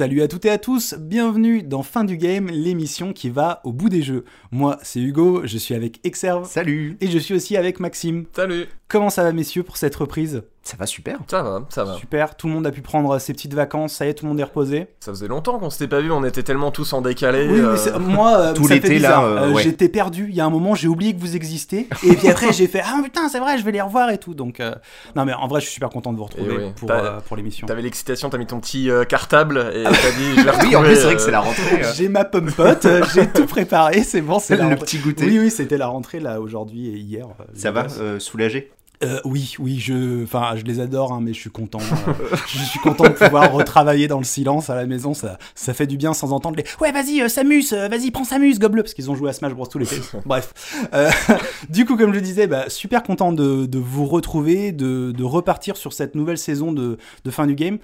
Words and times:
Salut 0.00 0.22
à 0.22 0.28
toutes 0.28 0.46
et 0.46 0.50
à 0.50 0.56
tous, 0.56 0.94
bienvenue 0.98 1.62
dans 1.62 1.82
Fin 1.82 2.04
du 2.04 2.16
Game, 2.16 2.46
l'émission 2.46 3.12
qui 3.12 3.28
va 3.28 3.60
au 3.64 3.72
bout 3.74 3.90
des 3.90 4.00
jeux. 4.00 4.24
Moi, 4.50 4.78
c'est 4.82 4.98
Hugo, 4.98 5.42
je 5.44 5.58
suis 5.58 5.74
avec 5.74 6.00
Exerve. 6.06 6.48
Salut 6.48 6.96
Et 7.02 7.08
je 7.08 7.18
suis 7.18 7.34
aussi 7.34 7.54
avec 7.54 7.80
Maxime. 7.80 8.24
Salut 8.34 8.66
Comment 8.90 9.08
ça 9.08 9.22
va 9.22 9.30
messieurs 9.30 9.62
pour 9.62 9.76
cette 9.76 9.94
reprise? 9.94 10.42
Ça 10.62 10.76
va 10.76 10.84
super 10.84 11.18
Ça 11.28 11.42
va, 11.42 11.62
ça 11.70 11.84
va. 11.84 11.94
Super, 11.94 12.36
tout 12.36 12.46
le 12.48 12.52
monde 12.52 12.66
a 12.66 12.70
pu 12.70 12.82
prendre 12.82 13.18
ses 13.18 13.32
petites 13.32 13.54
vacances, 13.54 13.94
ça 13.94 14.04
y 14.04 14.08
est, 14.10 14.14
tout 14.14 14.24
le 14.26 14.30
monde 14.30 14.40
est 14.40 14.44
reposé. 14.44 14.88
Ça 15.00 15.10
faisait 15.10 15.26
longtemps 15.28 15.58
qu'on 15.58 15.70
s'était 15.70 15.88
pas 15.88 16.00
vu, 16.00 16.10
on 16.12 16.22
était 16.24 16.42
tellement 16.42 16.70
tous 16.70 16.92
en 16.92 17.00
décalé. 17.00 17.48
Oui, 17.48 17.60
euh, 17.60 17.76
mais 17.94 17.98
moi, 17.98 18.36
euh, 18.38 18.52
Tout 18.52 18.66
l'été, 18.66 18.98
là, 18.98 19.22
euh, 19.22 19.38
Euh, 19.38 19.52
ouais. 19.52 19.62
J'étais 19.62 19.88
perdu, 19.88 20.26
il 20.28 20.34
y 20.34 20.40
a 20.40 20.44
un 20.44 20.50
moment, 20.50 20.74
j'ai 20.74 20.88
oublié 20.88 21.14
que 21.14 21.20
vous 21.20 21.34
existez. 21.34 21.88
Et 22.02 22.14
puis 22.14 22.28
après, 22.28 22.52
j'ai 22.52 22.66
fait 22.66 22.82
Ah 22.84 23.00
putain, 23.02 23.28
c'est 23.28 23.38
vrai, 23.38 23.58
je 23.58 23.64
vais 23.64 23.72
les 23.72 23.80
revoir 23.80 24.10
et 24.10 24.18
tout. 24.18 24.34
Donc, 24.34 24.60
euh, 24.60 24.74
non, 25.16 25.24
mais 25.24 25.32
en 25.32 25.46
vrai, 25.46 25.60
je 25.60 25.66
suis 25.66 25.74
super 25.74 25.88
content 25.88 26.12
de 26.12 26.18
vous 26.18 26.24
retrouver 26.24 26.56
oui, 26.56 26.72
pour, 26.76 26.90
euh, 26.90 27.20
pour 27.20 27.36
l'émission. 27.36 27.66
T'avais 27.66 27.82
l'excitation, 27.82 28.28
t'as 28.28 28.38
mis 28.38 28.46
ton 28.46 28.60
petit 28.60 28.90
euh, 28.90 29.04
cartable 29.04 29.70
et 29.74 29.84
t'as 29.84 29.90
dit 29.90 30.36
je 30.36 30.42
vais 30.42 30.50
Oui, 30.66 30.76
en 30.76 30.82
plus, 30.82 30.96
c'est 30.96 31.04
vrai 31.04 31.14
que 31.16 31.22
c'est 31.22 31.30
la 31.30 31.40
rentrée. 31.40 31.82
euh, 31.84 31.92
J'ai 31.94 32.08
ma 32.08 32.24
pomme-pote, 32.24 32.84
euh, 32.84 33.02
j'ai 33.14 33.28
tout 33.28 33.46
préparé, 33.46 34.02
c'est 34.02 34.20
bon, 34.20 34.38
c'est 34.40 34.56
le 34.56 34.64
rentrée. 34.64 34.76
petit 34.84 34.98
goûter. 34.98 35.24
Oui, 35.24 35.38
oui, 35.38 35.50
c'était 35.50 35.78
la 35.78 35.86
rentrée 35.86 36.20
là 36.20 36.40
aujourd'hui 36.40 36.88
et 36.88 36.96
hier. 36.98 37.26
Ça 37.54 37.70
va 37.70 37.86
Soulagé? 38.18 38.70
Euh, 39.02 39.18
Oui, 39.24 39.54
oui, 39.58 39.78
je, 39.78 40.24
enfin, 40.24 40.52
je 40.56 40.62
les 40.64 40.78
adore, 40.80 41.12
hein, 41.12 41.20
mais 41.22 41.32
je 41.32 41.38
suis 41.40 41.50
content. 41.50 41.78
euh, 41.80 42.36
je 42.46 42.58
suis 42.58 42.78
content 42.80 43.04
de 43.04 43.10
pouvoir 43.14 43.50
retravailler 43.52 44.08
dans 44.08 44.18
le 44.18 44.24
silence 44.24 44.68
à 44.68 44.74
la 44.74 44.86
maison. 44.86 45.14
Ça, 45.14 45.38
ça 45.54 45.72
fait 45.72 45.86
du 45.86 45.96
bien 45.96 46.12
sans 46.12 46.32
entendre 46.32 46.56
les. 46.56 46.64
Ouais, 46.80 46.92
vas-y, 46.92 47.22
euh, 47.22 47.28
Samus, 47.28 47.72
euh, 47.72 47.88
vas-y, 47.88 48.10
prends 48.10 48.24
Samus, 48.24 48.58
gobe-le, 48.58 48.82
parce 48.82 48.92
qu'ils 48.94 49.10
ont 49.10 49.14
joué 49.14 49.30
à 49.30 49.32
Smash 49.32 49.54
Bros 49.54 49.66
tout 49.66 49.78
l'été. 49.78 49.96
Bref. 50.26 50.52
Euh, 50.92 51.10
du 51.70 51.86
coup, 51.86 51.96
comme 51.96 52.12
je 52.14 52.20
disais, 52.20 52.46
bah, 52.46 52.64
super 52.68 53.02
content 53.02 53.32
de, 53.32 53.64
de 53.66 53.78
vous 53.78 54.04
retrouver, 54.06 54.72
de, 54.72 55.12
de 55.12 55.24
repartir 55.24 55.76
sur 55.76 55.92
cette 55.94 56.14
nouvelle 56.14 56.38
saison 56.38 56.72
de, 56.72 56.98
de 57.24 57.30
fin 57.30 57.46
du 57.46 57.54
game. 57.54 57.78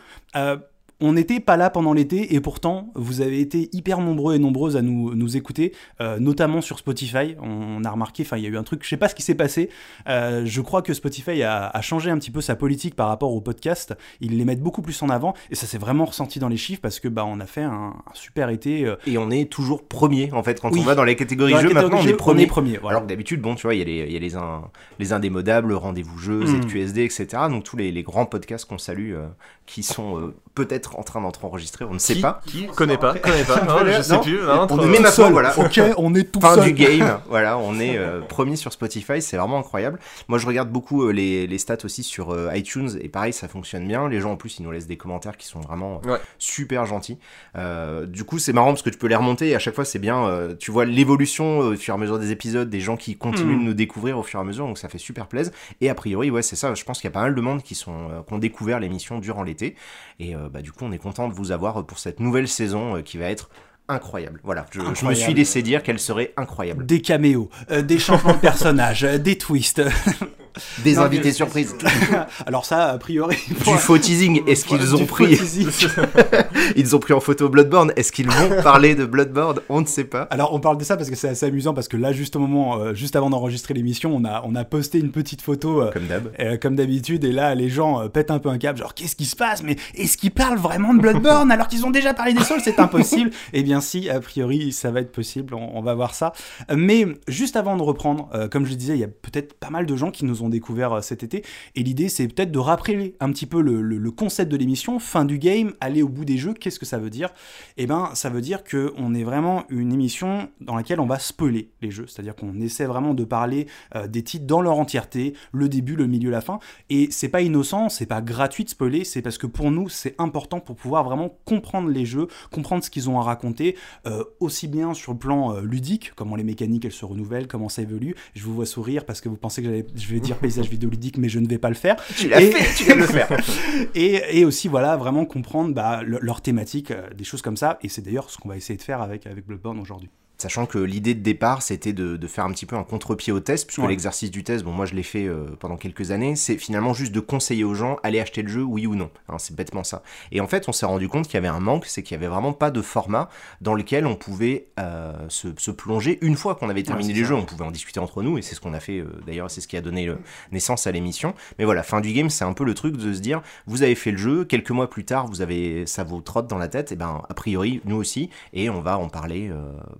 On 1.00 1.12
n'était 1.12 1.40
pas 1.40 1.56
là 1.58 1.68
pendant 1.68 1.92
l'été 1.92 2.34
et 2.34 2.40
pourtant 2.40 2.90
vous 2.94 3.20
avez 3.20 3.40
été 3.40 3.68
hyper 3.72 4.00
nombreux 4.00 4.34
et 4.34 4.38
nombreuses 4.38 4.76
à 4.78 4.82
nous, 4.82 5.14
nous 5.14 5.36
écouter, 5.36 5.74
euh, 6.00 6.18
notamment 6.18 6.62
sur 6.62 6.78
Spotify. 6.78 7.34
On, 7.42 7.84
a 7.84 7.90
remarqué, 7.90 8.22
enfin 8.22 8.38
il 8.38 8.44
y 8.44 8.46
a 8.46 8.48
eu 8.48 8.56
un 8.56 8.62
truc, 8.62 8.82
je 8.82 8.88
sais 8.88 8.96
pas 8.96 9.08
ce 9.08 9.14
qui 9.14 9.22
s'est 9.22 9.34
passé. 9.34 9.68
Euh, 10.08 10.42
je 10.46 10.60
crois 10.62 10.80
que 10.80 10.94
Spotify 10.94 11.42
a, 11.42 11.66
a 11.68 11.80
changé 11.82 12.10
un 12.10 12.18
petit 12.18 12.30
peu 12.30 12.40
sa 12.40 12.56
politique 12.56 12.94
par 12.94 13.08
rapport 13.08 13.32
au 13.34 13.40
podcast. 13.42 13.94
Ils 14.22 14.38
les 14.38 14.44
mettent 14.46 14.62
beaucoup 14.62 14.80
plus 14.80 15.00
en 15.02 15.10
avant 15.10 15.34
et 15.50 15.54
ça 15.54 15.66
s'est 15.66 15.76
vraiment 15.78 16.06
ressenti 16.06 16.38
dans 16.38 16.48
les 16.48 16.56
chiffres 16.56 16.80
parce 16.80 16.98
que 16.98 17.08
bah 17.08 17.24
on 17.26 17.40
a 17.40 17.46
fait 17.46 17.62
un, 17.62 17.72
un 17.96 18.14
super 18.14 18.48
été. 18.48 18.86
euh, 18.86 18.96
Et 19.06 19.18
on 19.18 19.30
est 19.30 19.50
toujours 19.50 19.84
premier, 19.86 20.32
en 20.32 20.42
fait. 20.42 20.60
Quand 20.60 20.70
Oui. 20.72 20.80
on 20.80 20.84
va 20.84 20.94
dans 20.94 21.04
la 21.04 21.14
catégorie 21.14 21.52
dans 21.52 21.58
la 21.58 21.62
jeux, 21.62 21.68
catégorie 21.68 21.92
maintenant, 21.94 22.10
on 22.10 22.12
est 22.12 22.16
premier. 22.16 22.46
premier, 22.46 22.78
voilà. 22.78 22.96
Alors 22.96 23.02
que 23.02 23.08
d'habitude, 23.10 23.42
bon, 23.42 23.54
tu 23.54 23.62
vois, 23.66 23.74
il 23.74 23.78
y 23.80 23.82
a 23.82 23.84
les, 23.84 24.12
y 24.12 24.16
a 24.16 24.18
les, 24.20 24.34
in- 24.36 24.62
les 24.98 25.12
indémodables, 25.12 25.74
Rendez-vous 25.74 26.16
Jeux, 26.18 26.44
Mm. 26.44 26.62
ZQSD, 26.62 26.98
etc. 27.04 27.26
Donc 27.50 27.64
tous 27.64 27.76
les, 27.76 27.92
les 27.92 28.02
grands 28.02 28.24
podcasts 28.26 28.64
qu'on 28.66 28.78
salue, 28.78 29.12
euh, 29.14 29.26
qui 29.66 29.82
sont 29.82 30.18
euh, 30.18 30.34
peut-être 30.54 30.98
en 30.98 31.02
train 31.02 31.20
d'être 31.20 31.44
enregistrés, 31.44 31.84
on 31.84 31.92
ne 31.94 31.98
sait 31.98 32.14
qui, 32.14 32.20
pas. 32.22 32.40
Qui 32.46 32.66
connaît 32.68 32.96
pas, 32.96 33.14
connaît 33.14 33.44
pas, 33.44 33.62
non, 33.68 33.78
je 33.84 34.00
sais 34.00 34.12
Non. 34.14 34.20
plus. 34.20 34.38
non, 34.40 34.66
on 34.70 34.80
est 34.80 34.86
maintenant, 34.86 35.10
seul, 35.10 35.32
voilà. 35.32 35.58
ok, 35.58 35.80
on 35.98 36.14
est 36.14 36.30
tout 36.32 36.40
Fin 36.40 36.54
seul. 36.54 36.64
du 36.64 36.72
game, 36.72 37.18
voilà, 37.28 37.58
on 37.58 37.78
est 37.80 37.98
euh, 37.98 38.20
premier 38.20 38.56
sur 38.56 38.72
Spotify, 38.72 39.20
c'est 39.20 39.36
vraiment 39.36 39.58
incroyable. 39.58 39.98
Moi, 40.28 40.38
je 40.38 40.46
regarde 40.46 40.70
beaucoup 40.70 41.02
euh, 41.04 41.10
les, 41.12 41.46
les 41.46 41.58
stats 41.58 41.78
aussi 41.84 42.02
sur 42.02 42.30
euh, 42.32 42.48
iTunes, 42.54 42.90
et 43.00 43.08
pareil, 43.08 43.32
ça 43.32 43.48
fonctionne 43.48 43.86
bien. 43.86 44.08
Les 44.08 44.20
gens, 44.20 44.32
en 44.32 44.36
plus, 44.36 44.58
ils 44.58 44.62
nous 44.62 44.70
laissent 44.70 44.86
des 44.86 44.96
commentaires 44.96 45.36
qui 45.36 45.46
sont 45.46 45.60
vraiment 45.60 46.00
euh, 46.06 46.12
Ouais. 46.12 46.18
super 46.38 46.86
gentils. 46.86 47.18
Euh, 47.56 48.06
du 48.06 48.24
coup, 48.24 48.38
c'est 48.38 48.52
marrant 48.52 48.68
parce 48.68 48.82
que 48.82 48.90
tu 48.90 48.98
peux 48.98 49.08
les 49.08 49.16
remonter, 49.16 49.48
et 49.48 49.54
à 49.56 49.58
chaque 49.58 49.74
fois, 49.74 49.84
c'est 49.84 49.98
bien. 49.98 50.26
euh, 50.26 50.54
tu 50.58 50.70
vois 50.70 50.84
l'évolution 50.84 51.62
euh, 51.62 51.72
au 51.74 51.76
fur 51.76 51.92
et 51.92 51.96
à 51.96 52.00
mesure 52.00 52.18
des 52.18 52.30
épisodes, 52.30 52.70
des 52.70 52.80
gens 52.80 52.96
qui 52.96 53.16
continuent 53.16 53.56
Mm. 53.56 53.60
de 53.60 53.64
nous 53.64 53.74
découvrir 53.74 54.18
au 54.18 54.22
fur 54.22 54.38
et 54.38 54.42
à 54.42 54.44
mesure, 54.44 54.66
donc 54.66 54.78
ça 54.78 54.88
fait 54.88 54.98
super 54.98 55.26
plaisir. 55.26 55.52
Et 55.80 55.90
a 55.90 55.94
priori, 55.94 56.30
ouais, 56.30 56.42
c'est 56.42 56.56
ça, 56.56 56.74
je 56.74 56.84
pense 56.84 57.00
qu'il 57.00 57.08
y 57.08 57.12
a 57.12 57.14
pas 57.14 57.22
mal 57.22 57.34
de 57.34 57.40
monde 57.40 57.62
qui, 57.62 57.74
sont, 57.74 57.92
euh, 58.10 58.22
qui 58.26 58.32
ont 58.34 58.38
découvert 58.38 58.80
l'émission 58.80 59.18
durant 59.18 59.42
l'été. 59.56 59.76
Et 60.20 60.34
euh, 60.34 60.48
bah, 60.50 60.62
du 60.62 60.72
coup, 60.72 60.84
on 60.84 60.92
est 60.92 60.98
content 60.98 61.28
de 61.28 61.34
vous 61.34 61.50
avoir 61.50 61.80
euh, 61.80 61.82
pour 61.82 61.98
cette 61.98 62.20
nouvelle 62.20 62.48
saison 62.48 62.96
euh, 62.96 63.02
qui 63.02 63.18
va 63.18 63.26
être 63.30 63.48
incroyable. 63.88 64.40
Voilà, 64.42 64.66
je, 64.70 64.80
je 64.94 65.06
me 65.06 65.14
suis 65.14 65.34
laissé 65.34 65.62
dire 65.62 65.82
qu'elle 65.82 65.98
serait 65.98 66.32
incroyable. 66.36 66.86
Des 66.86 67.00
caméos, 67.00 67.48
euh, 67.70 67.82
des 67.82 67.98
changements 67.98 68.34
de 68.34 68.38
personnages, 68.40 69.04
euh, 69.04 69.18
des 69.18 69.38
twists. 69.38 69.82
Des 70.84 70.94
Non, 70.94 71.02
invités 71.02 71.32
surprises. 71.32 71.74
Alors 72.46 72.64
ça, 72.64 72.86
a 72.90 72.98
priori. 72.98 73.36
du 73.48 73.54
faux 73.78 73.98
teasing. 73.98 74.42
Est-ce 74.46 74.64
qu'ils 74.64 74.94
ont 74.94 75.06
pris. 75.06 75.38
Ils 76.76 76.94
ont 76.96 76.98
pris 76.98 77.12
en 77.12 77.20
photo 77.20 77.48
Bloodborne. 77.48 77.92
Est-ce 77.96 78.12
qu'ils 78.12 78.30
vont 78.30 78.50
parler 78.62 78.94
de 78.94 79.04
Bloodborne 79.04 79.60
On 79.68 79.80
ne 79.80 79.86
sait 79.86 80.04
pas. 80.04 80.22
Alors 80.30 80.52
on 80.54 80.60
parle 80.60 80.78
de 80.78 80.84
ça 80.84 80.96
parce 80.96 81.10
que 81.10 81.16
c'est 81.16 81.28
assez 81.28 81.46
amusant 81.46 81.74
parce 81.74 81.88
que 81.88 81.96
là 81.96 82.12
juste 82.12 82.36
au 82.36 82.38
moment, 82.38 82.78
euh, 82.78 82.94
juste 82.94 83.16
avant 83.16 83.30
d'enregistrer 83.30 83.74
l'émission, 83.74 84.14
on 84.14 84.24
a, 84.24 84.42
on 84.44 84.54
a 84.54 84.64
posté 84.64 84.98
une 84.98 85.10
petite 85.10 85.42
photo 85.42 85.82
euh, 85.82 85.90
Comme 85.92 86.06
d'hab. 86.06 86.32
euh, 86.40 86.56
comme 86.56 86.76
d'habitude 86.76 87.24
et 87.24 87.32
là 87.32 87.54
les 87.54 87.68
gens 87.68 88.00
euh, 88.02 88.08
pètent 88.08 88.30
un 88.30 88.38
peu 88.38 88.48
un 88.48 88.58
câble 88.58 88.78
genre 88.78 88.94
qu'est-ce 88.94 89.16
qui 89.16 89.24
se 89.26 89.36
passe? 89.36 89.62
Mais 89.62 89.76
est-ce 89.94 90.16
qu'ils 90.16 90.30
parlent 90.32 90.58
vraiment 90.58 90.94
de 90.94 91.00
Bloodborne 91.00 91.50
alors 91.50 91.68
qu'ils 91.68 91.84
ont 91.86 91.90
déjà 91.90 92.14
parlé 92.14 92.32
des 92.34 92.42
Souls? 92.44 92.60
C'est 92.62 92.78
impossible 92.80 93.30
Eh 93.52 93.62
bien 93.62 93.80
si 93.80 94.08
a 94.10 94.20
priori 94.20 94.72
ça 94.72 94.90
va 94.90 95.00
être 95.00 95.12
possible 95.12 95.54
on, 95.54 95.70
on 95.76 95.82
va 95.82 95.94
voir 95.94 96.14
ça 96.14 96.32
mais 96.74 97.06
juste 97.28 97.56
avant 97.56 97.76
de 97.76 97.82
reprendre 97.82 98.28
comme 98.50 98.66
je 98.66 98.74
disais 98.74 98.94
il 98.94 99.00
y 99.00 99.04
a 99.04 99.08
peut-être 99.08 99.54
pas 99.54 99.70
mal 99.70 99.86
de 99.86 99.96
gens 99.96 100.10
qui 100.10 100.24
nous 100.24 100.42
ont 100.42 100.45
découvert 100.48 100.92
euh, 100.94 101.00
cet 101.00 101.22
été 101.22 101.44
et 101.74 101.82
l'idée 101.82 102.08
c'est 102.08 102.28
peut-être 102.28 102.52
de 102.52 102.58
rappeler 102.58 103.16
un 103.20 103.30
petit 103.30 103.46
peu 103.46 103.60
le, 103.60 104.10
concept 104.10 104.50
de 104.50 104.56
l'émission 104.56 104.98
fin 104.98 105.24
du 105.24 105.38
game 105.38 105.74
aller 105.80 106.02
au 106.02 106.08
bout 106.08 106.24
des 106.24 106.38
jeux 106.38 106.54
qu'est-ce 106.54 106.78
que 106.78 106.86
ça 106.86 106.98
veut 106.98 107.10
dire? 107.10 107.30
Eh 107.76 107.86
ben 107.86 108.10
ça 108.14 108.30
veut 108.30 108.40
dire 108.40 108.64
que 108.64 108.94
on 108.96 109.14
est 109.14 109.24
vraiment 109.24 109.64
une 109.68 109.92
émission 109.92 110.48
dans 110.60 110.76
laquelle 110.76 111.00
on 111.00 111.06
va 111.06 111.18
spoiler 111.18 111.70
les 111.82 111.90
jeux 111.90 112.06
c'est-à-dire 112.06 112.34
qu'on 112.34 112.60
essaie 112.60 112.86
vraiment 112.86 113.14
de 113.14 113.24
parler 113.24 113.66
euh, 113.94 114.06
des 114.06 114.22
titres 114.22 114.46
dans 114.46 114.60
leur 114.60 114.78
entièreté, 114.78 115.34
le 115.52 115.68
début, 115.68 115.96
le 115.96 116.06
milieu, 116.06 116.30
la 116.30 116.40
fin. 116.40 116.58
Et 116.90 117.08
c'est 117.10 117.28
pas 117.28 117.42
innocent, 117.42 117.88
c'est 117.88 118.06
pas 118.06 118.20
gratuit 118.20 118.64
de 118.64 118.70
spoiler, 118.70 119.04
c'est 119.04 119.22
parce 119.22 119.38
que 119.38 119.46
pour 119.46 119.70
nous, 119.70 119.88
c'est 119.88 120.14
important 120.18 120.60
pour 120.60 120.76
pouvoir 120.76 121.04
vraiment 121.04 121.36
comprendre 121.44 121.88
les 121.88 122.06
jeux, 122.06 122.28
comprendre 122.50 122.84
ce 122.84 122.90
qu'ils 122.90 123.10
ont 123.10 123.20
à 123.20 123.22
raconter, 123.22 123.76
euh, 124.06 124.24
aussi 124.40 124.68
bien 124.68 124.94
sur 124.94 125.12
le 125.12 125.18
plan 125.18 125.60
ludique, 125.60 126.12
comment 126.16 126.36
les 126.36 126.44
mécaniques 126.44 126.84
elles 126.84 126.92
se 126.92 127.04
renouvellent, 127.04 127.46
comment 127.46 127.68
ça 127.68 127.82
évolue. 127.82 128.14
Je 128.34 128.44
vous 128.44 128.54
vois 128.54 128.66
sourire 128.66 129.04
parce 129.04 129.20
que 129.20 129.28
vous 129.28 129.36
pensez 129.36 129.62
que 129.62 129.84
je 129.94 130.08
vais 130.08 130.20
dire 130.20 130.35
paysage 130.36 130.68
vidéoludique, 130.68 131.18
mais 131.18 131.28
je 131.28 131.38
ne 131.38 131.46
vais 131.48 131.58
pas 131.58 131.68
le 131.68 131.74
faire. 131.74 131.96
Tu 132.16 132.28
l'as 132.28 132.40
Et- 132.40 132.50
fait, 132.52 132.74
tu 132.76 132.84
viens 132.84 132.96
de 132.96 133.00
le 133.00 133.06
faire. 133.06 133.28
Et, 133.94 134.40
et 134.40 134.44
aussi, 134.44 134.68
voilà, 134.68 134.96
vraiment 134.96 135.24
comprendre 135.24 135.74
bah, 135.74 136.02
le- 136.04 136.18
leur 136.20 136.40
thématique, 136.40 136.90
euh, 136.90 137.08
des 137.16 137.24
choses 137.24 137.42
comme 137.42 137.56
ça. 137.56 137.78
Et 137.82 137.88
c'est 137.88 138.02
d'ailleurs 138.02 138.30
ce 138.30 138.38
qu'on 138.38 138.48
va 138.48 138.56
essayer 138.56 138.76
de 138.76 138.82
faire 138.82 139.00
avec, 139.02 139.26
avec 139.26 139.46
Bloodborne 139.46 139.78
aujourd'hui. 139.78 140.10
Sachant 140.38 140.66
que 140.66 140.78
l'idée 140.78 141.14
de 141.14 141.20
départ, 141.22 141.62
c'était 141.62 141.92
de, 141.94 142.16
de 142.16 142.26
faire 142.26 142.44
un 142.44 142.50
petit 142.52 142.66
peu 142.66 142.76
un 142.76 142.84
contre-pied 142.84 143.32
au 143.32 143.40
test, 143.40 143.66
puisque 143.66 143.82
Ouais. 143.82 143.88
l'exercice 143.88 144.30
du 144.30 144.44
test, 144.44 144.64
bon, 144.64 144.72
moi 144.72 144.84
je 144.84 144.94
l'ai 144.94 145.02
fait 145.02 145.24
euh, 145.26 145.46
pendant 145.58 145.76
quelques 145.76 146.10
années, 146.10 146.36
c'est 146.36 146.58
finalement 146.58 146.92
juste 146.92 147.12
de 147.12 147.20
conseiller 147.20 147.64
aux 147.64 147.74
gens, 147.74 147.96
allez 148.02 148.20
acheter 148.20 148.42
le 148.42 148.48
jeu, 148.48 148.62
oui 148.62 148.86
ou 148.86 148.94
non. 148.94 149.10
Hein, 149.28 149.36
c'est 149.38 149.56
bêtement 149.56 149.82
ça. 149.84 150.02
Et 150.32 150.40
en 150.40 150.46
fait, 150.46 150.68
on 150.68 150.72
s'est 150.72 150.84
rendu 150.86 151.08
compte 151.08 151.24
qu'il 151.26 151.34
y 151.34 151.36
avait 151.38 151.48
un 151.48 151.60
manque, 151.60 151.86
c'est 151.86 152.02
qu'il 152.02 152.14
y 152.14 152.18
avait 152.18 152.26
vraiment 152.28 152.52
pas 152.52 152.70
de 152.70 152.82
format 152.82 153.28
dans 153.62 153.74
lequel 153.74 154.06
on 154.06 154.14
pouvait 154.14 154.66
euh, 154.78 155.14
se, 155.28 155.48
se 155.56 155.70
plonger 155.70 156.18
une 156.20 156.36
fois 156.36 156.54
qu'on 156.54 156.68
avait 156.68 156.82
terminé 156.82 157.14
les 157.14 157.22
ça. 157.22 157.28
jeux. 157.28 157.34
On 157.34 157.44
pouvait 157.44 157.64
en 157.64 157.70
discuter 157.70 158.00
entre 158.00 158.22
nous, 158.22 158.36
et 158.38 158.42
c'est 158.42 158.54
ce 158.54 158.60
qu'on 158.60 158.74
a 158.74 158.80
fait, 158.80 158.98
euh, 158.98 159.06
d'ailleurs, 159.26 159.50
c'est 159.50 159.60
ce 159.62 159.68
qui 159.68 159.76
a 159.76 159.80
donné 159.80 160.10
naissance 160.52 160.86
à 160.86 160.92
l'émission. 160.92 161.34
Mais 161.58 161.64
voilà, 161.64 161.82
fin 161.82 162.00
du 162.02 162.12
game, 162.12 162.28
c'est 162.30 162.44
un 162.44 162.52
peu 162.52 162.64
le 162.64 162.74
truc 162.74 162.96
de 162.96 163.12
se 163.14 163.20
dire, 163.20 163.40
vous 163.66 163.82
avez 163.82 163.94
fait 163.94 164.10
le 164.10 164.18
jeu, 164.18 164.44
quelques 164.44 164.70
mois 164.70 164.90
plus 164.90 165.04
tard, 165.06 165.26
vous 165.28 165.40
avez 165.40 165.86
ça 165.86 166.04
vous 166.04 166.20
trotte 166.20 166.46
dans 166.46 166.58
la 166.58 166.68
tête, 166.68 166.92
et 166.92 166.96
ben, 166.96 167.22
a 167.28 167.34
priori, 167.34 167.80
nous 167.86 167.96
aussi, 167.96 168.28
et 168.52 168.68
on 168.70 168.80
va 168.80 168.98
en 168.98 169.08
parler 169.08 169.50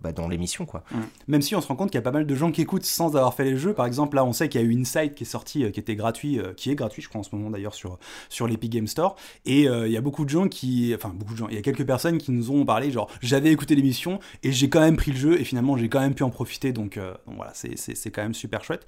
bah, 0.03 0.13
dans 0.13 0.26
l'émission, 0.29 0.67
quoi. 0.67 0.83
Même 1.29 1.43
si 1.43 1.55
on 1.57 1.61
se 1.61 1.67
rend 1.69 1.77
compte 1.77 1.91
qu'il 1.91 1.99
y 1.99 1.99
a 1.99 2.03
pas 2.03 2.11
mal 2.13 2.27
de 2.27 2.35
gens 2.35 2.51
qui 2.53 2.63
écoutent 2.63 2.85
sans 2.85 3.17
avoir 3.17 3.35
fait 3.35 3.45
les 3.45 3.57
jeux. 3.57 3.73
Par 3.75 3.87
exemple, 3.87 4.17
là, 4.17 4.25
on 4.25 4.33
sait 4.33 4.49
qu'il 4.49 4.61
y 4.61 4.65
a 4.65 4.67
eu 4.67 4.75
Inside 4.79 5.15
qui 5.15 5.25
est 5.25 5.27
sorti, 5.27 5.65
euh, 5.65 5.71
qui 5.71 5.81
était 5.81 5.97
gratuit, 5.97 6.39
euh, 6.39 6.53
qui 6.55 6.71
est 6.71 6.75
gratuit, 6.75 7.03
je 7.03 7.09
crois, 7.09 7.21
en 7.21 7.25
ce 7.25 7.35
moment 7.35 7.51
d'ailleurs 7.51 7.75
sur, 7.75 7.99
sur 8.29 8.47
l'Epic 8.47 8.71
Game 8.73 8.87
Store. 8.87 9.17
Et 9.45 9.69
euh, 9.69 9.87
il 9.87 9.93
y 9.93 9.97
a 9.97 10.01
beaucoup 10.01 10.25
de 10.25 10.31
gens 10.31 10.49
qui. 10.49 10.93
Enfin, 10.95 11.13
beaucoup 11.15 11.33
de 11.33 11.39
gens. 11.39 11.49
Il 11.49 11.55
y 11.55 11.59
a 11.59 11.63
quelques 11.63 11.87
personnes 11.87 12.19
qui 12.19 12.31
nous 12.33 12.51
ont 12.51 12.65
parlé, 12.65 12.91
genre, 12.91 13.09
j'avais 13.21 13.51
écouté 13.53 13.75
l'émission 13.75 14.19
et 14.43 14.53
j'ai 14.53 14.69
quand 14.69 14.81
même 14.81 14.97
pris 14.97 15.11
le 15.13 15.17
jeu 15.19 15.41
et 15.41 15.45
finalement, 15.45 15.77
j'ai 15.77 15.89
quand 15.89 16.01
même 16.01 16.15
pu 16.15 16.23
en 16.23 16.31
profiter. 16.31 16.73
Donc, 16.73 16.99
voilà, 17.27 17.53
c'est- 17.55 18.11
quand 18.11 18.23
même 18.23 18.35
super 18.35 18.65
chouette. 18.65 18.87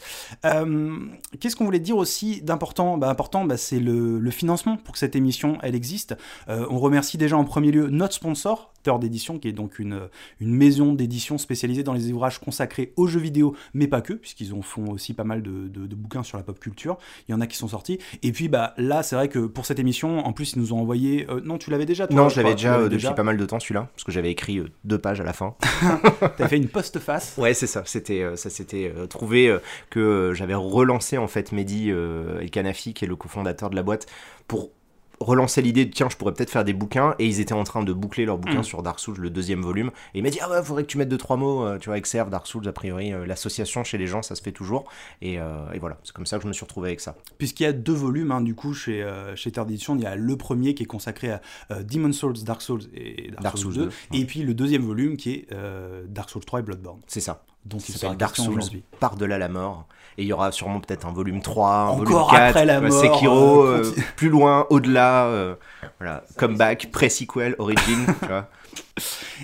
Qu'est-ce 1.41 1.57
qu'on 1.57 1.65
voulait 1.65 1.79
dire 1.81 1.97
aussi 1.97 2.41
d'important? 2.43 2.97
Bah, 2.99 3.09
Important, 3.11 3.45
bah, 3.45 3.57
c'est 3.57 3.81
le, 3.81 4.19
le 4.19 4.31
financement 4.31 4.77
pour 4.77 4.93
que 4.93 4.99
cette 4.99 5.17
émission, 5.17 5.59
elle 5.63 5.75
existe. 5.75 6.15
On 6.49 6.79
remercie 6.79 7.19
déjà 7.19 7.37
en 7.37 7.45
premier 7.45 7.71
lieu 7.73 7.89
notre 7.89 8.15
sponsor, 8.15 8.73
Third 8.85 9.03
Edition, 9.05 9.39
qui 9.39 9.49
est 9.49 9.53
donc 9.53 9.79
une, 9.79 10.09
une 10.41 10.55
maison 10.55 10.93
d'édition 10.93 11.28
spécialisée 11.37 11.83
dans 11.83 11.93
les 11.93 12.11
ouvrages 12.13 12.39
consacrés 12.39 12.93
aux 12.97 13.07
jeux 13.09 13.21
vidéo, 13.21 13.55
mais 13.75 13.89
pas 13.89 14.01
que, 14.01 14.15
puisqu'ils 14.15 14.55
en 14.55 14.63
font 14.63 14.91
aussi 14.93 15.13
pas 15.13 15.25
mal 15.25 15.43
de, 15.43 15.69
de- 15.69 15.87
de 15.87 15.95
bouquins 15.95 16.23
sur 16.23 16.39
la 16.39 16.45
pop 16.45 16.59
culture. 16.59 16.97
Il 17.29 17.33
y 17.33 17.35
en 17.35 17.41
a 17.41 17.47
qui 17.47 17.57
sont 17.57 17.69
sortis. 17.69 17.99
Et 18.23 18.33
puis 18.33 18.49
bah 18.49 18.73
là, 18.79 19.03
c'est 19.03 19.17
vrai 19.17 19.29
que 19.29 19.41
pour 19.41 19.67
cette 19.67 19.79
émission, 19.81 20.21
en 20.21 20.33
plus, 20.33 20.53
ils 20.55 20.61
nous 20.61 20.73
ont 20.73 20.79
envoyé. 20.81 21.27
euh, 21.29 21.41
non, 21.45 21.59
tu 21.59 21.71
l'avais 21.71 21.85
déjà 21.87 22.07
toi, 22.07 22.17
Non, 22.17 22.29
je 22.29 22.37
l'avais 22.41 22.55
déjà 22.55 22.77
euh, 22.79 22.89
depuis 22.89 23.07
pas 23.15 23.23
mal 23.25 23.37
de 23.37 23.45
temps 23.45 23.59
celui-là, 23.61 23.89
parce 23.95 24.05
que 24.05 24.13
j'avais 24.13 24.31
écrit 24.31 24.59
euh, 24.59 24.69
deux 24.85 24.99
pages 24.99 25.21
à 25.21 25.25
la 25.25 25.33
fin. 25.33 25.55
T'as 26.37 26.49
fait 26.49 26.57
une 26.57 26.69
post-face. 26.69 27.35
Ouais, 27.37 27.53
c'est 27.55 27.67
ça. 27.67 27.83
C'était, 27.85 28.25
ça 28.37 28.49
s'était 28.51 28.93
trouvé 29.11 29.55
que 29.91 30.33
j'avais 30.35 30.55
relancé 30.55 31.19
en 31.19 31.27
fait 31.27 31.51
Mehdi 31.53 31.91
El 31.91 32.51
Kanafi, 32.51 32.95
qui 32.95 33.05
est 33.05 33.09
le 33.09 33.17
cofondateur 33.17 33.71
de 33.71 33.75
la 33.77 33.83
boîte, 33.83 34.07
pour 34.47 34.71
relancé 35.21 35.63
l'idée 35.63 35.85
de 35.85 35.91
tiens, 35.93 36.09
je 36.09 36.17
pourrais 36.17 36.33
peut-être 36.33 36.51
faire 36.51 36.65
des 36.65 36.73
bouquins, 36.73 37.15
et 37.19 37.27
ils 37.27 37.41
étaient 37.41 37.53
en 37.53 37.65
train 37.65 37.83
de 37.83 37.93
boucler 37.93 38.25
leur 38.25 38.39
bouquin 38.39 38.61
Mm. 38.61 38.65
sur 38.65 38.83
Dark 38.83 39.01
Souls, 39.01 39.17
le 39.19 39.31
deuxième 39.31 39.63
volume. 39.63 39.89
Et 40.15 40.19
il 40.19 40.23
m'a 40.23 40.31
dit 40.31 40.39
ah 40.41 40.49
ouais, 40.51 40.63
faudrait 40.63 40.83
que 40.85 40.89
tu 40.89 40.99
mettes 40.99 41.09
deux 41.09 41.19
trois 41.19 41.37
mots, 41.37 41.65
euh, 41.65 41.79
tu 41.79 41.89
vois, 41.89 41.99
Exerve, 41.99 42.31
Dark 42.31 42.47
Souls, 42.47 42.67
a 42.69 42.73
priori, 42.73 43.13
euh, 43.13 43.27
l'association 43.27 43.83
chez 43.85 43.99
les 43.99 44.07
gens, 44.07 44.23
ça 44.23 44.35
se 44.35 44.43
fait 44.43 44.53
toujours. 44.53 44.89
Et, 45.21 45.41
euh, 45.41 45.71
et 45.73 45.79
voilà, 45.79 45.99
c'est 46.05 46.13
comme 46.13 46.27
ça 46.27 46.37
que 46.39 46.45
je 46.45 46.49
me 46.49 46.53
suis 46.53 46.65
retrouvé 46.65 46.89
avec 46.91 47.01
ça. 47.01 47.17
Puisqu'il 47.39 47.65
y 47.65 47.67
a 47.67 47.73
deux 47.73 47.93
volumes, 47.93 48.31
hein, 48.33 48.41
du 48.41 48.55
coup, 48.55 48.75
chez, 48.75 49.03
euh, 49.03 49.35
chez 49.37 49.51
Third 49.51 49.69
Edition, 49.71 49.97
il 49.97 50.03
y 50.03 50.07
a 50.07 50.15
le 50.17 50.37
premier 50.37 50.75
qui 50.75 50.85
est 50.85 50.87
consacré 50.87 51.31
à 51.31 51.41
euh, 51.73 51.83
Demon 51.83 52.13
Souls, 52.13 52.35
Dark 52.45 52.63
Souls 52.63 52.83
et 52.95 53.31
Dark, 53.33 53.43
Dark 53.43 53.59
Souls, 53.59 53.75
Souls 53.75 53.85
2, 53.85 53.91
2, 54.13 54.19
et 54.19 54.25
puis 54.25 54.43
le 54.43 54.55
deuxième 54.55 54.83
volume 54.83 55.17
qui 55.17 55.33
est 55.33 55.47
euh, 55.53 56.05
Dark 56.09 56.31
Souls 56.31 56.45
3 56.45 56.61
et 56.61 56.63
Bloodborne, 56.63 57.01
C'est 57.07 57.21
ça. 57.21 57.43
qui 57.69 57.77
il 57.77 57.81
s'appelle 57.95 58.17
Dark 58.17 58.37
Souls 58.37 58.61
par-delà 59.01 59.37
la 59.39 59.49
mort. 59.49 59.87
Et 60.19 60.23
il 60.23 60.27
y 60.27 60.33
aura 60.33 60.51
sûrement 60.51 60.81
peut-être 60.81 61.07
un 61.07 61.13
volume 61.13 61.41
3, 61.41 61.71
un 61.71 61.87
Encore 61.91 61.99
volume 61.99 62.31
4, 62.33 62.43
après 62.49 62.65
la 62.65 62.79
euh, 62.79 62.89
mort, 62.89 63.01
Sekiro, 63.01 63.63
euh, 63.63 63.83
euh, 63.85 64.03
plus 64.17 64.29
loin, 64.29 64.67
au-delà, 64.69 65.27
euh, 65.27 65.55
voilà, 66.01 66.25
comeback, 66.37 66.91
pré-sequel, 66.91 67.55
origin, 67.59 68.05
tu 68.21 68.27
vois. 68.27 68.49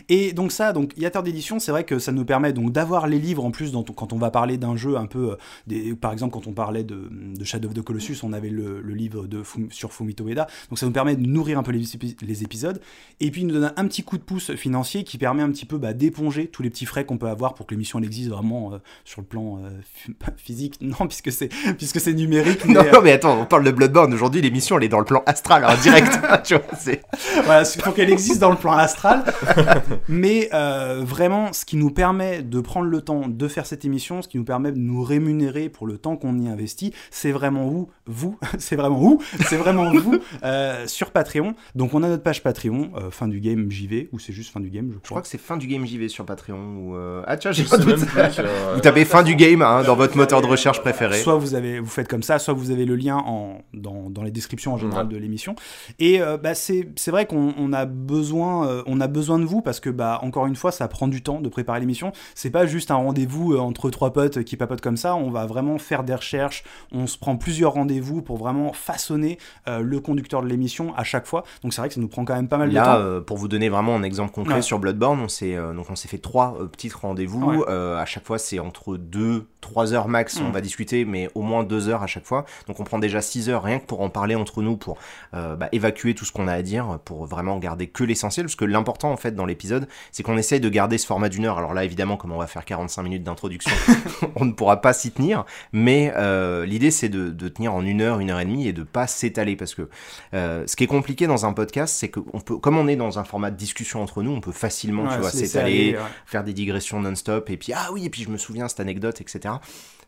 Et 0.09 0.33
donc 0.33 0.53
ça, 0.53 0.73
donc 0.73 0.93
il 0.97 1.03
y 1.03 1.07
a 1.07 1.11
Third 1.11 1.27
Edition, 1.29 1.59
c'est 1.59 1.71
vrai 1.73 1.85
que 1.85 1.99
ça 1.99 2.13
nous 2.13 2.25
permet 2.25 2.53
donc 2.53 2.73
d'avoir 2.73 3.07
les 3.07 3.19
livres 3.19 3.45
en 3.45 3.51
plus 3.51 3.73
dans- 3.73 3.83
quand 3.83 4.13
on 4.13 4.19
va 4.19 4.31
parler 4.31 4.57
d'un 4.59 4.77
jeu 4.77 4.97
un 4.97 5.07
peu, 5.07 5.33
euh, 5.33 5.37
des, 5.67 5.95
par 5.95 6.13
exemple 6.13 6.33
quand 6.35 6.47
on 6.47 6.53
parlait 6.53 6.85
de, 6.85 7.09
de 7.11 7.45
Shadow 7.45 7.69
of 7.69 7.75
the 7.75 7.83
Colossus, 7.83 8.17
on 8.23 8.33
avait 8.33 8.49
le, 8.51 8.81
le 8.81 8.95
livre 8.95 9.27
de 9.27 9.43
Fum- 9.43 9.71
sur 9.71 9.93
Fumito 9.93 10.27
Ueda, 10.29 10.47
donc 10.71 10.79
ça 10.79 10.87
nous 10.87 10.93
permet 10.93 11.17
de 11.17 11.27
nourrir 11.27 11.59
un 11.59 11.63
peu 11.63 11.73
les, 11.73 11.85
épi- 11.97 12.17
les 12.23 12.43
épisodes, 12.43 12.81
et 13.21 13.31
puis 13.31 13.43
il 13.43 13.47
nous 13.47 13.55
donne 13.55 13.73
un 13.77 13.87
petit 13.87 14.03
coup 14.03 14.19
de 14.19 14.23
pouce 14.23 14.55
financier 14.55 15.05
qui 15.05 15.19
permet 15.19 15.43
un 15.43 15.51
petit 15.51 15.67
peu 15.67 15.79
bah, 15.79 15.93
d'éponger 15.93 16.47
tous 16.49 16.63
les 16.63 16.71
petits 16.71 16.87
frais 16.87 17.05
qu'on 17.05 17.19
peut 17.19 17.29
avoir 17.29 17.55
pour 17.55 17.67
que 17.67 17.75
l'émission 17.75 17.99
elle 17.99 18.05
existe 18.05 18.31
vraiment 18.31 18.73
euh, 18.73 18.79
sur 19.05 19.21
le 19.21 19.27
plan 19.27 19.59
euh, 19.65 19.71
phy- 19.85 20.15
physique, 20.37 20.79
non 20.81 21.07
puisque 21.07 21.33
c'est 21.33 21.49
puisque 21.79 22.01
c'est 22.01 22.13
numérique, 22.15 22.65
mais, 22.67 22.75
Non, 22.75 22.83
non, 22.93 23.01
mais 23.03 23.13
attends, 23.13 23.41
on 23.41 23.47
parle 23.47 23.65
de 23.65 23.71
Bloodborne. 23.71 24.13
Aujourd'hui, 24.15 24.41
l'émission, 24.41 24.77
elle 24.79 24.85
est 24.85 24.89
dans 24.89 24.99
le 24.99 25.05
plan 25.05 25.23
astral, 25.27 25.65
en 25.65 25.77
direct. 25.81 26.19
tu 26.45 26.55
vois, 26.55 26.65
c'est... 26.79 27.03
voilà, 27.45 27.63
pour 27.83 27.95
qu'elle 27.95 28.11
existe 28.11 28.41
dans 28.41 28.51
le 28.51 28.57
plan 28.57 28.73
astral. 28.73 29.25
Mais 30.09 30.49
euh, 30.53 31.03
vraiment, 31.05 31.53
ce 31.53 31.65
qui 31.65 31.77
nous 31.77 31.91
permet 31.91 32.43
de 32.43 32.61
prendre 32.61 32.87
le 32.89 33.01
temps 33.01 33.29
de 33.29 33.49
faire 33.49 33.67
cette 33.67 33.85
émission, 33.85 34.23
ce 34.23 34.29
qui 34.29 34.39
nous 34.39 34.45
permet 34.45 34.73
de 34.73 34.79
nous 34.79 35.03
rémunérer 35.03 35.69
pour 35.69 35.87
le 35.87 35.99
temps 35.99 36.17
qu'on 36.17 36.39
y 36.39 36.49
investit, 36.49 36.93
c'est 37.11 37.33
vraiment 37.33 37.67
vous, 37.67 37.89
vous, 38.07 38.39
c'est 38.59 38.77
vraiment 38.77 38.97
vous, 38.99 39.21
c'est 39.49 39.57
vraiment 39.57 39.91
vous 39.93 40.19
euh, 40.45 40.87
sur 40.87 41.11
Patreon. 41.11 41.55
Donc 41.75 41.95
on 41.95 42.03
a 42.03 42.09
notre 42.09 42.23
page 42.23 42.43
Patreon, 42.43 42.91
euh, 42.97 43.11
fin 43.11 43.29
du 43.29 43.41
game 43.41 43.71
JV, 43.71 44.09
ou 44.13 44.19
c'est 44.19 44.33
juste 44.33 44.53
fin 44.53 44.61
du 44.61 44.71
game, 44.71 44.89
je 44.89 44.95
Je 44.95 44.99
crois. 44.99 45.09
crois 45.09 45.23
que 45.23 45.29
c'est 45.29 45.41
fin 45.41 45.57
du 45.57 45.67
game 45.67 45.87
JV 45.87 46.09
sur 46.09 46.25
Patreon. 46.25 46.77
Ou 46.77 46.97
euh, 46.97 47.23
Ah, 47.27 47.37
tiens, 47.37 47.53
j'ai 47.53 47.65
pas 47.65 47.79
doute. 47.79 47.99
Vous 48.75 48.81
tapez 48.81 49.05
fin 49.05 49.23
du 49.23 49.37
game 49.37 49.63
hein, 49.63 49.83
dans 49.85 49.97
votre 49.97 50.17
moteur 50.17 50.43
de 50.43 50.47
recherche 50.47 50.81
préféré. 50.81 51.19
Soit 51.19 51.37
vous 51.37 51.55
avez, 51.55 51.81
vous 51.81 51.89
faites 51.89 52.09
comme 52.09 52.23
ça, 52.23 52.39
soit 52.39 52.55
vous 52.55 52.71
avez 52.71 52.85
le 52.85 52.97
lien 52.97 53.17
en, 53.17 53.59
dans, 53.73 54.11
dans 54.11 54.23
les 54.23 54.31
descriptions 54.31 54.75
en 54.75 54.79
général 54.79 55.09
de 55.09 55.17
l'émission. 55.17 55.55
Et 55.99 56.21
euh, 56.21 56.37
bah, 56.37 56.55
c'est 56.55 56.89
c'est 56.97 57.11
vrai 57.11 57.27
qu'on 57.27 57.55
on 57.57 57.73
a 57.73 57.85
besoin, 57.87 58.69
euh, 58.69 58.83
on 58.87 59.01
a 59.01 59.07
besoin 59.07 59.34
de 59.39 59.45
vous 59.45 59.61
parce 59.63 59.81
que 59.81 59.91
bah 59.91 60.19
encore 60.23 60.47
une 60.47 60.57
fois, 60.57 60.73
ça 60.73 60.89
prend 60.89 61.09
du 61.09 61.23
temps 61.23 61.41
de 61.41 61.49
préparer 61.49 61.81
l'émission. 61.81 62.13
C'est 62.35 62.51
pas 62.51 62.67
juste 62.67 62.91
un 62.91 62.97
rendez-vous 62.97 63.53
euh, 63.55 63.59
entre 63.59 63.91
trois 63.91 64.13
potes 64.13 64.43
qui 64.45 64.57
papotent 64.57 64.81
comme 64.81 64.97
ça. 64.97 65.15
On 65.17 65.31
va 65.31 65.47
vraiment 65.47 65.79
faire 65.79 66.05
des 66.05 66.15
recherches. 66.15 66.65
On 66.93 67.07
se 67.07 67.19
prend 67.19 67.37
plusieurs 67.37 67.73
rendez-vous 67.75 68.23
pour 68.23 68.37
vraiment 68.37 68.73
façonner 68.73 69.39
euh, 69.69 69.81
le 69.81 70.01
conducteur 70.01 70.43
de 70.43 70.49
l'émission 70.49 70.95
à 70.97 71.05
chaque 71.05 71.27
fois. 71.27 71.45
Donc 71.63 71.73
c'est 71.73 71.81
vrai 71.81 71.89
que 71.89 71.95
ça 71.95 72.01
nous 72.01 72.09
prend 72.09 72.25
quand 72.25 72.35
même 72.35 72.49
pas 72.49 72.59
mal 72.59 72.69
de 72.71 72.75
Là, 72.75 72.85
temps. 72.85 73.01
euh, 73.01 73.21
pour 73.21 73.37
vous 73.37 73.49
donner 73.49 73.69
vraiment 73.69 73.95
un 73.97 74.03
exemple 74.03 74.33
concret 74.33 74.55
Ouais. 74.57 74.63
sur 74.63 74.79
Bloodborne, 74.79 75.21
on 75.21 75.29
s'est 75.29 75.55
euh, 75.57 75.73
donc 75.73 75.87
on 75.91 75.97
s'est 75.97 76.09
fait 76.09 76.19
trois 76.19 76.57
petits 76.71 76.91
rendez-vous. 76.91 77.45
Ouais. 77.45 77.73
À 77.73 78.05
chaque 78.07 78.25
fois, 78.25 78.39
c'est 78.39 78.59
entre 78.59 78.97
deux, 78.97 79.47
trois 79.61 79.93
heures 79.95 80.09
max. 80.09 80.41
Mm. 80.41 80.47
On 80.47 80.51
va 80.51 80.61
discuter, 80.61 81.05
mais 81.05 81.29
au 81.35 81.43
moins 81.43 81.65
deux 81.65 81.89
heures 81.89 82.03
à 82.03 82.07
chaque 82.07 82.25
fois. 82.27 82.45
Donc 82.67 82.79
on 82.81 82.85
prend 82.85 82.99
déjà 82.99 83.21
six 83.21 83.49
heures 83.49 83.63
rien 83.63 83.79
que 83.79 83.87
pour 83.87 84.01
en 84.03 84.11
parler 84.11 84.35
entre 84.35 84.63
nous, 84.63 84.77
pour 84.77 84.99
bah, 85.33 85.69
évacuer 85.73 86.15
tout 86.15 86.25
ce 86.25 86.33
qu'on 86.33 86.49
a 86.49 86.53
à 86.53 86.63
dire, 86.63 86.99
pour 87.05 87.25
vraiment 87.27 87.59
garder 87.59 87.87
que 87.87 88.05
l'essentiel. 88.05 88.47
Parce 88.47 88.57
que 88.57 88.65
l'important 88.65 89.14
en 89.15 89.17
fait 89.17 89.35
dans 89.35 89.47
l'épisode, 89.47 89.89
c'est 90.13 90.23
qu'on 90.23 90.37
essaye 90.37 90.61
de 90.61 90.69
garder 90.69 90.99
ce 90.99 91.07
format 91.07 91.29
d'une 91.31 91.47
heure. 91.47 91.57
Alors 91.59 91.73
là, 91.73 91.85
évidemment, 91.85 92.17
comme 92.19 92.33
on 92.33 92.39
va 92.39 92.47
faire 92.47 92.65
45 92.65 93.03
minutes 93.03 93.23
d'introduction, 93.23 93.73
on 94.37 94.45
ne 94.45 94.53
pourra 94.53 94.81
pas 94.81 94.93
s'y 94.93 95.11
tenir. 95.11 95.45
Mais 95.73 96.13
euh, 96.17 96.67
l'idée, 96.67 96.91
c'est 96.91 97.09
de, 97.09 97.31
de 97.31 97.49
tenir 97.49 97.73
en 97.75 97.85
une 97.85 98.03
heure, 98.03 98.21
une 98.21 98.31
heure 98.31 98.41
et 98.41 98.45
demie 98.45 98.69
et 98.69 98.73
de 98.73 98.83
pas 98.83 99.07
s'étaler 99.07 99.57
parce 99.57 99.75
que 99.75 99.89
euh, 100.35 100.65
ce 100.67 100.77
qui 100.77 100.85
est 100.85 100.89
compliqué 100.89 101.27
dans 101.27 101.47
un 101.47 101.53
podcast, 101.53 101.95
c'est 101.97 102.09
que 102.09 102.21
on 102.33 102.41
peut, 102.41 102.59
comme 102.59 102.77
on 102.77 102.89
est 102.89 102.97
dans 102.97 103.19
un 103.19 103.25
format 103.25 103.51
de 103.51 103.57
discussion 103.57 104.03
entre 104.03 104.23
nous, 104.23 104.33
on 104.33 104.41
peut 104.41 104.53
facilement, 104.53 105.05
Ouais, 105.05 105.15
tu 105.15 105.21
vois, 105.21 105.31
s'étaler, 105.31 105.93
ouais. 105.95 106.03
faire 106.27 106.45
des 106.45 106.53
digressions 106.53 107.01
non-stop, 107.01 107.49
et 107.51 107.57
puis 107.57 107.73
ah 107.75 107.89
oui, 107.93 108.05
et 108.05 108.11
puis 108.11 108.23
je 108.23 108.31
me 108.31 108.37
souviens 108.37 108.69
cette 108.69 108.81
anecdote, 108.81 109.21
etc. 109.21 109.55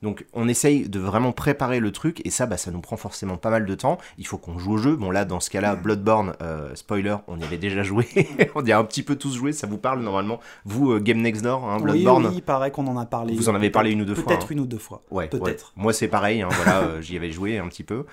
Donc 0.03 0.25
on 0.33 0.49
essaye 0.49 0.89
de 0.89 0.99
vraiment 0.99 1.33
préparer 1.33 1.81
le 1.81 1.91
truc, 1.93 2.21
et 2.25 2.31
ça, 2.31 2.47
bah, 2.47 2.57
ça 2.57 2.71
nous 2.71 2.81
prend 2.81 2.97
forcément 2.97 3.37
pas 3.37 3.51
mal 3.51 3.67
de 3.67 3.75
temps. 3.75 3.99
Il 4.19 4.27
faut 4.27 4.39
qu'on 4.39 4.59
joue 4.59 4.73
au 4.73 4.79
jeu. 4.79 4.97
Bon 4.97 5.11
là, 5.11 5.25
dans 5.25 5.41
ce 5.41 5.51
cas-là, 5.51 5.77
Bloodborne, 5.77 6.35
euh, 6.43 6.75
spoiler, 6.75 7.17
on 7.29 7.39
y 7.39 7.45
avait 7.45 7.59
déjà 7.59 7.83
joué. 7.83 8.07
on 8.55 8.65
y 8.65 8.73
a 8.73 8.79
un 8.79 8.85
petit 8.85 9.03
peu 9.03 9.17
tous 9.17 9.35
joué. 9.35 9.53
Ça 9.53 9.67
vous 9.67 9.79
parle 9.79 10.01
normalement, 10.03 10.41
vous 10.65 10.93
euh, 10.93 11.01
Game 11.01 11.21
Next 11.21 11.43
Door, 11.43 11.69
hein, 11.69 11.79
Bloodborne. 11.81 12.27
oui, 12.27 12.33
il 12.37 12.43
paraît 12.43 12.71
qu'on 12.71 12.87
en 12.87 12.97
a 12.97 13.07
parlé. 13.07 13.35
Vous 13.35 13.49
en 13.49 13.55
avez 13.55 13.71
parlé 13.71 13.91
une 13.91 14.03
ou 14.03 14.05
deux 14.05 14.15
fois, 14.15 14.25
Peut-être 14.25 14.45
hein. 14.47 14.53
une 14.53 14.61
ou 14.61 14.67
deux 14.67 14.79
fois. 14.79 15.03
Ouais, 15.11 15.29
Peut-être. 15.29 15.45
ouais. 15.77 15.83
Moi, 15.83 15.93
c'est 15.93 16.09
pareil. 16.09 16.43
hein, 16.43 16.49
voilà, 16.51 16.81
euh, 16.81 17.01
j'y 17.01 17.17
avais 17.17 17.31
joué 17.31 17.59
un 17.59 17.69
petit 17.69 17.85
peu. 17.85 18.05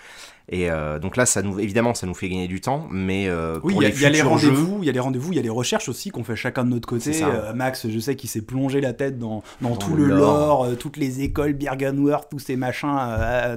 Et 0.50 0.70
euh, 0.70 1.00
donc 1.00 1.16
là, 1.16 1.26
ça 1.26 1.42
nous, 1.42 1.58
évidemment, 1.60 1.94
ça 1.94 2.06
nous 2.06 2.14
fait 2.14 2.28
gagner 2.28 2.48
du 2.48 2.60
temps, 2.60 2.88
mais 2.92 3.28
euh, 3.30 3.60
Oui, 3.64 3.74
pour 3.74 3.82
il 3.84 3.86
y 4.02 4.06
a- 4.06 4.10
les 4.10 4.18
y, 4.18 4.22
a 4.22 4.26
rendez-vous, 4.26 4.80
il 4.82 4.86
y 4.86 4.90
a 4.90 4.92
les 4.92 5.00
rendez-vous, 5.00 5.32
il 5.32 5.36
y 5.38 5.40
a 5.40 5.42
les 5.42 5.50
recherches 5.50 5.88
aussi 5.88 6.10
qu'on 6.10 6.24
fait 6.26 6.36
chacun 6.36 6.66
de 6.66 6.70
notre 6.70 6.88
côté. 6.88 7.24
Euh, 7.24 7.54
Max, 7.54 7.88
je 7.88 8.00
sais 8.00 8.16
qu'il 8.18 8.30
s'est 8.30 8.42
plongé 8.42 8.82
la 8.82 8.92
tête 8.94 9.18
dans, 9.18 9.42
dans, 9.62 9.70
Dans 9.70 9.76
tout 9.78 9.96
le 9.96 10.08
lore. 10.08 10.66
euh, 10.66 10.76
toutes 10.76 10.98
les 10.98 11.22
écoles, 11.22 11.54
Birkenworth, 11.54 12.28
tous 12.30 12.40
ces 12.40 12.56
machins 12.58 12.90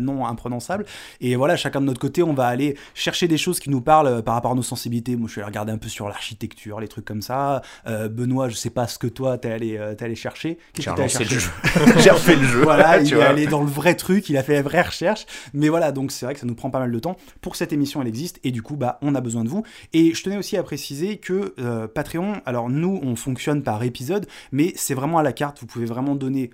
non 0.00 0.24
imprononçables. 0.26 0.86
Et 1.20 1.34
voilà, 1.36 1.56
chacun 1.56 1.80
de 1.80 1.86
notre 1.86 2.00
côté, 2.00 2.22
on 2.22 2.32
va 2.34 2.46
aller 2.46 2.76
chercher 2.94 3.26
des 3.28 3.38
choses 3.38 3.58
qui 3.58 3.68
nous 3.70 3.80
parlent 3.80 4.22
par 4.22 4.34
rapport 4.34 4.52
à 4.52 4.54
nos 4.54 4.62
sensibilités. 4.62 5.16
Moi, 5.16 5.28
je 5.28 5.34
vais 5.36 5.40
aller 5.42 5.48
regarder 5.50 5.72
un 5.72 5.78
peu 5.78 5.88
sur 5.88 6.08
l'architecture, 6.08 6.78
les 6.80 6.88
trucs 6.88 7.04
comme 7.04 7.22
ça. 7.22 7.62
Benoît, 7.86 8.48
je 8.48 8.54
sais 8.54 8.70
pas 8.70 8.86
ce 8.86 8.98
que 8.98 9.06
toi, 9.08 9.38
t'es 9.38 9.50
allé, 9.50 9.80
t'es 9.98 10.04
allé 10.04 10.14
chercher. 10.14 10.58
j'ai 10.76 10.84
Qu'est-ce 10.84 10.90
que 10.90 10.94
t'es 10.96 11.02
allé 11.02 11.12
relancé 11.12 11.24
le 11.24 11.40
chercher 11.40 11.48
jeu. 11.96 11.98
j'ai 12.00 12.10
refait 12.10 12.36
le 12.36 12.44
jeu. 12.46 12.62
voilà, 12.62 12.98
il 13.00 13.12
est 13.12 13.20
allé 13.22 13.46
dans 13.46 13.60
le 13.62 13.66
vrai 13.68 13.94
truc, 13.96 14.28
il 14.28 14.36
a 14.36 14.42
fait 14.42 14.54
la 14.54 14.62
vraie 14.62 14.82
recherche. 14.82 15.26
Mais 15.52 15.68
voilà, 15.68 15.90
donc 15.92 16.12
c'est 16.12 16.26
vrai 16.26 16.34
que 16.34 16.40
ça 16.40 16.46
nous 16.46 16.54
prend 16.54 16.70
pas 16.76 16.80
mal 16.80 16.92
de 16.92 16.98
temps. 16.98 17.16
Pour 17.40 17.56
cette 17.56 17.72
émission, 17.72 18.02
elle 18.02 18.08
existe 18.08 18.38
et 18.44 18.50
du 18.50 18.62
coup, 18.62 18.76
bah, 18.76 18.98
on 19.00 19.14
a 19.14 19.20
besoin 19.20 19.44
de 19.44 19.48
vous. 19.48 19.62
Et 19.92 20.12
je 20.12 20.22
tenais 20.22 20.36
aussi 20.36 20.56
à 20.56 20.62
préciser 20.62 21.16
que 21.16 21.54
euh, 21.58 21.88
Patreon, 21.88 22.42
alors 22.44 22.68
nous, 22.68 23.00
on 23.02 23.16
fonctionne 23.16 23.62
par 23.62 23.82
épisode, 23.82 24.26
mais 24.52 24.72
c'est 24.76 24.94
vraiment 24.94 25.18
à 25.18 25.22
la 25.22 25.32
carte. 25.32 25.60
Vous 25.60 25.66
pouvez 25.66 25.86
vraiment 25.86 26.14
donner 26.14 26.50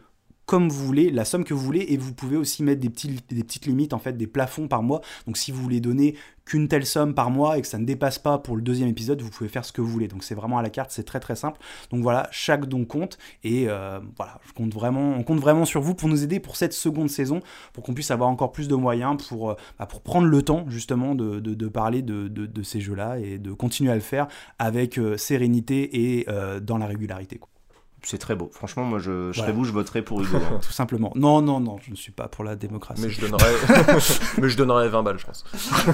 comme 0.46 0.68
vous 0.68 0.84
voulez, 0.84 1.10
la 1.10 1.24
somme 1.24 1.44
que 1.44 1.54
vous 1.54 1.64
voulez, 1.64 1.86
et 1.88 1.96
vous 1.96 2.12
pouvez 2.12 2.36
aussi 2.36 2.62
mettre 2.62 2.80
des, 2.80 2.90
petites 2.90 3.66
limites, 3.66 3.92
en 3.92 3.98
fait, 3.98 4.16
des 4.16 4.26
plafonds 4.26 4.68
par 4.68 4.82
mois. 4.82 5.00
Donc 5.26 5.36
si 5.36 5.52
vous 5.52 5.62
voulez 5.62 5.80
donner 5.80 6.16
qu'une 6.44 6.68
telle 6.68 6.84
somme 6.84 7.14
par 7.14 7.30
mois 7.30 7.56
et 7.56 7.62
que 7.62 7.68
ça 7.68 7.78
ne 7.78 7.84
dépasse 7.84 8.18
pas 8.18 8.38
pour 8.38 8.56
le 8.56 8.62
deuxième 8.62 8.88
épisode, 8.88 9.22
vous 9.22 9.30
pouvez 9.30 9.48
faire 9.48 9.64
ce 9.64 9.72
que 9.72 9.80
vous 9.80 9.88
voulez. 9.88 10.08
Donc 10.08 10.24
c'est 10.24 10.34
vraiment 10.34 10.58
à 10.58 10.62
la 10.62 10.70
carte, 10.70 10.90
c'est 10.90 11.04
très 11.04 11.20
très 11.20 11.36
simple. 11.36 11.60
Donc 11.90 12.02
voilà, 12.02 12.28
chaque 12.32 12.66
don 12.66 12.84
compte, 12.84 13.18
et 13.44 13.68
euh, 13.68 14.00
voilà, 14.16 14.40
compte 14.54 14.74
vraiment, 14.74 15.14
on 15.16 15.22
compte 15.22 15.40
vraiment 15.40 15.64
sur 15.64 15.80
vous 15.80 15.94
pour 15.94 16.08
nous 16.08 16.24
aider 16.24 16.40
pour 16.40 16.56
cette 16.56 16.72
seconde 16.72 17.10
saison, 17.10 17.40
pour 17.72 17.84
qu'on 17.84 17.94
puisse 17.94 18.10
avoir 18.10 18.28
encore 18.28 18.52
plus 18.52 18.68
de 18.68 18.74
moyens 18.74 19.16
pour, 19.26 19.50
euh, 19.50 19.54
bah, 19.78 19.86
pour 19.86 20.02
prendre 20.02 20.26
le 20.26 20.42
temps 20.42 20.64
justement 20.68 21.14
de, 21.14 21.68
parler 21.68 22.02
de, 22.02 22.62
ces 22.62 22.80
jeux-là 22.80 23.18
et 23.18 23.38
de 23.38 23.52
continuer 23.52 23.92
à 23.92 23.94
le 23.94 24.00
faire 24.00 24.26
avec 24.58 24.98
euh, 24.98 25.16
sérénité 25.16 26.18
et 26.18 26.26
dans 26.60 26.78
la 26.78 26.86
régularité. 26.86 27.40
C'est 28.04 28.18
très 28.18 28.34
beau. 28.34 28.50
Franchement, 28.52 28.84
moi, 28.84 28.98
je, 28.98 29.04
je 29.04 29.10
Voilà. 29.14 29.32
serais 29.34 29.52
vous, 29.52 29.64
je 29.64 29.72
voterais 29.72 30.02
pour 30.02 30.20
Hugo. 30.20 30.36
hein. 30.36 30.58
Tout 30.62 30.72
simplement. 30.72 31.12
Non, 31.14 31.40
non, 31.40 31.60
non, 31.60 31.76
je 31.84 31.90
ne 31.90 31.96
suis 31.96 32.10
pas 32.12 32.26
pour 32.28 32.42
la 32.44 32.56
démocratie. 32.56 33.02
Mais 33.02 33.10
je 33.10 33.20
donnerais, 33.20 33.52
mais 34.40 34.48
je 34.48 34.56
donnerais 34.56 34.88
20 34.88 35.02
balles, 35.02 35.18
je 35.18 35.26
pense. 35.26 35.44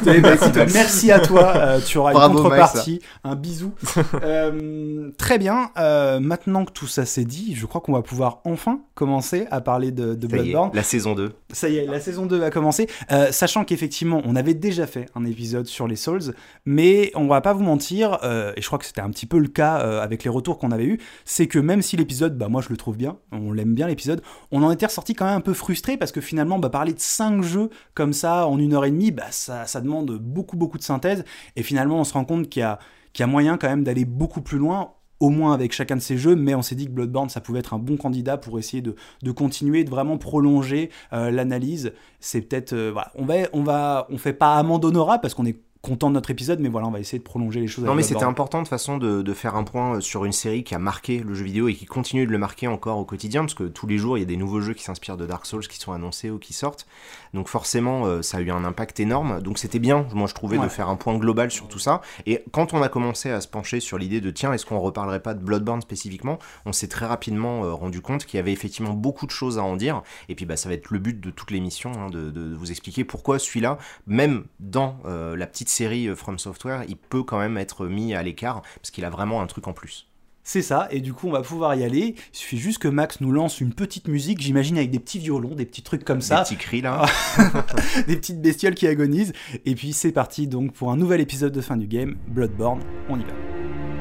Eh 0.06 0.20
ben, 0.20 0.34
écoute, 0.34 0.56
merci 0.72 1.12
à 1.12 1.20
toi. 1.20 1.52
euh, 1.56 1.80
tu 1.84 1.98
auras 1.98 2.12
Bravo, 2.12 2.36
une 2.38 2.42
contrepartie, 2.42 3.00
un 3.24 3.34
bisou. 3.36 3.72
Euh, 4.22 5.10
très 5.18 5.38
bien. 5.38 5.70
euh, 5.78 6.20
maintenant 6.20 6.64
que 6.64 6.72
tout 6.72 6.86
ça 6.86 7.04
s'est 7.04 7.24
dit, 7.24 7.54
je 7.54 7.66
crois 7.66 7.80
qu'on 7.80 7.92
va 7.92 8.02
pouvoir 8.02 8.40
enfin 8.44 8.80
commencer 8.94 9.46
à 9.50 9.60
parler 9.60 9.90
de, 9.92 10.14
de 10.14 10.26
est, 10.26 10.30
Bloodborne. 10.30 10.70
la 10.74 10.82
saison 10.82 11.14
2. 11.14 11.32
Ça 11.52 11.68
y 11.68 11.76
est, 11.76 11.86
la 11.86 12.00
saison 12.00 12.26
2 12.26 12.36
va 12.38 12.50
commencer. 12.50 12.88
Euh, 13.12 13.30
sachant 13.32 13.64
qu'effectivement, 13.64 14.22
on 14.24 14.34
avait 14.36 14.54
déjà 14.54 14.86
fait 14.86 15.06
un 15.14 15.24
épisode 15.24 15.66
sur 15.66 15.86
les 15.86 15.96
Souls, 15.96 16.34
mais 16.64 17.10
on 17.14 17.26
va 17.26 17.40
pas 17.40 17.52
vous 17.52 17.62
mentir, 17.62 18.18
euh, 18.22 18.52
et 18.56 18.62
je 18.62 18.66
crois 18.66 18.78
que 18.78 18.84
c'était 18.86 19.00
un 19.00 19.10
petit 19.10 19.26
peu 19.26 19.38
le 19.38 19.48
cas 19.48 19.80
euh, 19.80 20.02
avec 20.02 20.24
les 20.24 20.30
retours 20.30 20.58
qu'on 20.58 20.70
avait 20.70 20.86
eu, 20.86 20.98
c'est 21.24 21.46
que 21.46 21.58
même 21.58 21.82
si 21.82 21.96
l'épisode, 21.98 22.38
bah 22.38 22.48
moi 22.48 22.62
je 22.62 22.68
le 22.70 22.76
trouve 22.76 22.96
bien, 22.96 23.18
on 23.32 23.52
l'aime 23.52 23.74
bien 23.74 23.86
l'épisode, 23.86 24.22
on 24.50 24.62
en 24.62 24.70
était 24.70 24.86
ressorti 24.86 25.14
quand 25.14 25.26
même 25.26 25.36
un 25.36 25.40
peu 25.40 25.54
frustré 25.54 25.96
parce 25.96 26.12
que 26.12 26.20
finalement, 26.20 26.58
bah, 26.58 26.70
parler 26.70 26.94
de 26.94 27.00
5 27.00 27.42
jeux 27.42 27.70
comme 27.94 28.12
ça 28.12 28.46
en 28.46 28.58
une 28.58 28.74
heure 28.74 28.84
et 28.84 28.90
demie, 28.90 29.10
bah, 29.10 29.26
ça, 29.30 29.66
ça 29.66 29.80
demande 29.80 30.12
beaucoup 30.18 30.56
beaucoup 30.56 30.78
de 30.78 30.82
synthèse, 30.82 31.24
et 31.56 31.62
finalement 31.62 32.00
on 32.00 32.04
se 32.04 32.12
rend 32.14 32.24
compte 32.24 32.48
qu'il 32.48 32.60
y 32.60 32.62
a, 32.64 33.26
moyen 33.26 33.56
quand 33.58 33.68
même 33.68 33.84
d'aller 33.84 34.04
beaucoup 34.04 34.40
plus 34.40 34.58
loin 34.58 34.92
au 35.20 35.30
moins 35.30 35.52
avec 35.52 35.72
chacun 35.72 35.96
de 35.96 36.00
ces 36.00 36.16
jeux, 36.16 36.36
mais 36.36 36.54
on 36.54 36.62
s'est 36.62 36.76
dit 36.76 36.86
que 36.86 36.92
Bloodborne, 36.92 37.28
ça 37.28 37.40
pouvait 37.40 37.58
être 37.58 37.74
un 37.74 37.78
bon 37.78 37.96
candidat 37.96 38.36
pour 38.36 38.58
essayer 38.58 38.82
de, 38.82 39.32
continuer, 39.32 39.82
de 39.82 39.90
vraiment 39.90 40.16
prolonger 40.16 40.90
euh, 41.12 41.30
l'analyse. 41.30 41.92
C'est 42.20 42.40
peut-être, 42.40 42.72
euh, 42.72 42.94
on 43.16 43.24
va, 43.24 43.34
on 43.52 43.62
va, 43.62 44.06
on 44.10 44.18
fait 44.18 44.32
pas 44.32 44.56
amende 44.56 44.84
honorable 44.84 45.20
parce 45.20 45.34
qu'on 45.34 45.46
est 45.46 45.58
content 45.80 46.08
de 46.08 46.14
notre 46.14 46.30
épisode, 46.30 46.58
mais 46.60 46.68
voilà, 46.68 46.88
on 46.88 46.90
va 46.90 46.98
essayer 47.00 47.18
de 47.18 47.24
prolonger 47.24 47.60
les 47.60 47.68
choses. 47.68 47.84
Non, 47.84 47.94
mais 47.94 48.02
c'était 48.02 48.24
important 48.24 48.62
de 48.62 48.68
façon 48.68 48.98
de, 48.98 49.22
de 49.22 49.32
faire 49.34 49.54
un 49.54 49.64
point 49.64 49.96
euh, 49.96 50.00
sur 50.00 50.24
une 50.24 50.32
série 50.32 50.64
qui 50.64 50.74
a 50.74 50.78
marqué 50.78 51.20
le 51.20 51.34
jeu 51.34 51.44
vidéo 51.44 51.68
et 51.68 51.74
qui 51.74 51.86
continue 51.86 52.26
de 52.26 52.32
le 52.32 52.38
marquer 52.38 52.66
encore 52.66 52.98
au 52.98 53.04
quotidien, 53.04 53.42
parce 53.42 53.54
que 53.54 53.64
tous 53.64 53.86
les 53.86 53.96
jours, 53.98 54.16
il 54.18 54.20
y 54.20 54.24
a 54.24 54.26
des 54.26 54.36
nouveaux 54.36 54.60
jeux 54.60 54.74
qui 54.74 54.82
s'inspirent 54.82 55.16
de 55.16 55.26
Dark 55.26 55.46
Souls 55.46 55.66
qui 55.68 55.78
sont 55.78 55.92
annoncés 55.92 56.30
ou 56.30 56.38
qui 56.38 56.52
sortent. 56.52 56.86
Donc 57.34 57.48
forcément, 57.48 58.06
euh, 58.06 58.22
ça 58.22 58.38
a 58.38 58.40
eu 58.40 58.50
un 58.50 58.64
impact 58.64 59.00
énorme. 59.00 59.40
Donc 59.40 59.58
c'était 59.58 59.78
bien, 59.78 60.06
moi 60.14 60.26
je 60.26 60.34
trouvais, 60.34 60.58
Ouais. 60.58 60.64
de 60.64 60.68
faire 60.70 60.88
un 60.88 60.96
point 60.96 61.16
global 61.16 61.50
sur 61.50 61.68
tout 61.68 61.78
ça. 61.78 62.00
Et 62.26 62.42
quand 62.50 62.74
on 62.74 62.82
a 62.82 62.88
commencé 62.88 63.30
à 63.30 63.40
se 63.40 63.46
pencher 63.48 63.80
sur 63.80 63.98
l'idée 63.98 64.20
de, 64.20 64.30
tiens, 64.30 64.52
est-ce 64.52 64.66
qu'on 64.66 64.80
reparlerait 64.80 65.20
pas 65.22 65.34
de 65.34 65.40
Bloodborne 65.40 65.80
spécifiquement, 65.82 66.38
on 66.66 66.72
s'est 66.72 66.88
très 66.88 67.06
rapidement 67.06 67.64
euh, 67.64 67.72
rendu 67.72 68.00
compte 68.00 68.24
qu'il 68.24 68.38
y 68.38 68.40
avait 68.40 68.52
effectivement 68.52 68.94
beaucoup 68.94 69.26
de 69.26 69.30
choses 69.30 69.58
à 69.58 69.62
en 69.62 69.76
dire. 69.76 70.02
Et 70.28 70.34
puis 70.34 70.44
bah, 70.46 70.56
ça 70.56 70.68
va 70.68 70.74
être 70.74 70.90
le 70.90 70.98
but 70.98 71.20
de 71.20 71.30
toute 71.30 71.50
l'émission, 71.50 71.92
hein, 71.98 72.10
de, 72.10 72.30
de 72.30 72.54
vous 72.54 72.70
expliquer 72.70 73.04
pourquoi 73.04 73.38
celui-là, 73.38 73.78
même 74.06 74.44
dans 74.58 74.98
euh, 75.04 75.36
la 75.36 75.46
petite 75.46 75.67
série 75.68 76.08
euh, 76.08 76.14
From 76.14 76.38
Software, 76.38 76.84
il 76.88 76.96
peut 76.96 77.22
quand 77.22 77.38
même 77.38 77.58
être 77.58 77.86
mis 77.86 78.14
à 78.14 78.22
l'écart, 78.22 78.62
parce 78.76 78.90
qu'il 78.90 79.04
a 79.04 79.10
vraiment 79.10 79.42
un 79.42 79.46
truc 79.46 79.66
en 79.68 79.72
plus. 79.72 80.08
C'est 80.44 80.62
ça, 80.62 80.88
et 80.90 81.00
du 81.00 81.12
coup 81.12 81.28
on 81.28 81.32
va 81.32 81.42
pouvoir 81.42 81.74
y 81.74 81.84
aller. 81.84 82.14
Il 82.32 82.36
suffit 82.36 82.56
juste 82.56 82.78
que 82.78 82.88
Max 82.88 83.20
nous 83.20 83.32
lance 83.32 83.60
une 83.60 83.74
petite 83.74 84.08
musique, 84.08 84.40
j'imagine 84.40 84.78
avec 84.78 84.90
des 84.90 84.98
petits 84.98 85.18
violons, 85.18 85.54
des 85.54 85.66
petits 85.66 85.82
trucs 85.82 86.04
comme 86.04 86.20
Des 86.20 86.24
ça, 86.24 86.42
petits 86.42 86.56
cris 86.56 86.80
là. 86.80 87.04
des 88.06 88.16
petites 88.16 88.40
bestioles 88.40 88.74
qui 88.74 88.86
agonisent. 88.86 89.34
Et 89.66 89.74
puis 89.74 89.92
c'est 89.92 90.10
parti 90.12 90.46
donc 90.46 90.72
pour 90.72 90.90
un 90.90 90.96
nouvel 90.96 91.20
épisode 91.20 91.52
de 91.52 91.60
fin 91.60 91.76
du 91.76 91.86
game, 91.86 92.16
Bloodborne, 92.28 92.80
on 93.10 93.20
y 93.20 93.24
va. 93.24 93.97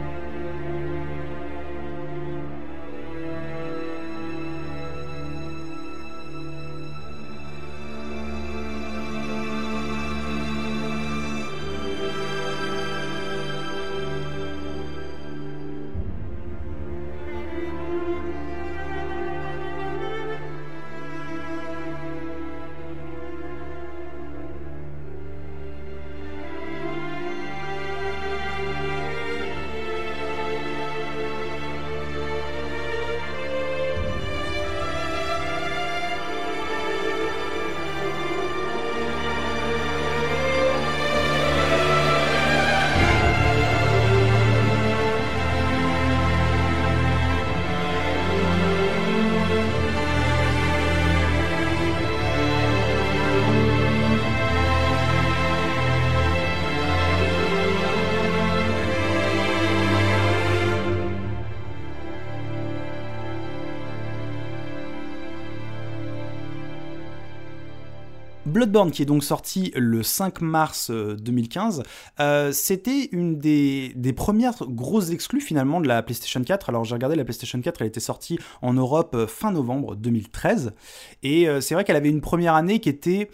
Bloodborne, 68.57 68.89
qui 68.89 69.03
est 69.03 69.05
donc 69.05 69.23
sorti 69.23 69.71
le 69.75 70.01
5 70.01 70.41
mars 70.41 70.89
euh, 70.89 71.15
2015, 71.15 71.83
euh, 72.19 72.51
c'était 72.51 73.07
une 73.11 73.37
des, 73.37 73.93
premières 74.15 74.55
grosses 74.67 75.11
exclus 75.11 75.41
finalement 75.41 75.79
de 75.79 75.87
la 75.87 76.01
PlayStation 76.01 76.43
4. 76.43 76.69
Alors 76.69 76.83
j'ai 76.83 76.95
regardé 76.95 77.15
la 77.15 77.23
PlayStation 77.23 77.61
4, 77.61 77.81
elle 77.81 77.87
était 77.87 77.99
sortie 77.99 78.39
en 78.63 78.73
Europe 78.73 79.13
euh, 79.13 79.27
fin 79.27 79.51
novembre 79.51 79.95
2013. 79.95 80.73
Et 81.21 81.47
euh, 81.47 81.61
c'est 81.61 81.75
vrai 81.75 81.83
qu'elle 81.83 81.97
avait 81.97 82.09
une 82.09 82.21
première 82.21 82.55
année 82.55 82.79
qui 82.79 82.89
était 82.89 83.29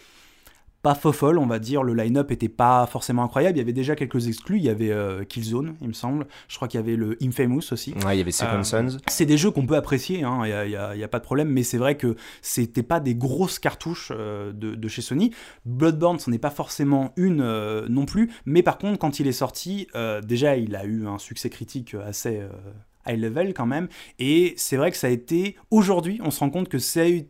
pas 0.84 0.96
fofolle, 0.96 1.40
on 1.40 1.48
va 1.48 1.60
dire. 1.60 1.82
Le 1.82 1.94
line-up 1.94 2.30
était 2.30 2.50
pas 2.50 2.86
forcément 2.86 3.24
incroyable. 3.24 3.58
Il 3.58 3.60
y 3.60 3.64
avait 3.64 3.74
déjà 3.74 3.96
quelques 3.96 4.28
exclus. 4.28 4.58
Il 4.58 4.64
y 4.64 4.70
avait 4.70 4.92
euh, 4.92 5.24
Killzone, 5.24 5.76
il 5.82 5.88
me 5.88 5.94
semble. 5.94 6.28
Je 6.50 6.58
crois 6.58 6.68
qu'il 6.68 6.80
y 6.80 6.84
avait 6.84 6.98
le 6.98 7.18
Infamous 7.24 7.72
aussi. 7.72 7.94
Ouais, 8.06 8.16
il 8.16 8.20
y 8.20 8.22
avait 8.22 8.32
Second 8.32 8.60
Euh, 8.60 8.64
Sons. 8.64 8.98
C'est 9.08 9.26
des 9.26 9.38
jeux 9.38 9.50
qu'on 9.50 9.66
peut 9.66 9.78
apprécier, 9.78 10.24
hein, 10.24 10.42
il 10.46 10.70
n'y 10.98 11.04
a, 11.04 11.08
pas 11.08 11.20
de 11.20 11.24
problème, 11.24 11.50
mais 11.50 11.64
c'est 11.64 11.78
vrai 11.78 11.96
que 11.96 12.18
c'était 12.42 12.84
pas 12.84 13.00
des 13.00 13.16
grosses 13.16 13.60
cartouches 13.60 14.12
euh, 14.14 14.52
de, 14.52 14.76
de 14.76 14.88
chez 14.90 15.02
Sony. 15.02 15.32
Bloodborne, 15.66 16.20
ce 16.20 16.30
n'est 16.30 16.38
pas 16.38 16.50
forcément 16.50 17.14
une 17.16 17.44
non 17.88 18.06
plus, 18.06 18.32
mais 18.46 18.62
par 18.62 18.78
contre, 18.78 19.00
quand 19.00 19.20
il 19.20 19.28
est 19.28 19.32
sorti, 19.32 19.88
déjà, 20.24 20.58
il 20.58 20.76
a 20.76 20.84
eu 20.84 21.08
un 21.08 21.18
succès 21.18 21.50
critique 21.50 21.96
assez 22.06 22.42
high 23.08 23.20
level 23.20 23.54
quand 23.54 23.66
même, 23.66 23.88
et 24.20 24.54
c'est 24.58 24.78
vrai 24.78 24.92
que 24.92 24.98
ça 24.98 25.08
a 25.08 25.10
été, 25.10 25.56
aujourd'hui, 25.72 26.20
on 26.24 26.32
se 26.32 26.40
rend 26.40 26.50
compte 26.50 26.70
que 26.70 26.78
c'est 26.80 27.26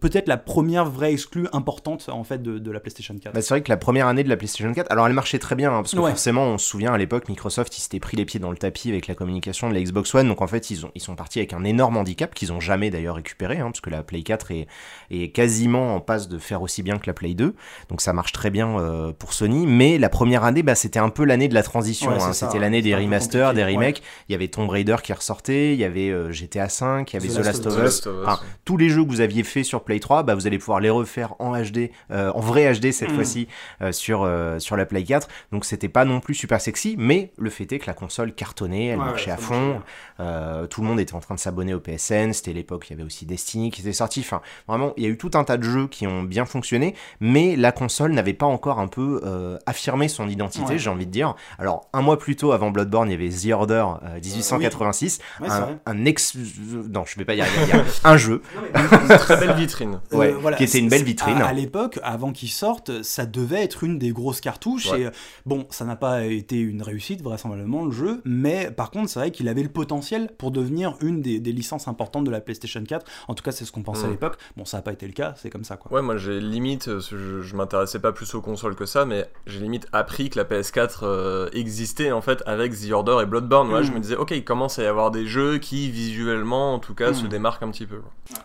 peut-être 0.00 0.28
la 0.28 0.36
première 0.36 0.84
vraie 0.86 1.12
exclue 1.12 1.46
importante 1.52 2.08
en 2.08 2.24
fait 2.24 2.42
de, 2.42 2.58
de 2.58 2.70
la 2.70 2.80
PlayStation 2.80 3.14
4. 3.16 3.34
Bah, 3.34 3.42
c'est 3.42 3.54
vrai 3.54 3.62
que 3.62 3.68
la 3.70 3.76
première 3.76 4.06
année 4.06 4.24
de 4.24 4.28
la 4.28 4.36
PlayStation 4.36 4.72
4, 4.72 4.90
alors 4.90 5.06
elle 5.06 5.12
marchait 5.12 5.38
très 5.38 5.54
bien, 5.54 5.70
hein, 5.72 5.82
parce 5.82 5.94
que 5.94 5.98
Ouais. 5.98 6.10
forcément, 6.10 6.44
on 6.44 6.58
se 6.58 6.66
souvient 6.66 6.92
à 6.92 6.98
l'époque, 6.98 7.28
Microsoft, 7.28 7.76
ils 7.76 7.80
s'étaient 7.80 8.00
pris 8.00 8.16
les 8.16 8.24
pieds 8.24 8.40
dans 8.40 8.50
le 8.50 8.56
tapis 8.56 8.88
avec 8.90 9.06
la 9.08 9.14
communication 9.14 9.68
de 9.68 9.74
la 9.74 9.80
Xbox 9.82 10.14
One, 10.14 10.28
donc 10.28 10.42
en 10.42 10.46
fait, 10.46 10.70
ils, 10.70 10.86
ont, 10.86 10.90
ils 10.94 11.00
sont 11.02 11.16
partis 11.16 11.38
avec 11.40 11.52
un 11.52 11.64
énorme 11.64 11.96
handicap 11.96 12.34
qu'ils 12.34 12.52
ont 12.52 12.60
jamais 12.60 12.90
d'ailleurs 12.90 13.16
récupéré, 13.16 13.58
hein, 13.58 13.66
parce 13.66 13.80
que 13.80 13.90
la 13.90 14.02
Play 14.02 14.22
4 14.22 14.50
est, 14.52 14.66
est 15.10 15.30
quasiment 15.30 15.94
en 15.96 16.00
passe 16.00 16.28
de 16.28 16.38
faire 16.38 16.62
aussi 16.62 16.82
bien 16.82 16.98
que 16.98 17.06
la 17.06 17.14
Play 17.14 17.34
2, 17.34 17.54
donc 17.88 18.00
ça 18.00 18.12
marche 18.12 18.32
très 18.32 18.50
bien 18.50 18.78
euh, 18.78 19.12
pour 19.12 19.32
Sony, 19.32 19.66
mais 19.66 19.98
la 19.98 20.08
première 20.08 20.44
année, 20.44 20.62
bah, 20.62 20.74
c'était 20.74 20.98
un 20.98 21.08
peu 21.10 21.24
l'année 21.24 21.48
de 21.48 21.54
la 21.54 21.62
transition, 21.62 22.10
Ouais, 22.12 22.22
hein, 22.22 22.32
c'était 22.32 22.58
l'année 22.58 22.82
des 22.82 22.94
remasters, 22.94 23.54
des 23.54 23.64
remakes, 23.64 24.02
il 24.28 24.32
y 24.32 24.34
avait 24.34 24.48
Tomb 24.48 24.68
Raider 24.78 24.96
qui 25.02 25.12
ressortait, 25.12 25.74
il 25.74 25.80
y 25.80 25.84
avait 25.84 26.10
euh, 26.10 26.30
GTA 26.30 26.68
5, 26.68 27.12
il 27.12 27.14
y 27.14 27.18
avait 27.18 27.28
The, 27.28 27.44
Last, 27.44 27.66
of 27.66 27.78
Us. 27.82 28.08
Tous 28.64 28.76
les 28.76 28.88
jeux 28.90 29.04
que 29.04 29.10
vous 29.10 29.20
aviez 29.20 29.42
fait 29.42 29.64
sur 29.64 29.82
Play 29.82 29.98
3, 29.98 30.22
bah, 30.22 30.36
vous 30.36 30.46
allez 30.46 30.58
pouvoir 30.58 30.78
les 30.78 30.90
refaire 30.90 31.34
en 31.40 31.60
HD, 31.60 31.90
euh, 32.12 32.30
en 32.32 32.40
vrai 32.40 32.72
HD 32.72 32.92
cette 32.92 33.10
fois-ci 33.10 33.48
euh, 33.82 33.90
sur 33.90 34.28
sur 34.58 34.76
la 34.76 34.86
Play 34.86 35.02
4. 35.02 35.28
Donc 35.50 35.64
c'était 35.64 35.88
pas 35.88 36.04
non 36.04 36.20
plus 36.20 36.34
super 36.34 36.60
sexy, 36.60 36.94
mais 36.96 37.32
le 37.38 37.50
fait 37.50 37.70
est 37.72 37.80
que 37.80 37.86
la 37.86 37.94
console 37.94 38.32
cartonnait, 38.32 38.86
elle 38.86 38.98
marchait 38.98 39.32
à 39.32 39.36
fond. 39.36 39.80
tout 40.18 40.80
le 40.80 40.86
monde 40.86 41.00
était 41.00 41.14
en 41.14 41.20
train 41.20 41.34
de 41.34 41.40
s'abonner 41.40 41.74
au 41.74 41.80
PSN. 41.80 42.32
C'était 42.32 42.52
l'époque 42.52 42.86
il 42.88 42.92
y 42.92 42.94
avait 42.94 43.04
aussi 43.04 43.26
Destiny 43.26 43.70
qui 43.70 43.80
était 43.80 43.92
sorti. 43.92 44.20
Enfin, 44.20 44.40
vraiment, 44.68 44.92
il 44.96 45.02
y 45.02 45.06
a 45.06 45.08
eu 45.08 45.18
tout 45.18 45.30
un 45.34 45.42
tas 45.42 45.56
de 45.56 45.64
jeux 45.64 45.88
qui 45.88 46.06
ont 46.06 46.22
bien 46.22 46.44
fonctionné, 46.44 46.94
mais 47.20 47.56
la 47.56 47.72
console 47.72 48.12
n'avait 48.12 48.32
pas 48.32 48.46
encore 48.46 48.78
un 48.78 48.88
peu 48.88 49.20
affirmé 49.66 50.06
son 50.06 50.28
identité, 50.28 50.78
j'ai 50.78 50.90
envie 50.90 51.06
de 51.06 51.10
dire. 51.10 51.34
Alors 51.58 51.88
un 51.92 52.02
mois 52.02 52.18
plus 52.18 52.36
tôt, 52.36 52.52
avant 52.52 52.70
Bloodborne, 52.70 53.08
il 53.10 53.12
y 53.12 53.26
avait 53.26 53.34
The 53.34 53.52
Order 53.52 53.84
1895. 54.22 54.67
Un, 55.40 55.78
un, 55.86 56.04
ex. 56.04 56.34
Non, 56.36 57.04
je 57.06 57.16
vais 57.18 57.24
pas 57.24 57.34
y 57.34 57.40
arriver. 57.40 57.72
un 58.04 58.16
jeu. 58.16 58.42
Une 58.74 59.16
très 59.18 59.36
belle 59.36 59.54
vitrine. 59.54 60.00
Euh, 60.12 60.16
ouais, 60.16 60.32
voilà, 60.32 60.56
qui 60.56 60.64
était 60.64 60.78
une 60.78 60.88
belle 60.88 61.04
vitrine. 61.04 61.40
À, 61.40 61.52
l'époque, 61.52 61.98
avant 62.02 62.32
qu'il 62.32 62.50
sorte, 62.50 63.02
ça 63.02 63.26
devait 63.26 63.62
être 63.62 63.84
une 63.84 63.98
des 63.98 64.10
grosses 64.10 64.40
cartouches. 64.40 64.92
Et 64.92 65.06
euh, 65.06 65.10
bon, 65.46 65.66
ça 65.70 65.84
n'a 65.84 65.96
pas 65.96 66.24
été 66.24 66.58
une 66.58 66.82
réussite, 66.82 67.22
vraisemblablement, 67.22 67.84
le 67.84 67.92
jeu. 67.92 68.20
Mais 68.24 68.70
par 68.70 68.90
contre, 68.90 69.10
c'est 69.10 69.18
vrai 69.18 69.30
qu'il 69.30 69.48
avait 69.48 69.62
le 69.62 69.68
potentiel 69.68 70.30
pour 70.38 70.50
devenir 70.50 70.96
une 71.00 71.22
des, 71.22 71.38
licences 71.38 71.88
importantes 71.88 72.24
de 72.24 72.30
la 72.30 72.40
PlayStation 72.40 72.82
4. 72.82 73.06
En 73.28 73.34
tout 73.34 73.42
cas, 73.42 73.52
c'est 73.52 73.64
ce 73.64 73.72
qu'on 73.72 73.82
pensait 73.82 74.04
à 74.04 74.08
mm. 74.08 74.12
l'époque. 74.12 74.36
Bon, 74.56 74.64
ça 74.64 74.78
n'a 74.78 74.82
pas 74.82 74.92
été 74.92 75.06
le 75.06 75.12
cas, 75.12 75.34
c'est 75.36 75.50
comme 75.50 75.64
ça. 75.64 75.76
Quoi. 75.76 75.92
Ouais, 75.92 76.02
moi, 76.02 76.16
j'ai 76.16 76.40
limite. 76.40 76.88
Euh, 76.88 77.00
je, 77.00 77.40
je 77.40 77.56
m'intéressais 77.56 77.98
pas 77.98 78.12
plus 78.12 78.34
aux 78.34 78.42
consoles 78.42 78.74
que 78.74 78.86
ça, 78.86 79.04
mais 79.04 79.26
j'ai 79.46 79.60
limite 79.60 79.86
appris 79.92 80.30
que 80.30 80.38
la 80.38 80.44
PS4 80.44 81.50
existait 81.52 82.12
en 82.12 82.20
fait 82.20 82.42
avec 82.46 82.72
The 82.78 82.90
Order 82.92 83.18
et 83.22 83.26
Bloodborne. 83.26 83.68
Mmh. 83.68 83.82
Je 83.82 83.92
me 83.92 84.00
disais, 84.00 84.16
ok, 84.16 84.34
comment 84.44 84.57
commence 84.58 84.80
à 84.80 84.82
y 84.82 84.86
avoir 84.86 85.12
des 85.12 85.24
jeux 85.24 85.58
qui 85.58 85.88
visuellement, 85.88 86.74
en 86.74 86.80
tout 86.80 86.92
cas, 86.92 87.14
se 87.14 87.26
démarquent 87.28 87.62
un 87.62 87.70
petit 87.70 87.86
peu. 87.86 88.00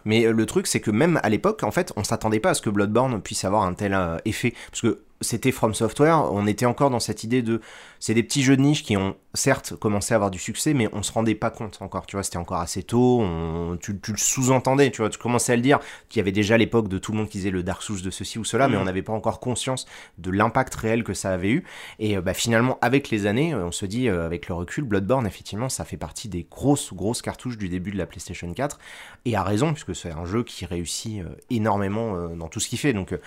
Mais 0.06 0.28
euh, 0.28 0.32
le 0.32 0.46
truc, 0.46 0.68
c'est 0.68 0.80
que 0.80 0.92
même 0.92 1.20
à 1.24 1.30
l'époque, 1.30 1.64
en 1.64 1.72
fait, 1.72 1.92
on 1.96 2.04
s'attendait 2.04 2.40
pas 2.40 2.52
à 2.52 2.54
ce 2.54 2.62
que 2.62 2.70
Bloodborne 2.70 3.20
puisse 3.20 3.44
avoir 3.46 3.64
un 3.64 3.74
tel 3.74 3.96
euh, 3.96 4.18
effet. 4.24 4.54
Parce 4.70 4.82
que 4.82 5.00
c'était 5.24 5.52
From 5.52 5.74
Software, 5.74 6.32
on 6.32 6.46
était 6.46 6.66
encore 6.68 6.90
dans 6.92 7.00
cette 7.00 7.24
idée 7.24 7.42
de. 7.42 7.62
C'est 8.00 8.14
des 8.14 8.22
petits 8.24 8.44
jeux 8.44 8.58
de 8.58 8.62
niche 8.62 8.84
qui 8.84 8.98
ont 8.98 9.16
certes 9.34 9.76
commencé 9.78 10.14
à 10.14 10.16
avoir 10.18 10.30
du 10.30 10.38
succès, 10.38 10.74
mais 10.74 10.90
on 10.94 11.02
se 11.02 11.12
rendait 11.12 11.36
pas 11.36 11.50
compte 11.50 11.78
encore. 11.82 12.06
Tu 12.06 12.16
vois, 12.16 12.24
c'était 12.24 12.38
encore 12.38 12.60
assez 12.60 12.84
tôt, 12.84 13.22
on- 13.22 13.78
tu, 13.82 13.98
tu 14.00 14.12
le 14.12 14.18
sous-entendais, 14.18 14.92
tu 14.92 15.02
vois, 15.02 15.10
tu 15.10 15.18
commençais 15.18 15.54
à 15.54 15.56
le 15.56 15.62
dire, 15.62 15.80
qu'il 16.10 16.20
y 16.20 16.22
avait 16.22 16.32
déjà 16.34 16.58
l'époque 16.58 16.90
de 16.90 16.98
tout 16.98 17.14
le 17.14 17.18
monde 17.20 17.30
qui 17.30 17.38
disait 17.38 17.50
le 17.50 17.64
Dark 17.64 17.82
Souls 17.82 18.02
de 18.02 18.10
ceci 18.12 18.38
ou 18.40 18.44
cela, 18.44 18.68
mais 18.68 18.76
Mhm. 18.76 18.82
on 18.82 18.86
n'avait 18.86 19.02
pas 19.02 19.14
encore 19.14 19.40
conscience 19.40 19.86
de 20.18 20.30
l'impact 20.32 20.76
réel 20.76 21.04
que 21.04 21.14
ça 21.14 21.32
avait 21.32 21.50
eu. 21.52 21.64
Et 22.00 22.18
euh, 22.18 22.22
bah, 22.22 22.34
finalement, 22.34 22.78
avec 22.82 23.10
les 23.10 23.26
années, 23.26 23.54
euh, 23.54 23.66
on 23.66 23.72
se 23.72 23.86
dit, 23.86 24.10
euh, 24.10 24.26
avec 24.26 24.50
le 24.50 24.54
recul, 24.56 24.84
Bloodborne, 24.84 25.26
effectivement, 25.26 25.70
ça 25.70 25.86
fait 25.86 25.98
partie 25.98 26.28
des 26.28 26.46
grosses, 26.52 26.94
grosses 26.94 27.22
cartouches 27.22 27.58
du 27.58 27.70
début 27.70 27.92
de 27.92 27.98
la 27.98 28.06
PlayStation 28.06 28.52
4. 28.54 28.78
Et 29.26 29.36
à 29.38 29.44
raison, 29.44 29.72
puisque 29.72 29.96
c'est 29.96 30.12
un 30.12 30.26
jeu 30.26 30.44
qui 30.44 30.66
réussit 30.66 31.22
euh, 31.22 31.30
énormément 31.50 32.16
euh, 32.18 32.28
dans 32.36 32.50
tout 32.50 32.60
ce 32.60 32.68
qu'il 32.68 32.78
fait. 32.80 32.92
Donc 32.92 33.18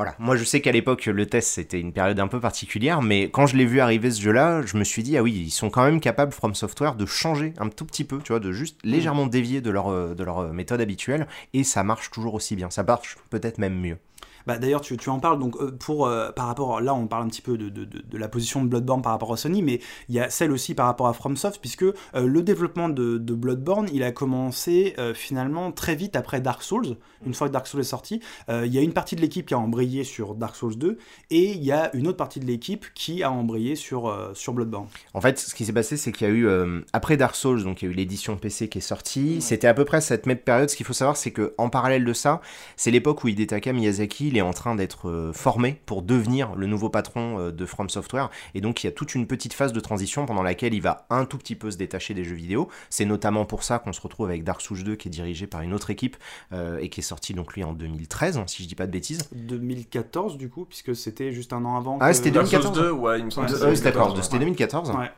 voilà, 0.00 0.14
moi 0.18 0.34
je 0.34 0.44
sais 0.44 0.62
qu'à 0.62 0.72
l'époque, 0.72 1.04
le 1.04 1.26
test 1.26 1.50
c'était 1.50 1.78
une 1.78 1.92
période 1.92 2.18
un 2.20 2.26
peu 2.26 2.40
particulière, 2.40 3.02
mais 3.02 3.24
quand 3.24 3.44
je 3.44 3.54
l'ai 3.54 3.66
vu 3.66 3.80
arriver 3.80 4.10
ce 4.10 4.18
jeu-là, 4.22 4.62
je 4.64 4.78
me 4.78 4.82
suis 4.82 5.02
dit, 5.02 5.18
ah 5.18 5.22
oui, 5.22 5.30
ils 5.30 5.50
sont 5.50 5.68
quand 5.68 5.84
même 5.84 6.00
capables, 6.00 6.32
From 6.32 6.54
Software, 6.54 6.94
de 6.94 7.04
changer 7.04 7.52
un 7.58 7.68
tout 7.68 7.84
petit 7.84 8.04
peu, 8.04 8.18
tu 8.24 8.32
vois, 8.32 8.40
de 8.40 8.50
juste 8.50 8.78
légèrement 8.82 9.26
dévier 9.26 9.60
de 9.60 9.70
leur, 9.70 9.88
euh, 9.88 10.14
de 10.14 10.24
leur 10.24 10.38
euh, 10.38 10.52
méthode 10.54 10.80
habituelle, 10.80 11.26
et 11.52 11.64
ça 11.64 11.82
marche 11.84 12.10
toujours 12.10 12.32
aussi 12.32 12.56
bien. 12.56 12.70
Ça 12.70 12.82
marche 12.82 13.18
peut-être 13.28 13.58
même 13.58 13.78
mieux. 13.78 13.98
Bah, 14.46 14.58
D'ailleurs, 14.58 14.80
tu, 14.80 14.96
tu 14.96 15.08
en 15.10 15.18
parles, 15.20 15.38
donc 15.38 15.56
euh, 15.56 15.70
pour, 15.70 16.06
euh, 16.06 16.30
par 16.32 16.46
rapport, 16.46 16.80
là 16.80 16.94
on 16.94 17.06
parle 17.06 17.24
un 17.24 17.28
petit 17.28 17.42
peu 17.42 17.56
de, 17.56 17.68
de, 17.68 17.84
de, 17.84 18.00
de 18.00 18.18
la 18.18 18.28
position 18.28 18.62
de 18.62 18.68
Bloodborne 18.68 19.02
par 19.02 19.12
rapport 19.12 19.32
à 19.32 19.36
Sony, 19.36 19.62
mais 19.62 19.80
il 20.08 20.14
y 20.14 20.20
a 20.20 20.30
celle 20.30 20.52
aussi 20.52 20.74
par 20.74 20.86
rapport 20.86 21.08
à 21.08 21.12
FromSoft, 21.12 21.60
puisque 21.60 21.82
euh, 21.82 21.94
le 22.14 22.42
développement 22.42 22.88
de, 22.88 23.18
de 23.18 23.34
Bloodborne, 23.34 23.88
il 23.92 24.02
a 24.02 24.12
commencé 24.12 24.94
euh, 24.98 25.14
finalement 25.14 25.72
très 25.72 25.94
vite 25.94 26.16
après 26.16 26.40
Dark 26.40 26.62
Souls, 26.62 26.96
une 27.24 27.34
fois 27.34 27.48
que 27.48 27.52
Dark 27.52 27.66
Souls 27.66 27.80
est 27.80 27.84
sorti. 27.84 28.20
Il 28.48 28.72
y 28.72 28.78
a 28.78 28.82
une 28.82 28.92
partie 28.92 29.14
de 29.16 29.20
l'équipe 29.20 29.46
qui 29.46 29.54
a 29.54 29.58
embrayé 29.58 30.04
sur 30.04 30.34
Dark 30.34 30.56
Souls 30.56 30.76
2, 30.76 30.98
et 31.30 31.52
il 31.52 31.62
y 31.62 31.72
a 31.72 31.94
une 31.94 32.08
autre 32.08 32.16
partie 32.16 32.40
de 32.40 32.46
l'équipe 32.46 32.86
qui 32.94 33.22
a 33.22 33.30
embrayé 33.30 33.76
sur, 33.76 34.30
sur 34.34 34.52
Bloodborne. 34.52 34.86
En 35.14 35.20
fait, 35.20 35.38
ce 35.38 35.54
qui 35.54 35.64
s'est 35.64 35.72
passé, 35.72 35.96
c'est 35.96 36.12
qu'il 36.12 36.26
y 36.26 36.30
a 36.30 36.32
eu, 36.32 36.48
après 36.92 37.16
Dark 37.16 37.34
Souls, 37.34 37.62
donc 37.62 37.82
il 37.82 37.86
y 37.86 37.88
a 37.88 37.92
eu 37.92 37.94
l'édition 37.94 38.36
PC 38.36 38.68
qui 38.68 38.78
est 38.78 38.80
sortie, 38.80 39.40
c'était 39.40 39.68
à 39.68 39.74
peu 39.74 39.84
près 39.84 40.00
cette 40.00 40.26
même 40.26 40.38
période. 40.38 40.70
Ce 40.70 40.76
qu'il 40.76 40.86
faut 40.86 40.92
savoir, 40.92 41.16
c'est 41.16 41.30
que 41.30 41.54
en 41.58 41.68
parallèle 41.68 42.04
de 42.04 42.12
ça, 42.12 42.40
c'est 42.76 42.90
l'époque 42.90 43.24
où 43.24 43.28
Hidetaka 43.28 43.72
Miyazaki, 43.72 44.29
il 44.30 44.36
est 44.36 44.42
en 44.42 44.52
train 44.52 44.74
d'être 44.74 45.08
euh, 45.08 45.32
formé 45.32 45.80
pour 45.86 46.02
devenir 46.02 46.54
le 46.54 46.66
nouveau 46.66 46.88
patron 46.88 47.38
euh, 47.38 47.50
de 47.52 47.66
From 47.66 47.88
Software, 47.90 48.30
et 48.54 48.60
donc 48.60 48.82
il 48.82 48.86
y 48.86 48.88
a 48.88 48.92
toute 48.92 49.14
une 49.14 49.26
petite 49.26 49.52
phase 49.52 49.72
de 49.72 49.80
transition 49.80 50.24
pendant 50.26 50.42
laquelle 50.42 50.72
il 50.72 50.80
va 50.82 51.06
un 51.10 51.24
tout 51.24 51.36
petit 51.38 51.56
peu 51.56 51.70
se 51.70 51.76
détacher 51.76 52.14
des 52.14 52.24
jeux 52.24 52.34
vidéo. 52.36 52.68
C'est 52.88 53.04
notamment 53.04 53.44
pour 53.44 53.62
ça 53.62 53.78
qu'on 53.78 53.92
se 53.92 54.00
retrouve 54.00 54.26
avec 54.26 54.44
Dark 54.44 54.60
Souls 54.60 54.82
2, 54.82 54.94
qui 54.96 55.08
est 55.08 55.10
dirigé 55.10 55.46
par 55.46 55.62
une 55.62 55.74
autre 55.74 55.90
équipe, 55.90 56.16
euh, 56.52 56.78
et 56.78 56.88
qui 56.88 57.00
est 57.00 57.04
sorti 57.04 57.34
donc 57.34 57.54
lui 57.54 57.64
en 57.64 57.72
2013, 57.72 58.38
hein, 58.38 58.44
si 58.46 58.62
je 58.62 58.68
dis 58.68 58.74
pas 58.74 58.86
de 58.86 58.92
bêtises. 58.92 59.28
2014 59.32 60.36
du 60.38 60.48
coup, 60.48 60.64
puisque 60.64 60.94
c'était 60.94 61.32
juste 61.32 61.52
un 61.52 61.64
an 61.64 61.76
avant. 61.76 61.98
Ah, 62.00 62.10
que- 62.10 62.16
c'était 62.16 62.30
Dark 62.30 62.46
Souls 62.46 62.60
2014. 62.60 62.78
2, 62.86 62.90
ouais, 62.92 63.18
il 63.18 63.24
me 63.26 63.30
semble 63.30 63.50
Ouais, 63.50 63.76
c'était 63.76 63.92
D'accord, 63.92 64.14
2014, 64.14 64.88
c'était 64.88 64.98
ouais. 64.98 65.10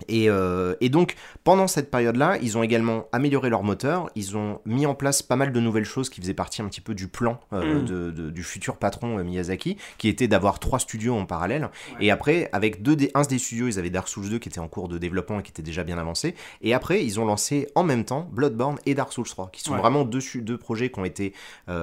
2014. 0.00 0.08
Ouais. 0.08 0.14
Et, 0.24 0.28
euh, 0.30 0.74
et 0.80 0.88
donc, 0.88 1.14
pendant 1.44 1.66
cette 1.66 1.90
période-là, 1.90 2.38
ils 2.42 2.56
ont 2.58 2.62
également 2.62 3.06
amélioré 3.12 3.50
leur 3.50 3.62
moteur, 3.62 4.10
ils 4.14 4.36
ont 4.36 4.60
mis 4.64 4.86
en 4.86 4.94
place 4.94 5.22
pas 5.22 5.36
mal 5.36 5.52
de 5.52 5.60
nouvelles 5.60 5.84
choses 5.84 6.08
qui 6.10 6.20
faisaient 6.20 6.34
partie 6.34 6.62
un 6.62 6.66
petit 6.68 6.80
peu 6.80 6.94
du 6.94 7.08
plan 7.08 7.38
euh, 7.52 7.80
Mm. 7.80 7.84
de- 7.84 8.10
de- 8.10 8.30
du 8.30 8.42
futur 8.42 8.76
patron 8.76 9.18
euh, 9.18 9.24
Miyazaki, 9.24 9.76
qui 9.98 10.08
était 10.08 10.28
d'avoir 10.28 10.58
trois 10.58 10.78
studios 10.78 11.16
en 11.16 11.26
parallèle. 11.26 11.68
Et 12.00 12.10
après, 12.10 12.48
avec 12.52 12.82
deux 12.82 12.96
des, 12.96 13.10
un 13.14 13.22
des 13.22 13.38
studios, 13.38 13.68
ils 13.68 13.78
avaient 13.78 13.90
Dark 13.90 14.08
Souls 14.08 14.28
2 14.28 14.38
qui 14.38 14.48
était 14.48 14.58
en 14.60 14.68
cours 14.68 14.88
de 14.88 14.98
développement 14.98 15.40
et 15.40 15.42
qui 15.42 15.50
était 15.50 15.62
déjà 15.62 15.84
bien 15.84 15.98
avancé. 15.98 16.34
Et 16.62 16.74
après, 16.74 17.04
ils 17.04 17.18
ont 17.20 17.24
lancé 17.24 17.68
en 17.74 17.82
même 17.84 18.04
temps 18.04 18.28
Bloodborne 18.32 18.78
et 18.86 18.94
Dark 18.94 19.12
Souls 19.12 19.26
3, 19.26 19.50
qui 19.52 19.62
sont 19.62 19.72
Ouais. 19.74 19.78
vraiment 19.78 20.04
deux, 20.04 20.20
deux 20.36 20.58
projets 20.58 20.90
qui 20.90 20.98
ont 20.98 21.04
été 21.04 21.32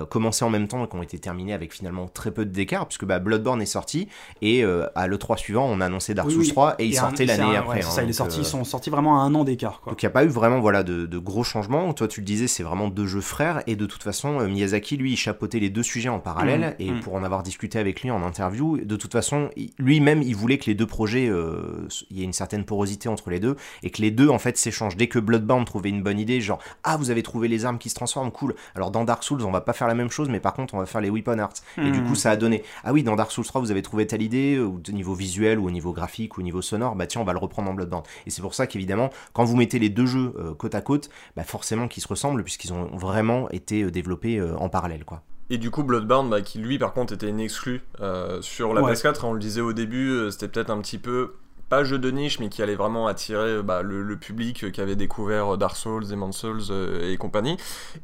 commencés 0.10 0.46
en 0.46 0.50
même 0.50 0.68
temps 0.68 0.86
et 0.86 0.88
qui 0.88 0.96
ont 0.96 1.02
été 1.04 1.18
terminés 1.20 1.54
avec 1.54 1.74
finalement 1.74 2.08
très 2.08 2.32
peu 2.32 2.46
d'écart, 2.46 2.88
puisque 2.88 3.06
bah, 3.06 3.20
Bloodborne 3.20 3.62
est 3.62 3.66
sorti 3.66 4.08
et 4.42 4.64
à 4.64 5.08
l'E3 5.08 5.38
suivant, 5.38 5.66
on 5.66 5.82
a 5.82 5.86
annoncé 5.86 6.14
Dark 6.14 6.28
Oui, 6.28 6.34
Souls 6.34 6.42
oui. 6.44 6.50
3 6.50 6.76
et 6.80 6.86
il 6.86 6.96
sortait 6.96 7.26
l'année 7.26 7.56
après. 7.56 7.80
ouais, 7.80 7.86
hein, 7.86 7.90
ça, 8.02 8.06
il 8.06 8.10
est 8.10 8.14
sorti, 8.14 8.38
euh, 8.40 8.42
ils 8.42 8.46
sont 8.46 8.64
sortis 8.64 8.90
vraiment 8.90 9.22
à 9.22 9.24
un 9.24 9.34
an 9.36 9.44
d'écart. 9.44 9.82
Donc 9.88 10.02
il 10.02 10.06
n'y 10.06 10.10
a 10.10 10.12
pas 10.12 10.24
eu 10.24 10.28
vraiment 10.28 10.60
voilà, 10.60 10.84
de, 10.84 11.06
de 11.06 11.18
gros 11.18 11.44
changements. 11.44 11.94
Toi 11.94 12.08
tu 12.08 12.22
le 12.22 12.26
disais, 12.26 12.48
c'est 12.48 12.64
vraiment 12.64 12.90
deux 12.90 13.08
jeux 13.08 13.22
frères. 13.22 13.64
Et 13.68 13.76
de 13.76 13.86
toute 13.86 14.04
façon, 14.04 14.40
euh, 14.40 14.48
Miyazaki, 14.48 14.98
lui, 14.98 15.14
il 15.14 15.18
chapeautait 15.18 15.60
les 15.60 15.70
deux 15.70 15.84
sujets 15.84 16.10
en 16.10 16.20
parallèle. 16.20 16.76
Mmh, 16.80 16.82
et 16.82 16.92
mmh. 16.92 17.00
pour 17.00 17.16
en 17.16 17.24
avoir 17.24 17.44
discuté 17.44 17.80
avec 17.80 18.02
lui 18.02 18.12
en 18.12 18.22
interview, 18.24 18.78
de 18.78 18.96
toute 18.96 19.14
façon, 19.14 19.50
lui-même, 19.80 20.22
il 20.22 20.36
voulait 20.36 20.58
que 20.58 20.66
les 20.66 20.76
deux 20.76 20.86
projets, 20.86 21.28
euh, 21.30 21.88
il 22.10 22.18
y 22.18 22.22
ait 22.22 22.26
une 22.26 22.34
certaine 22.34 22.66
porosité 22.66 23.10
entre 23.10 23.30
les 23.30 23.40
deux. 23.40 23.56
Et 23.84 23.90
que 23.90 24.02
les 24.02 24.12
deux, 24.12 24.30
en 24.30 24.40
fait, 24.40 24.58
s'échangent. 24.58 24.98
Dès 24.98 25.08
que 25.08 25.20
Bloodborne 25.20 25.66
trouvait 25.66 25.90
une 25.90 26.04
bonne 26.04 26.20
idée, 26.20 26.42
genre, 26.42 26.60
ah, 26.84 26.98
vous 26.98 27.10
avez 27.10 27.24
trouvé 27.24 27.48
les 27.48 27.66
armes 27.66 27.78
qui 27.78 27.90
se 27.90 27.96
transforment, 27.96 28.32
cool. 28.32 28.56
Alors 28.76 28.92
dans 28.92 29.04
Dark 29.06 29.24
Souls, 29.24 29.42
on 29.44 29.52
va 29.52 29.62
pas 29.62 29.74
faire 29.74 29.88
la 29.88 29.96
même 29.96 30.10
chose, 30.12 30.30
mais 30.30 30.40
par 30.40 30.54
contre, 30.54 30.74
on 30.74 30.80
va 30.80 30.86
faire 30.86 31.02
les 31.02 31.10
Weapon 31.10 31.40
Arts. 31.40 31.54
Et 31.78 31.90
du 31.90 32.02
Mmh. 32.02 32.08
coup, 32.08 32.16
ça 32.16 32.32
a 32.32 32.36
donné, 32.36 32.64
ah 32.84 32.94
oui, 32.94 33.04
dans 33.04 33.16
Dark 33.16 33.32
Souls 33.32 33.46
3, 33.46 33.62
vous 33.62 33.72
avez 33.72 33.82
trouvé 33.82 34.08
telle 34.08 34.22
idée, 34.22 34.60
ou 34.60 34.82
au 34.88 34.92
niveau 34.92 35.14
visuel, 35.14 35.60
ou 35.60 35.68
au 35.68 35.72
niveau 35.72 35.94
graphique, 35.94 36.38
ou 36.38 36.42
au 36.42 36.44
niveau 36.44 36.62
sonore, 36.62 36.96
bah 36.96 37.08
tiens, 37.08 37.22
on 37.22 37.24
va 37.24 37.34
le 37.34 37.40
reprendre 37.40 37.70
en 37.70 37.74
Bloodborne. 37.92 38.04
Et 38.26 38.30
c'est 38.30 38.42
pour 38.42 38.54
ça 38.54 38.68
qu'évidemment, 38.68 39.10
quand 39.34 39.44
vous 39.44 39.56
mettez 39.56 39.80
les 39.80 39.90
deux 39.90 40.06
jeux 40.06 40.34
euh, 40.40 40.54
côte 40.54 40.76
à 40.76 40.82
côte, 40.82 41.10
bah 41.36 41.44
forcément 41.44 41.88
qu'ils 41.88 42.02
se 42.04 42.08
ressemblent, 42.08 42.44
puisqu'ils 42.44 42.74
ont 42.74 42.86
vraiment 42.96 43.50
été 43.52 43.84
euh, 43.84 43.92
développés 43.92 44.38
euh, 44.38 44.56
en 44.58 44.70
parallèle, 44.70 45.06
quoi. 45.06 45.22
Et 45.50 45.58
du 45.58 45.70
coup, 45.70 45.84
Bloodborne, 45.84 46.30
bah, 46.30 46.42
qui 46.42 46.60
lui, 46.60 46.80
par 46.80 46.94
contre, 46.94 47.14
était 47.14 47.28
une 47.28 47.42
exclue 47.42 47.82
euh, 48.00 48.42
sur 48.42 48.74
la 48.74 48.82
Ouais. 48.82 48.94
PS4, 48.94 49.26
on 49.26 49.34
le 49.34 49.40
disait 49.40 49.60
au 49.60 49.74
début, 49.74 50.32
c'était 50.32 50.48
peut-être 50.48 50.70
un 50.70 50.80
petit 50.80 50.98
peu, 50.98 51.34
pas 51.72 51.86
jeu 51.86 51.98
de 51.98 52.12
niche, 52.12 52.40
mais 52.40 52.50
qui 52.50 52.62
allait 52.62 52.76
vraiment 52.76 53.08
attirer 53.08 53.48
euh, 53.48 53.62
bah, 53.64 53.82
le, 53.82 54.04
le 54.04 54.18
public 54.18 54.66
euh, 54.66 54.72
qui 54.72 54.82
avait 54.82 54.98
découvert 54.98 55.54
euh, 55.54 55.58
Dark 55.58 55.78
Souls, 55.78 56.06
Demon's 56.06 56.36
Souls 56.36 56.64
euh, 56.70 57.10
et 57.10 57.16
compagnie. 57.16 57.56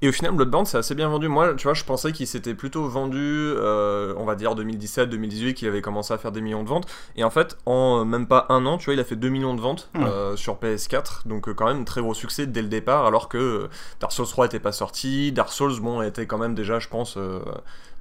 Et 0.01 0.07
au 0.07 0.13
final, 0.13 0.31
Bloodborne, 0.31 0.65
c'est 0.65 0.77
assez 0.77 0.95
bien 0.95 1.09
vendu. 1.09 1.27
Moi, 1.27 1.53
tu 1.55 1.63
vois, 1.63 1.73
je 1.73 1.83
pensais 1.83 2.13
qu'il 2.13 2.27
s'était 2.27 2.53
plutôt 2.53 2.87
vendu, 2.87 3.19
euh, 3.21 4.13
on 4.17 4.23
va 4.23 4.35
dire 4.35 4.55
2017, 4.55 5.09
2018, 5.09 5.53
qu'il 5.55 5.67
avait 5.67 5.81
commencé 5.81 6.13
à 6.13 6.17
faire 6.17 6.31
des 6.31 6.39
millions 6.39 6.63
de 6.63 6.69
ventes. 6.69 6.87
Et 7.17 7.25
en 7.25 7.29
fait, 7.29 7.57
en 7.65 8.05
même 8.05 8.25
pas 8.25 8.45
un 8.47 8.65
an, 8.65 8.77
tu 8.77 8.85
vois, 8.85 8.93
il 8.93 8.99
a 9.01 9.03
fait 9.03 9.17
2 9.17 9.27
millions 9.27 9.53
de 9.53 9.61
ventes 9.61 9.89
sur 10.37 10.55
PS4. 10.55 11.27
Donc, 11.27 11.53
quand 11.53 11.65
même, 11.67 11.83
très 11.83 11.99
gros 11.99 12.13
succès 12.13 12.47
dès 12.47 12.61
le 12.61 12.69
départ, 12.69 13.05
alors 13.05 13.27
que 13.27 13.67
Dark 13.99 14.13
Souls 14.13 14.25
3 14.27 14.45
était 14.45 14.59
pas 14.61 14.71
sorti. 14.71 15.33
Dark 15.33 15.51
Souls, 15.51 15.81
bon, 15.81 16.01
était 16.01 16.25
quand 16.25 16.37
même 16.37 16.55
déjà, 16.55 16.79
je 16.79 16.87
pense, 16.87 17.17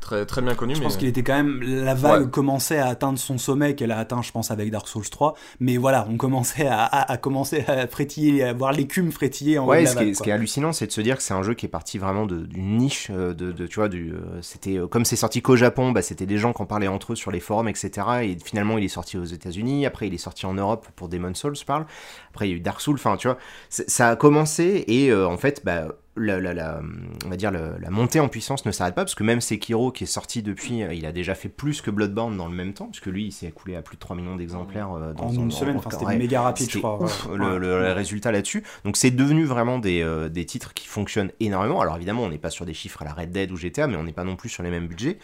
très, 0.00 0.26
très 0.26 0.42
bien 0.42 0.54
connu. 0.54 0.74
Je 0.74 0.80
mais... 0.80 0.86
pense 0.86 0.96
qu'il 0.96 1.08
était 1.08 1.22
quand 1.22 1.34
même. 1.34 1.60
La 1.62 1.94
vague 1.94 2.22
Ouais. 2.24 2.30
commençait 2.30 2.78
à 2.78 2.86
atteindre 2.86 3.18
son 3.18 3.38
sommet 3.38 3.74
qu'elle 3.74 3.90
a 3.92 3.98
atteint, 3.98 4.22
je 4.22 4.30
pense, 4.32 4.50
avec 4.50 4.70
Dark 4.70 4.86
Souls 4.88 5.08
3. 5.08 5.34
Mais 5.58 5.76
voilà, 5.78 6.06
on 6.10 6.16
commençait 6.16 6.66
à, 6.66 6.82
à, 6.84 7.12
à 7.12 7.16
commencer 7.16 7.64
à 7.66 7.86
frétiller, 7.86 8.42
à 8.44 8.52
voir 8.52 8.72
l'écume 8.72 9.10
frétiller 9.10 9.58
en 9.58 9.62
haut 9.64 9.66
de 9.66 9.70
Ouais, 9.70 9.82
la 9.84 9.90
ce 9.90 9.96
qui, 9.96 10.02
est, 10.02 10.04
vague. 10.06 10.14
ce 10.14 10.18
quoi. 10.18 10.24
qui 10.24 10.30
est 10.30 10.32
hallucinant, 10.34 10.72
c'est 10.72 10.86
de 10.86 10.92
se 10.92 11.00
dire 11.00 11.16
que 11.16 11.22
c'est 11.22 11.34
un 11.34 11.42
jeu 11.42 11.54
qui 11.54 11.64
est 11.66 11.70
parti 11.70 11.98
vraiment 11.98 12.26
d'une 12.26 12.76
niche, 12.76 13.08
euh, 13.10 13.32
de, 13.32 13.52
de- 13.52 13.66
tu 13.66 13.76
vois, 13.76 13.88
du, 13.88 14.12
euh, 14.12 14.42
c'était 14.42 14.76
euh, 14.78 14.86
comme 14.86 15.04
c'est 15.04 15.16
sorti 15.16 15.40
qu'au 15.42 15.56
Japon, 15.56 15.92
bah, 15.92 16.02
c'était 16.02 16.26
des 16.26 16.38
gens 16.38 16.52
qui 16.52 16.60
en 16.62 16.66
parlaient 16.66 16.88
entre 16.88 17.12
eux 17.12 17.16
sur 17.16 17.30
les 17.30 17.40
forums, 17.40 17.68
etc. 17.68 18.06
Et 18.22 18.36
finalement, 18.44 18.76
il 18.78 18.84
est 18.84 18.88
sorti 18.88 19.16
aux 19.16 19.24
États-Unis. 19.24 19.86
Après, 19.86 20.06
il 20.08 20.14
est 20.14 20.18
sorti 20.18 20.44
en 20.46 20.54
Europe 20.54 20.86
pour 20.96 21.08
Demon's 21.08 21.38
Souls, 21.38 21.56
je 21.56 21.64
parle. 21.64 21.86
Après, 22.30 22.48
il 22.48 22.50
y 22.50 22.54
a 22.54 22.56
eu 22.56 22.60
Dark 22.60 22.80
Souls. 22.80 22.96
Enfin, 22.96 23.16
tu 23.16 23.28
vois, 23.28 23.38
ça 23.70 24.10
a 24.10 24.16
commencé 24.16 24.84
et 24.88 25.10
euh, 25.10 25.26
en 25.26 25.38
fait, 25.38 25.62
bah, 25.64 25.88
la, 26.16 26.40
la- 26.40 26.54
la- 26.54 26.80
on 27.24 27.28
va 27.28 27.36
dire 27.36 27.50
la, 27.50 27.78
la 27.78 27.90
montée 27.90 28.20
en 28.20 28.28
puissance 28.28 28.64
ne 28.66 28.72
s'arrête 28.72 28.94
pas 28.94 29.02
parce 29.04 29.14
que 29.14 29.22
même 29.24 29.40
Sekiro 29.40 29.92
qui 29.92 30.04
est 30.04 30.06
sorti 30.06 30.42
depuis, 30.42 30.82
euh, 30.82 30.94
il 30.94 31.04
a 31.06 31.12
déjà 31.12 31.34
fait 31.34 31.48
plus 31.48 31.80
que 31.80 31.90
Bloodborne 31.90 32.36
dans 32.36 32.48
le 32.48 32.54
même 32.54 32.72
temps, 32.72 32.86
puisque 32.86 33.06
lui, 33.06 33.26
il 33.26 33.32
s'est 33.32 33.46
écoulé 33.46 33.76
à 33.76 33.82
plus 33.82 33.96
de 33.96 34.00
3 34.00 34.16
millions 34.16 34.36
d'exemplaires 34.36 34.92
euh, 34.92 35.12
dans 35.12 35.24
En 35.24 35.30
un- 35.30 35.34
une 35.34 35.50
semaine, 35.50 35.76
enfin, 35.76 35.90
c'était 35.90 36.16
méga 36.16 36.42
rapide, 36.42 36.70
je 36.70 36.78
crois. 36.78 37.02
ouf, 37.02 37.26
ouais. 37.26 37.36
le, 37.36 37.44
Ouais. 37.52 37.58
le- 37.58 37.82
le 37.82 37.92
résultat 37.92 38.32
là-dessus. 38.32 38.62
Donc 38.84 38.96
c'est 38.96 39.10
devenu 39.10 39.44
vraiment 39.44 39.78
des, 39.78 40.02
euh, 40.02 40.28
des 40.28 40.44
titres 40.46 40.74
qui 40.74 40.86
fonctionnent 40.86 41.30
énormément. 41.40 41.80
Alors 41.80 41.96
évidemment, 41.96 42.22
on 42.22 42.28
n'est 42.28 42.38
pas 42.38 42.50
sur 42.50 42.64
des 42.66 42.74
chiffres 42.74 43.02
à 43.02 43.04
la 43.04 43.12
Red 43.12 43.30
Dead 43.30 43.50
ou 43.52 43.56
GTA, 43.56 43.86
mais 43.86 43.96
on 43.96 44.04
n'est 44.04 44.12
pas 44.12 44.24
non 44.24 44.36
plus 44.36 44.48
sur 44.48 44.62
les 44.62 44.70
mêmes 44.70 44.86
budgets. 44.88 45.18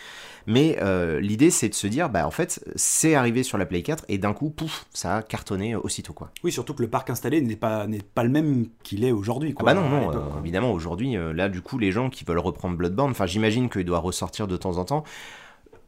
Mais 0.47 0.79
euh, 0.83 1.21
l'idée, 1.21 1.51
c'est 1.51 1.69
de 1.69 1.75
se 1.75 1.87
dire, 1.87 2.09
bah 2.11 2.27
en 2.27 2.31
fait, 2.31 2.65
c'est 2.75 3.15
arrivé 3.15 3.43
sur 3.43 3.59
la 3.59 3.67
Play 3.67 3.83
4 3.83 4.05
et 4.09 4.19
d'un 4.19 4.33
coup, 4.33 4.51
pouf, 4.51 4.87
ça 4.93 5.17
a 5.19 5.23
cartonné 5.23 5.77
aussitôt 5.77 6.13
quoi. 6.13 6.31
Oui, 6.43 6.51
surtout 6.53 6.75
que 6.75 6.83
le 6.83 6.89
parc 6.89 7.11
installé 7.11 7.41
n'est 7.41 7.57
pas, 7.57 7.87
pas 8.15 8.25
le 8.25 8.29
même 8.31 8.67
qu'il 8.83 9.05
est 9.05 9.13
aujourd'hui. 9.13 9.55
Ah 9.57 9.61
quoi, 9.63 9.73
bah 9.75 9.81
non, 9.81 9.89
non, 9.89 10.39
évidemment, 10.41 10.73
aujourd'hui, 10.83 11.17
euh, 11.17 11.33
là, 11.33 11.49
du 11.49 11.63
coup, 11.63 11.79
les 11.79 11.93
gens 11.93 12.11
qui 12.11 12.25
veulent 12.25 12.41
reprendre 12.41 12.77
Bloodborne, 12.77 13.13
enfin, 13.13 13.27
j'imagine 13.27 13.71
qu'il 13.71 13.85
doit 13.85 14.01
ressortir 14.01 14.49
de 14.49 14.57
temps 14.57 14.79
en 14.79 14.85
temps. 14.85 15.05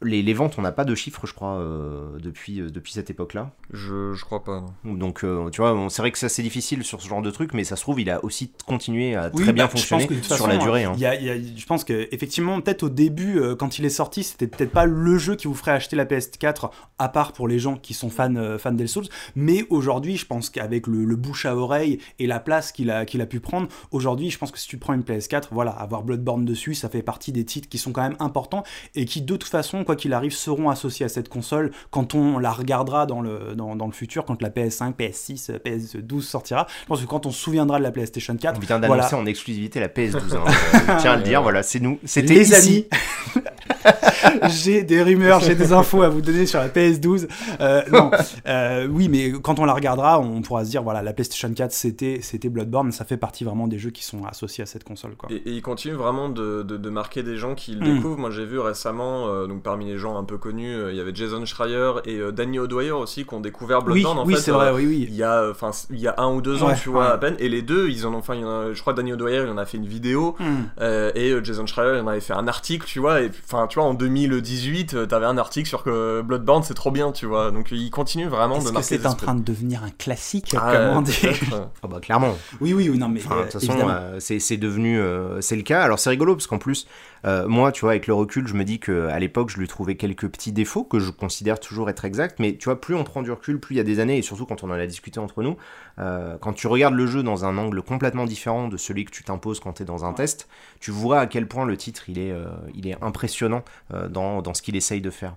Les, 0.02 0.22
les 0.22 0.34
ventes, 0.34 0.54
on 0.58 0.62
n'a 0.62 0.72
pas 0.72 0.84
de 0.84 0.94
chiffres, 0.94 1.26
je 1.26 1.32
crois, 1.34 1.54
euh, 1.58 2.18
depuis, 2.18 2.60
euh, 2.60 2.68
depuis 2.70 2.92
cette 2.92 3.10
époque-là. 3.10 3.52
Je, 3.72 4.12
je 4.12 4.24
crois 4.24 4.44
pas. 4.44 4.64
non. 4.84 4.94
Donc, 4.94 5.24
euh, 5.24 5.48
tu 5.50 5.60
vois, 5.60 5.72
bon, 5.72 5.88
c'est 5.88 6.02
vrai 6.02 6.10
que 6.10 6.18
c'est 6.18 6.26
assez 6.26 6.42
difficile 6.42 6.84
sur 6.84 7.00
ce 7.00 7.08
genre 7.08 7.22
de 7.22 7.30
truc, 7.30 7.54
mais 7.54 7.64
ça 7.64 7.76
se 7.76 7.82
trouve, 7.82 8.00
il 8.00 8.10
a 8.10 8.22
aussi 8.24 8.52
continué 8.66 9.14
à 9.14 9.30
Oui, 9.32 9.42
très 9.44 9.52
bien 9.52 9.64
bah, 9.64 9.70
fonctionner 9.70 10.06
sur 10.06 10.36
façon, 10.36 10.46
la 10.46 10.56
durée. 10.58 10.84
hein. 10.84 10.92
il 10.96 11.00
y 11.00 11.06
a- 11.06 11.14
il 11.14 11.24
y 11.24 11.30
a- 11.30 11.36
je 11.56 11.66
pense 11.66 11.84
que 11.84 12.08
effectivement, 12.12 12.60
peut-être 12.60 12.82
au 12.82 12.88
début, 12.88 13.38
euh, 13.38 13.54
quand 13.56 13.78
il 13.78 13.84
est 13.84 13.88
sorti, 13.90 14.22
c'était 14.24 14.46
peut-être 14.46 14.72
pas 14.72 14.84
le 14.86 15.16
jeu 15.16 15.36
qui 15.36 15.46
vous 15.46 15.54
ferait 15.54 15.72
acheter 15.72 15.96
la 15.96 16.04
PS4, 16.04 16.70
à 16.98 17.08
part 17.08 17.32
pour 17.32 17.48
les 17.48 17.58
gens 17.58 17.76
qui 17.76 17.94
sont 17.94 18.10
fans, 18.10 18.34
euh, 18.36 18.58
fans 18.58 18.72
d'El 18.72 18.88
Souls. 18.88 19.06
Mais 19.36 19.64
aujourd'hui, 19.70 20.16
je 20.16 20.26
pense 20.26 20.50
qu'avec 20.50 20.86
le, 20.86 21.04
le 21.04 21.16
bouche 21.16 21.46
à 21.46 21.56
oreille 21.56 21.98
et 22.18 22.26
la 22.26 22.40
place 22.40 22.72
qu'il 22.72 22.90
a, 22.90 23.04
qu'il 23.06 23.20
a 23.20 23.26
pu 23.26 23.40
prendre, 23.40 23.68
aujourd'hui, 23.90 24.30
je 24.30 24.38
pense 24.38 24.50
que 24.50 24.58
si 24.58 24.68
tu 24.68 24.76
prends 24.78 24.92
une 24.92 25.02
PS4, 25.04 25.48
voilà, 25.52 25.70
avoir 25.70 26.02
Bloodborne 26.02 26.44
dessus, 26.44 26.74
ça 26.74 26.88
fait 26.88 27.02
partie 27.02 27.32
des 27.32 27.44
titres 27.44 27.68
qui 27.68 27.78
sont 27.78 27.92
quand 27.92 28.02
même 28.02 28.16
importants 28.18 28.64
et 28.94 29.04
qui, 29.04 29.22
de 29.22 29.36
toute 29.36 29.48
façon, 29.50 29.83
quoi 29.84 29.96
qu'il 29.96 30.12
arrive, 30.12 30.32
seront 30.32 30.70
associés 30.70 31.06
à 31.06 31.08
cette 31.08 31.28
console 31.28 31.70
quand 31.90 32.14
on 32.14 32.38
la 32.38 32.50
regardera 32.52 33.06
dans 33.06 33.20
le, 33.20 33.54
dans, 33.54 33.76
dans 33.76 33.86
le 33.86 33.92
futur, 33.92 34.24
quand 34.24 34.40
la 34.42 34.50
PS5, 34.50 34.94
PS6, 34.94 35.50
euh, 35.52 35.58
PS12 35.64 36.22
sortira. 36.22 36.66
Je 36.82 36.86
pense 36.86 37.00
que 37.00 37.06
quand 37.06 37.26
on 37.26 37.30
se 37.30 37.38
souviendra 37.40 37.78
de 37.78 37.82
la 37.84 37.90
PlayStation 37.92 38.36
4, 38.36 38.56
On 38.56 38.60
vient 38.60 38.78
d'annoncer 38.80 39.08
voilà. 39.10 39.18
en 39.22 39.26
exclusivité 39.26 39.80
la 39.80 39.88
PS12. 39.88 40.36
hein. 40.36 40.96
Tiens 41.00 41.12
à 41.12 41.16
le 41.16 41.22
dire, 41.22 41.42
voilà, 41.42 41.62
c'est 41.62 41.80
nous. 41.80 41.98
C'était 42.04 42.34
les 42.34 42.52
ici. 42.52 42.86
amis, 43.34 43.44
j'ai 44.48 44.82
des 44.82 45.02
rumeurs, 45.02 45.40
j'ai 45.40 45.54
des 45.54 45.72
infos 45.72 46.02
à 46.02 46.08
vous 46.08 46.20
donner 46.20 46.46
sur 46.46 46.58
la 46.60 46.68
PS12. 46.68 47.28
Euh, 47.60 47.82
non, 47.92 48.10
euh, 48.46 48.86
oui, 48.90 49.08
mais 49.08 49.32
quand 49.32 49.58
on 49.58 49.64
la 49.64 49.74
regardera, 49.74 50.20
on 50.20 50.42
pourra 50.42 50.64
se 50.64 50.70
dire 50.70 50.82
voilà, 50.82 51.02
la 51.02 51.12
PlayStation 51.12 51.52
4 51.52 51.72
c'était 51.72 52.18
c'était 52.22 52.48
Bloodborne, 52.48 52.92
ça 52.92 53.04
fait 53.04 53.16
partie 53.16 53.44
vraiment 53.44 53.66
des 53.68 53.78
jeux 53.78 53.90
qui 53.90 54.04
sont 54.04 54.24
associés 54.24 54.62
à 54.62 54.66
cette 54.66 54.84
console 54.84 55.14
quoi. 55.16 55.28
Et, 55.32 55.36
et 55.36 55.50
il 55.52 55.62
continue 55.62 55.94
vraiment 55.94 56.28
de, 56.28 56.62
de- 56.62 56.76
de 56.76 56.90
marquer 56.90 57.22
des 57.22 57.36
gens 57.36 57.54
qui 57.54 57.74
le 57.74 57.84
Mm. 57.84 57.94
découvrent. 57.96 58.18
Moi, 58.18 58.30
j'ai 58.30 58.44
vu 58.46 58.58
récemment, 58.58 59.26
euh, 59.28 59.46
donc 59.46 59.62
parmi 59.62 59.86
les 59.86 59.98
gens 59.98 60.16
un 60.16 60.24
peu 60.24 60.38
connus, 60.38 60.74
euh, 60.74 60.90
il 60.92 60.96
y 60.96 61.00
avait 61.00 61.14
Jason 61.14 61.44
Schreier 61.44 61.92
et 62.06 62.16
euh, 62.18 62.32
Danny 62.32 62.58
O'Dwyer 62.58 62.92
aussi 62.92 63.24
qui 63.24 63.34
ont 63.34 63.40
découvert 63.40 63.78
oui, 63.80 64.00
Bloodborne. 64.02 64.18
en 64.18 64.24
oui, 64.26 64.34
fait, 64.34 64.40
c'est 64.40 64.50
euh, 64.50 64.54
vrai, 64.54 64.70
oui, 64.72 64.86
oui. 64.86 65.06
Il 65.08 65.14
y 65.14 65.22
a, 65.22 65.48
enfin, 65.50 65.70
il 65.90 65.98
y 66.00 66.08
a 66.08 66.14
un 66.18 66.32
ou 66.32 66.40
deux 66.40 66.62
ans, 66.62 66.68
Ouais, 66.68 66.74
tu 66.80 66.88
vois, 66.88 67.06
ouais. 67.06 67.12
à 67.12 67.18
peine. 67.18 67.36
Et 67.38 67.48
les 67.48 67.62
deux, 67.62 67.88
ils 67.90 68.06
en 68.06 68.14
ont, 68.14 68.18
enfin, 68.18 68.34
il 68.34 68.40
y 68.40 68.44
en 68.44 68.48
a- 68.48 68.72
je 68.72 68.80
crois 68.80 68.92
Danny 68.94 69.12
O'Dwyer, 69.12 69.42
il 69.44 69.50
en 69.50 69.58
a 69.58 69.66
fait 69.66 69.76
une 69.76 69.86
vidéo. 69.86 70.36
Euh, 70.80 71.10
et 71.14 71.30
euh, 71.30 71.42
Jason 71.44 71.66
Schreier, 71.66 71.96
il 71.98 72.00
en 72.02 72.08
avait 72.08 72.20
fait 72.20 72.32
un 72.32 72.48
article, 72.48 72.86
tu 72.86 72.98
vois. 73.00 73.20
Et 73.20 73.30
enfin, 73.46 73.66
tu 73.74 73.80
vois, 73.80 73.88
en 73.88 73.94
2018, 73.94 74.94
euh, 74.94 75.06
t'avais 75.06 75.26
un 75.26 75.36
article 75.36 75.68
sur 75.68 75.82
que 75.82 76.22
Bloodborne, 76.22 76.62
c'est 76.62 76.74
trop 76.74 76.92
bien, 76.92 77.10
tu 77.10 77.26
vois. 77.26 77.50
Donc, 77.50 77.72
il 77.72 77.90
continue 77.90 78.26
vraiment 78.28 78.54
de 78.58 78.60
Est-ce 78.60 78.68
que 78.68 78.72
marquer 78.72 78.98
c'est 79.00 79.06
en 79.06 79.14
train 79.14 79.34
de 79.34 79.42
devenir 79.42 79.82
un 79.82 79.90
classique 79.90 80.54
Ah, 80.56 80.70
Comment 80.72 81.00
euh, 81.00 81.02
dire 81.02 81.16
peut-être. 81.20 81.68
Ah 81.82 81.88
bah 81.88 81.98
clairement. 82.00 82.36
Oui, 82.60 82.72
oui, 82.72 82.88
oui, 82.88 82.96
non, 82.98 83.08
mais 83.08 83.20
Enfin, 83.24 83.34
de 83.34 83.40
euh, 83.40 83.42
toute 83.42 83.52
façon, 83.54 83.72
évidemment. 83.72 83.90
euh, 83.92 84.16
c'est 84.20 84.38
c'est 84.38 84.58
devenu, 84.58 85.00
euh, 85.00 85.40
c'est 85.40 85.56
le 85.56 85.62
cas. 85.62 85.82
Alors 85.82 85.98
c'est 85.98 86.08
rigolo 86.10 86.36
parce 86.36 86.46
qu'en 86.46 86.58
plus, 86.58 86.86
Euh, 87.24 87.48
moi, 87.48 87.72
tu 87.72 87.82
vois, 87.82 87.92
avec 87.92 88.06
le 88.06 88.14
recul, 88.14 88.46
je 88.46 88.54
me 88.54 88.64
dis 88.64 88.78
que 88.78 89.08
à 89.08 89.18
l'époque, 89.18 89.50
je 89.50 89.58
lui 89.58 89.66
trouvais 89.66 89.94
quelques 89.96 90.28
petits 90.28 90.52
défauts 90.52 90.84
que 90.84 90.98
je 90.98 91.10
considère 91.10 91.58
toujours 91.58 91.88
être 91.88 92.04
exacts. 92.04 92.38
Mais 92.38 92.56
tu 92.56 92.64
vois, 92.64 92.80
plus 92.80 92.94
on 92.94 93.04
prend 93.04 93.22
du 93.22 93.30
recul, 93.30 93.58
plus 93.58 93.74
il 93.74 93.78
y 93.78 93.80
a 93.80 93.84
des 93.84 94.00
années, 94.00 94.18
et 94.18 94.22
surtout 94.22 94.46
quand 94.46 94.62
on 94.62 94.70
en 94.70 94.74
a 94.74 94.86
discuté 94.86 95.20
entre 95.20 95.42
nous, 95.42 95.56
euh, 95.98 96.36
quand 96.40 96.52
tu 96.52 96.66
regardes 96.66 96.94
le 96.94 97.06
jeu 97.06 97.22
dans 97.22 97.44
un 97.44 97.56
angle 97.56 97.82
complètement 97.82 98.24
différent 98.24 98.68
de 98.68 98.76
celui 98.76 99.04
que 99.04 99.10
tu 99.10 99.24
t'imposes 99.24 99.60
quand 99.60 99.74
tu 99.74 99.82
es 99.82 99.86
dans 99.86 100.04
un 100.04 100.12
test, 100.12 100.48
tu 100.80 100.90
vois 100.90 101.20
à 101.20 101.26
quel 101.26 101.48
point 101.48 101.64
le 101.64 101.76
titre 101.76 102.08
il 102.08 102.18
est, 102.18 102.32
euh, 102.32 102.46
il 102.74 102.86
est 102.86 102.96
impressionnant 103.02 103.62
dans, 104.10 104.42
dans, 104.42 104.54
ce 104.54 104.62
qu'il 104.62 104.76
essaye 104.76 105.00
de 105.00 105.10
faire. 105.10 105.34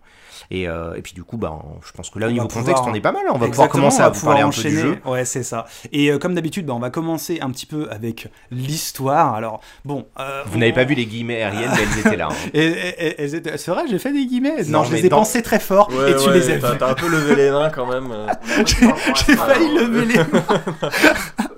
Et, 0.51 0.63
et, 0.63 1.01
puis 1.03 1.13
du 1.13 1.23
coup, 1.23 1.37
bah, 1.37 1.59
je 1.85 1.91
pense 1.91 2.09
que 2.09 2.19
là, 2.19 2.27
au 2.27 2.31
niveau 2.31 2.47
pouvoir... 2.47 2.65
contexte, 2.65 2.83
on 2.87 2.93
est 2.93 3.01
pas 3.01 3.11
mal. 3.11 3.23
On 3.31 3.37
va 3.37 3.47
pouvoir 3.47 3.69
commencer 3.69 4.01
à 4.01 4.09
vous 4.09 4.25
parler 4.25 4.41
un 4.41 4.49
peu 4.49 4.61
du 4.61 4.77
jeu. 4.77 4.99
Ouais, 5.05 5.25
c'est 5.25 5.43
ça. 5.43 5.65
Et 5.91 6.17
comme 6.19 6.33
d'habitude, 6.33 6.65
bah, 6.65 6.73
on 6.73 6.79
va 6.79 6.89
commencer 6.89 7.39
un 7.41 7.49
petit 7.51 7.65
peu 7.65 7.87
avec 7.91 8.29
l'histoire. 8.51 9.33
Alors, 9.33 9.61
bon. 9.85 10.07
vous 10.45 10.55
on... 10.55 10.57
n'avez 10.57 10.73
pas 10.73 10.83
vu 10.83 10.95
les 10.95 11.05
guillemets 11.05 11.41
aériennes, 11.41 11.76
elles 11.81 11.99
étaient 11.99 12.17
là. 12.17 12.29
Hein. 12.31 12.49
et, 12.53 12.65
et, 12.65 13.23
et 13.23 13.35
étaient... 13.35 13.57
C'est 13.57 13.71
vrai, 13.71 13.83
j'ai 13.89 13.99
fait 13.99 14.11
des 14.11 14.25
guillemets. 14.25 14.63
Non, 14.65 14.79
non 14.79 14.83
je 14.83 14.95
les 14.95 15.05
ai 15.05 15.09
dans... 15.09 15.17
pensés 15.17 15.41
très 15.41 15.59
fort. 15.59 15.89
Ouais, 15.91 16.11
et 16.11 16.15
tu 16.15 16.29
ouais, 16.29 16.39
les 16.39 16.49
as 16.51 16.75
T'as 16.75 16.91
un 16.91 16.93
peu 16.93 17.07
levé 17.07 17.35
les 17.35 17.51
mains 17.51 17.69
quand 17.69 17.85
même. 17.85 18.13
j'ai 18.65 19.35
failli 19.35 19.73
lever 19.73 20.05
les 20.05 20.17
mains. 20.17 21.47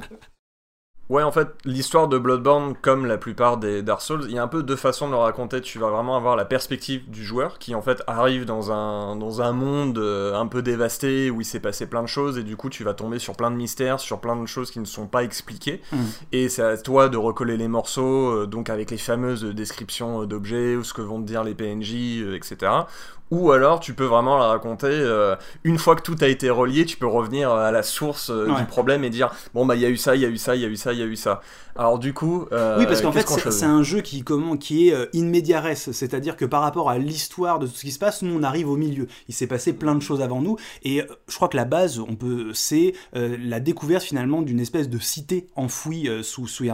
Ouais, 1.09 1.23
en 1.23 1.31
fait, 1.31 1.47
l'histoire 1.65 2.07
de 2.07 2.19
Bloodborne, 2.19 2.75
comme 2.79 3.07
la 3.07 3.17
plupart 3.17 3.57
des 3.57 3.81
Dark 3.81 4.01
Souls, 4.01 4.25
il 4.27 4.35
y 4.35 4.37
a 4.37 4.43
un 4.43 4.47
peu 4.47 4.61
deux 4.61 4.75
façons 4.75 5.07
de 5.07 5.13
le 5.13 5.17
raconter. 5.17 5.59
Tu 5.59 5.79
vas 5.79 5.89
vraiment 5.89 6.15
avoir 6.15 6.35
la 6.35 6.45
perspective 6.45 7.09
du 7.09 7.25
joueur 7.25 7.57
qui, 7.57 7.73
en 7.73 7.81
fait, 7.81 8.03
arrive 8.05 8.45
dans 8.45 8.71
un, 8.71 9.15
dans 9.15 9.41
un 9.41 9.51
monde 9.51 9.97
un 9.97 10.45
peu 10.45 10.61
dévasté 10.61 11.31
où 11.31 11.41
il 11.41 11.45
s'est 11.45 11.59
passé 11.59 11.87
plein 11.87 12.03
de 12.03 12.07
choses 12.07 12.37
et 12.37 12.43
du 12.43 12.55
coup, 12.55 12.69
tu 12.69 12.83
vas 12.83 12.93
tomber 12.93 13.17
sur 13.17 13.35
plein 13.35 13.49
de 13.49 13.55
mystères, 13.55 13.99
sur 13.99 14.21
plein 14.21 14.35
de 14.35 14.45
choses 14.45 14.69
qui 14.69 14.79
ne 14.79 14.85
sont 14.85 15.07
pas 15.07 15.23
expliquées. 15.23 15.81
Mm. 15.91 15.97
Et 16.31 16.47
c'est 16.47 16.61
à 16.61 16.77
toi 16.77 17.09
de 17.09 17.17
recoller 17.17 17.57
les 17.57 17.67
morceaux, 17.67 18.45
donc 18.45 18.69
avec 18.69 18.91
les 18.91 18.97
fameuses 18.97 19.43
descriptions 19.43 20.25
d'objets 20.25 20.75
ou 20.75 20.83
ce 20.83 20.93
que 20.93 21.01
vont 21.01 21.19
te 21.19 21.25
dire 21.25 21.43
les 21.43 21.55
PNJ, 21.55 22.21
etc. 22.35 22.85
Ou 23.31 23.51
alors 23.51 23.79
tu 23.79 23.93
peux 23.93 24.05
vraiment 24.05 24.37
la 24.39 24.47
raconter 24.47 24.87
euh, 24.89 25.35
une 25.63 25.77
fois 25.77 25.95
que 25.95 26.01
tout 26.01 26.15
a 26.21 26.27
été 26.27 26.49
relié, 26.49 26.85
tu 26.85 26.97
peux 26.97 27.05
revenir 27.05 27.51
à 27.51 27.71
la 27.71 27.83
source 27.83 28.31
euh, 28.31 28.47
ouais. 28.47 28.55
du 28.55 28.65
problème 28.65 29.03
et 29.03 29.11
dire 29.11 29.31
bon 29.53 29.67
bah 29.67 29.75
il 29.75 29.81
y 29.81 29.85
a 29.85 29.89
eu 29.89 29.97
ça, 29.97 30.15
il 30.15 30.21
y 30.21 30.25
a 30.25 30.29
eu 30.29 30.37
ça, 30.37 30.55
il 30.55 30.61
y 30.61 30.65
a 30.65 30.67
eu 30.67 30.75
ça, 30.75 30.93
il 30.93 30.98
y 30.99 31.03
a 31.03 31.05
eu 31.05 31.15
ça. 31.15 31.41
Alors 31.75 31.99
du 31.99 32.13
coup, 32.13 32.45
euh, 32.51 32.77
oui 32.79 32.85
parce 32.85 33.01
qu'en 33.01 33.11
fait 33.11 33.27
c'est 33.51 33.65
un 33.65 33.83
jeu 33.83 34.01
qui 34.01 34.23
comment 34.23 34.57
qui 34.57 34.89
est 34.89 35.15
in 35.15 35.25
media 35.25 35.61
res, 35.61 35.77
c'est-à-dire 35.77 36.35
que 36.35 36.45
par 36.45 36.61
rapport 36.61 36.89
à 36.89 36.97
l'histoire 36.97 37.59
de 37.59 37.67
tout 37.67 37.73
ce 37.73 37.81
qui 37.81 37.91
se 37.91 37.99
passe, 37.99 38.21
nous 38.21 38.37
on 38.37 38.43
arrive 38.43 38.69
au 38.69 38.75
milieu. 38.75 39.07
Il 39.27 39.33
s'est 39.33 39.47
passé 39.47 39.73
plein 39.73 39.95
de 39.95 40.01
choses 40.01 40.21
avant 40.21 40.41
nous. 40.41 40.57
Et 40.83 41.01
je 41.27 41.35
crois 41.35 41.47
que 41.47 41.57
la 41.57 41.65
base, 41.65 41.99
on 41.99 42.15
peut 42.15 42.51
c'est 42.53 42.93
la 43.13 43.59
découverte 43.59 44.03
finalement 44.03 44.41
d'une 44.41 44.59
espèce 44.59 44.89
de 44.89 44.99
cité 44.99 45.47
enfouie 45.55 46.09
sous 46.23 46.47
sous 46.47 46.65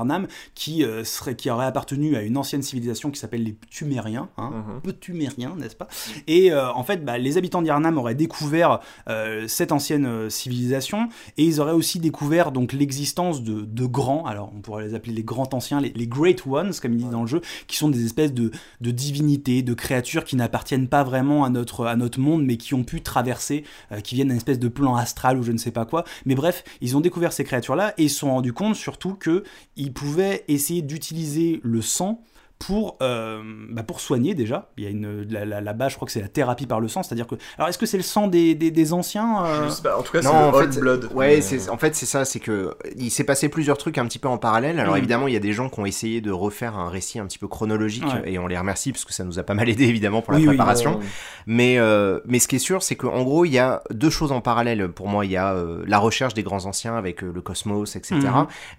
qui 0.55 0.85
serait 1.03 1.35
qui 1.35 1.49
aurait 1.49 1.65
appartenu 1.65 2.15
à 2.15 2.21
une 2.21 2.37
ancienne 2.37 2.63
civilisation 2.63 3.11
qui 3.11 3.19
s'appelle 3.19 3.43
les 3.43 3.55
Tumériens, 3.69 4.29
hein, 4.37 4.65
un 4.77 4.79
peu 4.79 4.93
Tumériens 4.93 5.55
n'est-ce 5.57 5.75
pas? 5.75 5.87
Et 6.27 6.51
euh, 6.51 6.71
en 6.71 6.83
fait, 6.83 7.03
bah, 7.03 7.17
les 7.17 7.37
habitants 7.37 7.61
d'Yharnam 7.61 7.97
auraient 7.97 8.15
découvert 8.15 8.79
euh, 9.09 9.47
cette 9.47 9.71
ancienne 9.71 10.05
euh, 10.05 10.29
civilisation. 10.29 11.09
Et 11.37 11.43
ils 11.43 11.61
auraient 11.61 11.73
aussi 11.73 11.99
découvert 11.99 12.51
donc 12.51 12.73
l'existence 12.73 13.43
de, 13.43 13.61
de, 13.61 13.85
grands, 13.85 14.14
alors 14.23 14.51
on 14.55 14.61
pourrait 14.61 14.85
les 14.85 14.93
appeler 14.93 15.13
les 15.13 15.23
grands 15.23 15.49
anciens, 15.51 15.81
les, 15.81 15.91
les 15.95 16.07
Great 16.07 16.45
Ones, 16.45 16.71
comme 16.81 16.93
ils 16.93 16.99
disent 16.99 17.09
dans 17.09 17.21
le 17.21 17.27
jeu, 17.27 17.41
qui 17.67 17.77
sont 17.77 17.89
des 17.89 18.05
espèces 18.05 18.33
de, 18.33 18.51
de 18.81 18.91
divinités, 18.91 19.61
de 19.61 19.73
créatures 19.73 20.23
qui 20.23 20.35
n'appartiennent 20.35 20.87
pas 20.87 21.03
vraiment 21.03 21.43
à 21.43 21.49
notre, 21.49 21.85
à 21.85 21.95
notre 21.95 22.19
monde, 22.19 22.45
mais 22.45 22.57
qui 22.57 22.73
ont 22.73 22.83
pu 22.83 23.01
traverser, 23.01 23.63
euh, 23.91 23.99
qui 23.99 24.15
viennent 24.15 24.29
d'un 24.29 24.35
espèce 24.35 24.59
de 24.59 24.67
plan 24.67 24.95
astral 24.95 25.37
ou 25.37 25.43
je 25.43 25.51
ne 25.51 25.57
sais 25.57 25.71
pas 25.71 25.85
quoi. 25.85 26.05
Mais 26.25 26.35
bref, 26.35 26.63
ils 26.81 26.95
ont 26.95 27.01
découvert 27.01 27.33
ces 27.33 27.43
créatures-là 27.43 27.93
et 27.97 28.03
ils 28.03 28.09
se 28.09 28.19
sont 28.19 28.29
rendus 28.29 28.53
compte 28.53 28.75
surtout 28.75 29.15
qu'ils 29.15 29.93
pouvaient 29.93 30.45
essayer 30.47 30.81
d'utiliser 30.81 31.59
le 31.63 31.81
sang 31.81 32.21
pour, 32.59 32.97
euh, 33.01 33.41
bah 33.69 33.83
pour 33.83 33.99
soigner 33.99 34.33
déjà. 34.33 34.69
Il 34.77 34.83
y 34.85 34.87
a 34.87 34.89
une, 34.89 35.23
la, 35.29 35.43
la, 35.45 35.61
la 35.61 35.73
base, 35.73 35.91
je 35.91 35.95
crois 35.97 36.05
que 36.05 36.11
c'est 36.11 36.21
la 36.21 36.29
thérapie 36.29 36.65
par 36.65 36.79
le 36.79 36.87
sang, 36.87 37.03
c'est-à-dire 37.03 37.27
que. 37.27 37.35
Alors 37.57 37.67
est-ce 37.69 37.77
que 37.77 37.85
c'est 37.85 37.97
le 37.97 38.03
sang 38.03 38.27
des, 38.27 38.55
des, 38.55 38.71
des 38.71 38.93
anciens 38.93 39.43
euh... 39.45 39.69
pas, 39.83 39.97
En 39.97 40.01
tout 40.03 40.13
cas, 40.13 40.21
c'est 40.21 40.29
le 40.29 40.33
en 40.33 40.53
Old 40.53 40.73
fait, 40.73 40.79
Blood. 40.79 41.09
Ouais, 41.13 41.39
mais... 41.51 41.69
en 41.69 41.77
fait, 41.77 41.95
c'est 41.95 42.05
ça, 42.05 42.23
c'est 42.25 42.39
que 42.39 42.73
il 42.97 43.11
s'est 43.11 43.25
passé 43.25 43.49
plusieurs 43.49 43.77
trucs 43.77 43.97
un 43.97 44.05
petit 44.05 44.19
peu 44.19 44.27
en 44.29 44.37
parallèle. 44.37 44.79
Alors 44.79 44.95
Mm. 44.95 44.99
évidemment, 44.99 45.27
il 45.27 45.33
y 45.33 45.37
a 45.37 45.41
des 45.41 45.51
gens 45.53 45.69
qui 45.69 45.79
ont 45.81 45.85
essayé 45.85 46.21
de 46.21 46.31
refaire 46.31 46.77
un 46.77 46.89
récit 46.89 47.19
un 47.19 47.25
petit 47.27 47.37
peu 47.39 47.47
chronologique 47.47 48.05
Ouais. 48.05 48.31
et 48.33 48.39
on 48.39 48.47
les 48.47 48.57
remercie 48.57 48.91
parce 48.93 49.03
que 49.05 49.13
ça 49.13 49.23
nous 49.25 49.37
a 49.37 49.43
pas 49.43 49.53
mal 49.53 49.67
aidé 49.69 49.83
évidemment 49.85 50.21
pour 50.21 50.31
la 50.33 50.39
Oui, 50.39 50.43
oui, 50.43 50.55
préparation. 50.55 50.97
ouais. 50.99 51.05
Mais, 51.47 51.77
euh, 51.77 52.19
mais 52.25 52.39
ce 52.39 52.47
qui 52.47 52.55
est 52.55 52.59
sûr, 52.59 52.81
c'est 52.83 52.95
qu'en 52.95 53.23
gros, 53.23 53.45
il 53.45 53.51
y 53.51 53.59
a 53.59 53.83
deux 53.91 54.09
choses 54.09 54.31
en 54.31 54.41
parallèle. 54.41 54.89
Pour 54.89 55.07
moi, 55.09 55.25
il 55.25 55.31
y 55.31 55.37
a 55.37 55.53
euh, 55.53 55.83
la 55.87 55.99
recherche 55.99 56.33
des 56.33 56.43
grands 56.43 56.65
anciens 56.65 56.95
avec 56.95 57.23
euh, 57.23 57.31
le 57.33 57.41
cosmos, 57.41 57.95
etc. 57.95 58.15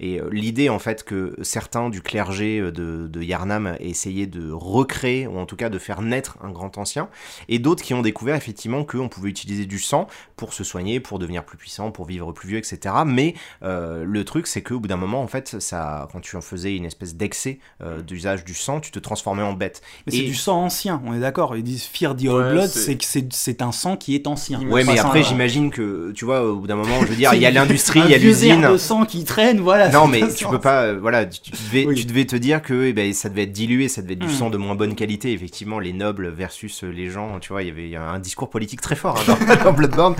Et 0.01 0.21
euh, 0.21 0.29
l'idée, 0.33 0.69
en 0.71 0.79
fait, 0.79 1.05
que 1.05 1.35
certains 1.43 1.91
du 1.91 2.01
clergé 2.03 2.59
euh, 2.61 2.73
de, 2.73 3.07
de 3.07 3.23
Yarnam 3.23 3.65
aient 3.66 3.76
essayé 3.81 4.26
de 4.26 4.50
recréer, 4.52 5.26
ou 5.26 5.38
en 5.38 5.46
tout 5.46 5.57
cas 5.57 5.68
de 5.68 5.79
faire 5.79 6.02
naître 6.02 6.37
un 6.42 6.50
grand 6.50 6.79
ancien, 6.79 7.09
et 7.48 7.59
d'autres 7.59 7.83
qui 7.83 7.94
ont 7.94 8.02
découvert 8.02 8.35
effectivement 8.37 8.85
qu'on 8.85 9.09
pouvait 9.09 9.29
utiliser 9.31 9.66
du 9.66 9.79
sang 9.79 10.07
pour 10.37 10.52
se 10.52 10.64
soigner, 10.64 11.00
pour 11.00 11.18
devenir 11.18 11.44
plus 11.44 11.57
puissant, 11.59 11.90
pour 11.90 12.07
vivre 12.07 12.33
plus 12.33 12.48
vieux, 12.48 12.59
etc. 12.59 12.94
Mais 13.07 13.35
euh, 13.62 14.05
le 14.07 14.24
truc, 14.24 14.46
c'est 14.46 14.62
qu'au 14.62 14.81
bout 14.81 14.88
d'un 14.88 14.96
moment, 14.96 15.22
en 15.22 15.26
fait, 15.29 15.57
ça, 15.61 16.09
quand 16.12 16.20
tu 16.20 16.37
en 16.37 16.40
faisais 16.40 16.74
une 16.76 16.85
espèce 16.85 17.14
d'excès 17.16 17.59
euh, 17.83 18.02
d'usage 18.02 18.44
du 18.44 18.55
sang, 18.55 18.81
tu 18.81 18.90
te 18.90 18.98
transformais 18.98 19.42
en 19.42 19.52
bête. 19.52 19.83
Mais 20.07 20.12
c'est 20.12 20.22
du 20.22 20.35
sang 20.35 20.62
ancien, 20.64 21.02
on 21.07 21.14
est 21.14 21.20
d'accord. 21.20 21.57
Ils 21.57 21.62
disent 21.62 21.85
Fear 21.85 22.16
the 22.16 22.24
Old 22.26 22.46
Ouais, 22.46 22.52
Blood, 22.52 22.68
c'est- 22.68 23.02
c'est 23.02 23.22
que 23.26 23.35
c'est- 23.35 23.62
un 23.62 23.72
sang 23.72 23.96
qui 23.96 24.14
est 24.14 24.26
ancien. 24.26 24.61
Ouais, 24.68 24.85
mais 24.85 24.98
après, 24.98 25.22
j'imagine 25.22 25.70
que, 25.70 26.12
tu 26.14 26.24
vois, 26.26 26.42
au 26.44 26.57
bout 26.57 26.66
d'un 26.66 26.76
moment, 26.76 27.00
je 27.02 27.07
veux 27.07 27.16
dire, 27.16 27.33
il 27.35 27.40
y 27.40 27.46
a 27.46 27.50
l'industrie, 27.50 28.00
il 28.05 28.11
y 28.11 28.14
a 28.14 28.18
l'usine. 28.18 28.61
de 28.70 28.76
sang 28.76 29.05
qui 29.07 29.24
traîne, 29.24 29.61
voilà. 29.61 29.88
Non, 29.88 30.07
mais 30.07 30.20
tu 30.35 30.46
peux 30.46 30.61
pas, 30.61 30.83
euh, 30.83 30.98
voilà, 31.00 31.24
tu, 31.24 31.40
tu 31.40 31.50
devais, 31.52 31.87
Oui. 31.87 31.94
tu 31.94 32.05
devais 32.05 32.26
te 32.26 32.37
dire 32.37 32.61
que 32.62 32.85
eh 32.85 32.92
ben, 32.92 33.12
ça 33.14 33.29
devait 33.29 33.44
être 33.44 33.52
dilué, 33.57 33.88
ça 33.88 34.03
devait 34.03 34.12
être 34.14 34.21
du 34.21 34.27
Mm. 34.27 34.31
sang 34.31 34.51
de 34.51 34.57
moins 34.59 34.75
bonne 34.75 34.95
qualité. 34.95 35.33
Effectivement, 35.33 35.79
les 35.79 35.92
nobles 35.92 36.29
versus 36.29 36.85
euh, 36.85 36.88
les 36.90 37.09
gens, 37.11 37.38
tu 37.40 37.49
vois, 37.53 37.62
il 37.62 37.69
y 37.69 37.71
avait 37.71 37.97
un 37.97 38.19
discours 38.19 38.51
politique 38.51 38.81
très 38.81 38.97
fort 38.97 39.19
hein, 39.29 39.37
dans, 39.49 39.64
dans 39.64 39.73
Bloodborne. 39.73 40.14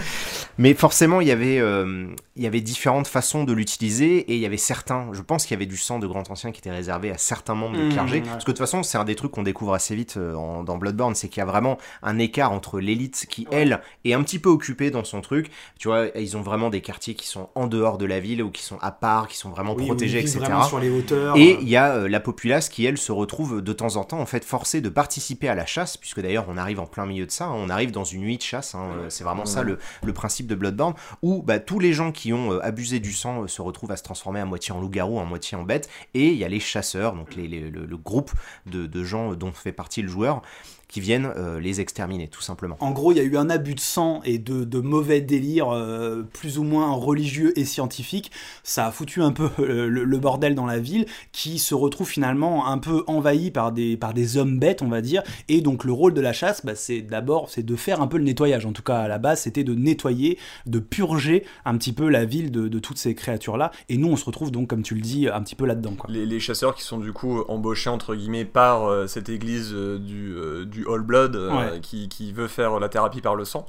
Mais 0.59 0.73
forcément, 0.75 1.21
il 1.21 1.29
y 1.29 1.31
avait, 1.33 1.59
euh, 1.59 2.07
il 2.37 2.43
y 2.43 2.47
avait 2.47 2.61
différentes 2.63 3.07
façons 3.07 3.45
de 3.45 3.53
l'utiliser 3.53 4.19
et 4.19 4.35
il 4.35 4.41
y 4.41 4.47
avait 4.47 4.57
certains, 4.57 5.09
je 5.13 5.21
pense 5.21 5.45
qu'il 5.45 5.55
y 5.55 5.59
avait 5.59 5.67
du 5.67 5.77
sang 5.77 5.99
de 5.99 6.07
grand 6.07 6.31
ancien 6.31 6.51
qui 6.51 6.61
était 6.61 6.71
réservé 6.71 7.11
à 7.11 7.19
certains 7.19 7.55
membres 7.55 7.77
Mm, 7.77 7.89
du 7.89 7.95
clergé. 7.95 8.17
ouais. 8.17 8.23
Parce 8.23 8.45
que 8.45 8.51
de 8.51 8.57
toute 8.57 8.59
façon, 8.59 8.83
c'est 8.83 8.97
un 8.99 9.05
des 9.05 9.15
trucs 9.15 9.33
qu'on 9.33 9.43
découvre 9.43 9.75
assez 9.75 9.95
vite 9.95 10.17
euh, 10.17 10.35
en- 10.35 10.65
dans 10.65 10.79
Bloodborne, 10.79 11.15
c'est 11.15 11.29
qu'il 11.29 11.41
y 11.41 11.43
a 11.43 11.47
vraiment 11.47 11.77
un 12.03 12.19
écart 12.19 12.53
entre 12.53 12.81
l'élite 12.81 13.27
qui, 13.29 13.47
elle, 13.53 13.81
est 14.05 14.15
un 14.15 14.23
petit 14.23 14.39
peu 14.39 14.49
occupée 14.49 14.91
dans 14.91 15.05
son 15.05 15.21
truc. 15.21 15.51
Tu 15.79 15.89
vois, 15.89 16.07
ils 16.17 16.37
ont 16.37 16.43
vraiment 16.43 16.71
des 16.71 16.81
quartiers 16.81 17.15
qui 17.15 17.27
sont 17.27 17.51
en 17.55 17.67
dehors 17.67 17.99
de 17.99 18.07
la 18.07 18.21
ville 18.21 18.43
ou 18.43 18.51
qui 18.51 18.63
sont 18.63 18.79
à 18.81 18.93
part, 18.93 19.29
qui 19.29 19.37
sont 19.37 19.51
vraiment 19.51 19.75
Oui, 19.75 19.85
protégés, 19.85 20.21
etc. 20.21 20.39
vraiment 20.39 20.63
sur 20.63 20.79
les 20.81 20.89
hauteurs. 20.91 21.37
Et 21.37 21.59
il 21.61 21.69
y 21.69 21.77
a 21.77 21.93
euh, 21.97 22.09
la 22.09 22.21
populace 22.21 22.69
qui, 22.71 22.87
elle, 22.87 22.97
se 22.97 23.13
retrouve 23.13 23.26
de 23.27 23.73
temps 23.73 23.97
en 23.97 24.05
temps, 24.05 24.21
en 24.21 24.27
fait, 24.27 24.45
forcée 24.45 24.81
de 24.81 24.89
participer 24.89 25.49
à 25.49 25.55
la 25.55 25.67
chasse, 25.67 25.97
puisque 25.97 26.21
d'ailleurs, 26.21 26.47
on 26.49 26.57
arrive 26.57 26.81
en 26.81 26.87
plein 26.87 27.05
milieu 27.07 27.27
de 27.27 27.31
ça, 27.31 27.47
hein, 27.47 27.55
on 27.55 27.69
arrive 27.69 27.91
dans 27.91 28.05
une 28.05 28.23
nuit 28.23 28.37
de 28.39 28.43
chasse, 28.43 28.75
hein, 28.75 28.89
euh, 28.97 29.11
c'est 29.11 29.25
vraiment 29.25 29.45
ça 29.47 29.63
le, 29.63 29.79
le 30.03 30.13
principe 30.13 30.47
de 30.47 30.55
Bloodborne, 30.55 30.95
où 31.23 31.43
bah, 31.43 31.59
tous 31.59 31.79
les 31.79 31.93
gens 31.93 32.13
qui 32.13 32.33
ont 32.33 32.53
euh, 32.53 32.65
abusé 32.65 33.01
du 33.01 33.13
sang 33.13 33.43
euh, 33.43 33.47
se 33.49 33.61
retrouvent 33.63 33.91
à 33.93 33.97
se 33.97 34.03
transformer 34.03 34.41
à 34.41 34.45
moitié 34.45 34.73
en 34.75 34.81
loup-garou, 34.81 35.21
à 35.21 35.25
moitié 35.25 35.57
en 35.59 35.63
bête, 35.65 35.89
et 36.15 36.29
il 36.29 36.37
y 36.39 36.45
a 36.45 36.49
les 36.49 36.61
chasseurs, 36.61 37.15
donc 37.15 37.35
les, 37.35 37.47
les- 37.49 37.69
le, 37.71 37.85
le 37.85 37.97
groupe 37.97 38.31
de, 38.67 38.87
de 38.87 39.05
gens 39.05 39.35
dont 39.35 39.53
fait 39.53 39.73
partie 39.73 40.03
le 40.03 40.09
joueur, 40.09 40.43
qui 40.89 41.01
viennent 41.01 41.31
euh, 41.37 41.61
les 41.61 41.81
exterminer, 41.81 42.29
tout 42.29 42.43
simplement. 42.43 42.77
En 42.81 42.93
gros, 42.93 43.13
il 43.13 43.19
y 43.19 43.21
a 43.21 43.25
eu 43.25 43.37
un 43.37 43.51
abus 43.51 43.75
de 43.75 43.81
sang 43.81 44.21
et 44.25 44.39
de, 44.39 44.65
de 44.65 44.79
mauvais 44.81 45.21
délires, 45.21 45.71
euh, 45.71 46.23
plus 46.33 46.59
ou 46.59 46.63
moins 46.63 46.93
religieux 46.93 47.59
et 47.59 47.65
scientifiques. 47.65 48.31
Ça 48.63 48.87
a 48.87 48.91
foutu 48.91 49.23
un 49.23 49.33
peu 49.33 49.51
euh, 49.59 49.89
le, 49.89 50.05
le 50.05 50.19
bordel 50.19 50.55
dans 50.55 50.67
la 50.67 50.79
ville, 50.79 51.07
qui 51.33 51.59
se 51.59 51.75
retrouve 51.75 52.09
finalement 52.09 52.67
un 52.69 52.79
peu 52.79 53.05
envahi 53.07 53.51
par 53.51 53.73
des, 53.73 53.97
par 53.97 54.15
des 54.15 54.37
hommes 54.37 54.59
bêtes, 54.59 54.83
on 54.83 54.89
va 54.89 55.01
dire. 55.01 55.23
Et 55.49 55.61
donc, 55.61 55.85
le 55.85 55.93
rôle 55.93 56.15
de 56.15 56.21
la 56.21 56.33
chasse, 56.33 56.65
bah, 56.65 56.75
c'est 56.75 57.03
d'abord 57.03 57.51
c'est 57.51 57.65
de 57.65 57.77
faire 57.77 58.01
un 58.01 58.07
peu 58.07 58.19
le 58.19 58.25
nettoyage. 58.25 58.67
En 58.67 58.73
tout 58.73 58.83
cas, 58.83 58.99
à 58.99 59.09
la 59.09 59.19
base, 59.19 59.43
c'était 59.43 59.65
de 59.65 59.75
nettoyer, 59.75 60.39
de 60.67 60.79
purger 60.79 61.45
un 61.65 61.77
petit 61.77 61.93
peu 61.93 62.09
la 62.09 62.25
ville 62.25 62.51
de, 62.51 62.69
de 62.69 62.79
toutes 62.79 62.99
ces 62.99 63.15
créatures-là. 63.15 63.73
Et 63.89 63.97
nous, 63.97 64.09
on 64.09 64.17
se 64.17 64.25
retrouve 64.25 64.51
donc, 64.51 64.69
comme 64.69 64.83
tu 64.83 64.95
le 64.95 65.01
dis, 65.01 65.29
un 65.29 65.43
petit 65.43 65.55
peu 65.55 65.67
là-dedans. 65.67 65.95
Quoi. 65.97 66.11
Les, 66.11 66.27
les 66.27 66.41
chasseurs 66.41 66.75
qui 66.75 66.83
sont 66.83 66.99
du 66.99 67.13
coup 67.13 67.41
embauchés 67.49 67.91
entre 67.91 68.15
guillemets 68.15 68.45
par 68.45 68.85
euh, 68.85 69.07
cette 69.07 69.29
église 69.29 69.73
euh, 69.73 69.99
du, 69.99 70.35
euh, 70.35 70.65
du 70.77 70.87
All 70.89 71.01
Blood 71.03 71.35
euh, 71.37 71.51
Ouais. 71.73 71.81
qui, 71.81 72.09
qui 72.09 72.33
veut 72.33 72.49
faire 72.49 72.79
la 72.79 72.89
thérapie 72.89 73.21
par 73.21 73.35
le 73.35 73.45
sang. 73.45 73.67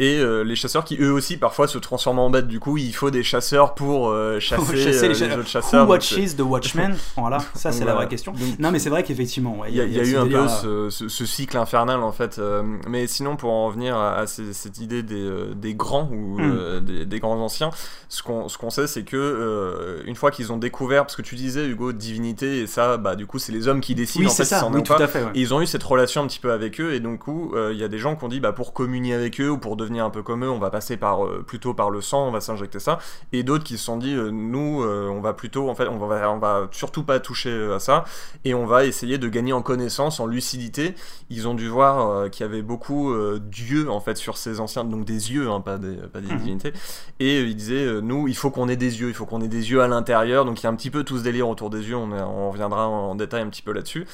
Et 0.00 0.18
euh, 0.18 0.44
les 0.44 0.54
chasseurs 0.54 0.84
qui 0.84 0.96
eux 1.00 1.12
aussi 1.12 1.36
parfois 1.38 1.66
se 1.66 1.76
transforment 1.76 2.20
en 2.20 2.30
bêtes. 2.30 2.46
Du 2.46 2.60
coup, 2.60 2.76
il 2.76 2.94
faut 2.94 3.10
des 3.10 3.24
chasseurs 3.24 3.74
pour 3.74 4.10
euh, 4.10 4.38
chasser, 4.40 4.76
Chasser 4.76 4.98
euh, 4.98 5.02
les 5.02 5.08
les, 5.08 5.14
cha- 5.14 5.38
autres 5.38 5.48
chasseurs. 5.48 5.80
Who 5.82 5.86
Donc, 5.86 5.90
watches 5.90 6.36
the 6.36 6.40
Watchmen 6.40 6.96
Voilà, 7.16 7.38
ça 7.54 7.72
c'est 7.72 7.84
la 7.84 7.94
vraie 7.94 8.06
question. 8.06 8.32
Non, 8.60 8.70
mais 8.70 8.78
c'est 8.78 8.90
vrai 8.90 9.02
qu'effectivement, 9.02 9.58
ouais, 9.58 9.68
Il 9.70 9.76
y 9.76 9.80
a, 9.80 9.84
y 9.86 10.10
eu 10.10 10.16
un 10.16 10.26
peu 10.28 10.46
ce, 10.48 10.88
ce- 10.90 11.08
ce 11.08 11.26
cycle 11.26 11.56
infernal 11.56 12.00
en 12.02 12.12
fait. 12.12 12.38
euh, 12.38 12.62
mais 12.88 13.06
sinon, 13.08 13.34
pour 13.36 13.50
en 13.50 13.66
revenir 13.66 13.96
à, 13.96 14.14
à 14.18 14.26
ces- 14.28 14.52
cette 14.52 14.78
idée 14.78 15.02
des, 15.02 15.30
des 15.56 15.74
grands 15.74 16.08
ou 16.12 16.38
Mm. 16.38 16.40
euh, 16.42 16.80
des, 16.80 17.04
des 17.04 17.18
grands 17.18 17.40
anciens, 17.42 17.70
ce 18.08 18.22
qu'on 18.22 18.48
ce 18.48 18.56
qu'on 18.56 18.70
sait, 18.70 18.86
c'est 18.86 19.02
que 19.02 19.16
euh, 19.16 20.02
une 20.06 20.14
fois 20.14 20.30
qu'ils 20.30 20.52
ont 20.52 20.58
découvert, 20.58 21.04
parce 21.06 21.16
que 21.16 21.22
tu 21.22 21.34
disais 21.34 21.66
Hugo, 21.66 21.92
divinité, 21.92 22.60
et 22.60 22.66
ça, 22.68 22.96
bah 22.98 23.16
du 23.16 23.26
coup, 23.26 23.40
c'est 23.40 23.50
les 23.52 23.66
hommes 23.66 23.80
qui 23.80 23.96
décident 23.96 24.20
Oui, 24.24 24.26
en 24.30 24.30
c'est 24.30 24.44
fait 24.44 24.48
ça, 24.50 24.58
s'ils 24.60 24.68
en 24.68 24.72
oui, 24.74 24.82
tout 24.84 24.94
pas. 24.94 25.02
à 25.02 25.08
fait. 25.08 25.24
ouais. 25.24 25.30
Et 25.34 25.40
ils 25.40 25.52
ont 25.54 25.60
eu 25.60 25.66
cette 25.66 25.82
relation 25.82 26.22
un 26.22 26.26
petit 26.28 26.38
peu 26.38 26.52
avec 26.52 26.80
eux, 26.80 26.92
et 26.94 27.00
donc 27.00 27.18
coup, 27.18 27.52
il 27.72 27.76
y 27.76 27.82
a 27.82 27.88
des 27.88 27.98
gens 27.98 28.14
qui 28.14 28.24
ont 28.24 28.28
dit, 28.28 28.38
bah 28.38 28.52
pour 28.52 28.72
communier 28.72 29.12
avec 29.14 29.40
eux 29.40 29.50
ou 29.50 29.58
pour 29.58 29.74
devenir 29.76 29.87
devenir 29.88 30.04
un 30.04 30.10
peu 30.10 30.22
comme 30.22 30.44
eux, 30.44 30.50
on 30.50 30.58
va 30.58 30.70
passer 30.70 30.96
par 30.96 31.20
plutôt 31.46 31.74
par 31.74 31.90
le 31.90 32.00
sang, 32.00 32.28
on 32.28 32.30
va 32.30 32.40
s'injecter 32.40 32.78
ça, 32.78 32.98
et 33.32 33.42
d'autres 33.42 33.64
qui 33.64 33.78
se 33.78 33.84
sont 33.84 33.96
dit 33.96 34.14
nous 34.14 34.82
on 34.84 35.20
va 35.20 35.32
plutôt 35.32 35.68
en 35.68 35.74
fait 35.74 35.88
on 35.88 35.98
va 35.98 36.30
on 36.30 36.38
va 36.38 36.68
surtout 36.72 37.02
pas 37.02 37.20
toucher 37.20 37.72
à 37.72 37.78
ça 37.78 38.04
et 38.44 38.54
on 38.54 38.66
va 38.66 38.84
essayer 38.84 39.18
de 39.18 39.28
gagner 39.28 39.52
en 39.52 39.62
connaissance, 39.62 40.20
en 40.20 40.26
lucidité. 40.26 40.94
Ils 41.30 41.48
ont 41.48 41.54
dû 41.54 41.68
voir 41.68 42.30
qu'il 42.30 42.44
y 42.44 42.48
avait 42.48 42.62
beaucoup 42.62 43.14
d'yeux 43.38 43.90
en 43.90 44.00
fait 44.00 44.16
sur 44.16 44.36
ces 44.36 44.60
anciens, 44.60 44.84
donc 44.84 45.04
des 45.04 45.32
yeux, 45.32 45.50
hein, 45.50 45.60
pas 45.60 45.78
des, 45.78 45.96
pas 45.96 46.20
des 46.20 46.32
mhm. 46.32 46.38
divinités. 46.38 46.72
Et 47.20 47.40
ils 47.40 47.56
disaient 47.56 48.00
nous 48.02 48.28
il 48.28 48.36
faut 48.36 48.50
qu'on 48.50 48.68
ait 48.68 48.76
des 48.76 49.00
yeux, 49.00 49.08
il 49.08 49.14
faut 49.14 49.26
qu'on 49.26 49.40
ait 49.40 49.48
des 49.48 49.70
yeux 49.70 49.82
à 49.82 49.88
l'intérieur, 49.88 50.44
donc 50.44 50.60
il 50.60 50.64
y 50.64 50.66
a 50.66 50.70
un 50.70 50.76
petit 50.76 50.90
peu 50.90 51.04
tout 51.04 51.18
ce 51.18 51.22
délire 51.22 51.48
autour 51.48 51.70
des 51.70 51.88
yeux, 51.88 51.96
on, 51.96 52.12
on 52.12 52.50
reviendra 52.50 52.88
en, 52.88 53.14
détail 53.14 53.42
un 53.42 53.48
petit 53.48 53.62
peu 53.62 53.72
là-dessus. 53.72 54.06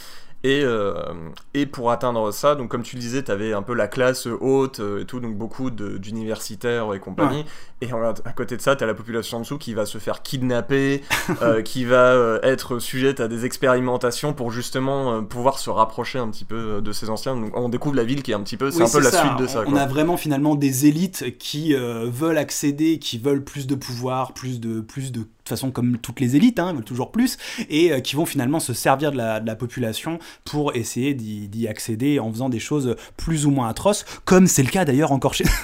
Et, 0.45 0.61
euh, 0.63 0.93
et 1.55 1.65
pour 1.65 1.91
atteindre 1.91 2.31
ça, 2.31 2.55
donc 2.55 2.71
comme 2.71 2.83
tu 2.83 2.97
le 2.97 3.01
disais, 3.01 3.23
tu 3.25 3.31
avais 3.31 3.55
un 3.55 3.63
peu 3.63 3.73
la 3.73 3.89
classe 3.89 4.27
haute 4.27 4.79
euh, 4.81 5.01
et 5.01 5.07
tout, 5.07 5.19
donc 5.19 5.37
beaucoup 5.37 5.71
d'universitaires 5.71 6.93
et 6.93 7.01
compagnie. 7.01 7.47
Et 7.81 7.89
à 7.91 8.33
côté 8.33 8.57
de 8.57 8.63
ça, 8.63 8.77
tu 8.77 8.85
as 8.85 8.87
la 8.87 8.95
population 8.95 9.39
en 9.39 9.41
dessous 9.41 9.59
qui 9.59 9.75
va 9.75 9.87
se 9.87 9.97
faire 9.99 10.23
kidnapper, 10.23 11.03
euh, 11.43 11.63
qui 11.63 11.87
va 11.87 12.39
être 12.43 12.79
sujette 12.79 13.21
à 13.21 13.29
des 13.29 13.47
expérimentations 13.47 14.35
pour 14.35 14.51
justement 14.51 15.25
pouvoir 15.25 15.59
se 15.59 15.71
rapprocher 15.71 16.19
un 16.19 16.29
petit 16.29 16.45
peu 16.45 16.83
de 16.83 16.93
ces 16.93 17.09
anciens. 17.09 17.37
Donc 17.37 17.57
on 17.57 17.71
découvre 17.71 17.97
la 17.97 18.05
ville 18.05 18.23
qui 18.23 18.33
est 18.33 18.35
un 18.35 18.43
petit 18.43 18.59
peu, 18.59 18.71
c'est 18.71 18.83
un 18.83 18.89
peu 18.89 19.01
la 19.01 19.11
suite 19.11 19.39
de 19.39 19.47
ça. 19.47 19.65
On 19.67 19.77
a 19.77 19.87
vraiment 19.87 20.19
finalement 20.19 20.55
des 20.55 20.87
élites 20.87 21.39
qui 21.39 21.75
veulent 21.75 22.39
accéder, 22.39 22.99
qui 22.99 23.19
veulent 23.19 23.45
plus 23.45 23.67
de 23.67 23.75
pouvoir, 23.75 24.35
plus 24.35 24.61
de, 24.61 24.81
plus 24.81 25.11
de 25.11 25.15
de 25.15 25.27
toute 25.45 25.51
façon 25.51 25.71
comme 25.71 25.99
toutes 25.99 26.21
les 26.21 26.37
élites, 26.37 26.59
hein, 26.59 26.73
veulent 26.73 26.85
toujours 26.85 27.13
plus, 27.13 27.37
et 27.69 27.93
euh, 27.93 28.01
qui 28.01 28.17
vont 28.17 28.27
finalement 28.27 28.61
se 28.61 28.73
servir 28.73 29.13
de 29.13 29.17
la, 29.17 29.41
de 29.41 29.47
la 29.47 29.57
population 29.57 30.19
pour 30.45 30.75
essayer 30.75 31.15
d'y 31.15 31.69
accéder 31.69 32.19
en 32.19 32.31
faisant 32.33 32.49
des 32.49 32.59
choses 32.59 32.97
plus 33.17 33.47
ou 33.47 33.51
moins 33.51 33.69
atroces, 33.69 34.05
comme 34.25 34.47
c'est 34.47 34.63
le 34.63 34.71
cas 34.71 34.85
d'ailleurs 34.85 35.13
encore 35.13 35.35
chez 35.35 35.45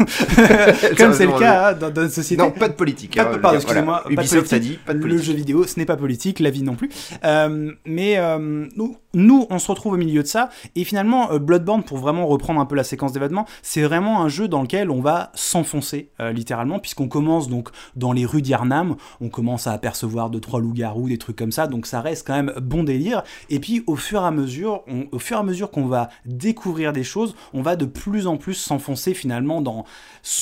comme 0.98 1.12
c'est 1.14 1.26
le 1.26 1.38
cas 1.38 1.70
hein, 1.70 1.72
dans, 1.74 1.90
dans, 1.90 2.02
notre 2.02 2.14
société. 2.14 2.42
Non, 2.42 2.50
pas 2.50 2.68
de 2.68 2.74
politique. 2.74 3.16
Pas, 3.16 3.34
hein, 3.34 3.38
pardon, 3.38 3.58
excusez-moi. 3.58 4.04
Ubisoft 4.08 4.52
a 4.52 4.58
dit 4.58 4.78
pas 4.84 4.94
de 4.94 4.98
politique. 5.00 5.18
Le 5.18 5.24
jeu 5.24 5.32
vidéo, 5.32 5.64
ce 5.64 5.78
n'est 5.78 5.86
pas 5.86 5.96
politique, 5.96 6.40
la 6.40 6.50
vie 6.50 6.62
non 6.62 6.74
plus. 6.74 6.90
Euh, 7.24 7.72
mais 7.84 8.18
euh, 8.18 8.66
nous, 8.76 8.96
nous, 9.14 9.46
on 9.50 9.58
se 9.58 9.68
retrouve 9.68 9.94
au 9.94 9.96
milieu 9.96 10.22
de 10.22 10.28
ça, 10.28 10.50
et 10.76 10.84
finalement, 10.84 11.38
Bloodborne, 11.38 11.82
pour 11.82 11.98
vraiment 11.98 12.26
reprendre 12.26 12.60
un 12.60 12.66
peu 12.66 12.76
la 12.76 12.84
séquence 12.84 13.12
d'événements, 13.12 13.46
c'est 13.62 13.82
vraiment 13.82 14.22
un 14.22 14.28
jeu 14.28 14.48
dans 14.48 14.62
lequel 14.62 14.90
on 14.90 15.00
va 15.00 15.30
s'enfoncer 15.34 16.10
littéralement, 16.32 16.78
puisqu'on 16.78 17.08
commence 17.08 17.48
donc 17.48 17.70
dans 17.96 18.12
les 18.12 18.24
rues 18.24 18.42
d'Yarnam, 18.42 18.96
on 19.20 19.28
commence 19.28 19.66
à 19.66 19.72
apercevoir 19.72 20.30
deux 20.30 20.40
trois 20.40 20.60
loups-garous, 20.60 21.08
des 21.08 21.18
trucs 21.18 21.36
comme 21.36 21.52
ça, 21.52 21.66
donc 21.66 21.86
ça 21.86 22.00
reste 22.00 22.26
quand 22.26 22.34
même 22.34 22.52
bon 22.60 22.82
délire. 22.82 23.22
Et 23.48 23.60
puis 23.60 23.82
au 23.86 23.96
fur 23.96 24.22
et 24.22 24.26
à 24.26 24.30
mesure, 24.30 24.82
au 25.12 25.18
fur 25.18 25.36
et 25.36 25.40
à 25.40 25.42
mesure 25.42 25.70
qu'on 25.70 25.86
va 25.86 26.08
découvrir 26.24 26.92
des 26.92 27.04
choses, 27.04 27.34
on 27.52 27.62
va 27.62 27.76
de 27.76 27.84
plus 27.84 28.26
en 28.26 28.36
plus 28.36 28.54
s'enfoncer 28.54 29.14
finalement 29.14 29.60
dans 29.60 29.84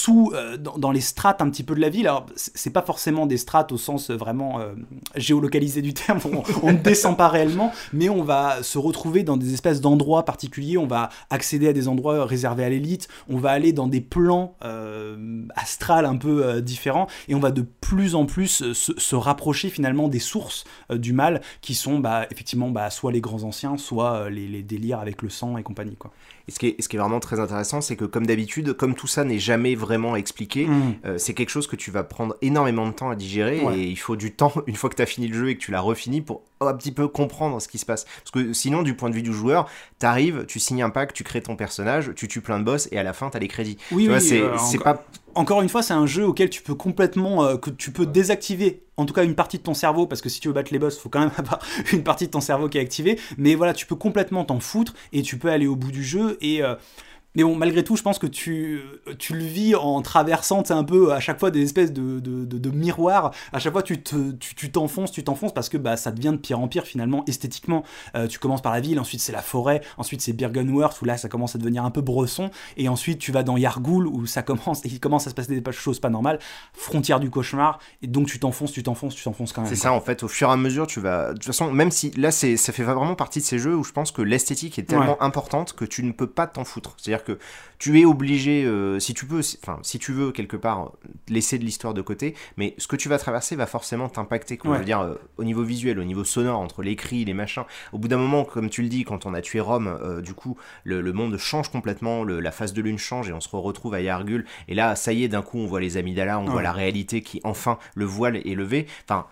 euh, 0.09 0.57
les 0.93 1.01
strates 1.01 1.43
un 1.43 1.51
petit 1.51 1.63
peu 1.63 1.75
de 1.75 1.81
la 1.81 1.89
ville. 1.89 2.07
Alors 2.07 2.27
c'est 2.37 2.73
pas 2.73 2.83
forcément 2.83 3.27
des 3.27 3.37
strates 3.37 3.73
au 3.73 3.79
sens 3.79 4.11
vraiment 4.11 4.61
euh, 4.61 4.75
géolocalisé 5.17 5.83
du 5.83 5.95
terme, 5.95 6.21
on, 6.63 6.73
ne 6.73 6.79
descend 6.79 7.17
pas 7.17 7.29
réellement, 7.29 7.73
mais 7.93 8.09
on 8.09 8.23
va 8.23 8.58
se 8.63 8.79
retrouver 8.79 9.23
dans 9.23 9.37
des 9.37 9.55
espèces 9.55 9.81
d'endroits 9.81 10.25
particuliers, 10.25 10.79
on 10.79 10.87
va 10.87 11.11
accéder 11.31 11.69
à 11.69 11.73
des 11.73 11.89
endroits 11.89 12.25
réservés 12.25 12.65
à 12.65 12.69
l'élite, 12.69 13.09
on 13.29 13.39
va 13.39 13.51
aller 13.51 13.73
dans 13.73 13.87
des 13.87 14.01
plans 14.01 14.57
euh, 14.65 15.43
astrales 15.55 16.07
un 16.07 16.17
peu 16.17 16.61
différents, 16.61 17.07
et 17.29 17.35
on 17.35 17.41
va 17.41 17.51
de 17.51 17.63
plus 17.63 18.15
en 18.15 18.27
plus 18.27 18.73
se, 18.73 18.93
se 18.97 19.17
rapprocher 19.17 19.71
finalement 19.71 20.09
des 20.09 20.19
sources 20.19 20.65
euh, 20.91 20.99
du 20.99 21.13
mal 21.13 21.41
qui 21.61 21.75
sont 21.75 21.99
bah, 21.99 22.27
effectivement 22.31 22.71
bah, 22.71 22.91
soit 22.91 23.13
les 23.13 23.21
grands 23.21 23.43
anciens, 23.43 23.77
soit 23.77 24.15
euh, 24.15 24.31
les, 24.31 24.63
délires 24.63 25.01
avec 25.01 25.23
le 25.23 25.29
sang 25.29 25.57
et 25.57 25.63
compagnie. 25.63 25.97
Et 26.49 26.51
ce 26.51 26.59
qui 26.59 26.69
est, 26.69 26.83
ce 26.83 26.89
qui 26.89 26.97
est 26.97 26.99
vraiment 26.99 27.21
très 27.21 27.41
intéressant, 27.41 27.81
c'est 27.81 27.95
que 27.95 28.07
comme 28.07 28.27
d'habitude, 28.27 28.73
comme 28.73 28.95
tout 28.95 29.07
ça 29.07 29.25
n'est 29.25 29.39
jamais 29.39 29.75
vraiment 29.75 30.17
expliqué, 30.17 30.67
mm. 30.67 30.95
euh, 31.05 31.19
c'est 31.19 31.35
quelque 31.35 31.51
chose 31.51 31.67
que 31.67 31.77
tu 31.77 31.91
vas 31.91 32.03
prendre 32.03 32.37
énormément 32.41 32.87
de 32.87 32.93
temps 32.93 33.11
à 33.11 33.17
digérer 33.17 33.61
et 33.75 33.85
il 33.85 33.99
faut 33.99 34.17
du 34.17 34.33
temps, 34.33 34.53
une 34.67 34.75
fois 34.77 34.89
que 34.91 34.97
tu 34.97 35.03
as 35.03 35.07
fini 35.07 35.29
le 35.29 35.39
jeu 35.39 35.51
et 35.51 35.57
que 35.57 35.61
tu 35.61 35.71
l'as 35.71 35.81
refini, 35.81 36.23
pour 36.23 36.43
un 36.61 36.75
petit 36.75 36.93
peu 36.93 37.07
comprendre 37.07 37.61
ce 37.61 37.69
qui 37.69 37.79
se 37.79 37.87
passe. 37.87 38.05
Parce 38.05 38.31
que 38.31 38.53
sinon, 38.53 38.83
du 38.83 38.95
point 38.95 39.11
de 39.11 39.15
vue 39.15 39.23
du 39.23 39.33
joueur, 39.33 39.69
tu 40.01 40.07
arrives, 40.07 40.47
tu 40.47 40.59
signes 40.59 40.83
un 40.83 40.91
pack, 40.91 41.13
tu 41.13 41.23
crées 41.23 41.43
ton 41.43 41.55
personnage, 41.55 42.13
tu 42.17 42.27
tues 42.29 42.41
plein 42.41 42.59
de 42.59 42.65
boss 42.65 42.89
et 42.91 42.99
à 42.99 43.03
la 43.03 43.13
fin, 43.13 43.31
tu 43.31 43.37
as 43.37 43.41
les 43.41 43.49
crédits. 43.49 43.77
Oui, 43.93 44.09
oui, 44.09 44.21
c'est 44.21 44.79
pas 44.79 45.05
encore 45.39 45.63
une 45.63 45.69
fois, 45.69 45.85
c'est 45.85 45.95
un 45.95 46.07
jeu 46.07 46.27
auquel 46.27 46.51
tu 46.51 46.63
peux 46.63 46.75
complètement, 46.75 47.45
euh, 47.45 47.57
que 47.57 47.71
tu 47.71 47.93
peux 47.93 48.07
désactiver, 48.07 48.83
en 48.97 49.07
tout 49.07 49.15
cas 49.15 49.23
une 49.23 49.37
partie 49.37 49.57
de 49.59 49.63
ton 49.63 49.73
cerveau, 49.73 50.09
parce 50.09 50.21
que 50.21 50.29
si 50.29 50.41
tu 50.41 50.49
veux 50.49 50.55
battre 50.55 50.73
les 50.73 50.81
boss, 50.81 50.97
il 50.97 51.01
faut 51.01 51.09
quand 51.09 51.21
même 51.21 51.31
avoir 51.37 51.61
une 51.93 52.03
partie 52.03 52.27
de 52.27 52.33
ton 52.33 52.41
cerveau 52.41 52.69
qui 52.69 52.77
est 52.77 52.81
activée. 52.81 53.21
Mais 53.37 53.55
voilà, 53.55 53.73
tu 53.73 53.87
peux 53.87 53.95
complètement 53.95 54.45
t'en 54.45 54.59
foutre 54.59 54.95
et 55.13 55.23
tu 55.23 55.39
peux 55.39 55.49
aller 55.49 55.69
au 55.69 55.77
bout 55.77 55.93
du 55.93 56.03
jeu 56.03 56.39
et 56.41 56.65
euh, 56.65 56.75
mais 57.39 57.45
bon, 57.45 57.55
malgré 57.55 57.85
tout, 57.85 57.95
je 57.95 58.03
pense 58.03 58.19
que 58.19 58.27
tu, 58.27 58.83
tu 59.21 59.33
le 59.33 59.45
vis 59.45 59.77
en 59.77 60.03
traversant 60.03 60.65
un 60.71 60.83
peu 60.83 61.13
à 61.13 61.21
chaque 61.21 61.39
fois 61.39 61.53
des 61.53 61.63
espèces 61.63 61.93
de, 61.93 62.19
de, 62.19 62.45
de, 62.45 62.71
miroirs. 62.71 63.31
À 63.53 63.61
chaque 63.61 63.73
fois, 63.73 63.85
tu 63.85 64.03
t'enfonces, 64.73 65.13
tu, 65.13 65.23
t'enfonces 65.23 65.55
parce 65.55 65.69
que 65.69 65.77
bah, 65.77 65.97
ça 65.97 66.11
devient 66.11 66.33
de 66.33 66.37
pire 66.37 66.59
en 66.59 66.67
pire 66.67 66.83
finalement 66.83 67.23
esthétiquement. 67.29 67.85
Euh, 68.17 68.27
tu 68.27 68.41
commences 68.41 68.61
par 68.61 68.73
la 68.73 68.81
ville, 68.81 68.99
ensuite 68.99 69.21
c'est 69.21 69.31
la 69.31 69.41
forêt, 69.41 69.83
ensuite 69.99 70.21
c'est 70.21 70.33
Birkenworth 70.33 71.01
où 71.01 71.05
là 71.05 71.17
ça 71.17 71.29
commence 71.29 71.55
à 71.55 71.59
devenir 71.59 71.85
un 71.85 71.93
peu 71.93 72.01
bresson, 72.01 72.51
et 72.77 72.89
ensuite 72.89 73.21
tu 73.21 73.31
vas 73.31 73.45
dans 73.45 73.57
Yargoul 73.57 74.09
où 74.09 74.27
ça 74.27 74.43
commence, 74.43 74.83
il 74.85 74.99
commence 74.99 75.29
à 75.29 75.31
se 75.31 75.37
passer 75.37 75.61
des 75.61 75.73
choses 75.73 76.01
pas 76.01 76.11
normales, 76.11 76.41
frontière 76.73 77.21
du 77.21 77.31
cauchemar, 77.31 77.79
et 78.03 78.09
donc 78.09 78.27
tu 78.27 78.41
t'enfonces, 78.41 78.73
tu 78.73 78.83
t'enfonces, 78.83 79.15
tu 79.15 79.23
t'enfonces 79.23 79.53
quand 79.53 79.63
même. 79.63 79.71
C'est 79.71 79.77
ça 79.77 79.93
en 79.93 80.01
fait, 80.01 80.25
au 80.25 80.29
fur 80.29 80.49
et 80.49 80.53
à 80.53 80.57
mesure, 80.57 80.89
tu 80.89 80.99
vas. 80.99 81.29
De 81.29 81.35
toute 81.35 81.45
façon, 81.45 81.71
même 81.71 81.93
si 81.93 82.11
là 82.17 82.33
ça 82.33 82.57
fait 82.57 82.83
vraiment 82.83 83.15
partie 83.15 83.39
de 83.39 83.45
ces 83.45 83.61
jeux 83.61 83.77
où 83.77 83.85
je 83.85 83.93
pense 83.93 84.11
que 84.11 84.23
l'esthétique 84.23 84.77
est 84.81 84.85
tellement 84.85 85.23
importante 85.23 85.75
que 85.75 85.85
tu 85.85 86.03
ne 86.03 86.11
peux 86.11 86.27
pas 86.27 86.49
t'en 86.49 86.65
foutre. 86.65 86.95
C'est-à-dire 86.97 87.28
tu 87.79 88.01
es 88.01 88.05
obligé, 88.05 88.65
euh, 88.65 88.99
si 88.99 89.15
tu 89.15 89.27
peux, 89.27 89.41
enfin, 89.63 89.79
si 89.83 89.99
tu 89.99 90.13
veux 90.13 90.33
quelque 90.33 90.57
part 90.57 90.93
laisser 91.29 91.59
de 91.59 91.65
l'histoire 91.65 91.95
de 91.95 92.03
côté, 92.03 92.35
mais 92.57 92.75
ce 92.79 92.87
que 92.87 92.97
tu 92.97 93.09
vas 93.09 93.19
traverser 93.19 93.57
va 93.57 93.67
forcément 93.67 94.09
t'impacter. 94.09 94.59
Je 94.63 94.69
veux 94.69 94.85
dire, 94.85 95.01
euh, 95.01 95.15
au 95.37 95.45
niveau 95.45 95.63
visuel, 95.63 95.99
au 95.99 96.05
niveau 96.05 96.25
sonore, 96.25 96.59
entre 96.59 96.83
les 96.83 96.97
cris, 96.97 97.25
les 97.25 97.35
machins. 97.35 97.65
Au 97.93 97.99
bout 97.99 98.09
d'un 98.09 98.19
moment, 98.19 98.45
comme 98.45 98.71
tu 98.71 98.83
le 98.83 98.89
dis, 98.89 99.05
quand 99.05 99.27
on 99.27 99.35
a 99.35 99.41
tué 99.41 99.61
Rome, 99.61 99.99
euh, 100.03 100.21
du 100.21 100.35
coup, 100.35 100.57
le, 100.85 101.13
monde 101.13 101.37
change 101.37 101.71
complètement, 101.71 102.25
la 102.25 102.51
phase 102.51 102.73
de 102.73 102.83
lune 102.83 102.99
change 102.99 103.29
et 103.29 103.33
on 103.33 103.41
se 103.41 103.49
retrouve 103.55 103.95
à 103.95 104.01
Yargul. 104.01 104.45
Et 104.69 104.75
là, 104.75 104.97
ça 104.97 105.13
y 105.13 105.25
est, 105.25 105.29
d'un 105.29 105.43
coup, 105.43 105.59
on 105.59 105.67
voit 105.67 105.81
les 105.81 105.97
amygdalas, 105.97 106.39
on 106.39 106.45
voit 106.45 106.63
la 106.63 106.73
réalité 106.73 107.23
qui, 107.23 107.41
enfin, 107.45 107.79
le 107.95 108.05
voile 108.05 108.37
est 108.37 108.55
levé. 108.55 108.87
Enfin, 109.09 109.27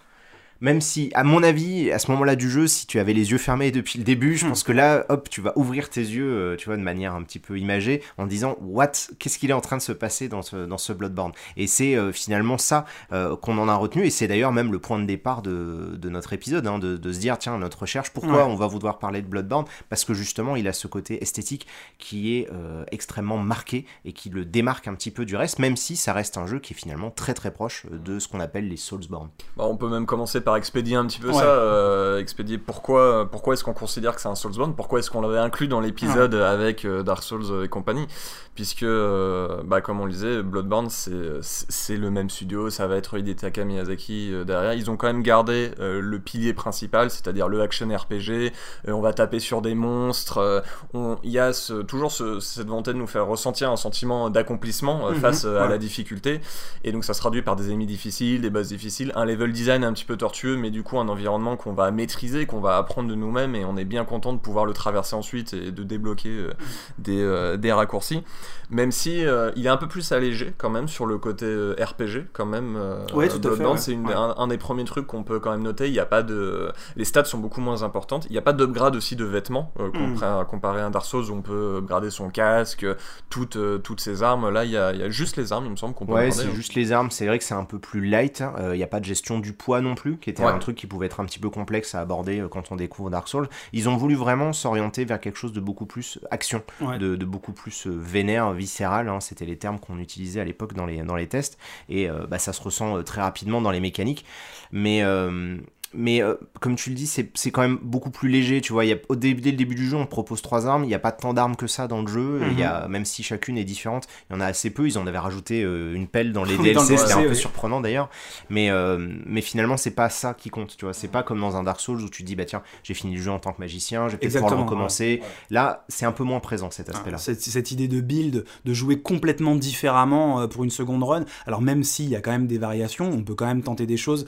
même 0.61 0.81
si, 0.81 1.11
à 1.15 1.25
mon 1.25 1.43
avis, 1.43 1.91
à 1.91 1.99
ce 1.99 2.11
moment-là 2.13 2.37
du 2.37 2.51
jeu, 2.51 2.67
si 2.67 2.87
tu 2.87 2.99
avais 2.99 3.13
les 3.13 3.31
yeux 3.31 3.39
fermés 3.39 3.71
depuis 3.71 3.99
le 3.99 4.05
début, 4.05 4.37
je 4.37 4.47
hmm. 4.47 4.49
pense 4.51 4.63
que 4.63 4.73
là, 4.73 5.05
hop, 5.09 5.29
tu 5.29 5.41
vas 5.41 5.53
ouvrir 5.57 5.91
tes 5.91 6.01
yeux, 6.01 6.29
euh, 6.29 6.57
tu 6.57 6.67
vois, 6.67 6.77
de 6.77 6.83
manière 6.83 7.15
un 7.15 7.23
petit 7.23 7.39
peu 7.39 7.59
imagée, 7.59 8.03
en 8.19 8.27
disant, 8.27 8.57
what, 8.61 8.93
qu'est-ce 9.19 9.39
qu'il 9.39 9.51
est 9.51 9.55
en 9.55 9.61
train 9.61 9.77
de 9.77 9.83
se 9.83 9.93
passer 9.93 10.29
dans 10.29 10.43
ce, 10.43 10.67
dans 10.67 10.79
ce 10.79 10.93
Bloodborne? 10.93 11.33
Et 11.57 11.67
c'est 11.67 11.97
euh, 11.97 12.13
finalement 12.13 12.59
ça 12.59 12.85
euh, 13.13 13.37
qu'on 13.37 13.59
en 13.59 13.69
a 13.69 13.75
retenu, 13.75 14.07
et 14.07 14.11
c'est 14.11 14.29
d'ailleurs 14.29 14.53
même 14.53 14.73
le 14.73 14.79
point 14.79 14.99
de 14.99 15.05
départ 15.05 15.43
de, 15.43 15.97
de 15.97 16.09
notre 16.09 16.33
épisode, 16.33 16.67
hein, 16.67 16.79
de, 16.79 16.97
de, 16.97 17.13
se 17.13 17.19
dire, 17.19 17.39
tiens, 17.39 17.59
notre 17.59 17.81
recherche, 17.81 18.11
pourquoi 18.11 18.47
on 18.47 18.57
va 18.57 18.67
vouloir 18.67 18.99
parler 18.99 19.23
de 19.23 19.27
Bloodborne? 19.27 19.67
Parce 19.89 20.05
que 20.05 20.15
justement, 20.15 20.57
il 20.57 20.69
a 20.69 20.73
ce 20.73 20.87
côté 20.87 21.23
esthétique 21.23 21.67
qui 21.99 22.35
est 22.35 22.49
extrêmement 22.91 23.39
marqué 23.39 23.87
et 24.05 24.13
qui 24.13 24.31
le 24.31 24.45
démarque 24.45 24.89
un 24.89 24.95
petit 24.95 25.11
peu 25.11 25.25
du 25.25 25.37
reste, 25.37 25.59
même 25.59 25.77
si 25.77 25.97
ça 25.97 26.13
reste 26.13 26.37
un 26.37 26.47
jeu 26.47 26.59
qui 26.59 26.73
est 26.73 26.77
finalement 26.77 27.11
très 27.11 27.35
très 27.35 27.53
proche 27.53 27.87
de 27.91 28.19
ce 28.19 28.29
qu'on 28.29 28.41
appelle 28.41 28.69
les 28.69 28.77
Soulsborne. 28.77 29.29
Bah, 29.57 29.65
on 29.67 29.77
peut 29.77 29.89
même 29.89 30.07
commencer 30.07 30.41
par 30.47 30.55
expédier 30.55 30.95
un 30.95 31.05
petit 31.07 31.19
peu 31.19 31.33
ça, 31.33 31.43
euh, 31.43 32.21
expédier 32.21 32.57
pourquoi, 32.57 33.29
pourquoi 33.29 33.55
est-ce 33.55 33.65
qu'on 33.65 33.73
considère 33.73 34.15
que 34.15 34.21
c'est 34.21 34.29
un 34.29 34.37
Soulsborne, 34.37 34.77
pourquoi 34.77 35.01
est-ce 35.01 35.11
qu'on 35.11 35.21
l'avait 35.21 35.41
inclus 35.41 35.67
dans 35.67 35.81
l'épisode 35.81 36.37
avec 36.37 36.85
euh, 36.85 37.03
Dark 37.03 37.25
Souls 37.25 37.65
et 37.65 37.69
compagnie, 37.69 38.07
puisque, 38.55 38.85
euh, 38.85 39.61
bah, 39.65 39.81
comme 39.81 40.01
on 40.01 40.05
le 40.05 40.13
disait, 40.13 40.45
Bloodborne 40.45 40.87
c'est 40.89 41.97
le 41.97 42.11
même 42.13 42.31
studio, 42.31 42.71
ça 42.71 42.87
va 42.87 42.95
être 42.95 43.19
Hidetaka 43.19 43.65
Miyazaki 43.65 44.33
derrière, 44.47 44.75
ils 44.75 44.89
ont 44.89 44.97
quand 44.97 45.09
même 45.09 45.25
gardé 45.25 45.73
le 45.81 46.19
pilier 46.21 46.55
principal, 46.55 47.11
c'est-à-dire 47.11 47.49
le 47.49 47.61
action 47.61 47.89
RPG, 47.89 48.53
on 48.87 49.01
va 49.01 49.13
taper 49.13 49.41
sur 49.41 49.63
des 49.63 49.75
monstres, 49.75 50.63
il 50.95 51.31
y 51.31 51.41
a 51.41 51.53
ce, 51.53 51.83
toujours 51.83 52.13
ce, 52.13 52.39
cette 52.39 52.69
volonté 52.69 52.93
de 52.93 52.99
nous 52.99 53.09
faire 53.09 53.27
ressentir 53.27 53.73
un 53.73 53.77
sentiment 53.77 54.31
d'accomplissement 54.31 55.11
mhm. 55.11 55.17
face 55.17 55.45
à 55.45 55.67
la 55.67 55.77
difficulté, 55.77 56.41
et 56.85 56.93
donc 56.93 57.05
ça 57.05 57.15
se 57.15 57.21
traduit 57.21 57.43
par 57.43 57.57
des 57.57 57.71
ennemis 57.71 57.87
difficiles, 57.87 58.43
des 58.43 58.51
bases 58.51 58.69
difficiles, 58.69 59.11
un 59.17 59.25
level 59.25 59.53
design 59.53 59.83
un 59.83 59.93
petit 59.93 60.05
peu 60.05 60.17
tortueux 60.37 60.57
mais 60.57 60.71
du 60.71 60.83
coup 60.83 60.99
un 60.99 61.09
environnement 61.09 61.57
qu'on 61.57 61.73
va 61.73 61.91
maîtriser, 61.91 62.47
qu'on 62.47 62.61
va 62.61 62.77
apprendre 62.77 63.09
de 63.09 63.15
nous-mêmes, 63.15 63.55
et 63.55 63.65
on 63.65 63.77
est 63.77 63.85
bien 63.85 64.05
content 64.05 64.33
de 64.33 64.39
pouvoir 64.39 64.65
le 64.65 64.73
traverser 64.73 65.17
ensuite 65.17 65.55
et 65.55 65.71
de 65.71 65.83
débloquer 65.83 66.29
euh, 66.29 66.51
des, 66.99 67.21
euh, 67.21 67.57
des, 67.57 67.73
raccourcis. 67.73 68.23
Même 68.71 68.91
si 68.91 69.25
euh, 69.25 69.53
il 69.57 69.67
est 69.67 69.71
un 69.71 69.77
peu 69.77 69.87
plus 69.87 70.11
allégé 70.13 70.53
quand 70.59 70.71
même 70.71 70.89
sur 70.89 71.07
le 71.07 71.19
côté 71.19 71.47
RPG, 71.47 72.27
quand 72.33 72.47
même. 72.47 72.77
ouais, 73.15 73.29
tout 73.29 73.47
à 73.47 73.57
fait. 73.57 73.65
C'est 73.77 73.97
un, 74.15 74.49
des 74.49 74.59
premiers 74.59 74.85
trucs 74.85 75.07
qu'on 75.07 75.23
peut 75.23 75.39
quand 75.39 75.53
même 75.53 75.63
noter. 75.63 75.87
Il 75.87 75.95
y 75.95 76.01
a 76.01 76.07
pas 76.07 76.23
de, 76.23 76.73
les 76.97 77.05
stats 77.05 77.25
sont 77.25 77.39
beaucoup 77.39 77.61
moins 77.61 77.83
importantes. 77.83 78.27
Il 78.29 78.33
n'y 78.33 78.39
a 78.39 78.43
pas 78.43 78.53
d'upgrade 78.53 78.97
aussi 78.97 79.15
de 79.15 79.25
vêtements 79.25 79.73
mm. 79.79 80.45
comparé 80.49 80.81
à 80.81 80.87
un 80.87 80.91
Dark 80.91 81.07
Souls 81.07 81.31
où 81.31 81.35
on 81.35 81.43
peut 81.43 81.77
upgrader 81.79 82.11
son 82.11 82.29
casque, 82.31 82.87
toutes, 83.31 83.59
toutes 83.83 84.01
ses 84.01 84.23
armes. 84.23 84.51
Là, 84.51 84.65
il 84.65 84.73
y, 84.73 84.77
a, 84.77 84.93
il 84.93 85.01
y 85.01 85.03
a 85.03 85.11
juste 85.11 85.37
les 85.37 85.53
armes, 85.53 85.67
il 85.67 85.71
me 85.71 85.77
semble 85.77 85.95
qu'on 85.95 86.07
peut. 86.07 86.15
Ouais, 86.15 86.31
c'est 86.31 86.51
juste 86.53 86.75
les 86.75 86.91
armes. 86.91 87.11
C'est 87.11 87.27
vrai 87.27 87.39
que 87.39 87.45
c'est 87.45 87.55
un 87.55 87.65
peu 87.65 87.79
plus 87.79 88.05
light. 88.05 88.41
Hein. 88.41 88.53
Il 88.73 88.79
n'y 88.79 88.83
a 88.83 88.89
pas 88.89 89.01
de 89.01 89.05
gestion 89.05 89.39
du 89.39 89.53
poids 89.53 89.81
non 89.81 89.95
plus 89.95 90.17
qui 90.27 90.31
était 90.31 90.43
Ouais. 90.43 90.51
un 90.51 90.59
truc 90.59 90.75
qui 90.77 90.89
pouvait 90.89 91.07
être 91.07 91.21
un 91.21 91.25
petit 91.25 91.39
peu 91.39 91.51
complexe 91.51 91.95
à 91.95 92.01
aborder 92.01 92.41
euh, 92.41 92.49
quand 92.49 92.73
on 92.73 92.77
découvre 92.77 93.11
Dark 93.11 93.29
Souls. 93.29 93.49
Ils 93.73 93.89
ont 93.89 93.97
voulu 93.97 94.17
vraiment 94.17 94.53
s'orienter 94.53 95.05
vers 95.05 95.21
quelque 95.21 95.37
chose 95.39 95.53
de 95.53 95.61
beaucoup 95.61 95.87
plus 95.87 96.19
action, 96.33 96.65
Ouais. 96.81 96.99
de, 96.99 97.15
de 97.15 97.25
beaucoup 97.25 97.53
plus 97.53 97.87
euh, 97.87 97.91
vénère, 97.97 98.51
viscéral. 98.53 99.09
hein. 99.09 99.21
C'était 99.21 99.45
les 99.45 99.57
termes 99.57 99.79
qu'on 99.79 100.01
utilisait 100.01 100.41
à 100.41 100.45
l'époque 100.45 100.75
dans 100.75 100.85
les, 100.85 101.03
dans 101.05 101.15
les 101.15 101.29
tests. 101.29 101.59
Et 101.89 102.11
euh, 102.11 102.27
bah, 102.27 102.41
ça 102.41 102.53
se 102.53 102.61
ressent 102.61 102.97
euh, 102.99 103.03
très 103.03 103.21
rapidement 103.23 103.61
dans 103.61 103.71
les 103.71 103.79
mécaniques. 103.79 104.25
Mais, 104.73 105.05
euh, 105.05 105.59
mais 105.95 106.23
euh, 106.23 106.35
comme 106.61 106.77
tu 106.77 106.91
le 106.91 106.97
dis, 106.97 107.07
c'est 107.07 107.51
quand 107.51 107.63
même 107.63 107.79
beaucoup 107.83 108.11
plus 108.11 108.29
léger. 108.29 108.61
Tu 108.61 108.73
vois, 108.73 108.85
il 108.85 108.89
y 108.89 108.93
a, 108.93 108.97
au 109.09 109.17
dé- 109.17 109.35
dès 109.35 109.51
le 109.53 109.57
début 109.57 109.75
du 109.75 109.87
jeu, 109.89 109.97
on 109.97 110.07
propose 110.07 110.43
trois 110.43 110.67
armes. 110.67 110.85
Il 110.85 110.89
n'y 110.89 110.95
a 110.95 110.99
pas 110.99 111.13
tant 111.13 111.33
d'armes 111.33 111.57
que 111.57 111.67
ça 111.67 111.87
dans 111.89 112.03
le 112.03 112.09
jeu. 112.09 112.41
Il 112.51 112.59
y 112.59 112.63
a, 112.65 112.87
même 112.89 113.05
si 113.05 113.23
chacune 113.23 113.57
est 113.57 113.65
différente, 113.65 114.07
il 114.29 114.35
y 114.35 114.37
en 114.37 114.41
a 114.41 114.47
assez 114.47 114.71
peu. 114.71 114.87
Ils 114.87 114.99
en 114.99 115.07
avaient 115.07 115.19
rajouté 115.19 115.63
euh, 115.63 115.95
une 115.95 116.07
pelle 116.09 116.33
dans 116.33 116.45
les 116.45 116.57
dans 116.57 116.63
le 116.63 116.69
DLC. 116.73 116.97
C'était 116.97 117.13
un 117.13 117.17
DLC, 117.19 117.29
peu 117.29 117.35
surprenant 117.35 117.81
d'ailleurs. 117.81 118.11
Mais, 118.51 118.71
euh, 118.71 118.99
mais 119.27 119.41
finalement, 119.41 119.77
c'est 119.77 119.91
pas 119.93 120.09
ça 120.11 120.35
qui 120.35 120.51
compte. 120.51 120.77
Tu 120.77 120.85
vois, 120.85 120.93
c'est 120.95 121.09
pas 121.09 121.23
comme 121.23 121.41
dans 121.41 121.57
un 121.57 121.63
Dark 121.63 121.81
Souls 121.81 122.01
où 122.03 122.09
tu 122.11 122.23
te 122.23 122.27
dis, 122.27 122.37
bah 122.37 122.45
tiens, 122.45 122.63
j'ai 122.83 122.95
fini 122.95 123.15
le 123.17 123.23
jeu 123.23 123.31
en 123.31 123.39
tant 123.39 123.53
que 123.53 123.61
magicien, 123.61 124.09
je 124.09 124.13
vais 124.13 124.19
peut-être 124.19 124.35
pouvoir 124.43 124.61
recommencer. 124.65 125.21
Là, 125.51 125.85
c'est 125.89 126.05
un 126.07 126.13
peu 126.13 126.25
moins 126.25 126.41
présent 126.41 126.71
cet 126.71 126.89
Ah, 126.93 126.97
aspect-là. 126.97 127.19
Cette, 127.19 127.41
cette 127.41 127.71
idée 127.71 127.89
de 127.89 128.01
build, 128.01 128.45
de 128.65 128.73
jouer 128.75 129.01
complètement 129.01 129.55
différemment 129.57 130.41
euh, 130.41 130.47
pour 130.47 130.65
une 130.65 130.71
seconde 130.71 131.03
run. 131.03 131.25
Alors 131.47 131.63
même 131.63 131.85
s'il 131.85 132.09
y 132.09 132.17
a 132.17 132.21
quand 132.21 132.33
même 132.33 132.47
des 132.47 132.59
variations, 132.59 133.09
on 133.11 133.23
peut 133.23 133.35
quand 133.35 133.47
même 133.47 133.63
tenter 133.63 133.87
des 133.87 133.97
choses. 133.97 134.27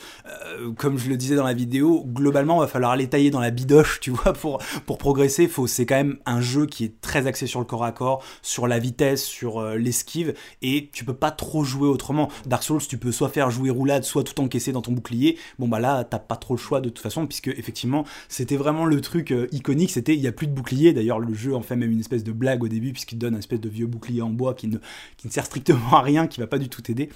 Comme 0.76 0.98
je 0.98 1.08
le 1.08 1.16
disais 1.16 1.34
dans 1.36 1.44
la 1.48 1.54
vidéo, 1.54 2.04
globalement, 2.06 2.58
va 2.58 2.68
falloir 2.68 2.92
aller 2.92 3.08
tailler 3.08 3.30
dans 3.30 3.40
la 3.40 3.50
bidoche, 3.50 3.98
tu 4.00 4.10
vois, 4.10 4.32
pour, 4.32 4.62
pour 4.86 4.98
progresser. 4.98 5.48
Faut, 5.48 5.66
c'est 5.66 5.86
quand 5.86 5.96
même 5.96 6.18
un 6.26 6.40
jeu 6.40 6.66
qui 6.66 6.84
est 6.84 7.00
très 7.00 7.26
axé 7.26 7.46
sur 7.46 7.58
le 7.58 7.66
corps 7.66 7.84
à 7.84 7.92
corps, 7.92 8.22
sur 8.42 8.66
la 8.68 8.78
vitesse, 8.78 9.24
sur 9.24 9.58
euh, 9.58 9.76
l'esquive, 9.76 10.34
et 10.62 10.88
tu 10.92 11.04
peux 11.04 11.14
pas 11.14 11.30
trop 11.30 11.64
jouer 11.64 11.88
autrement. 11.88 12.28
Dark 12.46 12.62
Souls, 12.62 12.82
tu 12.88 12.98
peux 12.98 13.12
soit 13.12 13.28
faire 13.28 13.50
jouer 13.50 13.70
roulade, 13.70 14.04
soit 14.04 14.22
tout 14.22 14.40
encaisser 14.40 14.72
dans 14.72 14.82
ton 14.82 14.92
bouclier. 14.92 15.38
Bon 15.58 15.68
bah 15.68 15.80
là, 15.80 16.04
t'as 16.04 16.18
pas 16.18 16.36
trop 16.36 16.54
le 16.54 16.60
choix 16.60 16.80
de 16.80 16.88
toute 16.88 17.00
façon, 17.00 17.26
puisque 17.26 17.48
effectivement, 17.48 18.04
c'était 18.28 18.56
vraiment 18.56 18.84
le 18.84 19.00
truc 19.00 19.32
euh, 19.32 19.48
iconique. 19.52 19.90
C'était 19.90 20.14
il 20.14 20.20
y 20.20 20.26
a 20.26 20.32
plus 20.32 20.46
de 20.46 20.52
bouclier. 20.52 20.92
D'ailleurs, 20.92 21.18
le 21.18 21.34
jeu 21.34 21.54
en 21.54 21.62
fait 21.62 21.76
même 21.76 21.90
une 21.90 22.00
espèce 22.00 22.24
de 22.24 22.32
blague 22.32 22.62
au 22.62 22.68
début, 22.68 22.92
puisqu'il 22.92 23.18
donne 23.18 23.34
un 23.34 23.38
espèce 23.38 23.60
de 23.60 23.68
vieux 23.68 23.86
bouclier 23.86 24.22
en 24.22 24.30
bois 24.30 24.54
qui 24.54 24.68
ne, 24.68 24.78
qui 25.16 25.26
ne 25.26 25.32
sert 25.32 25.46
strictement 25.46 25.92
à 25.92 26.02
rien, 26.02 26.26
qui 26.26 26.40
va 26.40 26.46
pas 26.46 26.58
du 26.58 26.68
tout 26.68 26.82
t'aider. 26.82 27.10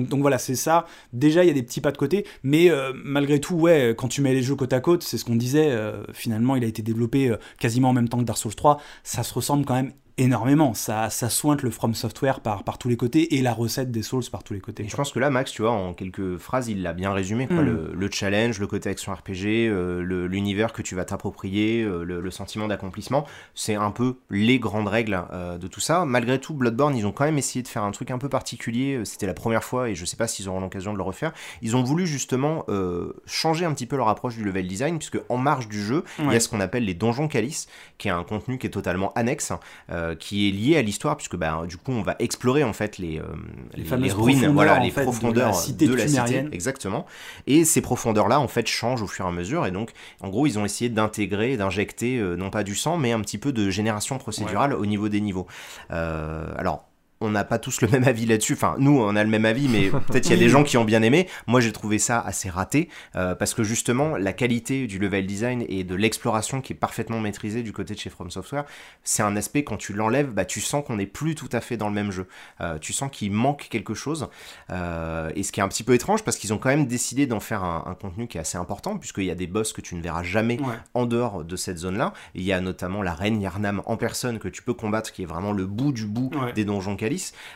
Donc, 0.00 0.20
voilà, 0.20 0.38
c'est 0.38 0.54
ça. 0.56 0.86
Déjà, 1.12 1.44
il 1.44 1.48
y 1.48 1.50
a 1.50 1.54
des 1.54 1.62
petits 1.62 1.80
pas 1.80 1.92
de 1.92 1.98
côté, 1.98 2.26
mais 2.42 2.70
euh, 2.70 2.92
malgré 3.04 3.40
tout, 3.40 3.54
ouais, 3.56 3.94
quand 3.96 4.08
tu 4.08 4.20
mets 4.22 4.32
les 4.34 4.42
jeux 4.42 4.56
côte 4.56 4.72
à 4.72 4.80
côte, 4.80 5.02
c'est 5.02 5.18
ce 5.18 5.24
qu'on 5.24 5.36
disait. 5.36 5.70
euh, 5.70 6.02
finalement, 6.12 6.56
il 6.56 6.64
a 6.64 6.66
été 6.66 6.82
développé 6.82 7.28
euh, 7.28 7.36
quasiment 7.58 7.90
en 7.90 7.92
même 7.92 8.08
temps 8.08 8.18
que 8.18 8.24
Dark 8.24 8.38
Souls 8.38 8.54
3. 8.54 8.80
Ça 9.02 9.22
se 9.22 9.34
ressemble 9.34 9.64
quand 9.64 9.74
même 9.74 9.92
énormément. 10.18 10.74
Ça, 10.74 11.10
ça 11.10 11.28
sointe 11.28 11.62
le 11.62 11.70
From 11.70 11.94
Software 11.94 12.40
par, 12.40 12.64
par 12.64 12.78
tous 12.78 12.88
les 12.88 12.96
côtés 12.96 13.36
et 13.36 13.42
la 13.42 13.52
recette 13.52 13.90
des 13.90 14.02
Souls 14.02 14.22
par 14.30 14.42
tous 14.42 14.54
les 14.54 14.60
côtés. 14.60 14.84
Et 14.84 14.88
je 14.88 14.96
pense 14.96 15.12
que 15.12 15.18
là, 15.18 15.30
Max, 15.30 15.52
tu 15.52 15.62
vois, 15.62 15.72
en 15.72 15.94
quelques 15.94 16.36
phrases, 16.36 16.68
il 16.68 16.82
l'a 16.82 16.92
bien 16.92 17.12
résumé. 17.12 17.46
Quoi. 17.46 17.62
Mm. 17.62 17.66
Le, 17.66 17.92
le 17.94 18.10
challenge, 18.10 18.58
le 18.58 18.66
côté 18.66 18.90
action 18.90 19.12
RPG, 19.12 19.68
euh, 19.68 20.26
l'univers 20.28 20.72
que 20.72 20.82
tu 20.82 20.94
vas 20.94 21.04
t'approprier, 21.04 21.82
euh, 21.82 22.04
le, 22.04 22.20
le 22.20 22.30
sentiment 22.30 22.68
d'accomplissement, 22.68 23.26
c'est 23.54 23.74
un 23.74 23.90
peu 23.90 24.16
les 24.30 24.58
grandes 24.58 24.88
règles 24.88 25.22
euh, 25.32 25.58
de 25.58 25.66
tout 25.66 25.80
ça. 25.80 26.04
Malgré 26.04 26.38
tout, 26.38 26.54
Bloodborne, 26.54 26.96
ils 26.96 27.06
ont 27.06 27.12
quand 27.12 27.24
même 27.24 27.38
essayé 27.38 27.62
de 27.62 27.68
faire 27.68 27.84
un 27.84 27.90
truc 27.90 28.10
un 28.10 28.18
peu 28.18 28.28
particulier. 28.28 29.00
C'était 29.04 29.26
la 29.26 29.34
première 29.34 29.64
fois 29.64 29.88
et 29.88 29.94
je 29.94 30.04
sais 30.04 30.16
pas 30.16 30.26
s'ils 30.26 30.48
auront 30.48 30.60
l'occasion 30.60 30.92
de 30.92 30.98
le 30.98 31.02
refaire. 31.02 31.32
Ils 31.62 31.76
ont 31.76 31.82
voulu 31.82 32.06
justement 32.06 32.64
changer 33.26 33.64
un 33.64 33.72
petit 33.72 33.86
peu 33.86 33.96
leur 33.96 34.08
approche 34.08 34.36
du 34.36 34.44
level 34.44 34.66
design, 34.66 34.98
puisque 34.98 35.18
en 35.28 35.36
marge 35.36 35.68
du 35.68 35.82
jeu, 35.82 36.04
il 36.18 36.32
y 36.32 36.36
a 36.36 36.40
ce 36.40 36.48
qu'on 36.48 36.60
appelle 36.60 36.84
les 36.84 36.94
donjons 36.94 37.28
calices, 37.28 37.68
qui 37.98 38.08
est 38.08 38.10
un 38.10 38.24
contenu 38.24 38.58
qui 38.58 38.66
est 38.66 38.70
totalement 38.70 39.12
annexe, 39.14 39.52
euh, 40.12 40.14
qui 40.14 40.48
est 40.48 40.52
lié 40.52 40.76
à 40.76 40.82
l'histoire, 40.82 41.16
puisque 41.16 41.36
bah, 41.36 41.62
du 41.68 41.76
coup, 41.76 41.92
on 41.92 42.02
va 42.02 42.16
explorer 42.18 42.64
en 42.64 42.72
fait 42.72 42.98
les, 42.98 43.18
euh, 43.18 43.22
Les 43.74 43.84
fameuses 43.84 44.14
ruines, 44.14 44.36
profondeurs, 44.36 44.52
voilà, 44.52 44.78
les 44.78 44.90
fait, 44.90 45.00
de 45.00 45.06
la 45.06 45.12
profondeurs 45.12 45.54
cité 45.54 45.86
de 45.86 45.94
la 45.94 46.08
cité, 46.08 46.46
exactement. 46.52 47.06
Et 47.46 47.64
ces 47.64 47.80
profondeurs-là, 47.80 48.40
en 48.40 48.48
fait, 48.48 48.66
changent 48.66 49.02
au 49.02 49.06
fur 49.06 49.24
et 49.24 49.28
à 49.28 49.32
mesure. 49.32 49.66
Et 49.66 49.70
donc, 49.70 49.90
en 50.20 50.28
gros, 50.28 50.46
ils 50.46 50.58
ont 50.58 50.64
essayé 50.64 50.90
d'intégrer, 50.90 51.56
d'injecter, 51.56 52.18
euh, 52.18 52.36
non 52.36 52.50
pas 52.50 52.62
du 52.62 52.74
sang, 52.74 52.96
mais 52.96 53.12
un 53.12 53.20
petit 53.20 53.38
peu 53.38 53.52
de 53.52 53.70
génération 53.70 54.18
procédurale 54.18 54.74
au 54.74 54.86
niveau 54.86 55.08
des 55.08 55.20
niveaux. 55.20 55.46
Euh, 55.90 56.46
alors. 56.56 56.84
On 57.24 57.30
n'a 57.30 57.44
pas 57.44 57.58
tous 57.58 57.80
le 57.80 57.88
même 57.88 58.04
avis 58.04 58.26
là-dessus. 58.26 58.54
Enfin, 58.54 58.74
nous, 58.78 58.98
on 59.00 59.14
a 59.16 59.22
le 59.24 59.30
même 59.30 59.44
avis, 59.44 59.68
mais 59.68 59.88
peut-être 60.08 60.26
il 60.26 60.30
y 60.32 60.34
a 60.34 60.38
des 60.38 60.48
gens 60.48 60.64
qui 60.64 60.76
ont 60.76 60.84
bien 60.84 61.02
aimé. 61.02 61.28
Moi, 61.46 61.60
j'ai 61.60 61.72
trouvé 61.72 61.98
ça 61.98 62.20
assez 62.20 62.50
raté 62.50 62.88
euh, 63.16 63.34
parce 63.34 63.54
que 63.54 63.62
justement, 63.62 64.16
la 64.16 64.32
qualité 64.32 64.86
du 64.86 64.98
level 64.98 65.26
design 65.26 65.64
et 65.68 65.84
de 65.84 65.94
l'exploration 65.94 66.60
qui 66.60 66.72
est 66.72 66.76
parfaitement 66.76 67.20
maîtrisée 67.20 67.62
du 67.62 67.72
côté 67.72 67.94
de 67.94 67.98
chez 67.98 68.10
From 68.10 68.30
Software, 68.30 68.64
c'est 69.04 69.22
un 69.22 69.36
aspect 69.36 69.62
quand 69.64 69.76
tu 69.76 69.92
l'enlèves, 69.92 70.32
bah, 70.32 70.44
tu 70.44 70.60
sens 70.60 70.84
qu'on 70.84 70.96
n'est 70.96 71.06
plus 71.06 71.34
tout 71.34 71.48
à 71.52 71.60
fait 71.60 71.76
dans 71.76 71.88
le 71.88 71.94
même 71.94 72.10
jeu. 72.10 72.26
Euh, 72.60 72.78
tu 72.78 72.92
sens 72.92 73.10
qu'il 73.12 73.30
manque 73.32 73.68
quelque 73.70 73.94
chose. 73.94 74.28
Euh, 74.70 75.30
et 75.34 75.42
ce 75.42 75.52
qui 75.52 75.60
est 75.60 75.62
un 75.62 75.68
petit 75.68 75.84
peu 75.84 75.94
étrange 75.94 76.24
parce 76.24 76.36
qu'ils 76.36 76.52
ont 76.52 76.58
quand 76.58 76.68
même 76.70 76.86
décidé 76.86 77.26
d'en 77.26 77.40
faire 77.40 77.64
un, 77.64 77.84
un 77.86 77.94
contenu 77.94 78.26
qui 78.26 78.38
est 78.38 78.40
assez 78.40 78.58
important 78.58 78.98
puisqu'il 78.98 79.24
y 79.24 79.30
a 79.30 79.34
des 79.34 79.46
boss 79.46 79.72
que 79.72 79.80
tu 79.80 79.94
ne 79.94 80.02
verras 80.02 80.22
jamais 80.22 80.60
Ouais. 80.62 80.74
en 80.94 81.06
dehors 81.06 81.44
de 81.44 81.56
cette 81.56 81.78
zone-là. 81.78 82.12
Il 82.34 82.42
y 82.42 82.52
a 82.52 82.60
notamment 82.60 83.02
la 83.02 83.14
reine 83.14 83.40
Yarnam 83.40 83.82
en 83.86 83.96
personne 83.96 84.38
que 84.38 84.48
tu 84.48 84.62
peux 84.62 84.74
combattre, 84.74 85.12
qui 85.12 85.22
est 85.22 85.26
vraiment 85.26 85.52
le 85.52 85.66
bout 85.66 85.92
du 85.92 86.06
bout 86.06 86.30
Ouais. 86.34 86.52
des 86.52 86.64
donjons 86.64 86.96
calices. 86.96 87.11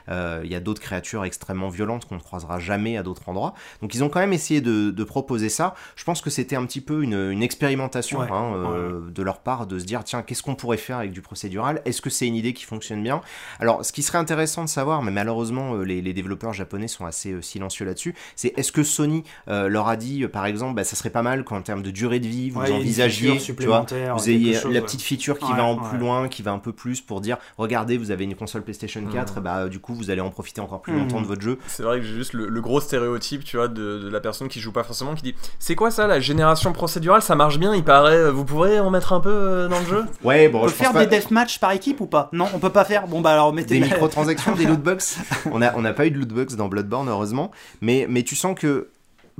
Euh, 0.08 0.40
il 0.44 0.50
y 0.50 0.54
a 0.54 0.60
d'autres 0.60 0.80
créatures 0.80 1.24
extrêmement 1.24 1.68
violentes 1.68 2.04
qu'on 2.06 2.16
ne 2.16 2.20
croisera 2.20 2.58
jamais 2.58 2.96
à 2.96 3.02
d'autres 3.02 3.28
endroits. 3.28 3.54
Donc 3.82 3.94
ils 3.94 4.02
ont 4.04 4.08
quand 4.08 4.20
même 4.20 4.32
essayé 4.32 4.60
de, 4.60 4.90
de 4.90 5.04
proposer 5.04 5.48
ça. 5.48 5.74
Je 5.96 6.04
pense 6.04 6.20
que 6.20 6.30
c'était 6.30 6.56
un 6.56 6.64
petit 6.66 6.80
peu 6.80 7.02
une, 7.02 7.14
une 7.30 7.42
expérimentation 7.42 8.20
Ouais. 8.20 8.28
hein, 8.30 8.52
euh, 8.56 9.00
de 9.10 9.22
leur 9.22 9.40
part 9.40 9.66
de 9.66 9.78
se 9.78 9.84
dire 9.84 10.02
tiens 10.04 10.22
qu'est-ce 10.22 10.42
qu'on 10.42 10.54
pourrait 10.54 10.76
faire 10.76 10.98
avec 10.98 11.12
du 11.12 11.20
procédural? 11.22 11.82
Est-ce 11.84 12.00
que 12.00 12.10
c'est 12.10 12.26
une 12.26 12.34
idée 12.36 12.52
qui 12.52 12.64
fonctionne 12.64 13.02
bien? 13.02 13.20
Alors 13.60 13.84
ce 13.84 13.92
qui 13.92 14.02
serait 14.02 14.18
intéressant 14.18 14.64
de 14.64 14.68
savoir, 14.68 15.02
mais 15.02 15.10
malheureusement 15.10 15.74
euh, 15.74 15.82
les, 15.82 16.00
les 16.02 16.12
développeurs 16.12 16.52
japonais 16.52 16.88
sont 16.88 17.04
assez 17.06 17.40
silencieux 17.42 17.84
là-dessus, 17.86 18.14
c'est 18.36 18.52
est-ce 18.58 18.72
que 18.72 18.82
Sony 18.82 19.24
leur 19.46 19.88
a 19.88 19.96
dit 19.96 20.26
par 20.28 20.46
exemple 20.46 20.74
bah, 20.74 20.84
ça 20.84 20.96
serait 20.96 21.10
pas 21.10 21.22
mal 21.22 21.44
qu'en 21.44 21.62
termes 21.62 21.82
de 21.82 21.90
durée 21.90 22.20
de 22.20 22.26
vie 22.26 22.50
vous 22.50 22.60
Ouais, 22.60 22.70
envisagiez 22.72 23.38
tu 23.38 23.52
vois, 23.66 23.86
vous 24.14 24.30
ayez 24.30 24.54
chose, 24.54 24.72
la 24.72 24.80
petite 24.80 25.02
feature 25.02 25.38
qui 25.38 25.52
va 25.52 25.64
en 25.64 25.76
plus 25.76 25.98
loin, 25.98 26.28
qui 26.28 26.42
va 26.42 26.52
un 26.52 26.58
peu 26.58 26.72
plus 26.72 27.00
pour 27.00 27.20
dire 27.20 27.36
regardez, 27.58 27.96
vous 27.98 28.10
avez 28.10 28.24
une 28.24 28.34
console 28.34 28.62
PlayStation 28.62 29.04
4, 29.06 29.40
bah 29.46 29.68
du 29.68 29.78
coup 29.78 29.94
vous 29.94 30.10
allez 30.10 30.20
en 30.20 30.30
profiter 30.30 30.60
encore 30.60 30.80
plus 30.82 30.92
Mhm. 30.92 30.98
longtemps 31.00 31.20
de 31.20 31.26
votre 31.26 31.42
jeu. 31.42 31.58
C'est 31.66 31.82
vrai 31.82 32.00
que 32.00 32.04
j'ai 32.06 32.14
juste 32.14 32.32
le, 32.32 32.48
le 32.48 32.60
gros 32.60 32.80
stéréotype, 32.80 33.44
tu 33.44 33.56
vois, 33.56 33.68
de, 33.68 33.98
de 33.98 34.08
la 34.08 34.20
personne 34.20 34.48
qui 34.48 34.60
joue 34.60 34.72
pas 34.72 34.82
forcément, 34.82 35.14
qui 35.14 35.22
dit 35.22 35.34
C'est 35.58 35.74
quoi 35.74 35.90
ça, 35.90 36.06
la 36.06 36.20
génération 36.20 36.72
procédurale 36.72 37.22
Ça 37.22 37.34
marche 37.36 37.58
bien, 37.58 37.74
il 37.74 37.84
paraît. 37.84 38.30
Vous 38.30 38.44
pourrez 38.44 38.80
en 38.80 38.90
mettre 38.90 39.12
un 39.12 39.20
peu 39.20 39.30
euh, 39.30 39.68
dans 39.68 39.78
le 39.80 39.86
jeu? 39.86 40.04
Ouais, 40.24 40.48
bon, 40.48 40.58
On 40.58 40.62
peut 40.62 40.68
je 40.68 40.74
pense 40.74 40.82
faire 40.82 40.92
pas- 40.92 41.06
des 41.06 41.16
deathmatch 41.18 41.58
par 41.60 41.72
équipe 41.72 42.00
ou 42.00 42.06
pas? 42.06 42.28
Non, 42.32 42.46
on 42.54 42.58
peut 42.58 42.70
pas 42.70 42.84
faire. 42.84 43.06
Bon 43.06 43.20
bah 43.20 43.32
alors 43.32 43.52
mettez 43.52 43.78
des 43.78 43.86
microtransactions, 43.86 44.54
des 44.54 44.66
lootbox. 44.66 45.18
On 45.52 45.58
n'a 45.60 45.72
on 45.76 45.82
n'a 45.82 45.92
pas 45.92 46.06
eu 46.06 46.10
de 46.10 46.18
lootbox 46.18 46.54
dans 46.56 46.68
Bloodborne, 46.68 47.08
heureusement. 47.08 47.50
Mais, 47.80 48.06
mais 48.10 48.22
tu 48.22 48.34
sens 48.36 48.58
que 48.58 48.88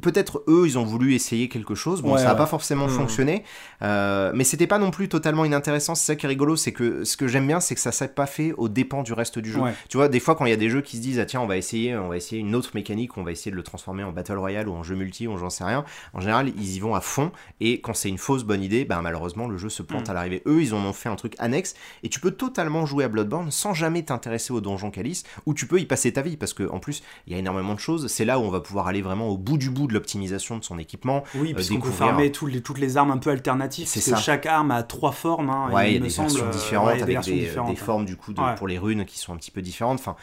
peut-être 0.02 0.42
eux, 0.48 0.64
ils 0.66 0.78
ont 0.78 0.84
voulu 0.84 1.14
essayer 1.14 1.48
quelque 1.48 1.74
chose. 1.74 2.02
Bon, 2.02 2.12
Ouais, 2.12 2.18
ça 2.18 2.24
n'a 2.26 2.32
ouais. 2.32 2.36
pas 2.38 2.46
forcément 2.46 2.86
Mhm. 2.86 2.90
fonctionné. 2.94 3.44
euh, 3.82 4.32
mais 4.34 4.44
c'était 4.44 4.66
pas 4.66 4.78
non 4.78 4.90
plus 4.90 5.08
totalement 5.08 5.44
inintéressant. 5.44 5.94
C'est 5.94 6.06
ça 6.06 6.16
qui 6.16 6.26
est 6.26 6.28
rigolo. 6.28 6.56
C'est 6.56 6.72
que 6.72 7.04
ce 7.04 7.16
que 7.16 7.26
j'aime 7.26 7.46
bien, 7.46 7.60
c'est 7.60 7.74
que 7.74 7.80
ça 7.80 7.92
s'est 7.92 8.08
pas 8.08 8.26
fait 8.26 8.52
aux 8.56 8.68
dépens 8.68 9.02
du 9.02 9.12
reste 9.12 9.38
du 9.38 9.52
jeu. 9.52 9.60
Ouais. 9.60 9.74
Tu 9.88 9.96
vois, 9.96 10.08
des 10.08 10.20
fois, 10.20 10.34
quand 10.34 10.44
il 10.46 10.50
y 10.50 10.54
a 10.54 10.56
des 10.56 10.70
jeux 10.70 10.80
qui 10.82 10.96
se 10.96 11.02
disent, 11.02 11.18
ah 11.18 11.26
tiens, 11.26 11.40
on 11.40 11.46
va 11.46 11.56
essayer, 11.56 11.96
on 11.96 12.08
va 12.08 12.16
essayer 12.16 12.40
une 12.40 12.54
autre 12.54 12.70
mécanique, 12.74 13.16
on 13.16 13.22
va 13.22 13.32
essayer 13.32 13.50
de 13.50 13.56
le 13.56 13.62
transformer 13.62 14.02
en 14.04 14.12
Battle 14.12 14.36
Royale 14.38 14.68
ou 14.68 14.72
en 14.72 14.82
jeu 14.82 14.94
multi 14.96 15.26
ou 15.26 15.36
j'en 15.38 15.50
sais 15.50 15.64
rien. 15.64 15.84
En 16.14 16.20
général, 16.20 16.50
ils 16.56 16.74
y 16.76 16.78
vont 16.80 16.94
à 16.94 17.00
fond. 17.00 17.32
Et 17.60 17.80
quand 17.80 17.94
c'est 17.94 18.08
une 18.08 18.18
fausse 18.18 18.44
bonne 18.44 18.62
idée, 18.62 18.84
ben, 18.84 19.00
malheureusement, 19.02 19.48
le 19.48 19.58
jeu 19.58 19.68
se 19.68 19.82
plante 19.82 20.08
Mm. 20.08 20.10
à 20.10 20.14
l'arrivée. 20.14 20.42
Eux, 20.46 20.62
ils 20.62 20.74
en 20.74 20.78
ont 20.84 20.92
fait 20.92 21.08
un 21.08 21.16
truc 21.16 21.34
annexe. 21.38 21.74
Et 22.02 22.08
tu 22.08 22.20
peux 22.20 22.30
totalement 22.30 22.86
jouer 22.86 23.04
à 23.04 23.08
Bloodborne 23.08 23.50
sans 23.50 23.74
jamais 23.74 24.02
t'intéresser 24.02 24.52
au 24.52 24.60
donjon 24.60 24.90
calice, 24.90 25.24
ou 25.46 25.54
tu 25.54 25.66
peux 25.66 25.80
y 25.80 25.86
passer 25.86 26.12
ta 26.12 26.22
vie. 26.22 26.36
Parce 26.36 26.52
que, 26.54 26.68
en 26.68 26.78
plus, 26.78 27.02
il 27.26 27.32
y 27.32 27.36
a 27.36 27.38
énormément 27.38 27.74
de 27.74 27.80
choses. 27.80 28.06
C'est 28.08 28.24
là 28.24 28.38
où 28.38 28.42
on 28.42 28.50
va 28.50 28.60
pouvoir 28.60 28.86
aller 28.88 29.02
vraiment 29.02 29.28
au 29.28 29.36
bout 29.36 29.58
du 29.58 29.70
bout 29.70 29.85
de 29.86 29.92
l'optimisation 29.94 30.56
de 30.58 30.64
son 30.64 30.78
équipement. 30.78 31.24
Oui, 31.34 31.54
puisqu'on 31.54 31.74
peut 31.74 31.80
découvrir. 31.80 32.08
farmer 32.08 32.32
tous 32.32 32.46
les, 32.46 32.60
toutes 32.62 32.78
les 32.78 32.96
armes 32.96 33.10
un 33.10 33.18
peu 33.18 33.30
alternatives. 33.30 33.86
C'est 33.86 34.00
parce 34.00 34.10
que 34.10 34.16
ça. 34.16 34.22
chaque 34.22 34.46
arme 34.46 34.70
a 34.70 34.82
trois 34.82 35.12
formes. 35.12 35.50
hein, 35.50 35.68
Ouais, 35.72 35.90
il 35.90 35.94
y 35.94 35.96
a 35.96 36.00
des 36.00 36.10
semble, 36.10 36.28
versions 36.28 36.46
euh, 36.46 36.50
différentes 36.50 36.86
ouais, 36.88 37.02
avec 37.02 37.14
versions 37.14 37.34
des, 37.34 37.58
hein. 37.58 37.74
formes 37.76 38.04
du 38.04 38.16
coup 38.16 38.32
de- 38.32 38.56
pour 38.56 38.68
les 38.68 38.78
runes 38.78 39.04
qui 39.04 39.18
sont 39.18 39.32
un 39.32 39.36
petit 39.36 39.50
peu 39.50 39.62
différentes. 39.62 39.98
Enfin, 40.00 40.16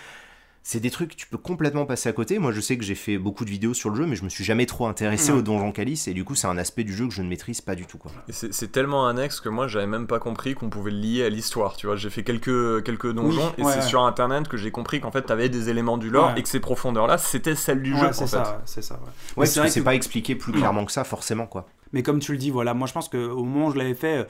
c'est 0.66 0.80
des 0.80 0.90
trucs 0.90 1.12
que 1.12 1.16
tu 1.16 1.28
peux 1.28 1.38
complètement 1.38 1.86
passer 1.86 2.08
à 2.08 2.14
côté. 2.14 2.40
Moi, 2.40 2.54
je 2.54 2.62
sais 2.62 2.78
que 2.78 2.86
j'ai 2.86 2.96
fait 2.96 3.18
beaucoup 3.18 3.44
de 3.44 3.50
vidéos 3.50 3.74
sur 3.74 3.90
le 3.90 3.98
jeu, 3.98 4.06
mais 4.06 4.16
je 4.16 4.24
me 4.24 4.30
suis 4.30 4.46
jamais 4.46 4.66
trop 4.66 4.88
intéressé 4.88 5.32
Ouais. 5.34 5.40
au 5.40 5.42
donjon 5.42 5.74
calice 5.74 6.08
et 6.08 6.14
du 6.14 6.24
coup, 6.24 6.36
c'est 6.36 6.48
un 6.48 6.58
aspect 6.58 6.86
du 6.86 6.96
jeu 6.96 7.06
que 7.06 7.14
je 7.14 7.22
ne 7.22 7.28
maîtrise 7.28 7.60
pas 7.60 7.76
du 7.76 7.86
tout. 7.86 7.98
Quoi. 7.98 8.12
Et 8.30 8.32
c'est 8.32 8.54
c'est 8.54 8.72
tellement 8.72 9.06
annexe 9.08 9.42
que 9.42 9.50
moi 9.50 9.68
j'avais 9.68 9.88
même 9.88 10.08
pas 10.08 10.20
compris 10.20 10.56
qu'on 10.56 10.70
pouvait 10.70 10.92
le 10.92 10.98
lier 11.00 11.24
à 11.26 11.30
l'histoire. 11.30 11.76
Tu 11.76 11.86
vois, 11.86 11.98
j'ai 11.98 12.10
fait 12.10 12.24
quelques, 12.24 12.82
quelques 12.86 13.12
donjons 13.12 13.48
Oui, 13.48 13.54
et 13.58 13.64
ouais, 13.66 13.72
c'est 13.74 13.80
ouais. 13.80 13.86
sur 13.86 14.04
internet 14.04 14.48
que 14.48 14.56
j'ai 14.56 14.72
compris 14.72 15.02
qu'en 15.02 15.12
fait 15.12 15.24
t'avais 15.24 15.50
des 15.50 15.70
éléments 15.70 15.98
du 15.98 16.10
lore 16.10 16.28
Ouais. 16.34 16.40
et 16.40 16.44
que 16.44 16.50
ces 16.50 16.62
profondeurs 16.62 17.08
là 17.08 17.18
c'était 17.18 17.56
celles 17.56 17.82
du 17.82 17.94
Ouais, 17.94 18.00
jeu 18.00 18.08
en 18.08 18.14
c'est 18.14 18.28
ça, 18.28 18.62
c'est 18.66 18.82
ça. 18.82 18.94
ouais. 18.96 19.00
Ouais, 19.02 19.08
Mais 19.08 19.34
parce 19.36 19.50
c'est 19.50 19.56
que 19.56 19.60
vrai 19.60 19.70
c'est 19.70 19.80
que- 19.82 19.86
pas 19.86 19.96
expliqué 19.96 20.36
plus 20.36 20.54
clairement 20.54 20.86
que 20.86 20.92
ça, 20.94 21.04
forcément. 21.04 21.46
quoi. 21.46 21.68
Mais 21.92 22.04
comme 22.04 22.20
tu 22.20 22.32
le 22.32 22.38
dis, 22.38 22.50
voilà, 22.52 22.74
moi 22.74 22.88
je 22.88 22.94
pense 22.94 23.10
qu'au 23.10 23.44
moment 23.44 23.68
où 23.68 23.72
je 23.72 23.78
l'avais 23.78 23.94
fait, 23.96 24.20
euh, 24.20 24.24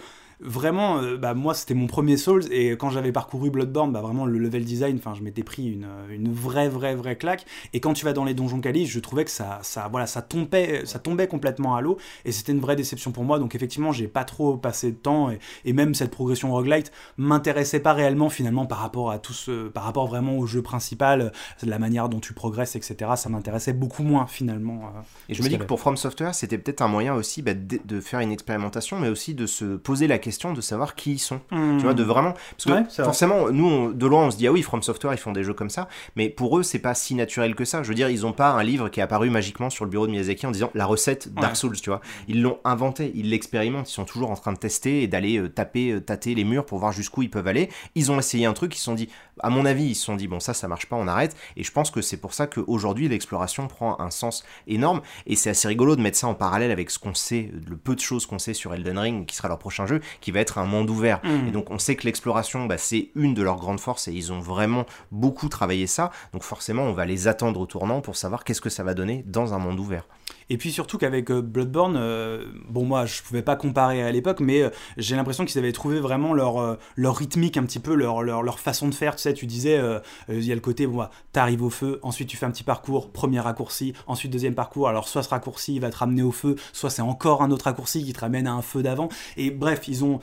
vraiment, 0.43 0.97
euh, 0.99 1.17
bah, 1.17 1.34
moi, 1.34 1.53
c'était 1.53 1.73
mon 1.73 1.88
premier 1.88 2.17
Souls, 2.17 2.43
et 2.51 2.71
quand 2.71 2.89
j'avais 2.89 3.12
parcouru 3.12 3.49
Bloodborne, 3.49 3.91
bah, 3.91 4.01
vraiment, 4.01 4.25
le 4.25 4.38
level 4.38 4.63
design, 4.65 4.97
enfin, 4.97 5.13
je 5.15 5.21
m'étais 5.23 5.43
pris 5.43 5.71
une, 5.71 5.88
une 6.10 6.32
vraie, 6.32 6.69
vraie, 6.69 6.95
vraie 6.95 7.15
claque. 7.15 7.45
Et 7.73 7.79
quand 7.79 7.93
tu 7.93 8.06
vas 8.06 8.13
dans 8.13 8.25
les 8.25 8.34
donjons 8.34 8.60
Cali, 8.62 8.86
je 8.86 8.99
trouvais 8.99 9.25
que 9.25 9.32
ça, 9.32 9.60
ça, 9.62 9.88
voilà, 9.89 10.08
ça 10.08 10.21
tombait, 10.21 10.86
ça 10.86 10.99
tombait 10.99 11.27
complètement 11.27 11.75
à 11.75 11.82
l'eau, 11.82 11.97
et 12.25 12.32
c'était 12.32 12.51
une 12.51 12.60
vraie 12.60 12.75
déception 12.75 13.12
pour 13.12 13.23
moi. 13.23 13.39
Donc, 13.39 13.56
effectivement, 13.56 13.91
j'ai 13.91 14.08
pas 14.08 14.23
trop 14.25 14.58
passé 14.58 14.91
de 14.91 14.97
temps, 14.97 15.32
et, 15.32 15.39
et 15.65 15.73
même 15.73 15.95
cette 15.95 16.12
progression 16.12 16.51
roguelite 16.51 16.91
m'intéressait 17.17 17.79
pas 17.79 17.93
réellement, 17.93 18.29
finalement, 18.29 18.65
par 18.65 18.79
rapport 18.79 19.12
à 19.12 19.19
tout 19.19 19.34
ce, 19.34 19.69
par 19.69 19.84
rapport 19.84 20.08
vraiment 20.08 20.38
au 20.38 20.45
jeu 20.45 20.62
principal, 20.62 21.32
la 21.63 21.79
manière 21.79 22.10
dont 22.10 22.19
tu 22.19 22.34
progresses, 22.34 22.75
etc. 22.75 23.12
Ça 23.15 23.29
m'intéressait 23.29 23.73
beaucoup 23.73 24.03
moins, 24.03 24.27
finalement. 24.27 24.82
euh, 24.95 25.01
Et 25.29 25.34
je 25.34 25.41
me 25.43 25.47
dis 25.49 25.58
que 25.58 25.63
pour 25.63 25.79
From 25.79 25.95
Software, 25.97 26.36
c'était 26.36 26.58
peut-être 26.58 26.82
un 26.82 26.88
moyen 26.88 27.13
aussi 27.13 27.41
bah, 27.41 27.53
de 27.53 28.01
faire 28.01 28.19
une 28.19 28.32
expérimentation, 28.32 28.99
mais 28.99 29.10
aussi 29.10 29.34
de 29.34 29.45
se 29.45 29.77
poser 29.77 30.08
la 30.08 30.17
question 30.17 30.33
de 30.54 30.62
savoir 30.62 30.96
qui 30.96 31.13
ils 31.13 31.19
sont. 31.19 31.39
Hmm. 31.52 31.78
Tu 31.78 31.84
vois, 31.84 31.93
de 31.93 32.04
vraiment. 32.04 32.34
Parce 32.34 32.65
que 32.65 32.72
Ouais, 32.72 32.84
forcément, 33.04 33.50
nous, 33.52 33.65
on- 33.67 33.89
de 33.89 34.06
loin, 34.08 34.26
on 34.28 34.32
se 34.32 34.38
dit, 34.38 34.48
ah 34.48 34.52
oui, 34.52 34.62
From 34.62 34.82
Software, 34.82 35.14
ils 35.14 35.18
font 35.18 35.32
des 35.32 35.43
jeux 35.43 35.53
comme 35.53 35.70
ça. 35.70 35.88
Mais 36.16 36.30
pour 36.30 36.57
eux, 36.57 36.64
c'est 36.64 36.80
pas 36.80 36.93
si 36.93 37.16
naturel 37.16 37.55
que 37.55 37.66
ça. 37.66 37.84
Je 37.84 37.89
veux 37.89 37.95
dire, 37.95 38.10
ils 38.10 38.26
ont 38.26 38.34
pas 38.34 38.51
un 38.51 38.64
livre 38.64 38.89
qui 38.89 38.99
est 38.99 39.03
apparu 39.03 39.30
magiquement 39.30 39.70
sur 39.70 39.86
le 39.86 39.91
bureau 39.91 40.07
de 40.07 40.12
Miyazaki 40.12 40.45
en 40.47 40.51
disant 40.51 40.72
la 40.74 40.86
recette 40.86 41.34
Dark 41.34 41.49
Ouais. 41.49 41.55
Souls, 41.55 41.80
tu 41.80 41.89
vois. 41.89 42.01
Ils 42.28 42.41
l'ont 42.41 42.60
inventé, 42.64 43.12
ils 43.16 43.30
l'expérimentent, 43.30 43.89
ils 43.89 43.93
sont 43.93 44.05
toujours 44.05 44.32
en 44.32 44.36
train 44.36 44.53
de 44.53 44.57
tester 44.57 45.03
et 45.03 45.07
d'aller 45.07 45.38
euh, 45.38 45.49
taper, 45.49 45.91
euh, 45.91 45.99
tâter 46.01 46.34
les 46.36 46.43
murs 46.43 46.66
pour 46.66 46.80
voir 46.80 46.91
jusqu'où 46.91 47.22
ils 47.22 47.30
peuvent 47.30 47.47
aller. 47.47 47.70
Ils 47.95 48.12
ont 48.12 48.18
essayé 48.20 48.45
un 48.45 48.53
truc, 48.53 48.76
ils 48.76 48.80
se 48.80 48.86
sont 48.86 48.93
dit, 48.95 49.10
à 49.39 49.49
mon 49.49 49.66
avis, 49.66 49.86
ils 49.86 49.95
se 49.95 50.05
sont 50.05 50.16
dit, 50.16 50.28
bon, 50.28 50.39
ça, 50.39 50.53
ça 50.53 50.68
marche 50.68 50.88
pas, 50.88 50.95
on 50.95 51.07
arrête. 51.07 51.36
Et 51.57 51.64
je 51.64 51.72
pense 51.72 51.91
que 51.91 52.01
c'est 52.01 52.18
pour 52.18 52.34
ça 52.34 52.47
qu'aujourd'hui, 52.47 53.07
l'exploration 53.07 53.68
prend 53.68 53.99
un 53.99 54.10
sens 54.12 54.43
énorme. 54.68 55.01
Et 55.28 55.36
c'est 55.36 55.49
assez 55.49 55.68
rigolo 55.68 55.95
de 55.95 56.01
mettre 56.01 56.18
ça 56.18 56.28
en 56.28 56.34
parallèle 56.36 56.72
avec 56.72 56.89
ce 56.89 56.99
qu'on 56.99 57.14
sait, 57.14 57.51
le 57.70 57.76
peu 57.78 57.95
de 57.95 57.99
choses 57.99 58.26
qu'on 58.26 58.39
sait 58.39 58.53
sur 58.53 58.74
Elden 58.74 58.97
Ring, 58.97 59.26
qui 59.26 59.36
sera 59.36 59.47
leur 59.47 59.60
prochain 59.60 59.86
jeu, 59.86 60.01
qui 60.24 60.32
va 60.32 60.39
être 60.39 60.57
un 60.57 60.63
monde 60.63 60.89
ouvert. 60.89 61.19
Mm. 61.24 61.47
Et 61.49 61.51
donc, 61.51 61.69
on 61.69 61.78
sait 61.78 61.95
que 61.95 62.05
l'exploration, 62.05 62.65
bah, 62.65 62.78
c'est 62.78 63.09
une 63.13 63.34
de 63.34 63.43
leurs 63.43 63.57
grandes 63.57 63.82
forces 63.82 64.07
et 64.07 64.13
ils 64.13 64.32
ont 64.32 64.39
vraiment 64.39 64.86
beaucoup 65.11 65.49
travaillé 65.49 65.86
ça. 65.86 66.11
Donc, 66.32 66.43
forcément, 66.43 66.84
on 66.84 66.93
va 66.93 67.05
les 67.05 67.28
attendre 67.28 67.59
au 67.59 67.65
tournant 67.65 67.99
pour 67.99 68.15
savoir 68.15 68.45
qu'est-ce 68.45 68.61
que 68.61 68.69
ça 68.69 68.84
va 68.84 68.93
donner 68.93 69.26
dans 69.28 69.53
un 69.53 69.59
monde 69.59 69.80
ouvert. 69.82 70.07
Et 70.50 70.58
puis 70.58 70.72
surtout 70.72 70.98
qu'avec 70.98 71.30
euh, 71.32 71.41
Bloodborne, 71.41 71.96
euh, 71.98 72.46
bon 72.70 72.86
moi 72.86 73.06
je 73.06 73.22
pouvais 73.22 73.41
pas 73.41 73.56
comparer 73.56 74.04
à 74.04 74.12
l'époque, 74.12 74.39
mais 74.39 74.62
euh, 74.62 74.70
j'ai 74.98 75.16
l'impression 75.16 75.46
qu'ils 75.46 75.60
avaient 75.60 75.72
trouvé 75.72 76.00
vraiment 76.00 76.34
leur, 76.34 76.78
leur 76.96 77.16
rythmique 77.16 77.58
un 77.58 77.64
petit 77.64 77.80
peu, 77.80 77.96
leur, 77.96 78.60
façon 78.60 78.88
de 78.88 78.94
faire. 78.94 79.16
Tu 79.16 79.24
sais, 79.24 79.34
tu 79.34 79.46
disais, 79.46 79.82
il 80.30 80.44
y 80.44 80.52
a 80.52 80.56
le 80.56 80.62
côté, 80.62 80.88
bon, 80.88 81.08
t'arrives 81.32 81.64
au 81.64 81.70
feu, 81.70 82.00
ensuite 82.04 82.30
tu 82.30 82.38
fais 82.38 82.46
un 82.46 82.52
petit 82.52 82.64
parcours, 82.64 83.12
premier 83.12 83.39
raccourci, 83.39 83.94
ensuite 84.08 84.32
deuxième 84.32 84.56
parcours. 84.56 84.88
Alors 84.88 85.08
soit 85.08 85.24
ce 85.24 85.30
raccourci 85.30 85.80
va 85.80 85.89
te 85.89 85.98
ramener 85.98 86.24
au 86.24 86.32
feu, 86.32 86.56
soit 86.72 86.89
c'est 86.89 87.02
encore 87.02 87.41
un 87.41 87.52
autre 87.52 87.66
raccourci 87.66 88.04
qui 88.04 88.14
te 88.14 88.20
ramène 88.20 88.48
à 88.48 88.54
un 88.54 88.62
feu 88.62 88.84
d'avant. 88.84 89.10
Et 89.38 89.52
bref, 89.52 89.88
ils 89.88 90.04
ont 90.04 90.20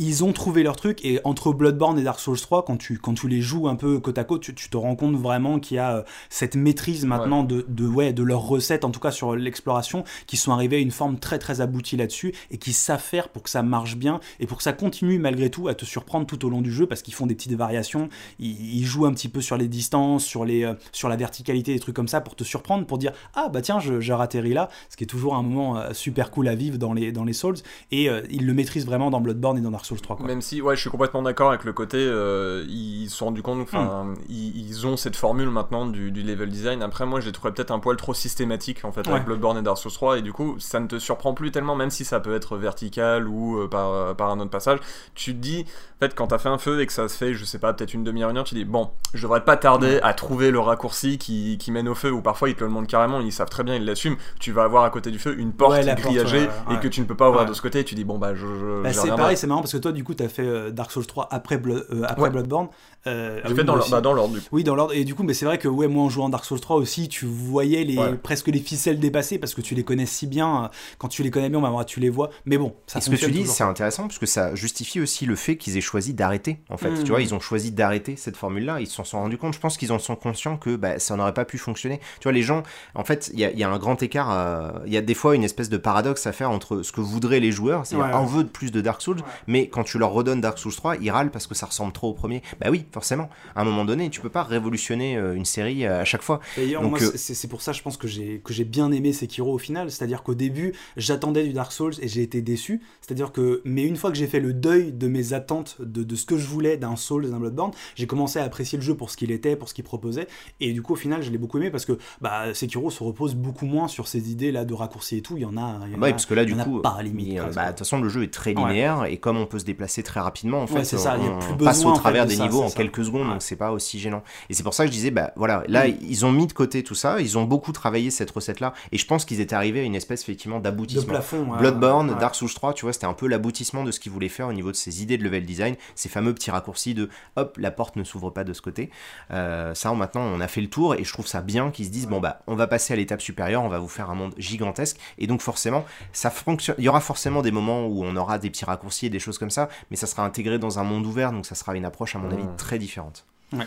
ils 0.00 0.24
ont 0.24 0.32
trouvé 0.32 0.62
leur 0.62 0.76
truc 0.76 1.04
et 1.04 1.20
entre 1.24 1.52
Bloodborne 1.52 1.98
et 1.98 2.02
Dark 2.02 2.18
Souls 2.20 2.40
3 2.40 2.64
quand 2.64 2.78
tu, 2.78 2.98
quand 2.98 3.12
tu 3.12 3.28
les 3.28 3.42
joues 3.42 3.68
un 3.68 3.76
peu 3.76 4.00
côte 4.00 4.16
à 4.16 4.24
côte 4.24 4.40
tu, 4.40 4.54
tu 4.54 4.70
te 4.70 4.76
rends 4.78 4.96
compte 4.96 5.14
vraiment 5.14 5.60
qu'il 5.60 5.76
y 5.76 5.78
a 5.78 5.98
euh, 5.98 6.02
cette 6.30 6.56
maîtrise 6.56 7.04
maintenant 7.04 7.44
de, 7.44 7.66
de, 7.68 7.86
ouais, 7.86 8.14
de 8.14 8.22
leurs 8.22 8.40
recettes 8.40 8.86
en 8.86 8.90
tout 8.90 8.98
cas 8.98 9.10
sur 9.10 9.36
l'exploration 9.36 10.04
qui 10.26 10.38
sont 10.38 10.52
arrivés 10.52 10.76
à 10.76 10.78
une 10.78 10.90
forme 10.90 11.18
très 11.18 11.38
très 11.38 11.60
aboutie 11.60 11.98
là-dessus 11.98 12.34
et 12.50 12.56
qui 12.56 12.72
savent 12.72 13.02
faire 13.02 13.28
pour 13.28 13.42
que 13.42 13.50
ça 13.50 13.62
marche 13.62 13.96
bien 13.96 14.20
et 14.40 14.46
pour 14.46 14.56
que 14.56 14.62
ça 14.62 14.72
continue 14.72 15.18
malgré 15.18 15.50
tout 15.50 15.68
à 15.68 15.74
te 15.74 15.84
surprendre 15.84 16.26
tout 16.26 16.46
au 16.46 16.48
long 16.48 16.62
du 16.62 16.72
jeu 16.72 16.86
parce 16.86 17.02
qu'ils 17.02 17.14
font 17.14 17.26
des 17.26 17.34
petites 17.34 17.52
variations. 17.52 18.08
Ils, 18.38 18.78
ils 18.78 18.86
jouent 18.86 19.04
un 19.04 19.12
petit 19.12 19.28
peu 19.28 19.42
sur 19.42 19.58
les 19.58 19.68
distances 19.68 20.24
sur, 20.24 20.46
les, 20.46 20.64
euh, 20.64 20.72
sur 20.92 21.10
la 21.10 21.16
verticalité 21.16 21.74
des 21.74 21.80
trucs 21.80 21.96
comme 21.96 22.08
ça 22.08 22.22
pour 22.22 22.36
te 22.36 22.44
surprendre 22.44 22.86
pour 22.86 22.96
dire 22.96 23.12
ah 23.34 23.50
bah 23.50 23.60
tiens 23.60 23.80
je, 23.80 24.00
je 24.00 24.12
ratterris 24.14 24.54
là 24.54 24.70
ce 24.88 24.96
qui 24.96 25.04
est 25.04 25.06
toujours 25.06 25.34
un 25.34 25.42
moment 25.42 25.76
euh, 25.76 25.92
super 25.92 26.30
cool 26.30 26.48
à 26.48 26.54
vivre 26.54 26.78
dans 26.78 26.94
les, 26.94 27.12
dans 27.12 27.24
les 27.24 27.34
Souls 27.34 27.56
et 27.90 28.08
ils 28.30 28.46
le 28.46 28.54
maîtrisent 28.54 28.86
vraiment 28.86 29.10
dans 29.10 29.20
Bloodborne 29.20 29.58
et 29.58 29.60
dans 29.60 29.70
Dark 29.70 29.84
Souls 29.84 29.89
3 29.98 30.16
quoi. 30.16 30.26
Même 30.26 30.40
si, 30.40 30.62
ouais, 30.62 30.76
je 30.76 30.80
suis 30.80 30.90
complètement 30.90 31.22
d'accord 31.22 31.48
avec 31.48 31.64
le 31.64 31.72
côté, 31.72 31.98
euh, 31.98 32.64
ils 32.68 33.08
se 33.10 33.16
sont 33.16 33.24
rendus 33.26 33.42
compte, 33.42 33.60
enfin, 33.62 34.04
Hmm. 34.04 34.14
ils, 34.28 34.56
ils 34.68 34.86
ont 34.86 34.96
cette 34.96 35.16
formule 35.16 35.50
maintenant 35.50 35.86
du, 35.86 36.12
du 36.12 36.22
level 36.22 36.48
design. 36.50 36.82
Après, 36.82 37.06
moi, 37.06 37.20
je 37.20 37.26
les 37.26 37.32
trouvais 37.32 37.52
peut-être 37.52 37.70
un 37.72 37.78
poil 37.80 37.96
trop 37.96 38.14
systématique 38.14 38.84
en 38.84 38.92
fait 38.92 39.06
Ouais. 39.06 39.14
avec 39.14 39.24
Bloodborne 39.24 39.58
et 39.58 39.62
Dark 39.62 39.78
Souls 39.78 39.90
3, 39.92 40.18
et 40.18 40.22
du 40.22 40.32
coup, 40.32 40.56
ça 40.58 40.78
ne 40.80 40.86
te 40.86 40.98
surprend 40.98 41.34
plus 41.34 41.50
tellement, 41.50 41.74
même 41.74 41.90
si 41.90 42.04
ça 42.04 42.20
peut 42.20 42.34
être 42.34 42.56
vertical 42.56 43.26
ou 43.26 43.58
euh, 43.60 43.68
par, 43.68 44.14
par 44.14 44.30
un 44.30 44.38
autre 44.40 44.50
passage. 44.50 44.78
Tu 45.14 45.32
te 45.34 45.38
dis, 45.40 45.64
en 45.96 46.06
fait, 46.06 46.14
quand 46.14 46.28
t'as 46.28 46.38
fait 46.38 46.48
un 46.48 46.58
feu 46.58 46.80
et 46.80 46.86
que 46.86 46.92
ça 46.92 47.08
se 47.08 47.16
fait, 47.16 47.34
je 47.34 47.44
sais 47.44 47.58
pas, 47.58 47.72
peut-être 47.72 47.94
une 47.94 48.04
demi-heure, 48.04 48.30
une 48.30 48.36
heure, 48.38 48.44
tu 48.44 48.54
dis, 48.54 48.64
bon, 48.64 48.90
je 49.14 49.22
devrais 49.22 49.44
pas 49.44 49.56
tarder 49.56 49.98
à 50.02 50.14
trouver 50.14 50.50
le 50.50 50.60
raccourci 50.60 51.18
qui, 51.18 51.58
qui 51.58 51.72
mène 51.72 51.88
au 51.88 51.94
feu, 51.94 52.10
ou 52.12 52.22
parfois 52.22 52.48
ils 52.48 52.54
te 52.54 52.64
le 52.64 52.70
montrent 52.70 52.88
carrément, 52.88 53.20
ils 53.20 53.32
savent 53.32 53.50
très 53.50 53.64
bien, 53.64 53.74
ils 53.74 53.84
l'assument. 53.84 54.16
Tu 54.38 54.52
vas 54.52 54.64
avoir 54.64 54.84
à 54.84 54.90
côté 54.90 55.10
du 55.10 55.18
feu 55.18 55.38
une 55.38 55.52
porte 55.52 55.72
Ouais, 55.72 55.84
porte, 55.84 55.98
grillagée 56.00 56.38
ouais, 56.40 56.50
ouais. 56.68 56.74
et 56.76 56.78
que 56.80 56.88
tu 56.88 57.00
ne 57.00 57.06
peux 57.06 57.14
pas 57.16 57.28
ouvrir 57.28 57.42
Ouais. 57.44 57.48
de 57.48 57.54
ce 57.54 57.62
côté, 57.62 57.80
et 57.80 57.84
tu 57.84 57.94
dis, 57.94 58.04
bon, 58.04 58.18
bah, 58.18 58.34
je. 58.34 58.46
je- 58.46 58.82
Bah, 58.82 58.92
c'est 58.92 59.08
pareil, 59.08 59.36
c'est 59.36 59.46
marrant 59.46 59.60
parce 59.62 59.72
que 59.72 59.78
toi, 59.80 59.92
du 59.92 60.04
coup, 60.04 60.14
t'as 60.14 60.28
fait 60.28 60.42
euh, 60.42 60.70
Dark 60.70 60.90
Souls 60.92 61.06
3 61.06 61.28
après, 61.30 61.56
Blo- 61.58 61.82
euh, 61.92 62.02
après 62.06 62.22
Ouais. 62.22 62.30
Bloodborne. 62.30 62.68
Euh, 63.06 63.36
J'ai 63.36 63.40
ah 63.44 63.48
fait 63.48 63.54
oui, 63.54 63.64
dans 63.64 63.76
l'ordre, 63.76 63.90
bah, 63.90 64.00
dans 64.02 64.12
l'ordre 64.12 64.34
du 64.34 64.40
coup. 64.40 64.46
Oui, 64.52 64.62
dans 64.64 64.74
l'ordre. 64.74 64.92
Et 64.94 65.04
du 65.04 65.14
coup, 65.14 65.22
mais 65.22 65.32
c'est 65.32 65.46
vrai 65.46 65.56
que 65.56 65.68
ouais, 65.68 65.88
moi, 65.88 66.04
en 66.04 66.10
jouant 66.10 66.28
Dark 66.28 66.44
Souls 66.44 66.60
3 66.60 66.76
aussi, 66.76 67.08
tu 67.08 67.24
voyais 67.24 67.82
les, 67.84 67.96
Ouais. 67.96 68.14
presque 68.14 68.48
les 68.48 68.58
ficelles 68.60 69.00
dépasser 69.00 69.38
parce 69.38 69.54
que 69.54 69.60
tu 69.62 69.74
les 69.74 69.84
connais 69.84 70.04
si 70.06 70.26
bien. 70.26 70.64
euh, 70.64 70.68
Quand 70.98 71.08
tu 71.08 71.22
les 71.22 71.30
connais 71.30 71.48
bien, 71.48 71.60
bah, 71.60 71.84
tu 71.86 71.98
les 72.00 72.10
vois. 72.10 72.28
Mais 72.44 72.58
bon, 72.58 72.74
ça 72.86 72.98
Et 72.98 73.02
ce 73.02 73.10
que 73.10 73.16
tu 73.16 73.30
dis, 73.30 73.46
c'est 73.46 73.64
intéressant 73.64 74.02
parce 74.04 74.18
que 74.18 74.26
ça 74.26 74.54
justifie 74.54 75.00
aussi 75.00 75.24
le 75.26 75.34
fait 75.34 75.56
qu'ils 75.56 75.76
aient 75.78 75.80
choisi 75.80 76.12
d'arrêter. 76.14 76.58
En 76.68 76.76
fait, 76.76 77.02
tu 77.02 77.10
vois, 77.10 77.22
ils 77.22 77.34
ont 77.34 77.40
choisi 77.40 77.72
d'arrêter 77.72 78.16
cette 78.16 78.36
formule-là. 78.36 78.80
Ils 78.80 78.86
s'en 78.86 79.04
sont 79.04 79.18
rendus 79.18 79.38
compte. 79.38 79.54
Je 79.54 79.60
pense 79.60 79.78
qu'ils 79.78 79.92
en 79.92 79.98
sont 79.98 80.16
conscients 80.16 80.56
que 80.58 80.76
bah, 80.76 80.98
ça 80.98 81.16
n'aurait 81.16 81.34
pas 81.34 81.44
pu 81.46 81.56
fonctionner. 81.58 82.00
Tu 82.20 82.24
vois, 82.24 82.32
les 82.32 82.42
gens, 82.42 82.62
en 82.94 83.04
fait, 83.04 83.30
il 83.32 83.40
y, 83.40 83.44
a- 83.46 83.50
il 83.50 83.58
y 83.58 83.64
a 83.64 83.70
un 83.70 83.78
grand 83.78 84.02
écart. 84.02 84.30
euh, 84.30 84.70
Il 84.86 84.92
y 84.92 84.96
a 84.96 85.00
des 85.02 85.14
fois 85.14 85.34
une 85.34 85.44
espèce 85.44 85.68
de 85.70 85.76
paradoxe 85.78 86.26
à 86.26 86.32
faire 86.32 86.50
entre 86.50 86.82
ce 86.82 86.92
que 86.92 87.00
voudraient 87.00 87.40
les 87.40 87.52
joueurs, 87.52 87.86
c'est-à-dire 87.86 88.06
Ouais, 88.08 88.12
ouais. 88.12 88.20
on 88.20 88.26
veut 88.26 88.44
de 88.44 88.48
plus 88.48 88.70
de 88.72 88.80
Dark 88.80 89.00
Souls, 89.00 89.20
mais 89.46 89.59
quand 89.68 89.84
tu 89.84 89.98
leur 89.98 90.12
redonnes 90.12 90.40
Dark 90.40 90.58
Souls 90.58 90.74
3, 90.74 90.96
ils 90.96 91.10
râlent 91.10 91.30
parce 91.30 91.46
que 91.46 91.54
ça 91.54 91.66
ressemble 91.66 91.92
trop 91.92 92.08
au 92.10 92.14
premier. 92.14 92.42
Bah 92.60 92.68
oui, 92.70 92.84
forcément. 92.92 93.28
À 93.54 93.62
un 93.62 93.64
moment 93.64 93.84
donné, 93.84 94.10
tu 94.10 94.20
peux 94.20 94.28
pas 94.30 94.42
révolutionner 94.42 95.16
euh, 95.16 95.34
une 95.34 95.44
série 95.44 95.84
euh, 95.86 96.00
à 96.00 96.04
chaque 96.04 96.22
fois. 96.22 96.40
D'ailleurs, 96.56 96.82
moi, 96.82 96.98
euh, 97.02 97.10
c'est 97.16 97.48
pour 97.48 97.62
ça, 97.62 97.72
je 97.72 97.82
pense 97.82 97.96
que 97.96 98.08
j'ai 98.08 98.40
que 98.44 98.52
j'ai 98.52 98.64
bien 98.64 98.90
aimé 98.92 99.12
Sekiro 99.12 99.52
au 99.52 99.58
final. 99.58 99.90
C'est-à-dire 99.90 100.22
qu'au 100.22 100.34
début, 100.34 100.72
j'attendais 100.96 101.44
du 101.44 101.52
Dark 101.52 101.72
Souls 101.72 101.94
et 102.00 102.08
j'ai 102.08 102.22
été 102.22 102.42
déçu. 102.42 102.80
C'est-à-dire 103.00 103.32
que, 103.32 103.60
mais 103.64 103.82
une 103.84 103.96
fois 103.96 104.10
que 104.10 104.16
j'ai 104.16 104.26
fait 104.26 104.40
le 104.40 104.52
deuil 104.52 104.92
de 104.92 105.08
mes 105.08 105.32
attentes, 105.32 105.76
de, 105.80 106.02
de 106.02 106.16
ce 106.16 106.24
que 106.26 106.36
je 106.38 106.46
voulais 106.46 106.76
d'un 106.76 106.96
Souls, 106.96 107.28
d'un 107.30 107.38
Bloodborne, 107.38 107.72
j'ai 107.96 108.06
commencé 108.06 108.38
à 108.38 108.44
apprécier 108.44 108.78
le 108.78 108.84
jeu 108.84 108.94
pour 108.94 109.10
ce 109.10 109.16
qu'il 109.16 109.30
était, 109.30 109.56
pour 109.56 109.68
ce 109.68 109.74
qu'il 109.74 109.84
proposait. 109.84 110.26
Et 110.60 110.72
du 110.72 110.82
coup, 110.82 110.92
au 110.92 110.96
final, 110.96 111.22
je 111.22 111.30
l'ai 111.30 111.38
beaucoup 111.38 111.58
aimé 111.58 111.70
parce 111.70 111.84
que 111.84 111.98
bah, 112.20 112.52
Sekiro 112.54 112.90
se 112.90 113.02
repose 113.02 113.34
beaucoup 113.34 113.66
moins 113.66 113.88
sur 113.88 114.08
ces 114.08 114.30
idées 114.30 114.52
là 114.52 114.64
de 114.64 114.74
raccourcis 114.74 115.18
et 115.18 115.22
tout. 115.22 115.36
Il 115.36 115.42
y 115.42 115.46
en 115.46 115.56
a. 115.56 115.80
il 115.86 115.92
y 115.92 115.96
en 115.96 116.02
a- 116.02 116.10
parce 116.10 116.26
que 116.26 116.34
là, 116.34 116.44
du 116.44 116.54
coup, 116.56 116.80
pas 116.80 116.96
à 116.98 117.02
limite. 117.02 117.38
bah, 117.54 117.64
de 117.66 117.68
toute 117.70 117.78
façon, 117.80 118.00
le 118.00 118.08
jeu 118.08 118.22
est 118.22 118.32
très 118.32 118.50
Ouais. 118.50 118.68
linéaire 118.68 119.04
et 119.04 119.16
comme 119.18 119.36
on 119.36 119.46
peut 119.50 119.58
se 119.58 119.64
déplacer 119.66 120.02
très 120.02 120.20
rapidement, 120.20 120.62
en 120.62 120.66
fait, 120.66 120.74
Ouais, 120.76 120.84
c'est 120.84 120.96
ça, 120.98 121.16
il 121.18 121.24
y 121.24 121.28
a 121.28 121.30
on 121.32 121.38
plus 121.38 121.64
passe 121.64 121.76
besoin, 121.78 121.90
au 121.90 121.92
en 121.92 121.96
fait, 121.96 122.00
travers 122.00 122.24
de 122.24 122.30
des 122.30 122.36
ça, 122.36 122.42
niveaux 122.44 122.62
en 122.62 122.68
ça. 122.68 122.76
quelques 122.76 123.04
secondes, 123.04 123.26
Ouais. 123.26 123.32
donc 123.34 123.42
c'est 123.42 123.56
pas 123.56 123.72
aussi 123.72 123.98
gênant. 123.98 124.22
Et 124.48 124.54
c'est 124.54 124.62
pour 124.62 124.72
ça 124.74 124.84
que 124.84 124.88
je 124.88 124.92
disais, 124.92 125.10
bah 125.10 125.32
voilà, 125.36 125.62
là, 125.68 125.86
ils 125.86 126.24
ont 126.24 126.32
mis 126.32 126.46
de 126.46 126.52
côté 126.54 126.82
tout 126.82 126.94
ça, 126.94 127.20
ils 127.20 127.36
ont 127.36 127.44
beaucoup 127.44 127.72
travaillé 127.72 128.10
cette 128.10 128.30
recette-là, 128.30 128.72
et 128.92 128.98
je 128.98 129.04
pense 129.06 129.24
qu'ils 129.26 129.40
étaient 129.40 129.54
arrivés 129.54 129.80
à 129.80 129.82
une 129.82 129.94
espèce 129.94 130.22
effectivement 130.22 130.58
de 130.58 130.62
d'aboutissement. 130.64 131.12
plafond. 131.12 131.44
ouais. 131.50 131.58
Bloodborne. 131.58 132.16
Dark 132.18 132.34
Souls 132.34 132.52
3, 132.54 132.72
tu 132.74 132.84
vois, 132.86 132.92
c'était 132.92 133.06
un 133.06 133.12
peu 133.14 133.26
l'aboutissement 133.26 133.84
de 133.84 133.90
ce 133.90 134.00
qu'ils 134.00 134.12
voulaient 134.12 134.28
faire 134.28 134.48
au 134.48 134.52
niveau 134.52 134.70
de 134.70 134.76
ces 134.76 135.02
idées 135.02 135.18
de 135.18 135.24
level 135.24 135.44
design, 135.44 135.74
ces 135.94 136.08
fameux 136.08 136.32
petits 136.32 136.50
raccourcis 136.50 136.94
de 136.94 137.08
hop, 137.36 137.56
la 137.58 137.70
porte 137.70 137.96
ne 137.96 138.04
s'ouvre 138.04 138.30
pas 138.30 138.44
de 138.44 138.52
ce 138.52 138.62
côté. 138.62 138.90
Euh, 139.32 139.74
ça, 139.74 139.92
maintenant, 139.92 140.22
on 140.22 140.40
a 140.40 140.48
fait 140.48 140.60
le 140.60 140.68
tour 140.68 140.94
et 140.94 141.04
je 141.04 141.12
trouve 141.12 141.26
ça 141.26 141.40
bien 141.40 141.70
qu'ils 141.70 141.86
se 141.86 141.90
disent 141.90 142.06
bon 142.06 142.20
bah, 142.20 142.40
on 142.46 142.54
va 142.54 142.66
passer 142.66 142.92
à 142.92 142.96
l'étape 142.96 143.20
supérieure, 143.20 143.62
on 143.62 143.68
va 143.68 143.78
vous 143.78 143.88
faire 143.88 144.10
un 144.10 144.14
monde 144.14 144.34
gigantesque 144.38 144.96
et 145.18 145.26
donc 145.26 145.40
forcément, 145.40 145.84
ça 146.12 146.30
fonctionne. 146.30 146.76
Il 146.78 146.84
y 146.84 146.88
aura 146.88 147.00
forcément 147.00 147.42
des 147.42 147.50
moments 147.50 147.86
où 147.86 148.04
on 148.04 148.14
aura 148.16 148.38
des 148.38 148.50
petits 148.50 148.64
raccourcis 148.64 149.06
et 149.06 149.10
des 149.10 149.18
choses 149.18 149.38
comme 149.40 149.50
ça, 149.50 149.68
mais 149.90 149.96
ça 149.96 150.06
sera 150.06 150.24
intégré 150.24 150.58
dans 150.60 150.78
un 150.78 150.84
monde 150.84 151.04
ouvert, 151.06 151.32
donc 151.32 151.46
ça 151.46 151.54
sera 151.56 151.74
une 151.74 151.84
approche 151.84 152.14
à 152.14 152.18
mon 152.20 152.30
avis 152.30 152.44
Mm. 152.44 152.56
très 152.56 152.78
différente. 152.78 153.24
Ouais. 153.52 153.66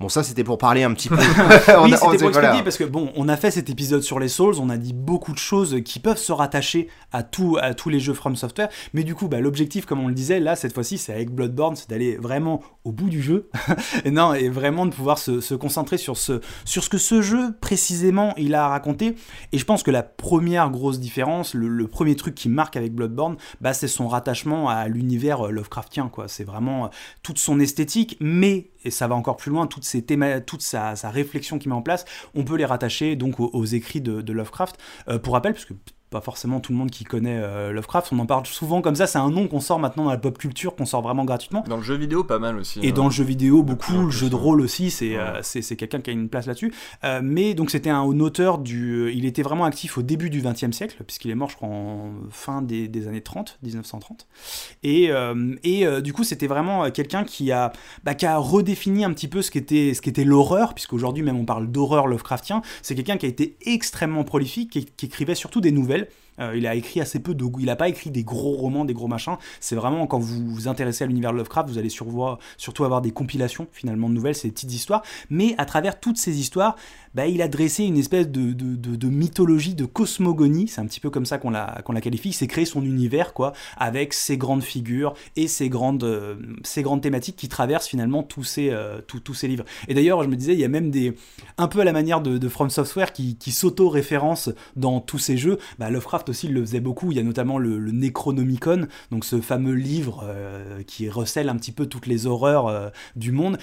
Bon, 0.00 0.08
ça 0.08 0.22
c'était 0.22 0.44
pour 0.44 0.56
parler 0.56 0.82
un 0.82 0.94
petit 0.94 1.10
peu. 1.10 1.16
On 1.68 1.84
oui, 1.84 1.92
c'était 1.92 1.98
pour 1.98 2.30
voilà. 2.30 2.48
expliquer 2.48 2.64
parce 2.64 2.78
que 2.78 2.84
bon, 2.84 3.12
on 3.16 3.28
a 3.28 3.36
fait 3.36 3.50
cet 3.50 3.68
épisode 3.68 4.02
sur 4.02 4.18
les 4.18 4.28
Souls, 4.28 4.54
on 4.58 4.70
a 4.70 4.78
dit 4.78 4.94
beaucoup 4.94 5.32
de 5.32 5.38
choses 5.38 5.82
qui 5.84 5.98
peuvent 5.98 6.16
se 6.16 6.32
rattacher 6.32 6.88
à 7.12 7.22
tout, 7.22 7.58
à 7.60 7.74
tous 7.74 7.90
les 7.90 8.00
jeux 8.00 8.14
From 8.14 8.34
Software, 8.34 8.70
mais 8.94 9.04
du 9.04 9.14
coup, 9.14 9.28
bah, 9.28 9.40
l'objectif, 9.40 9.84
comme 9.84 10.00
on 10.00 10.08
le 10.08 10.14
disait, 10.14 10.40
là 10.40 10.56
cette 10.56 10.72
fois-ci, 10.72 10.96
c'est 10.96 11.12
avec 11.12 11.30
Bloodborne, 11.30 11.76
c'est 11.76 11.90
d'aller 11.90 12.16
vraiment 12.16 12.62
au 12.84 12.92
bout 12.92 13.10
du 13.10 13.20
jeu, 13.20 13.50
et 14.06 14.10
non, 14.10 14.32
et 14.32 14.48
vraiment 14.48 14.86
de 14.86 14.94
pouvoir 14.94 15.18
se, 15.18 15.42
se 15.42 15.54
concentrer 15.54 15.98
sur 15.98 16.16
ce, 16.16 16.40
sur 16.64 16.82
ce 16.82 16.88
que 16.88 16.96
ce 16.96 17.20
jeu 17.20 17.54
précisément 17.60 18.32
il 18.38 18.54
a 18.54 18.64
à 18.64 18.68
raconter. 18.68 19.16
Et 19.52 19.58
je 19.58 19.64
pense 19.66 19.82
que 19.82 19.90
la 19.90 20.02
première 20.02 20.70
grosse 20.70 20.98
différence, 20.98 21.52
le, 21.52 21.68
le 21.68 21.86
premier 21.88 22.16
truc 22.16 22.34
qui 22.34 22.48
marque 22.48 22.76
avec 22.76 22.94
Bloodborne, 22.94 23.36
bah, 23.60 23.74
c'est 23.74 23.88
son 23.88 24.08
rattachement 24.08 24.70
à 24.70 24.88
l'univers 24.88 25.46
euh, 25.46 25.50
Lovecraftien, 25.50 26.08
quoi. 26.08 26.26
C'est 26.26 26.44
vraiment 26.44 26.86
euh, 26.86 26.88
toute 27.22 27.38
son 27.38 27.60
esthétique, 27.60 28.16
mais 28.18 28.70
et 28.84 28.90
ça 28.90 29.08
va 29.08 29.14
encore 29.14 29.36
plus 29.36 29.50
loin, 29.50 29.66
toutes 29.66 29.84
ces 29.84 30.04
toute 30.46 30.62
sa, 30.62 30.94
réflexion 31.04 31.58
qu'il 31.58 31.70
met 31.70 31.74
en 31.74 31.82
place, 31.82 32.04
on 32.34 32.44
peut 32.44 32.56
les 32.56 32.64
rattacher 32.64 33.16
donc 33.16 33.40
aux, 33.40 33.50
aux 33.52 33.64
écrits 33.64 34.00
de, 34.00 34.20
de 34.20 34.32
Lovecraft. 34.32 34.78
Euh, 35.08 35.18
pour 35.18 35.34
rappel, 35.34 35.52
puisque 35.52 35.72
pas 36.10 36.20
forcément 36.20 36.60
tout 36.60 36.72
le 36.72 36.78
monde 36.78 36.90
qui 36.90 37.04
connaît 37.04 37.38
euh, 37.38 37.72
Lovecraft. 37.72 38.12
On 38.12 38.18
en 38.18 38.26
parle 38.26 38.44
souvent 38.46 38.82
comme 38.82 38.96
ça. 38.96 39.06
C'est 39.06 39.18
un 39.18 39.30
nom 39.30 39.46
qu'on 39.46 39.60
sort 39.60 39.78
maintenant 39.78 40.04
dans 40.04 40.10
la 40.10 40.18
pop 40.18 40.36
culture, 40.36 40.74
qu'on 40.74 40.84
sort 40.86 41.02
vraiment 41.02 41.24
gratuitement. 41.24 41.64
Dans 41.68 41.76
le 41.76 41.82
jeu 41.82 41.94
vidéo, 41.94 42.24
pas 42.24 42.38
mal 42.38 42.56
aussi. 42.58 42.80
Et 42.82 42.88
hein. 42.88 42.92
dans 42.92 43.04
le 43.04 43.10
jeu 43.10 43.24
vidéo, 43.24 43.62
beaucoup. 43.62 43.92
Le 44.06 44.10
jeu 44.10 44.28
de 44.28 44.34
rôle 44.34 44.60
aussi, 44.60 44.90
c'est 44.90 45.10
Ouais. 45.10 45.16
euh, 45.18 45.40
c'est 45.42 45.76
quelqu'un 45.76 46.00
qui 46.00 46.10
a 46.10 46.12
une 46.12 46.28
place 46.28 46.46
là-dessus. 46.46 46.72
Euh, 47.04 47.20
mais 47.22 47.54
donc 47.54 47.70
c'était 47.70 47.90
un 47.90 48.02
auteur 48.20 48.58
du. 48.58 49.12
Il 49.14 49.24
était 49.24 49.42
vraiment 49.42 49.64
actif 49.64 49.98
au 49.98 50.02
début 50.02 50.30
du 50.30 50.42
XXe 50.42 50.72
siècle, 50.72 51.02
puisqu'il 51.06 51.30
est 51.30 51.34
mort, 51.34 51.50
je 51.50 51.56
crois, 51.56 51.68
en 51.68 52.12
fin 52.30 52.62
des, 52.62 52.88
des 52.88 53.06
années 53.08 53.20
30, 53.22 53.58
1930. 53.62 54.26
Et, 54.82 55.10
et 55.64 56.00
du 56.02 56.12
coup, 56.12 56.24
c'était 56.24 56.46
vraiment 56.46 56.90
quelqu'un 56.90 57.24
qui 57.24 57.52
a, 57.52 57.72
bah, 58.04 58.14
qui 58.14 58.26
a 58.26 58.36
redéfini 58.36 59.04
un 59.04 59.12
petit 59.12 59.28
peu 59.28 59.42
ce 59.42 59.50
qu'était 59.50 60.24
l'horreur, 60.24 60.74
puisqu'aujourd'hui 60.74 61.22
même 61.22 61.36
on 61.36 61.44
parle 61.44 61.70
d'horreur 61.70 62.06
Lovecraftien. 62.06 62.62
C'est 62.82 62.94
quelqu'un 62.94 63.16
qui 63.16 63.26
a 63.26 63.28
été 63.28 63.56
extrêmement 63.66 64.24
prolifique, 64.24 64.70
qui, 64.70 64.84
qui 64.84 65.06
écrivait 65.06 65.34
surtout 65.34 65.60
des 65.60 65.72
nouvelles. 65.72 65.99
Euh, 66.40 66.56
il 66.56 66.66
a 66.66 66.74
écrit 66.74 67.00
assez 67.00 67.20
peu 67.20 67.34
de. 67.34 67.44
Il 67.58 67.66
n'a 67.66 67.76
pas 67.76 67.88
écrit 67.88 68.10
des 68.10 68.24
gros 68.24 68.52
romans, 68.52 68.84
des 68.84 68.94
gros 68.94 69.08
machins. 69.08 69.36
C'est 69.60 69.76
vraiment 69.76 70.06
quand 70.06 70.18
vous 70.18 70.46
vous 70.50 70.68
intéressez 70.68 71.04
à 71.04 71.06
l'univers 71.06 71.32
Lovecraft, 71.32 71.68
vous 71.68 71.78
allez 71.78 71.90
surtout 71.90 72.84
avoir 72.84 73.02
des 73.02 73.10
compilations 73.10 73.66
finalement 73.72 74.08
de 74.08 74.14
nouvelles, 74.14 74.34
des 74.42 74.50
petites 74.50 74.72
histoires. 74.72 75.02
Mais 75.28 75.54
à 75.58 75.64
travers 75.64 76.00
toutes 76.00 76.16
ces 76.16 76.38
histoires, 76.38 76.76
bah, 77.14 77.26
il 77.26 77.42
a 77.42 77.48
dressé 77.48 77.84
une 77.84 77.96
espèce 77.96 78.28
de, 78.28 79.08
mythologie, 79.08 79.74
de 79.74 79.84
cosmogonie. 79.84 80.68
C'est 80.68 80.80
un 80.80 80.86
petit 80.86 81.00
peu 81.00 81.10
comme 81.10 81.26
ça 81.26 81.38
qu'on 81.38 81.50
la, 81.50 81.80
qu'on 81.84 81.92
la 81.92 82.00
qualifie. 82.00 82.30
Il 82.30 82.34
s'est 82.34 82.46
créé 82.46 82.64
son 82.64 82.84
univers, 82.84 83.32
quoi, 83.34 83.52
avec 83.76 84.12
ses 84.12 84.36
grandes 84.36 84.62
figures 84.62 85.14
et 85.36 85.48
ses 85.48 85.68
grandes, 85.68 86.04
euh, 86.04 86.36
ses 86.62 86.82
grandes 86.82 87.02
thématiques 87.02 87.36
qui 87.36 87.48
traversent 87.48 87.88
finalement 87.88 88.22
tous 88.22 88.44
ces, 88.44 88.70
euh, 88.70 89.00
tous- 89.06 89.34
ces 89.34 89.48
livres. 89.48 89.64
Et 89.88 89.94
d'ailleurs, 89.94 90.22
je 90.22 90.28
me 90.28 90.36
disais, 90.36 90.54
il 90.54 90.60
y 90.60 90.64
a 90.64 90.68
même 90.68 90.90
des. 90.90 91.14
Un 91.58 91.68
peu 91.68 91.80
à 91.80 91.84
la 91.84 91.92
manière 91.92 92.20
de, 92.20 92.48
From 92.48 92.70
Software 92.70 93.12
qui, 93.12 93.36
qui 93.36 93.52
s'auto-référence 93.52 94.50
dans 94.76 95.00
tous 95.00 95.18
ces 95.18 95.36
jeux. 95.36 95.58
Bah, 95.78 95.90
Lovecraft 95.90 96.28
aussi 96.28 96.46
il 96.46 96.54
le 96.54 96.60
faisait 96.62 96.80
beaucoup. 96.80 97.12
Il 97.12 97.16
y 97.16 97.20
a 97.20 97.22
notamment 97.22 97.58
le, 97.58 97.78
Necronomicon, 97.90 98.86
donc 99.10 99.24
ce 99.24 99.40
fameux 99.40 99.74
livre 99.74 100.24
euh, 100.24 100.82
qui 100.84 101.08
recèle 101.08 101.48
un 101.48 101.56
petit 101.56 101.72
peu 101.72 101.86
toutes 101.86 102.06
les 102.06 102.26
horreurs 102.26 102.90
du 103.16 103.32
monde, 103.32 103.58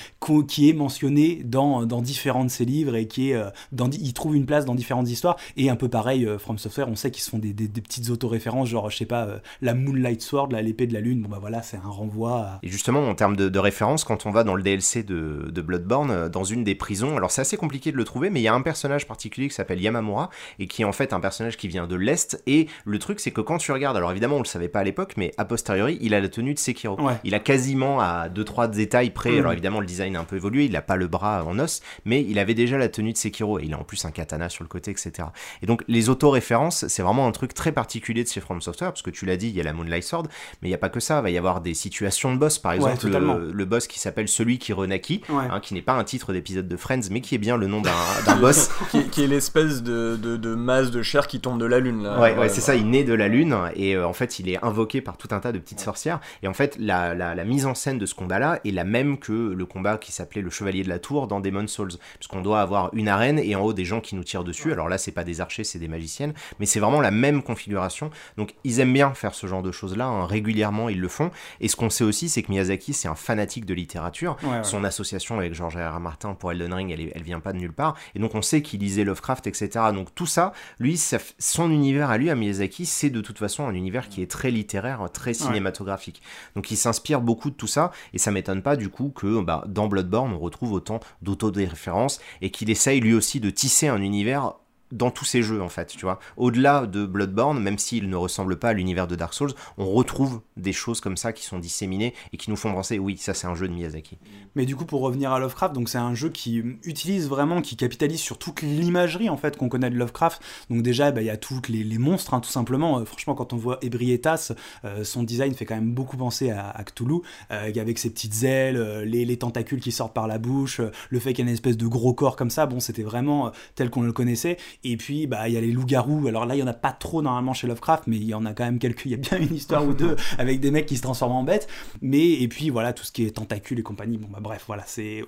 qui 0.47 0.69
est 0.69 0.73
mentionné 0.73 1.41
dans, 1.43 1.85
dans 1.85 2.01
différents 2.01 2.45
de 2.45 2.49
ses 2.49 2.65
livres 2.65 2.95
et 2.95 3.07
qui 3.07 3.31
est, 3.31 3.36
euh, 3.37 3.49
dans, 3.71 3.89
il 3.89 4.13
trouve 4.13 4.35
une 4.35 4.45
place 4.45 4.65
dans 4.65 4.75
différentes 4.75 5.09
histoires. 5.09 5.37
Et 5.55 5.69
un 5.69 5.75
peu 5.75 5.89
pareil, 5.89 6.25
euh, 6.25 6.37
From 6.37 6.57
Software, 6.57 6.89
on 6.89 6.95
sait 6.95 7.11
qu'ils 7.11 7.23
se 7.23 7.29
font 7.29 7.39
des, 7.39 7.53
des- 7.53 7.67
des 7.67 7.81
petites 7.81 8.09
autoréférences, 8.09 8.67
genre, 8.69 8.89
je 8.89 8.97
sais 8.97 9.05
pas, 9.05 9.25
euh, 9.25 9.39
la 9.61 9.73
Moonlight 9.73 10.21
Sword, 10.21 10.49
l'épée 10.61 10.87
de 10.87 10.93
la 10.93 10.99
lune. 11.01 11.21
Bon, 11.21 11.29
bah 11.29 11.37
voilà, 11.39 11.61
c'est 11.61 11.77
un 11.77 11.89
renvoi 11.89 12.39
à. 12.39 12.59
Et 12.63 12.67
justement, 12.69 13.07
en 13.07 13.15
termes 13.15 13.35
de, 13.35 13.49
de 13.49 13.59
référence, 13.59 14.03
quand 14.03 14.25
on 14.25 14.31
va 14.31 14.43
dans 14.43 14.55
le 14.55 14.63
DLC 14.63 15.03
de, 15.03 15.49
de 15.51 15.61
Bloodborne, 15.61 16.29
dans 16.29 16.43
une 16.43 16.63
des 16.63 16.75
prisons, 16.75 17.15
alors 17.17 17.31
c'est 17.31 17.41
assez 17.41 17.57
compliqué 17.57 17.91
de 17.91 17.97
le 17.97 18.03
trouver, 18.03 18.29
mais 18.29 18.39
il 18.39 18.43
y 18.43 18.47
a 18.47 18.53
un 18.53 18.61
personnage 18.61 19.07
particulier 19.07 19.47
qui 19.47 19.53
s'appelle 19.55 19.81
Yamamura, 19.81 20.29
et 20.59 20.67
qui 20.67 20.81
est 20.81 20.85
en 20.85 20.91
fait 20.91 21.13
un 21.13 21.19
personnage 21.19 21.57
qui 21.57 21.67
vient 21.67 21.87
de 21.87 21.95
l'Est, 21.95 22.41
et 22.47 22.67
le 22.85 22.99
truc 22.99 23.19
c'est 23.19 23.31
que 23.31 23.41
quand 23.41 23.57
tu 23.57 23.71
regardes, 23.71 23.97
alors 23.97 24.11
évidemment 24.11 24.37
on 24.37 24.41
le 24.41 24.45
savait 24.45 24.67
pas 24.69 24.79
à 24.79 24.83
l'époque, 24.83 25.13
mais 25.17 25.31
a 25.37 25.45
posteriori, 25.45 25.97
il 26.01 26.13
a 26.13 26.19
la 26.19 26.29
tenue 26.29 26.53
de 26.53 26.59
Sekiro. 26.59 26.99
Ouais. 27.01 27.13
Il 27.23 27.35
a 27.35 27.39
quasiment 27.39 27.99
à 27.99 28.29
2-3 28.29 28.69
détails 28.69 29.09
près, 29.11 29.31
Mhm. 29.31 29.39
alors 29.39 29.51
évidemment 29.51 29.79
le 29.79 29.85
design 29.85 30.15
a 30.15 30.19
un 30.19 30.23
peu 30.23 30.35
évolué, 30.35 30.65
il 30.65 30.75
a 30.75 30.81
pas 30.81 30.95
le 30.95 31.07
bras 31.07 31.43
en 31.45 31.59
os, 31.59 31.81
mais 32.05 32.23
il 32.27 32.39
avait 32.39 32.53
déjà 32.53 32.77
la 32.77 32.89
tenue 32.89 33.13
de 33.13 33.17
Sekiro, 33.17 33.26
et 33.59 33.65
il 33.65 33.73
a 33.73 33.79
en 33.79 33.83
plus 33.83 34.03
un 34.05 34.11
katana 34.11 34.49
sur 34.49 34.63
le 34.63 34.67
côté, 34.69 34.91
etc. 34.91 35.27
Et 35.61 35.65
donc 35.65 35.83
les 35.87 36.09
auto-références, 36.09 36.87
c'est 36.87 37.01
vraiment 37.01 37.27
un 37.27 37.31
truc 37.31 37.53
très 37.53 37.71
particulier 37.71 38.23
de 38.23 38.29
chez 38.29 38.41
From 38.41 38.61
Software, 38.61 38.91
parce 38.91 39.01
que 39.01 39.09
tu 39.09 39.25
l'as 39.25 39.37
dit, 39.37 39.49
il 39.49 39.55
y 39.55 39.61
a 39.61 39.63
la 39.63 39.73
Moonlight 39.73 40.03
Sword, 40.03 40.23
mais 40.61 40.67
il 40.67 40.71
n'y 40.71 40.75
a 40.75 40.79
pas 40.79 40.89
que 40.89 40.99
ça, 40.99 41.19
il 41.19 41.23
va 41.23 41.29
y 41.29 41.37
avoir 41.37 41.61
des 41.61 41.73
situations 41.73 42.33
de 42.33 42.37
boss, 42.39 42.59
par 42.59 42.73
exemple 42.73 43.07
le, 43.07 43.51
le 43.51 43.65
boss 43.65 43.87
qui 43.87 43.99
s'appelle 43.99 44.27
Celui 44.27 44.57
qui 44.59 44.73
renaquit, 44.73 45.21
Ouais. 45.29 45.45
hein, 45.51 45.59
qui 45.59 45.73
n'est 45.73 45.81
pas 45.81 45.93
un 45.93 46.03
titre 46.03 46.33
d'épisode 46.33 46.67
de 46.67 46.77
Friends, 46.77 47.09
mais 47.11 47.21
qui 47.21 47.35
est 47.35 47.39
bien 47.39 47.57
le 47.57 47.67
nom 47.67 47.81
d'un 47.81 48.35
boss. 48.39 48.69
qui, 48.91 49.03
qui 49.09 49.23
est 49.23 49.27
l'espèce 49.27 49.83
de, 49.83 50.17
de, 50.21 50.37
de 50.37 50.55
masse 50.55 50.91
de 50.91 51.01
chair 51.01 51.27
qui 51.27 51.39
tombe 51.39 51.59
de 51.59 51.65
la 51.65 51.79
lune 51.79 52.03
là. 52.03 52.19
Ouais, 52.19 52.37
ouais, 52.37 52.49
c'est 52.49 52.61
ça, 52.61 52.75
il 52.75 52.89
naît 52.89 53.03
de 53.03 53.13
la 53.13 53.27
lune 53.27 53.55
et 53.75 53.95
euh, 53.95 54.07
en 54.07 54.13
fait 54.13 54.39
il 54.39 54.49
est 54.49 54.63
invoqué 54.63 55.01
par 55.01 55.17
tout 55.17 55.27
un 55.31 55.39
tas 55.39 55.51
de 55.51 55.59
petites 55.59 55.79
sorcières. 55.79 56.19
Et 56.43 56.47
en 56.47 56.53
fait, 56.53 56.77
la, 56.79 57.13
la, 57.13 57.35
la 57.35 57.43
mise 57.43 57.65
en 57.65 57.75
scène 57.75 57.97
de 57.97 58.05
ce 58.05 58.15
combat-là 58.15 58.59
est 58.65 58.71
la 58.71 58.83
même 58.83 59.17
que 59.17 59.31
le 59.33 59.65
combat 59.65 59.97
qui 59.97 60.11
s'appelait 60.11 60.41
le 60.41 60.49
Chevalier 60.49 60.83
de 60.83 60.89
la 60.89 60.99
Tour 60.99 61.27
dans 61.27 61.39
Demon's 61.39 61.71
Souls. 61.71 61.91
Parce 62.19 62.27
qu'on 62.27 62.41
doit 62.41 62.61
avoir 62.61 62.89
une 62.93 63.07
arène 63.07 63.16
et 63.23 63.55
en 63.55 63.61
haut 63.61 63.73
des 63.73 63.85
gens 63.85 64.01
qui 64.01 64.15
nous 64.15 64.23
tirent 64.23 64.43
dessus. 64.43 64.71
Alors 64.71 64.89
là, 64.89 64.97
c'est 64.97 65.11
pas 65.11 65.23
des 65.23 65.41
archers, 65.41 65.63
c'est 65.63 65.79
des 65.79 65.87
magiciennes, 65.87 66.33
mais 66.59 66.65
c'est 66.65 66.79
vraiment 66.79 67.01
la 67.01 67.11
même 67.11 67.43
configuration. 67.43 68.09
Donc 68.37 68.53
ils 68.63 68.79
aiment 68.79 68.93
bien 68.93 69.13
faire 69.13 69.33
ce 69.33 69.47
genre 69.47 69.63
de 69.63 69.71
choses-là, 69.71 70.05
hein, 70.05 70.25
régulièrement 70.25 70.89
ils 70.89 70.99
le 70.99 71.07
font. 71.07 71.31
Et 71.59 71.67
ce 71.67 71.75
qu'on 71.75 71.89
sait 71.89 72.03
aussi, 72.03 72.29
c'est 72.29 72.43
que 72.43 72.51
Miyazaki, 72.51 72.93
c'est 72.93 73.07
un 73.07 73.15
fanatique 73.15 73.65
de 73.65 73.73
littérature. 73.73 74.37
Ouais, 74.43 74.49
ouais. 74.49 74.63
Son 74.63 74.83
association 74.83 75.37
avec 75.37 75.53
George 75.53 75.75
R. 75.75 75.95
R. 75.95 75.99
Martin 75.99 76.33
pour 76.33 76.51
Elden 76.51 76.73
Ring, 76.73 76.91
elle, 76.91 77.11
elle 77.13 77.23
vient 77.23 77.39
pas 77.39 77.53
de 77.53 77.57
nulle 77.57 77.73
part. 77.73 77.95
Et 78.15 78.19
donc 78.19 78.35
on 78.35 78.41
sait 78.41 78.61
qu'il 78.61 78.79
lisait 78.79 79.03
Lovecraft, 79.03 79.47
etc. 79.47 79.69
Donc 79.93 80.13
tout 80.15 80.25
ça, 80.25 80.53
lui, 80.79 80.97
ça 80.97 81.17
son 81.39 81.71
univers 81.71 82.09
à 82.09 82.17
lui, 82.17 82.29
à 82.29 82.35
Miyazaki, 82.35 82.85
c'est 82.85 83.09
de 83.09 83.21
toute 83.21 83.39
façon 83.39 83.67
un 83.67 83.73
univers 83.73 84.09
qui 84.09 84.21
est 84.21 84.29
très 84.29 84.51
littéraire, 84.51 85.07
très 85.11 85.33
cinématographique. 85.33 86.21
Donc 86.55 86.71
il 86.71 86.77
s'inspire 86.77 87.21
beaucoup 87.21 87.49
de 87.49 87.55
tout 87.55 87.67
ça, 87.67 87.91
et 88.13 88.17
ça 88.17 88.31
m'étonne 88.31 88.61
pas 88.61 88.75
du 88.75 88.89
coup 88.89 89.09
que 89.09 89.41
bah, 89.41 89.63
dans 89.67 89.87
Bloodborne, 89.87 90.33
on 90.33 90.39
retrouve 90.39 90.73
autant 90.73 90.99
d'auto-références, 91.21 92.19
et 92.41 92.51
qu'il 92.51 92.69
essaye 92.69 92.99
lui 93.07 93.15
aussi 93.15 93.39
de 93.39 93.49
tisser 93.49 93.87
un 93.87 94.01
univers 94.01 94.53
dans 94.91 95.11
tous 95.11 95.25
ces 95.25 95.41
jeux 95.41 95.61
en 95.61 95.69
fait, 95.69 95.87
tu 95.87 96.01
vois. 96.05 96.19
Au-delà 96.37 96.85
de 96.85 97.05
Bloodborne, 97.05 97.61
même 97.61 97.77
s'il 97.77 98.09
ne 98.09 98.15
ressemble 98.15 98.57
pas 98.57 98.69
à 98.69 98.73
l'univers 98.73 99.07
de 99.07 99.15
Dark 99.15 99.33
Souls, 99.33 99.53
on 99.77 99.85
retrouve 99.85 100.41
des 100.55 100.73
choses 100.73 101.01
comme 101.01 101.17
ça 101.17 101.33
qui 101.33 101.43
sont 101.43 101.59
disséminées 101.59 102.13
et 102.33 102.37
qui 102.37 102.49
nous 102.49 102.55
font 102.55 102.73
penser, 102.73 102.99
oui, 102.99 103.17
ça 103.17 103.33
c'est 103.33 103.47
un 103.47 103.55
jeu 103.55 103.67
de 103.67 103.73
Miyazaki. 103.73 104.17
Mais 104.55 104.65
du 104.65 104.75
coup, 104.75 104.85
pour 104.85 105.01
revenir 105.01 105.31
à 105.31 105.39
Lovecraft, 105.39 105.73
donc 105.73 105.89
c'est 105.89 105.97
un 105.97 106.13
jeu 106.13 106.29
qui 106.29 106.63
utilise 106.83 107.27
vraiment, 107.27 107.61
qui 107.61 107.75
capitalise 107.75 108.19
sur 108.19 108.37
toute 108.37 108.61
l'imagerie 108.61 109.29
en 109.29 109.37
fait 109.37 109.57
qu'on 109.57 109.69
connaît 109.69 109.89
de 109.89 109.95
Lovecraft. 109.95 110.41
Donc 110.69 110.81
déjà, 110.81 111.11
bah, 111.11 111.21
il 111.21 111.25
y 111.27 111.29
a 111.29 111.37
toutes 111.37 111.69
les, 111.69 111.97
monstres, 111.97 112.33
hein, 112.33 112.39
tout 112.39 112.49
simplement. 112.49 112.99
Euh, 112.99 113.05
franchement, 113.05 113.35
quand 113.35 113.53
on 113.53 113.57
voit 113.57 113.77
Ebrietas, 113.81 114.53
euh, 114.85 115.03
son 115.03 115.23
design 115.23 115.53
fait 115.53 115.65
quand 115.65 115.75
même 115.75 115.91
beaucoup 115.91 116.17
penser 116.17 116.51
à, 116.51 116.83
Cthulhu, 116.83 117.21
euh, 117.51 117.71
avec 117.77 117.99
ses 117.99 118.09
petites 118.09 118.43
ailes, 118.43 119.03
les, 119.03 119.25
les 119.25 119.37
tentacules 119.37 119.79
qui 119.79 119.91
sortent 119.91 120.13
par 120.13 120.27
la 120.27 120.37
bouche, 120.37 120.81
le 121.09 121.19
fait 121.19 121.33
qu'il 121.33 121.45
y 121.45 121.47
ait 121.47 121.51
une 121.51 121.53
espèce 121.53 121.77
de 121.77 121.87
gros 121.87 122.13
corps 122.13 122.35
comme 122.35 122.49
ça. 122.49 122.65
Bon, 122.65 122.79
c'était 122.79 123.03
vraiment 123.03 123.51
tel 123.75 123.89
qu'on 123.89 124.01
le 124.01 124.13
connaissait. 124.13 124.57
Et 124.83 124.95
puis, 124.97 125.27
bah, 125.27 125.47
il 125.47 125.53
y 125.53 125.57
a 125.57 125.61
les 125.61 125.71
loups-garous. 125.71 126.27
Alors 126.27 126.45
là, 126.45 126.55
il 126.55 126.59
y 126.59 126.63
en 126.63 126.67
a 126.67 126.73
pas 126.73 126.91
trop 126.91 127.21
normalement 127.21 127.53
chez 127.53 127.67
Lovecraft, 127.67 128.03
mais 128.07 128.17
il 128.17 128.23
y 128.25 128.33
en 128.33 128.45
a 128.45 128.53
quand 128.53 128.63
même 128.65 128.79
quelques. 128.79 129.05
Il 129.05 129.11
y 129.11 129.15
a 129.15 129.17
bien 129.17 129.37
une 129.39 129.53
histoire 129.53 129.85
ou 129.85 129.93
deux 129.93 130.15
avec 130.37 130.59
des 130.59 130.71
mecs 130.71 130.85
qui 130.85 130.97
se 130.97 131.01
transforment 131.01 131.33
en 131.37 131.43
bêtes. 131.43 131.67
Mais 132.01 132.31
et 132.33 132.47
puis 132.47 132.69
voilà, 132.69 132.93
tout 132.93 133.03
ce 133.03 133.11
qui 133.11 133.25
est 133.25 133.31
tentacules 133.31 133.79
et 133.79 133.83
compagnie. 133.83 134.17
Bon, 134.17 134.27
bah 134.31 134.39
bref, 134.41 134.63
voilà, 134.67 134.83
c'est 134.85 135.23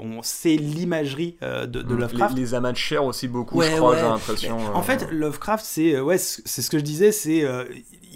l'imagerie 0.57 1.37
euh, 1.43 1.65
de, 1.65 1.81
de 1.81 1.95
Lovecraft. 1.95 2.35
Les, 2.35 2.41
les 2.41 2.53
amas 2.53 2.71
de 2.71 2.77
chair 2.77 3.03
aussi 3.03 3.27
beaucoup, 3.27 3.57
Ouais, 3.57 3.71
je 3.71 3.75
crois, 3.77 3.91
ouais. 3.91 3.97
j'ai 3.97 4.03
l'impression. 4.03 4.59
Euh, 4.59 4.73
En 4.73 4.81
fait, 4.83 5.07
Lovecraft, 5.11 5.65
c'est 5.65 5.95
euh, 5.95 6.03
ouais, 6.03 6.17
ce 6.17 6.69
que 6.69 6.77
je 6.77 6.83
disais, 6.83 7.11
c'est 7.11 7.43
euh, 7.43 7.65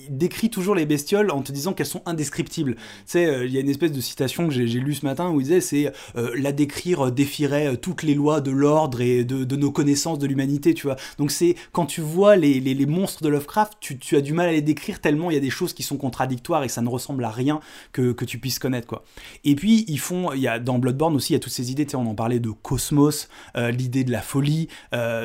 décrit 0.09 0.49
toujours 0.49 0.75
les 0.75 0.85
bestioles 0.85 1.31
en 1.31 1.41
te 1.41 1.51
disant 1.51 1.73
qu'elles 1.73 1.85
sont 1.85 2.01
indescriptibles. 2.05 2.75
Tu 2.75 2.81
sais, 3.05 3.25
euh, 3.25 3.45
il 3.45 3.51
y 3.51 3.57
a 3.57 3.61
une 3.61 3.69
espèce 3.69 3.91
de 3.91 4.01
citation 4.01 4.47
que 4.47 4.53
j'ai 4.53 4.79
lue 4.79 4.93
ce 4.93 5.05
matin 5.05 5.29
où 5.29 5.39
il 5.39 5.43
disait 5.43 5.61
c'est 5.61 5.91
euh, 6.15 6.33
la 6.35 6.51
décrire 6.51 7.11
défierait 7.11 7.67
euh, 7.67 7.75
toutes 7.75 8.03
les 8.03 8.13
lois 8.13 8.41
de 8.41 8.51
l'ordre 8.51 9.01
et 9.01 9.23
de, 9.23 9.43
de 9.43 9.55
nos 9.55 9.71
connaissances 9.71 10.19
de 10.19 10.27
l'humanité, 10.27 10.73
tu 10.73 10.87
vois. 10.87 10.95
Donc 11.17 11.31
c'est 11.31 11.55
quand 11.71 11.85
tu 11.85 12.01
vois 12.01 12.35
les, 12.35 12.59
les, 12.59 12.73
les 12.73 12.85
monstres 12.85 13.23
de 13.23 13.29
Lovecraft, 13.29 13.73
tu, 13.79 14.15
as 14.15 14.21
du 14.21 14.33
mal 14.33 14.49
à 14.49 14.51
les 14.51 14.61
décrire 14.61 14.99
tellement 14.99 15.31
il 15.31 15.33
y 15.33 15.37
a 15.37 15.41
des 15.41 15.49
choses 15.49 15.73
qui 15.73 15.83
sont 15.83 15.97
contradictoires 15.97 16.63
et 16.63 16.69
ça 16.69 16.81
ne 16.81 16.89
ressemble 16.89 17.23
à 17.25 17.31
rien 17.31 17.59
que, 17.91 18.11
que 18.11 18.25
tu 18.25 18.37
puisses 18.37 18.59
connaître, 18.59 18.87
quoi. 18.87 19.03
Et 19.43 19.55
puis 19.55 19.85
ils 19.87 19.99
font, 19.99 20.33
il 20.33 20.41
y 20.41 20.47
a 20.47 20.59
dans 20.59 20.79
Bloodborne 20.79 21.15
aussi, 21.15 21.33
il 21.33 21.35
y 21.35 21.37
a 21.37 21.39
toutes 21.39 21.53
ces 21.53 21.71
idées, 21.71 21.85
tu 21.85 21.91
sais, 21.91 21.97
on 21.97 22.07
en 22.07 22.15
parlait 22.15 22.39
de 22.39 22.49
cosmos, 22.49 23.29
l'idée 23.55 24.03
de 24.03 24.11
la 24.11 24.21
folie, 24.21 24.67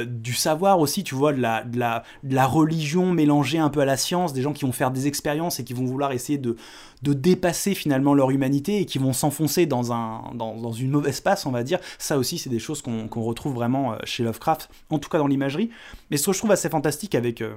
du 0.06 0.34
savoir 0.34 0.80
aussi, 0.80 1.04
tu 1.04 1.14
vois, 1.14 1.32
de 1.32 1.40
la, 1.40 1.64
de, 1.64 1.78
la, 1.78 2.04
de 2.22 2.34
la 2.34 2.46
religion 2.46 3.12
mélangée 3.12 3.58
un 3.58 3.70
peu 3.70 3.80
à 3.80 3.84
la 3.84 3.96
science, 3.96 4.32
des 4.32 4.42
gens 4.42 4.52
qui 4.52 4.64
faire 4.72 4.90
des 4.90 5.06
expériences 5.06 5.60
et 5.60 5.64
qui 5.64 5.74
vont 5.74 5.84
vouloir 5.84 6.12
essayer 6.12 6.38
de, 6.38 6.56
de 7.02 7.12
dépasser 7.12 7.74
finalement 7.74 8.14
leur 8.14 8.30
humanité 8.30 8.80
et 8.80 8.86
qui 8.86 8.98
vont 8.98 9.12
s'enfoncer 9.12 9.66
dans, 9.66 9.92
un, 9.92 10.32
dans, 10.34 10.56
dans 10.56 10.72
une 10.72 10.90
mauvaise 10.90 11.20
passe, 11.20 11.46
on 11.46 11.50
va 11.50 11.62
dire. 11.64 11.78
Ça 11.98 12.18
aussi, 12.18 12.38
c'est 12.38 12.50
des 12.50 12.58
choses 12.58 12.82
qu'on 12.82 13.08
retrouve 13.22 13.54
vraiment 13.54 13.92
euh, 13.92 13.96
chez 14.04 14.22
Lovecraft, 14.22 14.70
en 14.90 14.98
tout 14.98 15.08
cas 15.08 15.18
dans 15.18 15.26
l'imagerie. 15.26 15.70
Mais 16.10 16.16
ce 16.16 16.26
que 16.26 16.32
je 16.32 16.38
trouve 16.38 16.52
assez 16.52 16.68
fantastique 16.68 17.14
avec... 17.14 17.40
euh, 17.42 17.54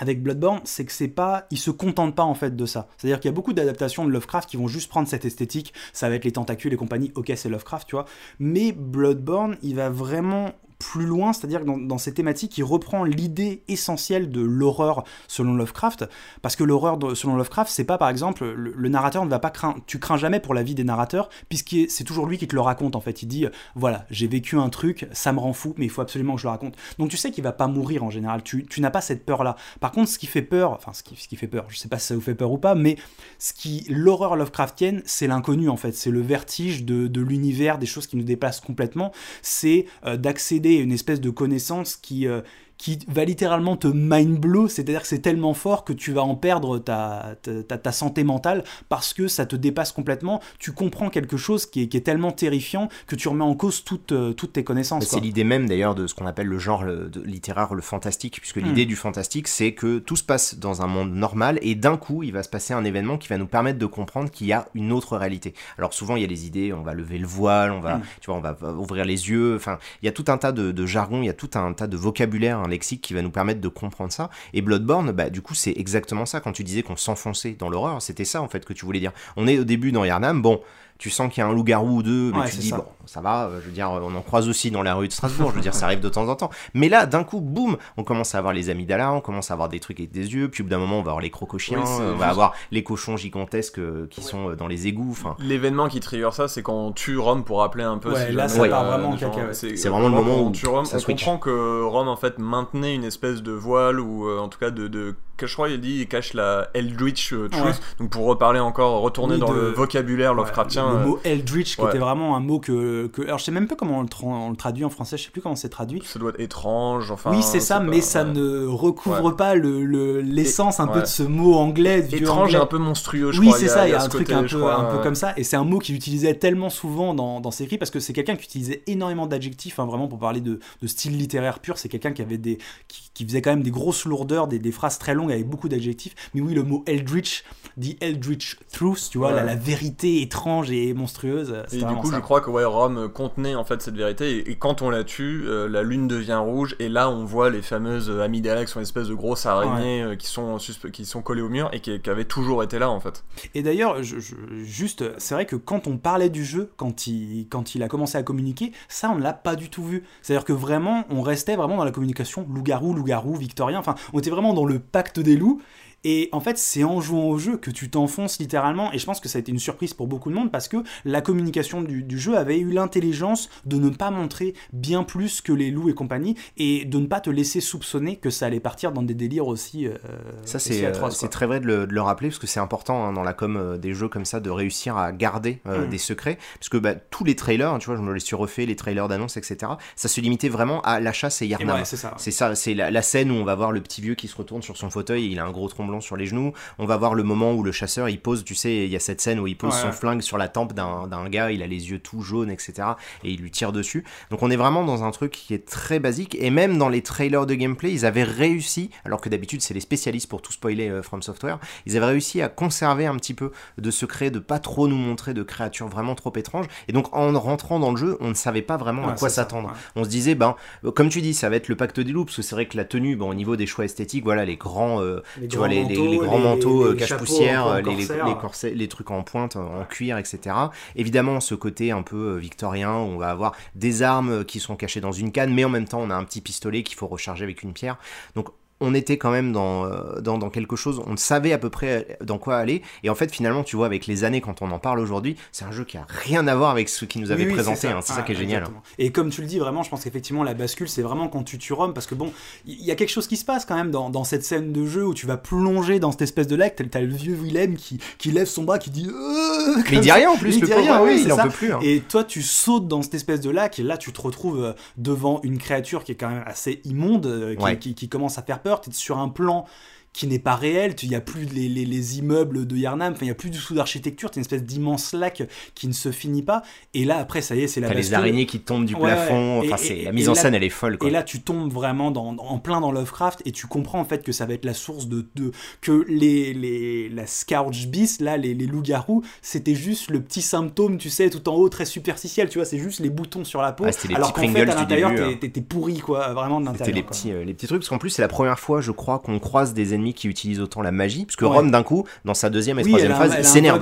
avec 0.00 0.24
Bloodborne, 0.24 0.60
c'est 0.64 0.84
que 0.84 0.90
c'est 0.90 1.06
pas, 1.06 1.46
il 1.52 1.56
se 1.56 1.70
contente 1.70 2.16
pas 2.16 2.24
en 2.24 2.34
fait 2.34 2.56
de 2.56 2.66
ça. 2.66 2.88
C'est-à-dire 2.96 3.20
qu'il 3.20 3.28
y 3.28 3.32
a 3.32 3.32
beaucoup 3.32 3.52
d'adaptations 3.52 4.04
de 4.04 4.10
Lovecraft 4.10 4.50
qui 4.50 4.56
vont 4.56 4.66
juste 4.66 4.88
prendre 4.88 5.06
cette 5.06 5.24
esthétique, 5.24 5.72
ça 5.92 6.08
va 6.08 6.16
être 6.16 6.24
les 6.24 6.32
tentacules 6.32 6.72
et 6.72 6.76
compagnie, 6.76 7.12
ok 7.14 7.32
c'est 7.36 7.48
Lovecraft, 7.48 7.86
tu 7.86 7.94
vois. 7.94 8.04
Mais 8.40 8.72
Bloodborne, 8.72 9.56
il 9.62 9.76
va 9.76 9.90
vraiment 9.90 10.50
plus 10.92 11.06
loin, 11.06 11.32
c'est-à-dire 11.32 11.64
dans, 11.64 11.78
dans 11.78 11.98
ces 11.98 12.12
thématiques, 12.12 12.58
il 12.58 12.62
reprend 12.62 13.04
l'idée 13.04 13.62
essentielle 13.68 14.30
de 14.30 14.42
l'horreur 14.42 15.04
selon 15.28 15.54
Lovecraft, 15.54 16.04
parce 16.42 16.56
que 16.56 16.64
l'horreur 16.64 16.98
selon 17.14 17.36
Lovecraft, 17.36 17.70
c'est 17.70 17.84
pas 17.84 17.96
par 17.96 18.10
exemple, 18.10 18.44
le, 18.44 18.88
narrateur 18.88 19.24
ne 19.24 19.30
va 19.30 19.38
pas 19.38 19.50
craindre, 19.50 19.78
tu 19.86 19.98
crains 19.98 20.18
jamais 20.18 20.40
pour 20.40 20.52
la 20.52 20.62
vie 20.62 20.74
des 20.74 20.84
narrateurs, 20.84 21.30
puisque 21.48 21.74
c'est 21.88 22.04
toujours 22.04 22.26
lui 22.26 22.36
qui 22.36 22.46
te 22.46 22.54
le 22.54 22.60
raconte 22.60 22.96
en 22.96 23.00
fait. 23.00 23.22
Il 23.22 23.26
dit, 23.26 23.46
euh, 23.46 23.50
voilà, 23.74 24.04
j'ai 24.10 24.26
vécu 24.26 24.58
un 24.58 24.68
truc, 24.68 25.06
ça 25.12 25.32
me 25.32 25.38
rend 25.38 25.52
fou, 25.54 25.74
mais 25.78 25.86
il 25.86 25.90
faut 25.90 26.02
absolument 26.02 26.34
que 26.34 26.42
je 26.42 26.46
le 26.46 26.50
raconte. 26.50 26.76
Donc 26.98 27.10
tu 27.10 27.16
sais 27.16 27.30
qu'il 27.30 27.42
va 27.42 27.52
pas 27.52 27.66
mourir 27.66 28.04
en 28.04 28.10
général, 28.10 28.42
tu, 28.42 28.66
n'as 28.78 28.90
pas 28.90 29.00
cette 29.00 29.24
peur-là. 29.24 29.56
Par 29.80 29.90
contre, 29.90 30.10
ce 30.10 30.18
qui 30.18 30.26
fait 30.26 30.42
peur, 30.42 30.72
enfin 30.72 30.92
ce 30.92 31.02
qui, 31.02 31.36
fait 31.36 31.46
peur, 31.46 31.64
je 31.68 31.78
sais 31.78 31.88
pas 31.88 31.98
si 31.98 32.08
ça 32.08 32.14
vous 32.14 32.20
fait 32.20 32.34
peur 32.34 32.52
ou 32.52 32.58
pas, 32.58 32.74
mais 32.74 32.96
ce 33.38 33.54
qui, 33.54 33.86
l'horreur 33.88 34.36
Lovecraftienne, 34.36 35.02
c'est 35.06 35.26
l'inconnu 35.26 35.68
en 35.68 35.76
fait, 35.76 35.92
c'est 35.92 36.10
le 36.10 36.20
vertige 36.20 36.84
de, 36.84 37.06
de 37.06 37.20
l'univers, 37.20 37.78
des 37.78 37.86
choses 37.86 38.06
qui 38.06 38.16
nous 38.16 38.24
dépassent 38.24 38.60
complètement, 38.60 39.12
c'est 39.40 39.86
euh, 40.04 40.16
d'accéder 40.16 40.73
une 40.82 40.92
espèce 40.92 41.20
de 41.20 41.30
connaissance 41.30 41.96
qui, 41.96 42.26
euh, 42.26 42.40
qui 42.78 42.98
va 43.08 43.24
littéralement 43.24 43.76
te 43.76 43.88
mind 43.88 44.38
blow, 44.38 44.68
c'est-à-dire 44.68 45.02
que 45.02 45.06
c'est 45.06 45.20
tellement 45.20 45.54
fort 45.54 45.84
que 45.84 45.92
tu 45.92 46.12
vas 46.12 46.22
en 46.22 46.34
perdre 46.34 46.78
ta, 46.78 47.36
ta, 47.42 47.78
ta, 47.78 47.92
santé 47.92 48.24
mentale 48.24 48.64
parce 48.88 49.14
que 49.14 49.28
ça 49.28 49.46
te 49.46 49.56
dépasse 49.56 49.92
complètement. 49.92 50.40
Tu 50.58 50.72
comprends 50.72 51.08
quelque 51.08 51.36
chose 51.36 51.66
qui 51.66 51.82
est, 51.82 51.88
qui 51.88 51.96
est 51.96 52.02
tellement 52.02 52.32
terrifiant 52.32 52.88
que 53.06 53.14
tu 53.14 53.28
remets 53.28 53.44
en 53.44 53.54
cause 53.54 53.84
toutes, 53.84 54.12
euh, 54.12 54.32
toutes 54.32 54.54
tes 54.54 54.64
connaissances. 54.64 55.04
C'est 55.04 55.20
l'idée 55.20 55.44
même 55.44 55.68
d'ailleurs 55.68 55.94
de 55.94 56.06
ce 56.06 56.14
qu'on 56.14 56.26
appelle 56.26 56.48
le 56.48 56.58
genre 56.58 56.84
le, 56.84 57.08
de, 57.08 57.20
littéraire, 57.22 57.74
le 57.74 57.82
fantastique, 57.82 58.40
puisque 58.40 58.56
l'idée 58.56 58.84
hmm. 58.84 58.88
du 58.88 58.96
fantastique, 58.96 59.48
c'est 59.48 59.72
que 59.72 59.98
tout 59.98 60.16
se 60.16 60.24
passe 60.24 60.58
dans 60.58 60.82
un 60.82 60.86
monde 60.86 61.12
normal 61.14 61.58
et 61.62 61.74
d'un 61.74 61.96
coup, 61.96 62.22
il 62.22 62.32
va 62.32 62.42
se 62.42 62.48
passer 62.48 62.74
un 62.74 62.84
événement 62.84 63.18
qui 63.18 63.28
va 63.28 63.38
nous 63.38 63.46
permettre 63.46 63.78
de 63.78 63.86
comprendre 63.86 64.30
qu'il 64.30 64.46
y 64.46 64.52
a 64.52 64.68
une 64.74 64.92
autre 64.92 65.16
réalité. 65.16 65.54
Alors 65.78 65.94
souvent, 65.94 66.16
il 66.16 66.22
y 66.22 66.24
a 66.24 66.28
les 66.28 66.46
idées, 66.46 66.72
on 66.72 66.82
va 66.82 66.94
lever 66.94 67.18
le 67.18 67.26
voile, 67.26 67.70
on 67.70 67.80
va, 67.80 67.98
hmm. 67.98 68.02
tu 68.20 68.30
vois, 68.30 68.36
on 68.36 68.40
va 68.40 68.56
ouvrir 68.72 69.04
les 69.04 69.30
yeux. 69.30 69.54
Enfin, 69.56 69.78
il 70.02 70.06
y 70.06 70.08
a 70.08 70.12
tout 70.12 70.24
un 70.28 70.38
tas 70.38 70.52
de, 70.52 70.72
de 70.72 70.86
jargon, 70.86 71.22
il 71.22 71.26
y 71.26 71.30
a 71.30 71.34
tout 71.34 71.50
un 71.54 71.72
tas 71.72 71.86
de 71.86 71.96
vocabulaire, 71.96 72.63
un 72.64 72.68
lexique 72.68 73.00
qui 73.02 73.14
va 73.14 73.22
nous 73.22 73.30
permettre 73.30 73.60
de 73.60 73.68
comprendre 73.68 74.12
ça. 74.12 74.30
Et 74.52 74.62
Bloodborne, 74.62 75.12
bah, 75.12 75.30
du 75.30 75.42
coup, 75.42 75.54
c'est 75.54 75.74
exactement 75.76 76.26
ça. 76.26 76.40
Quand 76.40 76.52
tu 76.52 76.64
disais 76.64 76.82
qu'on 76.82 76.96
s'enfonçait 76.96 77.52
dans 77.52 77.68
l'horreur, 77.68 78.00
c'était 78.02 78.24
ça 78.24 78.42
en 78.42 78.48
fait 78.48 78.64
que 78.64 78.72
tu 78.72 78.84
voulais 78.84 79.00
dire. 79.00 79.12
On 79.36 79.46
est 79.46 79.58
au 79.58 79.64
début 79.64 79.92
dans 79.92 80.04
Yarnam, 80.04 80.42
bon, 80.42 80.60
tu 80.98 81.10
sens 81.10 81.32
qu'il 81.32 81.42
y 81.42 81.44
a 81.44 81.48
un 81.48 81.52
loup-garou 81.52 81.96
ou 81.98 82.02
deux, 82.02 82.32
mais 82.32 82.48
tu 82.48 82.56
dis, 82.56 82.70
bon, 82.70 82.84
ça 83.06 83.20
va, 83.20 83.46
euh, 83.46 83.60
je 83.60 83.66
veux 83.66 83.72
dire, 83.72 83.90
on 83.90 84.14
en 84.14 84.22
croise 84.22 84.48
aussi 84.48 84.70
dans 84.70 84.82
la 84.82 84.94
rue 84.94 85.08
de 85.08 85.12
Strasbourg, 85.12 85.50
je 85.50 85.56
veux 85.56 85.60
dire, 85.60 85.74
ça 85.74 85.86
arrive 85.86 86.00
de 86.00 86.08
temps 86.08 86.28
en 86.28 86.36
temps. 86.36 86.50
Mais 86.72 86.88
là, 86.88 87.06
d'un 87.06 87.24
coup, 87.24 87.40
boum, 87.40 87.76
on 87.96 88.04
commence 88.04 88.34
à 88.34 88.38
avoir 88.38 88.52
les 88.52 88.70
amis 88.70 88.86
d'Alain, 88.86 89.12
on 89.12 89.20
commence 89.20 89.50
à 89.50 89.54
avoir 89.54 89.68
des 89.68 89.80
trucs 89.80 89.98
avec 89.98 90.12
des 90.12 90.34
yeux, 90.34 90.48
puis 90.48 90.62
au 90.62 90.64
bout 90.64 90.70
d'un 90.70 90.78
moment, 90.78 90.98
on 90.98 91.02
va 91.02 91.10
avoir 91.10 91.20
les 91.20 91.30
crocochiens, 91.30 91.82
on 91.82 92.14
va 92.14 92.28
avoir 92.28 92.54
les 92.70 92.84
cochons 92.84 93.16
gigantesques 93.16 93.80
euh, 93.80 94.06
qui 94.08 94.22
sont 94.22 94.50
euh, 94.50 94.56
dans 94.56 94.68
les 94.68 94.86
égouts. 94.86 95.16
L'événement 95.40 95.88
qui 95.88 96.00
trigger 96.00 96.30
ça, 96.32 96.48
c'est 96.48 96.62
quand 96.62 96.74
on 96.74 96.92
tue 96.92 97.18
Rome 97.18 97.44
pour 97.44 97.58
rappeler 97.58 97.84
un 97.84 97.98
peu. 97.98 98.12
Ouais, 98.12 98.32
là, 98.32 98.48
ça 98.48 98.66
part 98.68 98.84
vraiment 98.84 99.16
caca. 99.16 99.52
C'est 99.52 99.88
vraiment 99.88 100.08
le 100.08 100.14
moment 100.14 100.38
où 100.42 100.46
on 100.46 100.52
tue 100.52 100.66
Rome. 100.66 100.86
on 100.92 101.00
comprend 101.00 101.38
que 101.38 101.82
Rome, 101.82 102.08
en 102.08 102.16
fait, 102.16 102.38
maintenait 102.38 102.94
une 102.94 103.04
espèce 103.04 103.42
de 103.42 103.52
voile, 103.52 104.00
ou 104.00 104.30
en 104.30 104.48
tout 104.48 104.58
cas 104.58 104.70
de, 104.70 104.88
de 104.88 105.14
je 105.42 105.52
crois 105.52 105.68
il 105.68 105.80
dit 105.80 106.00
il 106.00 106.06
cache 106.06 106.32
la 106.32 106.68
Eldritch 106.74 107.34
Truth 107.50 107.82
donc 107.98 108.10
pour 108.10 108.24
reparler 108.24 108.60
encore 108.60 109.00
retourner 109.00 109.36
dans 109.36 109.52
le 109.52 109.70
vocabulaire 109.70 110.32
Lovecraftien 110.32 110.83
le 110.92 111.06
mot 111.06 111.18
Eldritch 111.24 111.76
qui 111.76 111.82
était 111.84 111.98
vraiment 111.98 112.36
un 112.36 112.40
mot 112.40 112.58
que, 112.58 113.08
que 113.08 113.22
alors 113.22 113.38
je 113.38 113.44
sais 113.44 113.52
même 113.52 113.66
pas 113.66 113.76
comment 113.76 113.98
on 113.98 114.50
le, 114.50 114.56
traduit 114.56 114.84
en 114.84 114.90
français, 114.90 115.16
je 115.16 115.24
sais 115.24 115.30
plus 115.30 115.40
comment 115.40 115.56
c'est 115.56 115.68
traduit. 115.68 116.02
Ça 116.04 116.18
doit 116.18 116.30
être 116.30 116.40
étrange, 116.40 117.10
enfin. 117.10 117.30
Oui, 117.30 117.42
c'est 117.42 117.60
ça, 117.60 117.80
mais 117.80 118.00
ça 118.00 118.24
ne 118.24 118.66
recouvre 118.66 119.36
pas 119.36 119.54
l'essence 119.54 119.84
le, 119.84 120.20
l'essence 120.20 120.80
un 120.80 120.86
peu 120.86 121.00
de 121.00 121.06
ce 121.06 121.22
mot 121.22 121.54
anglais. 121.54 122.06
Étrange 122.12 122.54
et 122.54 122.58
un 122.58 122.66
peu 122.66 122.78
monstrueux, 122.78 123.32
je 123.32 123.40
oui, 123.40 123.46
crois. 123.46 123.58
Oui, 123.58 123.64
c'est 123.64 123.72
ça, 123.72 123.86
il 123.88 123.90
y 123.92 123.94
a, 123.94 124.02
un 124.02 124.08
truc 124.08 124.30
un, 124.30 124.44
peu, 124.44 124.64
un 124.64 124.84
peu 124.84 124.98
comme 125.02 125.14
ça. 125.14 125.32
Et 125.36 125.44
c'est 125.44 125.56
un 125.56 125.64
mot 125.64 125.78
qu'il 125.78 125.94
utilisait 125.94 126.34
tellement 126.34 126.70
souvent 126.70 127.14
dans, 127.14 127.40
dans 127.40 127.50
ses 127.50 127.64
écrits 127.64 127.78
parce 127.78 127.90
que 127.90 128.00
c'est 128.00 128.12
quelqu'un 128.12 128.36
qui 128.36 128.44
utilisait 128.44 128.82
énormément 128.86 129.26
d'adjectifs, 129.26 129.78
hein, 129.78 129.86
vraiment 129.86 130.08
pour 130.08 130.18
parler 130.18 130.40
de, 130.40 130.60
de, 130.80 130.86
style 130.86 131.16
littéraire 131.16 131.58
pur. 131.58 131.78
C'est 131.78 131.88
quelqu'un 131.88 132.12
qui 132.12 132.22
avait 132.22 132.38
des. 132.38 132.58
Qui, 132.88 133.24
faisait 133.24 133.42
quand 133.42 133.50
même 133.50 133.62
des 133.62 133.70
grosses 133.70 134.06
lourdeurs, 134.06 134.48
des, 134.48 134.58
des 134.58 134.72
phrases 134.72 134.98
très 134.98 135.14
longues 135.14 135.30
avec 135.30 135.48
beaucoup 135.48 135.68
d'adjectifs. 135.68 136.14
Mais 136.34 136.40
oui, 136.40 136.52
le 136.52 136.62
mot 136.62 136.82
Eldritch, 136.86 137.44
dit 137.76 137.96
Eldritch 138.00 138.58
Truth, 138.72 139.08
tu 139.10 139.18
vois, 139.18 139.32
la, 139.32 139.44
la, 139.44 139.54
vérité 139.54 140.20
étrange 140.20 140.70
et 140.74 140.94
monstrueuse. 140.94 141.54
Et 141.72 141.78
du 141.78 141.94
coup, 141.96 142.10
je 142.10 142.18
crois 142.18 142.40
que 142.40 142.50
ouais, 142.50 142.64
Rome 142.64 143.08
contenait 143.08 143.54
en 143.54 143.64
fait 143.64 143.80
cette 143.82 143.96
vérité. 143.96 144.50
Et, 144.50 144.56
quand 144.56 144.82
on 144.82 144.90
la 144.90 145.04
tue, 145.04 145.44
euh, 145.46 145.68
la 145.68 145.82
lune 145.82 146.08
devient 146.08 146.40
rouge. 146.42 146.76
Et 146.78 146.88
là, 146.88 147.10
on 147.10 147.24
voit 147.24 147.50
les 147.50 147.62
fameuses 147.62 148.10
amygdales 148.10 148.64
qui 148.64 148.72
sont 148.72 148.80
une 148.80 148.84
espèce 148.84 149.08
de 149.08 149.14
grosses 149.14 149.46
araignées 149.46 150.02
euh, 150.02 150.16
qui, 150.16 150.26
sont, 150.26 150.56
qui 150.92 151.04
sont 151.04 151.22
collées 151.22 151.42
au 151.42 151.48
mur 151.48 151.70
et 151.72 151.80
qui, 151.80 152.00
avaient 152.08 152.24
toujours 152.24 152.62
été 152.62 152.78
là 152.78 152.90
en 152.90 153.00
fait. 153.00 153.24
Et 153.54 153.62
d'ailleurs, 153.62 154.02
je, 154.02 154.16
juste, 154.62 155.04
c'est 155.18 155.34
vrai 155.34 155.46
que 155.46 155.56
quand 155.56 155.86
on 155.86 155.96
parlait 155.96 156.28
du 156.28 156.44
jeu, 156.44 156.70
quand 156.76 157.06
il, 157.06 157.46
quand 157.48 157.74
il 157.74 157.82
a 157.82 157.88
commencé 157.88 158.18
à 158.18 158.22
communiquer, 158.22 158.72
ça, 158.88 159.10
on 159.10 159.16
ne 159.16 159.22
l'a 159.22 159.32
pas 159.32 159.56
du 159.56 159.70
tout 159.70 159.84
vu. 159.84 160.04
C'est-à-dire 160.22 160.44
que 160.44 160.52
vraiment, 160.52 161.04
on 161.10 161.22
restait 161.22 161.56
vraiment 161.56 161.76
dans 161.76 161.84
la 161.84 161.90
communication 161.90 162.46
loup-garou, 162.48 162.94
loup-garou, 162.94 163.34
victorien. 163.34 163.78
Enfin, 163.78 163.94
on 164.12 164.18
était 164.18 164.30
vraiment 164.30 164.54
dans 164.54 164.66
le 164.66 164.78
pacte 164.78 165.20
des 165.20 165.36
loups. 165.36 165.60
Et 166.04 166.28
en 166.32 166.40
fait, 166.40 166.58
c'est 166.58 166.84
en 166.84 167.00
jouant 167.00 167.24
au 167.24 167.38
jeu 167.38 167.56
que 167.56 167.70
tu 167.70 167.90
t'enfonces 167.90 168.38
littéralement. 168.38 168.92
Et 168.92 168.98
je 168.98 169.06
pense 169.06 169.20
que 169.20 169.28
ça 169.28 169.38
a 169.38 169.40
été 169.40 169.50
une 169.50 169.58
surprise 169.58 169.94
pour 169.94 170.06
beaucoup 170.06 170.30
de 170.30 170.34
monde 170.34 170.52
parce 170.52 170.68
que 170.68 170.76
la 171.04 171.20
communication 171.20 171.82
du, 171.82 172.18
jeu 172.18 172.36
avait 172.36 172.58
eu 172.58 172.70
l'intelligence 172.70 173.48
de 173.64 173.76
ne 173.76 173.88
pas 173.88 174.10
montrer 174.10 174.54
bien 174.72 175.02
plus 175.02 175.40
que 175.40 175.52
les 175.52 175.70
loups 175.70 175.88
et 175.88 175.94
compagnie 175.94 176.36
et 176.56 176.84
de 176.84 176.98
ne 176.98 177.06
pas 177.06 177.20
te 177.20 177.30
laisser 177.30 177.60
soupçonner 177.60 178.16
que 178.16 178.30
ça 178.30 178.46
allait 178.46 178.60
partir 178.60 178.92
dans 178.92 179.02
des 179.02 179.14
délires 179.14 179.48
aussi. 179.48 179.86
Euh, 179.86 179.96
ça, 180.44 180.58
c'est 180.58 180.84
euh, 180.84 181.10
c'est 181.10 181.28
très 181.28 181.46
vrai 181.46 181.60
de 181.60 181.86
le, 181.90 182.02
rappeler 182.02 182.28
parce 182.28 182.38
que 182.38 182.46
c'est 182.46 182.60
important 182.60 183.06
hein, 183.06 183.12
dans 183.12 183.22
la 183.22 183.32
com 183.32 183.56
euh, 183.56 183.78
des 183.78 183.94
jeux 183.94 184.08
comme 184.08 184.26
ça 184.26 184.40
de 184.40 184.50
réussir 184.50 184.96
à 184.96 185.10
garder 185.12 185.60
mm. 185.64 185.88
des 185.88 185.98
secrets. 185.98 186.38
Parce 186.58 186.68
que 186.68 186.76
bah, 186.76 186.94
tous 186.94 187.24
les 187.24 187.34
trailers, 187.34 187.72
hein, 187.72 187.78
tu 187.78 187.86
vois, 187.86 187.96
je 187.96 188.02
me 188.02 188.12
les 188.12 188.20
suis 188.20 188.36
refait, 188.36 188.66
les 188.66 188.76
trailers 188.76 189.08
d'annonces, 189.08 189.36
etc., 189.36 189.72
ça 189.96 190.08
se 190.08 190.20
limitait 190.20 190.48
vraiment 190.48 190.82
à 190.82 191.00
la 191.00 191.12
chasse 191.12 191.40
et 191.42 191.46
Yarnam. 191.46 191.84
c'est 191.84 191.96
ça. 191.96 192.14
C'est 192.18 192.30
ça, 192.30 192.54
c'est 192.54 192.74
la, 192.74 192.90
la, 192.90 193.02
scène 193.02 193.30
où 193.30 193.34
on 193.34 193.44
va 193.44 193.54
voir 193.54 193.72
le 193.72 193.80
petit 193.80 194.00
vieux 194.00 194.14
qui 194.14 194.28
se 194.28 194.36
retourne 194.36 194.62
sur 194.62 194.76
son 194.76 194.90
fauteuil 194.90 195.24
et 195.24 195.28
il 195.28 195.38
a 195.38 195.44
un 195.44 195.50
gros 195.50 195.68
tromblon 195.68 195.93
sur 196.00 196.16
les 196.16 196.26
genoux. 196.26 196.52
On 196.78 196.86
va 196.86 196.96
voir 196.96 197.14
le 197.14 197.22
moment 197.22 197.52
où 197.52 197.62
le 197.62 197.72
chasseur 197.72 198.08
il 198.08 198.20
pose, 198.20 198.44
tu 198.44 198.54
sais, 198.54 198.84
il 198.84 198.90
y 198.90 198.96
a 198.96 199.00
cette 199.00 199.20
scène 199.20 199.38
où 199.38 199.46
il 199.46 199.56
pose 199.56 199.74
son 199.74 199.92
flingue 199.92 200.22
sur 200.22 200.38
la 200.38 200.48
tempe 200.48 200.72
d'un 200.72 201.28
gars, 201.28 201.50
il 201.50 201.62
a 201.62 201.66
les 201.66 201.90
yeux 201.90 201.98
tout 201.98 202.22
jaunes, 202.22 202.50
etc. 202.50 202.88
Et 203.22 203.30
il 203.30 203.40
lui 203.40 203.50
tire 203.50 203.72
dessus. 203.72 204.04
Donc 204.30 204.42
on 204.42 204.50
est 204.50 204.56
vraiment 204.56 204.84
dans 204.84 205.04
un 205.04 205.10
truc 205.10 205.32
qui 205.32 205.54
est 205.54 205.66
très 205.66 205.98
basique. 205.98 206.36
Et 206.40 206.50
même 206.50 206.78
dans 206.78 206.88
les 206.88 207.02
trailers 207.02 207.46
de 207.46 207.54
gameplay, 207.54 207.92
ils 207.92 208.06
avaient 208.06 208.24
réussi, 208.24 208.90
alors 209.04 209.20
que 209.20 209.28
d'habitude 209.28 209.62
c'est 209.62 209.74
les 209.74 209.80
spécialistes 209.80 210.28
pour 210.28 210.42
tout 210.42 210.52
spoiler 210.52 210.88
euh, 210.88 211.02
From 211.02 211.22
Software, 211.22 211.58
ils 211.86 211.96
avaient 211.96 212.06
réussi 212.06 212.42
à 212.42 212.48
conserver 212.48 213.06
un 213.06 213.16
petit 213.16 213.34
peu 213.34 213.50
de 213.78 213.90
secret, 213.90 214.30
de 214.30 214.38
pas 214.38 214.58
trop 214.58 214.88
nous 214.88 214.96
montrer 214.96 215.34
de 215.34 215.42
créatures 215.42 215.88
vraiment 215.88 216.14
trop 216.14 216.32
étranges. 216.36 216.66
Et 216.88 216.92
donc 216.92 217.14
en 217.14 217.32
rentrant 217.38 217.78
dans 217.78 217.90
le 217.90 217.96
jeu, 217.96 218.16
on 218.20 218.28
ne 218.28 218.34
savait 218.34 218.62
pas 218.62 218.76
vraiment 218.76 219.08
à 219.08 219.12
quoi 219.12 219.28
s'attendre. 219.28 219.72
On 219.96 220.04
se 220.04 220.08
disait, 220.08 220.34
ben, 220.34 220.56
comme 220.94 221.08
tu 221.08 221.20
dis, 221.20 221.34
ça 221.34 221.48
va 221.48 221.56
être 221.56 221.68
le 221.68 221.76
pacte 221.76 222.00
des 222.00 222.12
loups, 222.12 222.24
parce 222.24 222.36
que 222.36 222.42
c'est 222.42 222.54
vrai 222.54 222.66
que 222.66 222.76
la 222.76 222.84
tenue, 222.84 223.16
bon, 223.16 223.30
au 223.30 223.34
niveau 223.34 223.56
des 223.56 223.66
choix 223.66 223.84
esthétiques, 223.84 224.24
voilà, 224.24 224.44
les 224.44 224.56
grands, 224.56 225.00
euh, 225.00 225.22
tu 225.48 225.56
vois, 225.56 225.68
les, 225.88 225.96
les, 225.96 226.18
grands 226.18 226.38
manteaux 226.38 226.84
euh, 226.84 226.94
cache-poussière, 226.94 227.82
les, 227.82 227.96
les, 227.96 228.34
corsets, 228.40 228.74
les 228.74 228.88
trucs 228.88 229.10
en 229.10 229.22
pointe, 229.22 229.56
en 229.56 229.84
cuir, 229.84 230.18
etc. 230.18 230.56
Évidemment, 230.96 231.40
ce 231.40 231.54
côté 231.54 231.90
un 231.90 232.02
peu 232.02 232.34
euh, 232.34 232.36
victorien, 232.36 232.92
où 232.94 233.14
on 233.14 233.16
va 233.16 233.30
avoir 233.30 233.52
des 233.74 234.02
armes 234.02 234.44
qui 234.44 234.60
sont 234.60 234.76
cachées 234.76 235.00
dans 235.00 235.12
une 235.12 235.32
canne, 235.32 235.52
mais 235.52 235.64
en 235.64 235.68
même 235.68 235.86
temps, 235.86 236.00
on 236.00 236.10
a 236.10 236.14
un 236.14 236.24
petit 236.24 236.40
pistolet 236.40 236.82
qu'il 236.82 236.96
faut 236.96 237.06
recharger 237.06 237.44
avec 237.44 237.62
une 237.62 237.72
pierre. 237.72 237.98
Donc, 238.34 238.48
on 238.84 238.94
était 238.94 239.18
quand 239.18 239.30
même 239.30 239.54
euh, 239.56 240.20
dans, 240.20 240.38
dans, 240.38 240.50
quelque 240.50 240.76
chose, 240.76 241.02
on 241.06 241.16
savait 241.16 241.52
à 241.52 241.58
peu 241.58 241.70
près 241.70 242.18
dans 242.22 242.38
quoi 242.38 242.56
aller. 242.56 242.82
Et 243.02 243.10
en 243.10 243.14
fait, 243.14 243.32
finalement, 243.32 243.64
tu 243.64 243.76
vois, 243.76 243.86
avec 243.86 244.06
les 244.06 244.24
années, 244.24 244.40
quand 244.40 244.62
on 244.62 244.70
en 244.70 244.78
parle 244.78 245.00
aujourd'hui, 245.00 245.36
c'est 245.52 245.64
un 245.64 245.72
jeu 245.72 245.84
qui 245.84 245.96
a 245.96 246.06
rien 246.08 246.46
à 246.46 246.54
voir 246.54 246.70
avec 246.70 246.88
ce 246.88 247.04
qui 247.04 247.18
nous 247.18 247.32
avait 247.32 247.46
présenté. 247.46 247.88
C'est 247.88 248.02
ça, 248.02 248.18
hein, 248.18 248.22
qui 248.22 248.32
est 248.32 248.36
génial. 248.36 248.64
Hein. 248.64 248.82
Et 248.98 249.10
comme 249.10 249.30
tu 249.30 249.40
le 249.40 249.46
dis, 249.46 249.58
vraiment, 249.58 249.82
je 249.82 249.90
pense 249.90 250.04
qu'effectivement, 250.04 250.42
la 250.44 250.54
bascule, 250.54 250.88
c'est 250.88 251.02
vraiment 251.02 251.28
quand 251.28 251.42
tu 251.42 251.72
Rome, 251.72 251.94
parce 251.94 252.06
que 252.06 252.14
bon, 252.14 252.32
il 252.66 252.84
y, 252.84 252.90
a 252.90 252.94
quelque 252.94 253.10
chose 253.10 253.26
qui 253.26 253.36
se 253.36 253.44
passe 253.44 253.64
quand 253.64 253.74
même 253.74 253.90
dans, 253.90 254.10
dans, 254.10 254.24
cette 254.24 254.44
scène 254.44 254.72
de 254.72 254.86
jeu 254.86 255.06
où 255.06 255.14
tu 255.14 255.26
vas 255.26 255.36
plonger 255.36 255.98
dans 255.98 256.10
cette 256.12 256.22
espèce 256.22 256.46
de 256.46 256.56
lac. 256.56 256.80
T'as 256.90 257.00
le 257.00 257.14
vieux 257.14 257.34
Willem 257.34 257.76
qui, 257.76 257.98
qui 258.18 258.30
lève 258.30 258.46
son 258.46 258.64
bras, 258.64 258.78
qui 258.78 258.90
dit. 258.90 259.08
Euh, 259.08 259.82
Mais 259.90 259.96
il 259.96 260.00
dit 260.00 260.12
rien 260.12 260.30
en 260.30 260.36
plus, 260.36 260.56
il 260.56 260.60
le 260.60 260.66
dit 260.66 260.74
rien, 260.74 261.02
oui, 261.02 261.22
il 261.24 261.32
en 261.32 261.36
peut 261.36 261.48
plus. 261.48 261.72
Hein. 261.72 261.80
Et 261.82 262.00
toi, 262.00 262.24
tu 262.24 262.42
sautes 262.42 262.88
dans 262.88 263.02
cette 263.02 263.14
espèce 263.14 263.40
de 263.40 263.50
lac, 263.50 263.78
et 263.78 263.82
là, 263.82 263.96
tu 263.96 264.12
te 264.12 264.20
retrouves 264.20 264.62
euh, 264.62 264.72
devant 264.96 265.40
une 265.42 265.58
créature 265.58 266.04
qui 266.04 266.12
est 266.12 266.16
quand 266.16 266.28
même 266.28 266.44
assez 266.46 266.80
immonde, 266.84 267.56
qui, 267.58 267.78
qui, 267.78 267.94
qui 267.94 268.08
commence 268.08 268.38
à 268.38 268.42
faire 268.42 268.60
peur. 268.60 268.73
T'es 268.80 268.92
sur 268.92 269.18
un 269.18 269.28
plan 269.28 269.66
qui 270.14 270.28
n'est 270.28 270.38
pas 270.38 270.54
réel. 270.54 270.94
Il 271.02 271.10
n'y 271.10 271.16
a 271.16 271.20
plus 271.20 271.44
les, 271.44 271.68
les, 271.68 272.18
immeubles 272.18 272.66
de 272.66 272.76
Yarnam, 272.76 273.14
il 273.20 273.24
n'y 273.24 273.30
a 273.30 273.34
plus 273.34 273.50
du 273.50 273.58
tout 273.58 273.74
d'architecture. 273.74 274.30
C'est 274.32 274.36
une 274.36 274.42
espèce 274.42 274.62
d'immense 274.62 275.12
lac 275.12 275.42
qui 275.74 275.88
ne 275.88 275.92
se 275.92 276.12
finit 276.12 276.42
pas. 276.42 276.62
Et 276.94 277.04
là, 277.04 277.18
après, 277.18 277.42
ça 277.42 277.56
y 277.56 277.62
est, 277.62 277.68
c'est 277.68 277.80
la 277.80 277.92
les 277.92 278.14
araignées 278.14 278.46
qui 278.46 278.60
tombent 278.60 278.86
du 278.86 278.94
plafond. 278.94 279.60
Enfin, 279.60 279.76
la 280.04 280.12
mise 280.12 280.28
en 280.28 280.34
scène, 280.34 280.54
elle 280.54 280.64
est 280.64 280.70
folle. 280.70 280.96
Et 281.04 281.10
là, 281.10 281.22
tu 281.22 281.42
tombes 281.42 281.70
vraiment 281.70 282.10
dans, 282.10 282.36
en 282.38 282.58
plein 282.58 282.80
dans 282.80 282.92
Lovecraft 282.92 283.42
et 283.44 283.52
tu 283.52 283.66
comprends 283.66 284.00
en 284.00 284.04
fait 284.04 284.22
que 284.22 284.32
ça 284.32 284.46
va 284.46 284.54
être 284.54 284.64
la 284.64 284.74
source 284.74 285.08
de, 285.08 285.26
de 285.34 285.50
que 285.80 286.04
les, 286.08 286.54
les 286.54 287.08
la 287.08 287.26
Scourge 287.26 287.88
Beast, 287.88 288.20
là, 288.20 288.36
les, 288.36 288.54
les 288.54 288.66
loups-garous, 288.66 289.22
c'était 289.42 289.74
juste 289.74 290.10
le 290.10 290.20
petit 290.20 290.42
symptôme, 290.42 290.98
tu 290.98 291.10
sais, 291.10 291.28
tout 291.28 291.48
en 291.48 291.54
haut, 291.54 291.68
très 291.68 291.84
superficiel. 291.84 292.48
Tu 292.48 292.58
vois, 292.58 292.64
c'est 292.64 292.78
juste 292.78 293.00
les 293.00 293.10
boutons 293.10 293.44
sur 293.44 293.60
la 293.60 293.72
peau. 293.72 293.84
alors 294.14 294.32
qu'en 294.32 294.48
fait, 294.48 294.62
à 294.62 294.74
l'intérieur, 294.76 295.10
hein. 295.10 295.34
t'es 295.40 295.60
pourri, 295.60 295.98
quoi, 295.98 296.32
vraiment 296.32 296.60
de 296.60 296.66
l'intérieur. 296.66 296.86
C'était 296.86 296.98
les 296.98 297.02
petits, 297.02 297.32
euh, 297.32 297.44
les 297.44 297.54
petits 297.54 297.66
trucs. 297.66 297.80
Parce 297.80 297.88
qu'en 297.88 297.98
plus, 297.98 298.10
c'est 298.10 298.22
la 298.22 298.28
première 298.28 298.60
fois, 298.60 298.80
je 298.80 298.92
crois, 298.92 299.18
qu'on 299.18 299.40
croise 299.40 299.74
des 299.74 299.92
ennemis 299.94 300.03
qui 300.12 300.28
utilise 300.28 300.60
autant 300.60 300.82
la 300.82 300.92
magie, 300.92 301.24
parce 301.24 301.36
que 301.36 301.44
Rome 301.44 301.70
d'un 301.70 301.82
coup, 301.82 302.04
dans 302.24 302.34
sa 302.34 302.50
deuxième 302.50 302.78
et 302.78 302.82
troisième 302.82 303.14
phase, 303.14 303.34
il 303.38 303.44
s'énerve. 303.44 303.80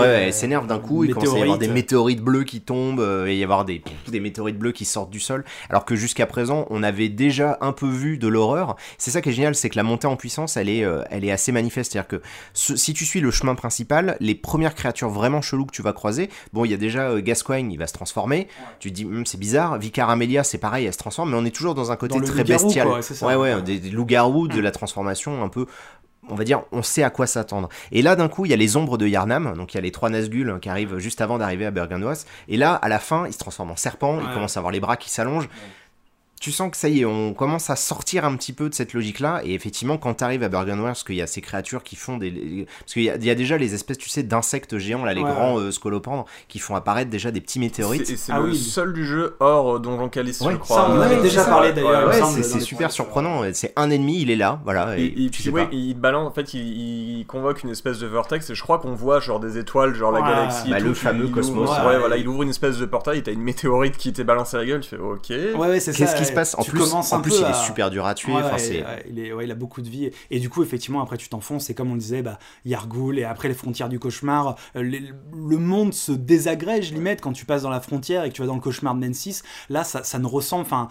Ouais, 0.00 0.24
elle 0.26 0.32
s'énerve 0.32 0.66
d'un 0.66 0.78
coup, 0.78 1.04
il 1.04 1.14
commence 1.14 1.34
à 1.34 1.38
y 1.38 1.42
avoir 1.42 1.58
des 1.58 1.68
météorites 1.68 2.20
bleues 2.22 2.44
qui 2.44 2.60
tombent, 2.60 3.00
euh, 3.00 3.26
et 3.26 3.36
y 3.36 3.44
avoir 3.44 3.64
des, 3.64 3.82
des 4.08 4.20
météorites 4.20 4.58
bleues 4.58 4.72
qui 4.72 4.84
sortent 4.84 5.10
du 5.10 5.20
sol, 5.20 5.44
alors 5.68 5.84
que 5.84 5.94
jusqu'à 5.94 6.26
présent, 6.26 6.66
on 6.70 6.82
avait 6.82 7.08
déjà 7.08 7.58
un 7.60 7.72
peu 7.72 7.86
vu 7.86 8.18
de 8.18 8.26
l'horreur. 8.28 8.76
C'est 8.98 9.10
ça 9.10 9.20
qui 9.20 9.28
est 9.28 9.32
génial, 9.32 9.54
c'est 9.54 9.68
que 9.68 9.76
la 9.76 9.82
montée 9.82 10.06
en 10.06 10.16
puissance, 10.16 10.56
elle 10.56 10.68
est, 10.68 10.84
euh, 10.84 11.02
elle 11.10 11.24
est 11.24 11.30
assez 11.30 11.52
manifeste. 11.52 11.92
C'est-à-dire 11.92 12.08
que 12.08 12.22
si 12.54 12.94
tu 12.94 13.04
suis 13.04 13.20
le 13.20 13.30
chemin 13.30 13.54
principal, 13.54 14.16
les 14.20 14.34
premières 14.34 14.74
créatures 14.74 15.10
vraiment 15.10 15.42
cheloues 15.42 15.66
que 15.66 15.72
tu 15.72 15.82
vas 15.82 15.92
croiser, 15.92 16.30
bon, 16.52 16.64
il 16.64 16.70
y 16.70 16.74
a 16.74 16.78
déjà 16.78 17.10
euh, 17.10 17.20
Gascoigne, 17.20 17.70
il 17.72 17.78
va 17.78 17.86
se 17.86 17.92
transformer, 17.92 18.48
tu 18.78 18.90
te 18.90 18.94
dis, 18.94 19.04
hum, 19.04 19.26
c'est 19.26 19.38
bizarre, 19.38 19.78
Vicar 19.78 20.10
Amelia, 20.10 20.44
c'est 20.44 20.58
pareil, 20.58 20.86
elle 20.86 20.92
se 20.92 20.98
transforme, 20.98 21.30
mais 21.30 21.36
on 21.36 21.44
est 21.44 21.54
toujours 21.54 21.74
dans 21.74 21.92
un 21.92 21.96
côté 21.96 22.18
très 22.20 22.44
bestial. 22.44 22.88
ouais, 22.88 23.34
ouais, 23.36 23.62
des, 23.62 23.78
des 23.78 23.90
loups-garous, 23.90 24.48
de 24.48 24.60
la 24.60 24.70
transformation 24.70 25.42
un 25.42 25.48
peu 25.48 25.59
on 26.28 26.34
va 26.34 26.44
dire, 26.44 26.62
on 26.72 26.82
sait 26.82 27.02
à 27.02 27.10
quoi 27.10 27.26
s'attendre. 27.26 27.68
Et 27.92 28.02
là, 28.02 28.14
d'un 28.16 28.28
coup, 28.28 28.44
il 28.44 28.50
y 28.50 28.54
a 28.54 28.56
les 28.56 28.76
ombres 28.76 28.98
de 28.98 29.06
Yarnam, 29.06 29.54
donc 29.56 29.74
il 29.74 29.76
y 29.76 29.78
a 29.78 29.80
les 29.80 29.90
trois 29.90 30.10
Nazgûl 30.10 30.58
qui 30.60 30.68
arrivent 30.68 30.98
juste 30.98 31.20
avant 31.20 31.38
d'arriver 31.38 31.66
à 31.66 31.70
Bergenwas. 31.70 32.24
Et 32.48 32.56
là, 32.56 32.74
à 32.74 32.88
la 32.88 32.98
fin, 32.98 33.26
il 33.26 33.32
se 33.32 33.38
transforme 33.38 33.70
en 33.70 33.76
serpent, 33.76 34.20
il 34.20 34.32
commence 34.34 34.56
à 34.56 34.60
avoir 34.60 34.70
les 34.70 34.80
bras 34.80 34.96
qui 34.96 35.10
s'allongent. 35.10 35.48
Tu 36.40 36.50
sens 36.52 36.70
que 36.70 36.76
ça 36.78 36.88
y 36.88 37.00
est, 37.00 37.04
on 37.04 37.34
commence 37.34 37.68
à 37.68 37.76
sortir 37.76 38.24
un 38.24 38.34
petit 38.34 38.54
peu 38.54 38.70
de 38.70 38.74
cette 38.74 38.94
logique-là. 38.94 39.42
Et 39.44 39.52
effectivement, 39.54 39.98
quand 39.98 40.14
tu 40.14 40.24
arrives 40.24 40.42
à 40.42 40.48
Bergenware, 40.48 40.86
parce 40.92 41.04
qu'il 41.04 41.14
y 41.16 41.20
a 41.22 41.26
ces 41.26 41.42
créatures 41.42 41.82
qui 41.82 41.96
font 41.96 42.16
des. 42.16 42.66
Parce 42.80 42.94
qu'il 42.94 43.02
y, 43.02 43.10
a- 43.10 43.16
il 43.16 43.24
y 43.24 43.30
a 43.30 43.34
déjà 43.34 43.58
les 43.58 43.74
espèces, 43.74 43.98
tu 43.98 44.08
sais, 44.08 44.22
d'insectes 44.22 44.78
géants, 44.78 45.04
là, 45.04 45.12
les 45.12 45.20
Ouais, 45.22 45.30
grands 45.30 45.58
euh, 45.58 45.70
scolopendres, 45.70 46.24
qui 46.48 46.58
font 46.58 46.74
apparaître 46.74 47.10
déjà 47.10 47.30
des 47.30 47.42
petits 47.42 47.58
météorites. 47.60 48.06
C'est- 48.06 48.14
Et 48.14 48.16
c'est 48.16 48.32
Ah 48.32 48.38
le 48.40 48.46
oui. 48.50 48.56
seul 48.56 48.94
du 48.94 49.04
jeu 49.04 49.36
hors 49.38 49.76
euh, 49.76 49.78
Donjon 49.78 50.08
Callisto, 50.08 50.46
Ouais, 50.46 50.52
je 50.54 50.56
crois. 50.58 50.76
ça, 50.78 50.86
on 50.90 50.96
en 50.96 51.00
avait 51.02 51.16
Euh, 51.16 51.22
déjà 51.22 51.44
c'est 51.44 51.50
parlé, 51.50 51.72
d'ailleurs, 51.74 52.08
Ouais, 52.08 52.18
il 52.38 52.42
c'est 52.44 52.60
super 52.60 52.90
surprenant. 52.90 53.42
C'est 53.52 53.74
un 53.76 53.90
ennemi, 53.90 54.22
il 54.22 54.30
est 54.30 54.36
là, 54.36 54.60
voilà. 54.64 54.98
Et, 54.98 55.02
Et, 55.04 55.06
et 55.06 55.12
tu 55.26 55.30
puis 55.30 55.42
sais 55.42 55.50
ouais, 55.50 55.64
pas. 55.66 55.70
il 55.72 55.92
balance, 55.94 56.26
en 56.26 56.32
fait, 56.32 56.54
il, 56.54 57.18
il 57.20 57.26
convoque 57.26 57.62
une 57.64 57.70
espèce 57.70 57.98
de 57.98 58.06
vortex 58.06 58.48
et 58.48 58.54
je 58.54 58.62
crois 58.62 58.78
qu'on 58.78 58.94
voit 58.94 59.20
genre 59.20 59.40
des 59.40 59.58
étoiles, 59.58 59.94
genre 59.94 60.10
la 60.10 60.22
galaxie. 60.22 60.70
Bah, 60.70 60.78
tout, 60.80 60.86
le 60.86 60.94
fameux 60.94 61.26
il 61.26 61.32
cosmos, 61.32 61.68
Ouvre, 61.68 61.80
ouais. 61.82 61.86
ouais, 61.92 61.98
voilà, 61.98 62.16
il 62.16 62.26
ouvre 62.26 62.44
une 62.44 62.48
espèce 62.50 62.78
de 62.78 62.86
portail 62.86 63.18
et 63.18 63.22
t'as 63.22 63.32
une 63.32 63.42
météorite 63.42 63.98
qui 63.98 64.10
t'est 64.14 64.24
balancée 64.24 64.56
à 64.56 64.60
la 64.60 64.64
gueule. 64.66 64.80
Tu 64.80 64.88
fais 64.88 64.96
ok. 64.98 65.28
Ouais, 65.28 65.54
ouais, 65.68 65.80
c'est 65.80 65.92
ça. 65.92 65.98
Qu'est-ce 65.98 66.16
qui 66.16 66.29
En 66.58 66.64
plus, 66.64 66.78
en 67.18 67.20
plus 67.22 67.38
il 67.38 67.44
à- 67.44 67.50
est 67.50 67.64
super 67.66 67.90
dur 67.90 68.06
à 68.06 68.14
tuer. 68.14 68.32
Ouais, 68.32 68.42
ouais, 68.42 69.04
il, 69.08 69.18
est, 69.18 69.32
ouais, 69.32 69.44
il 69.44 69.50
a 69.50 69.54
beaucoup 69.54 69.82
de 69.82 69.88
vie. 69.88 70.10
Et, 70.30 70.40
du 70.40 70.48
coup, 70.48 70.62
effectivement, 70.62 71.00
après, 71.02 71.16
tu 71.16 71.28
t'enfonces. 71.28 71.70
Et 71.70 71.74
comme 71.74 71.90
on 71.90 71.94
le 71.94 72.00
disait, 72.00 72.22
bah, 72.22 72.38
Yargul 72.64 73.18
et 73.18 73.24
après 73.24 73.48
les 73.48 73.54
frontières 73.54 73.88
du 73.88 73.98
cauchemar, 73.98 74.56
euh, 74.76 74.82
les- 74.82 75.12
le 75.34 75.56
monde 75.58 75.92
se 75.94 76.12
désagrège 76.12 76.92
limite 76.92 77.20
quand 77.20 77.32
tu 77.32 77.44
passes 77.44 77.62
dans 77.62 77.70
la 77.70 77.80
frontière 77.80 78.24
et 78.24 78.30
que 78.30 78.34
tu 78.34 78.40
vas 78.42 78.46
dans 78.48 78.54
le 78.54 78.60
cauchemar 78.60 78.94
de 78.94 79.06
Mensis. 79.06 79.42
Là, 79.68 79.84
ça, 79.84 80.02
ça 80.04 80.18
ne 80.18 80.26
ressemble. 80.26 80.62
Enfin. 80.62 80.88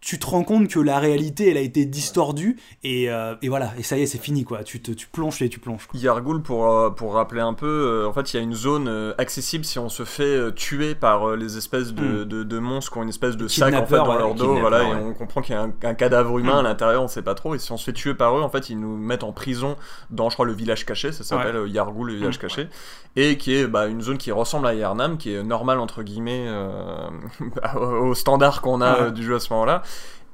Tu 0.00 0.18
te 0.18 0.26
rends 0.26 0.44
compte 0.44 0.68
que 0.68 0.80
la 0.80 0.98
réalité, 0.98 1.50
elle 1.50 1.58
a 1.58 1.60
été 1.60 1.84
distordue 1.84 2.56
et, 2.84 3.10
euh, 3.10 3.34
et 3.42 3.50
voilà, 3.50 3.70
et 3.78 3.82
ça 3.82 3.98
y 3.98 4.02
est, 4.02 4.06
c'est 4.06 4.16
fini 4.18 4.44
quoi. 4.44 4.64
Tu, 4.64 4.80
te, 4.80 4.92
tu 4.92 5.06
plonges 5.06 5.42
et 5.42 5.50
tu 5.50 5.60
plonges. 5.60 5.86
quoi. 5.86 6.00
Yargul, 6.00 6.40
pour, 6.40 6.66
euh, 6.70 6.88
pour 6.88 7.12
rappeler 7.14 7.42
un 7.42 7.52
peu, 7.52 7.66
euh, 7.66 8.08
en 8.08 8.12
fait, 8.14 8.32
il 8.32 8.36
y 8.38 8.40
a 8.40 8.42
une 8.42 8.54
zone 8.54 9.14
accessible 9.18 9.64
si 9.64 9.78
on 9.78 9.90
se 9.90 10.04
fait 10.04 10.54
tuer 10.54 10.94
par 10.94 11.36
les 11.36 11.58
espèces 11.58 11.92
de, 11.92 12.24
de, 12.24 12.42
de 12.44 12.58
monstres 12.58 12.92
qui 12.92 12.98
ont 12.98 13.02
une 13.02 13.10
espèce 13.10 13.36
de 13.36 13.46
sac 13.46 13.74
en 13.74 13.84
fait 13.84 13.96
dans 13.96 14.08
ouais, 14.10 14.18
leur 14.18 14.34
dos, 14.34 14.54
voilà, 14.56 14.84
et 14.84 14.94
on 14.94 15.12
comprend 15.12 15.42
qu'il 15.42 15.54
y 15.54 15.58
a 15.58 15.62
un, 15.62 15.72
un 15.82 15.94
cadavre 15.94 16.38
humain 16.38 16.62
Mm. 16.62 16.66
à 16.66 16.68
l'intérieur, 16.70 17.02
on 17.02 17.08
sait 17.08 17.20
pas 17.22 17.34
trop. 17.34 17.54
Et 17.54 17.58
si 17.58 17.70
on 17.70 17.76
se 17.76 17.84
fait 17.84 17.92
tuer 17.92 18.14
par 18.14 18.36
eux, 18.38 18.42
en 18.42 18.48
fait, 18.48 18.70
ils 18.70 18.80
nous 18.80 18.96
mettent 18.96 19.22
en 19.24 19.32
prison 19.32 19.76
dans, 20.10 20.30
je 20.30 20.34
crois, 20.36 20.46
le 20.46 20.52
village 20.54 20.86
caché, 20.86 21.12
ça 21.12 21.24
s'appelle 21.24 21.68
Yargul, 21.68 22.06
le 22.08 22.14
village 22.14 22.38
Mm. 22.38 22.40
caché, 22.40 22.68
et 23.16 23.36
qui 23.36 23.54
est 23.54 23.66
bah, 23.66 23.86
une 23.86 24.00
zone 24.00 24.16
qui 24.16 24.32
ressemble 24.32 24.66
à 24.66 24.72
Yarnam, 24.72 25.18
qui 25.18 25.34
est 25.34 25.42
normale 25.42 25.78
entre 25.78 26.02
guillemets 26.02 26.46
au 27.78 28.14
standard 28.14 28.62
qu'on 28.62 28.80
a 28.80 29.04
Ouais. 29.04 29.12
du 29.12 29.22
jeu 29.22 29.34
à 29.36 29.40
ce 29.40 29.52
moment-là. 29.52 29.82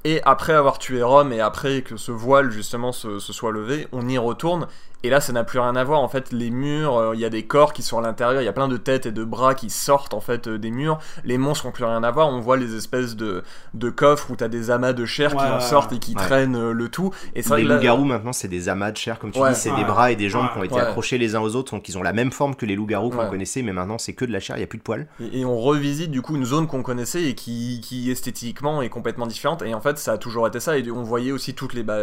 Et 0.04 0.22
après 0.24 0.52
avoir 0.52 0.78
tué 0.78 1.02
Rome 1.02 1.32
et 1.32 1.40
après 1.40 1.82
que 1.82 1.96
ce 1.96 2.12
voile 2.12 2.50
justement 2.50 2.92
se, 2.92 3.18
soit 3.18 3.50
levé, 3.50 3.88
on 3.92 4.08
y 4.08 4.18
retourne. 4.18 4.68
Et 5.06 5.10
là, 5.10 5.20
ça 5.20 5.32
n'a 5.32 5.44
plus 5.44 5.60
rien 5.60 5.76
à 5.76 5.84
voir. 5.84 6.00
En 6.00 6.08
fait, 6.08 6.32
les 6.32 6.50
murs, 6.50 6.96
euh, 6.96 7.14
il 7.14 7.20
y 7.20 7.24
a 7.24 7.30
des 7.30 7.44
corps 7.44 7.72
qui 7.72 7.82
sont 7.82 7.98
à 7.98 8.02
l'intérieur, 8.02 8.42
il 8.42 8.44
y 8.44 8.48
a 8.48 8.52
plein 8.52 8.66
de 8.66 8.76
têtes 8.76 9.06
et 9.06 9.12
de 9.12 9.22
bras 9.22 9.54
qui 9.54 9.70
sortent 9.70 10.14
en 10.14 10.20
fait 10.20 10.48
euh, 10.48 10.58
des 10.58 10.72
murs. 10.72 10.98
Les 11.24 11.38
monstres 11.38 11.66
n'ont 11.66 11.72
plus 11.72 11.84
rien 11.84 12.02
à 12.02 12.10
voir. 12.10 12.28
On 12.28 12.40
voit 12.40 12.56
les 12.56 12.74
espèces 12.74 13.14
de, 13.14 13.44
de 13.74 13.88
coffres 13.90 14.32
où 14.32 14.36
tu 14.36 14.42
as 14.42 14.48
des 14.48 14.72
amas 14.72 14.92
de 14.92 15.04
chair 15.06 15.30
qui 15.30 15.36
Ouais, 15.36 15.50
en 15.50 15.60
sortent 15.60 15.92
et 15.92 15.98
qui 16.00 16.14
ouais. 16.16 16.22
traînent 16.22 16.56
euh, 16.56 16.72
le 16.72 16.88
tout. 16.88 17.12
Et 17.36 17.42
c'est 17.42 17.50
vrai 17.50 17.62
Les 17.62 17.68
loups-garous 17.68 18.04
maintenant 18.04 18.32
c'est 18.32 18.48
des 18.48 18.68
amas 18.68 18.90
de 18.90 18.96
chair 18.96 19.20
comme 19.20 19.30
tu 19.30 19.38
Ouais. 19.38 19.50
dis, 19.52 19.56
c'est 19.60 19.70
Ouais. 19.70 19.76
des 19.76 19.84
bras 19.84 20.10
et 20.10 20.16
des 20.16 20.28
jambes 20.28 20.46
Ouais. 20.46 20.52
qui 20.52 20.58
ont 20.58 20.64
été 20.64 20.74
Ouais. 20.74 20.80
accrochés 20.80 21.18
les 21.18 21.36
uns 21.36 21.40
aux 21.40 21.54
autres, 21.54 21.70
donc 21.74 21.88
ils 21.88 21.96
ont 21.96 22.02
la 22.02 22.12
même 22.12 22.32
forme 22.32 22.56
que 22.56 22.66
les 22.66 22.74
loups-garous 22.74 23.10
qu'on 23.10 23.18
Ouais. 23.18 23.28
connaissait, 23.30 23.62
mais 23.62 23.72
maintenant 23.72 23.98
c'est 23.98 24.12
que 24.14 24.24
de 24.24 24.32
la 24.32 24.40
chair, 24.40 24.56
il 24.56 24.60
y 24.60 24.64
a 24.64 24.66
plus 24.66 24.78
de 24.78 24.82
poils. 24.82 25.06
Et, 25.20 25.40
et 25.40 25.44
on 25.44 25.56
revisite 25.58 26.10
du 26.10 26.20
coup 26.22 26.34
une 26.34 26.44
zone 26.44 26.66
qu'on 26.66 26.82
connaissait 26.82 27.22
et 27.24 27.34
qui, 27.36 27.80
qui 27.80 28.10
esthétiquement 28.10 28.82
est 28.82 28.88
complètement 28.88 29.26
différente. 29.28 29.62
Et 29.62 29.72
en 29.74 29.80
fait, 29.80 29.98
ça 29.98 30.12
a 30.12 30.18
toujours 30.18 30.46
été 30.48 30.58
ça. 30.58 30.76
Et 30.78 30.90
on 30.90 31.02
voyait 31.04 31.30
aussi 31.32 31.54
toutes 31.54 31.74
les, 31.74 31.82
bah, 31.84 31.96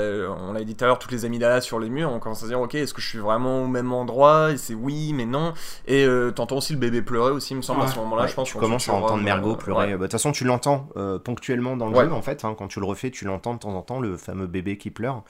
on 0.48 0.54
l'a 0.54 0.64
dit 0.64 0.76
tout 0.76 0.86
à 0.86 0.88
l'heure, 0.88 1.00
toutes 1.00 1.12
les 1.12 1.26
amygdalas 1.26 1.62
sur 1.62 1.80
les 1.80 1.90
murs. 1.90 2.12
On 2.14 2.20
commence 2.20 2.40
à 2.40 2.44
se 2.44 2.48
dire, 2.48 2.62
ok, 2.62 2.76
est-ce 2.76 2.93
que 2.94 3.02
je 3.02 3.08
suis 3.08 3.20
vraiment 3.20 3.64
au 3.64 3.68
même 3.68 3.92
endroit 3.92 4.52
Et 4.52 4.58
c'est 4.58 4.74
oui, 4.74 5.12
mais 5.14 5.26
non. 5.26 5.54
Et 5.88 6.06
euh, 6.06 6.32
t'entends 6.32 6.58
aussi 6.58 6.74
le 6.74 6.80
bébé 6.80 7.02
pleurer 7.02 7.32
aussi, 7.32 7.54
il 7.54 7.58
me 7.58 7.62
semble, 7.62 7.82
à 7.82 7.88
ce 7.88 7.98
moment-là. 7.98 8.24
Ouais, 8.24 8.28
je 8.30 8.34
pense 8.36 8.50
tu 8.50 8.58
commences 8.58 8.88
à 8.90 8.94
entendre 8.94 9.24
Mergot 9.24 9.54
euh, 9.54 9.58
pleurer. 9.58 9.88
Bah, 9.92 9.98
De 9.98 10.04
toute 10.04 10.12
façon, 10.14 10.32
tu 10.32 10.44
l'entends 10.44 10.88
euh, 10.98 11.20
ponctuellement 11.20 11.76
dans 11.78 11.90
le 11.90 11.96
jeu 12.00 12.12
en 12.12 12.22
fait. 12.22 12.46
hein. 12.46 12.56
quand 12.58 12.68
tu 12.68 12.80
le 12.80 12.86
refais, 12.86 13.12
tu 13.12 13.26
l'entends 13.26 13.54
de 13.56 13.60
temps 13.60 13.76
en 13.76 13.82
temps, 13.82 14.00
le 14.00 14.18
fameux 14.18 14.48
bébé 14.48 14.78
qui 14.78 14.90
pleure. 14.92 15.24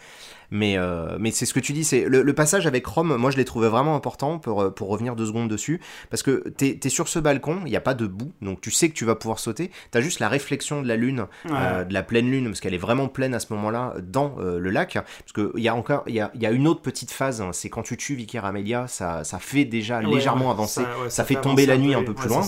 Mais, 0.52 0.78
euh, 0.78 1.18
mais 1.20 1.32
c'est 1.32 1.46
ce 1.46 1.54
que 1.54 1.60
tu 1.60 1.74
dis, 1.74 1.84
c'est 1.84 2.06
le, 2.06 2.22
le 2.22 2.34
passage 2.34 2.68
avec 2.68 2.86
Rome, 2.86 3.16
moi 3.18 3.32
je 3.32 3.38
l'ai 3.38 3.46
trouvé 3.46 3.68
vraiment 3.70 3.96
important 3.96 4.39
pour, 4.39 4.62
euh, 4.62 4.70
pour 4.70 4.89
revenir 4.89 5.16
deux 5.16 5.26
secondes 5.26 5.50
dessus. 5.50 5.80
Parce 6.10 6.24
que 6.24 6.48
t'es 6.50 6.80
es 6.84 6.89
sur 6.89 7.08
ce 7.08 7.20
balcon, 7.20 7.62
il 7.66 7.70
n'y 7.70 7.76
a 7.76 7.82
pas 7.82 7.94
de 7.94 8.08
boue, 8.08 8.32
donc 8.41 8.62
tu 8.62 8.72
sais 8.72 8.89
que 8.89 8.94
tu 8.94 9.06
vas 9.06 9.16
pouvoir 9.16 9.39
sauter. 9.39 9.72
T'as 9.91 10.02
juste 10.02 10.20
la 10.20 10.30
réflexion 10.30 10.82
de 10.82 10.88
la 10.88 10.96
lune, 10.96 11.26
euh, 11.50 11.84
de 11.84 11.94
la 11.94 12.04
pleine 12.04 12.30
lune, 12.30 12.46
parce 12.46 12.60
qu'elle 12.60 12.74
est 12.74 12.78
vraiment 12.78 13.08
pleine 13.08 13.34
à 13.34 13.39
ce 13.39 13.52
moment-là 13.54 13.96
dans 14.02 14.36
euh, 14.39 14.60
le 14.60 14.70
lac. 14.70 14.94
Parce 14.94 15.34
qu'il 15.54 15.62
y 15.64 15.68
a 15.68 15.76
encore, 15.76 16.04
il 16.08 16.16
y 16.16 16.20
a, 16.20 16.32
y 16.36 16.46
a 16.46 16.52
une 16.52 16.68
autre 16.68 16.82
petite 16.82 17.12
phase, 17.12 17.41
hein, 17.41 17.50
c'est 17.54 17.70
quand 17.70 17.84
tu 17.84 17.98
tues 17.98 18.16
Vicaire 18.16 18.46
Amelia, 18.46 18.88
ça, 18.88 19.24
ça 19.24 19.39
fait 19.39 19.66
déjà 19.66 20.00
Ouais, 20.00 20.16
légèrement 20.16 20.46
ouais, 20.46 20.52
avancer. 20.52 20.82
ça 21.10 21.24
fait 21.24 21.36
tomber 21.41 21.66
la 21.66 21.78
nuit 21.78 21.94
un 21.94 22.04
peu 22.04 22.14
plus 22.14 22.30
loin. 22.30 22.41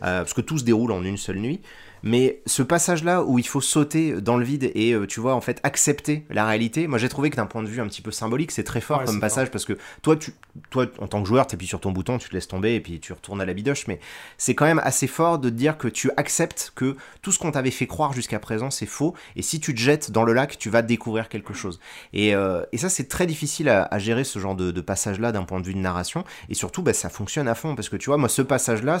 parce 0.00 0.34
que 0.34 0.40
tout 0.40 0.58
se 0.58 0.64
déroule 0.64 0.92
en 0.92 1.02
une 1.04 1.16
seule 1.16 1.38
nuit. 1.38 1.60
Mais 2.02 2.40
ce 2.46 2.62
passage-là 2.62 3.22
où 3.22 3.38
il 3.38 3.46
faut 3.46 3.60
sauter 3.60 4.20
dans 4.20 4.36
le 4.36 4.44
vide 4.44 4.70
et 4.74 4.92
euh, 4.92 5.06
tu 5.06 5.20
vois 5.20 5.34
en 5.34 5.40
fait 5.40 5.60
accepter 5.62 6.24
la 6.30 6.44
réalité, 6.44 6.86
moi 6.86 6.98
j'ai 6.98 7.08
trouvé 7.08 7.30
que 7.30 7.36
d'un 7.36 7.46
point 7.46 7.62
de 7.62 7.68
vue 7.68 7.80
un 7.80 7.86
petit 7.86 8.02
peu 8.02 8.10
symbolique, 8.10 8.50
c'est 8.50 8.64
très 8.64 8.80
fort 8.80 9.00
Ouais, 9.00 9.04
comme 9.06 9.20
passage 9.20 9.50
parce 9.50 9.64
que 9.64 9.78
toi, 10.02 10.16
tu, 10.16 10.32
toi 10.70 10.86
en 10.98 11.06
tant 11.06 11.22
que 11.22 11.28
joueur, 11.28 11.46
t'appuies 11.46 11.66
sur 11.66 11.80
ton 11.80 11.92
bouton, 11.92 12.18
tu 12.18 12.28
te 12.28 12.34
laisses 12.34 12.48
tomber 12.48 12.74
et 12.74 12.80
puis 12.80 13.00
tu 13.00 13.12
retournes 13.12 13.40
à 13.40 13.44
la 13.44 13.54
bidoche. 13.54 13.86
Mais 13.86 14.00
c'est 14.36 14.54
quand 14.54 14.64
même 14.64 14.80
assez 14.84 15.06
fort 15.06 15.38
de 15.38 15.48
te 15.48 15.54
dire 15.54 15.78
que 15.78 15.88
tu 15.88 16.10
acceptes 16.16 16.72
que 16.74 16.96
tout 17.22 17.32
ce 17.32 17.38
qu'on 17.38 17.52
t'avait 17.52 17.70
fait 17.70 17.86
croire 17.86 18.12
jusqu'à 18.12 18.38
présent 18.38 18.70
c'est 18.70 18.86
faux 18.86 19.14
et 19.36 19.42
si 19.42 19.60
tu 19.60 19.74
te 19.74 19.80
jettes 19.80 20.10
dans 20.10 20.24
le 20.24 20.32
lac, 20.32 20.58
tu 20.58 20.70
vas 20.70 20.82
découvrir 20.82 21.28
quelque 21.28 21.54
chose. 21.54 21.80
Et, 22.12 22.34
euh, 22.34 22.64
et 22.72 22.78
ça 22.78 22.88
c'est 22.88 23.08
très 23.08 23.26
difficile 23.26 23.68
à, 23.68 23.84
à 23.84 23.98
gérer 23.98 24.24
ce 24.24 24.38
genre 24.38 24.54
de, 24.54 24.70
de 24.70 24.80
passage-là 24.80 25.32
d'un 25.32 25.44
point 25.44 25.60
de 25.60 25.66
vue 25.66 25.74
de 25.74 25.78
narration 25.78 26.24
et 26.48 26.54
surtout 26.54 26.82
bah, 26.82 26.92
ça 26.92 27.08
fonctionne 27.08 27.48
à 27.48 27.54
fond 27.54 27.74
parce 27.74 27.88
que 27.88 27.96
tu 27.96 28.06
vois 28.10 28.16
moi 28.16 28.28
ce 28.28 28.42
passage-là, 28.42 28.98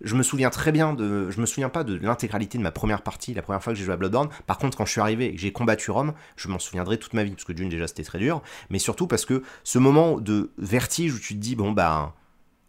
je 0.00 0.14
me 0.14 0.22
souviens 0.22 0.50
très 0.50 0.72
bien 0.72 0.92
de, 0.92 1.30
je 1.30 1.40
me 1.40 1.46
souviens 1.46 1.68
pas 1.68 1.84
de 1.84 1.98
de 2.38 2.58
ma 2.58 2.70
première 2.70 3.02
partie, 3.02 3.34
la 3.34 3.42
première 3.42 3.62
fois 3.62 3.72
que 3.72 3.78
j'ai 3.78 3.84
joué 3.84 3.94
à 3.94 3.96
Bloodborne. 3.96 4.28
Par 4.46 4.58
contre, 4.58 4.76
quand 4.76 4.84
je 4.84 4.92
suis 4.92 5.00
arrivé 5.00 5.26
et 5.26 5.34
que 5.34 5.40
j'ai 5.40 5.52
combattu 5.52 5.90
Rome, 5.90 6.12
je 6.36 6.48
m'en 6.48 6.58
souviendrai 6.58 6.98
toute 6.98 7.14
ma 7.14 7.24
vie 7.24 7.30
parce 7.30 7.44
que 7.44 7.52
d'une 7.52 7.68
déjà 7.68 7.86
c'était 7.86 8.02
très 8.02 8.18
dur, 8.18 8.42
mais 8.70 8.78
surtout 8.78 9.06
parce 9.06 9.24
que 9.24 9.42
ce 9.64 9.78
moment 9.78 10.20
de 10.20 10.50
vertige 10.58 11.14
où 11.14 11.18
tu 11.18 11.34
te 11.34 11.40
dis 11.40 11.56
bon 11.56 11.72
bah 11.72 12.14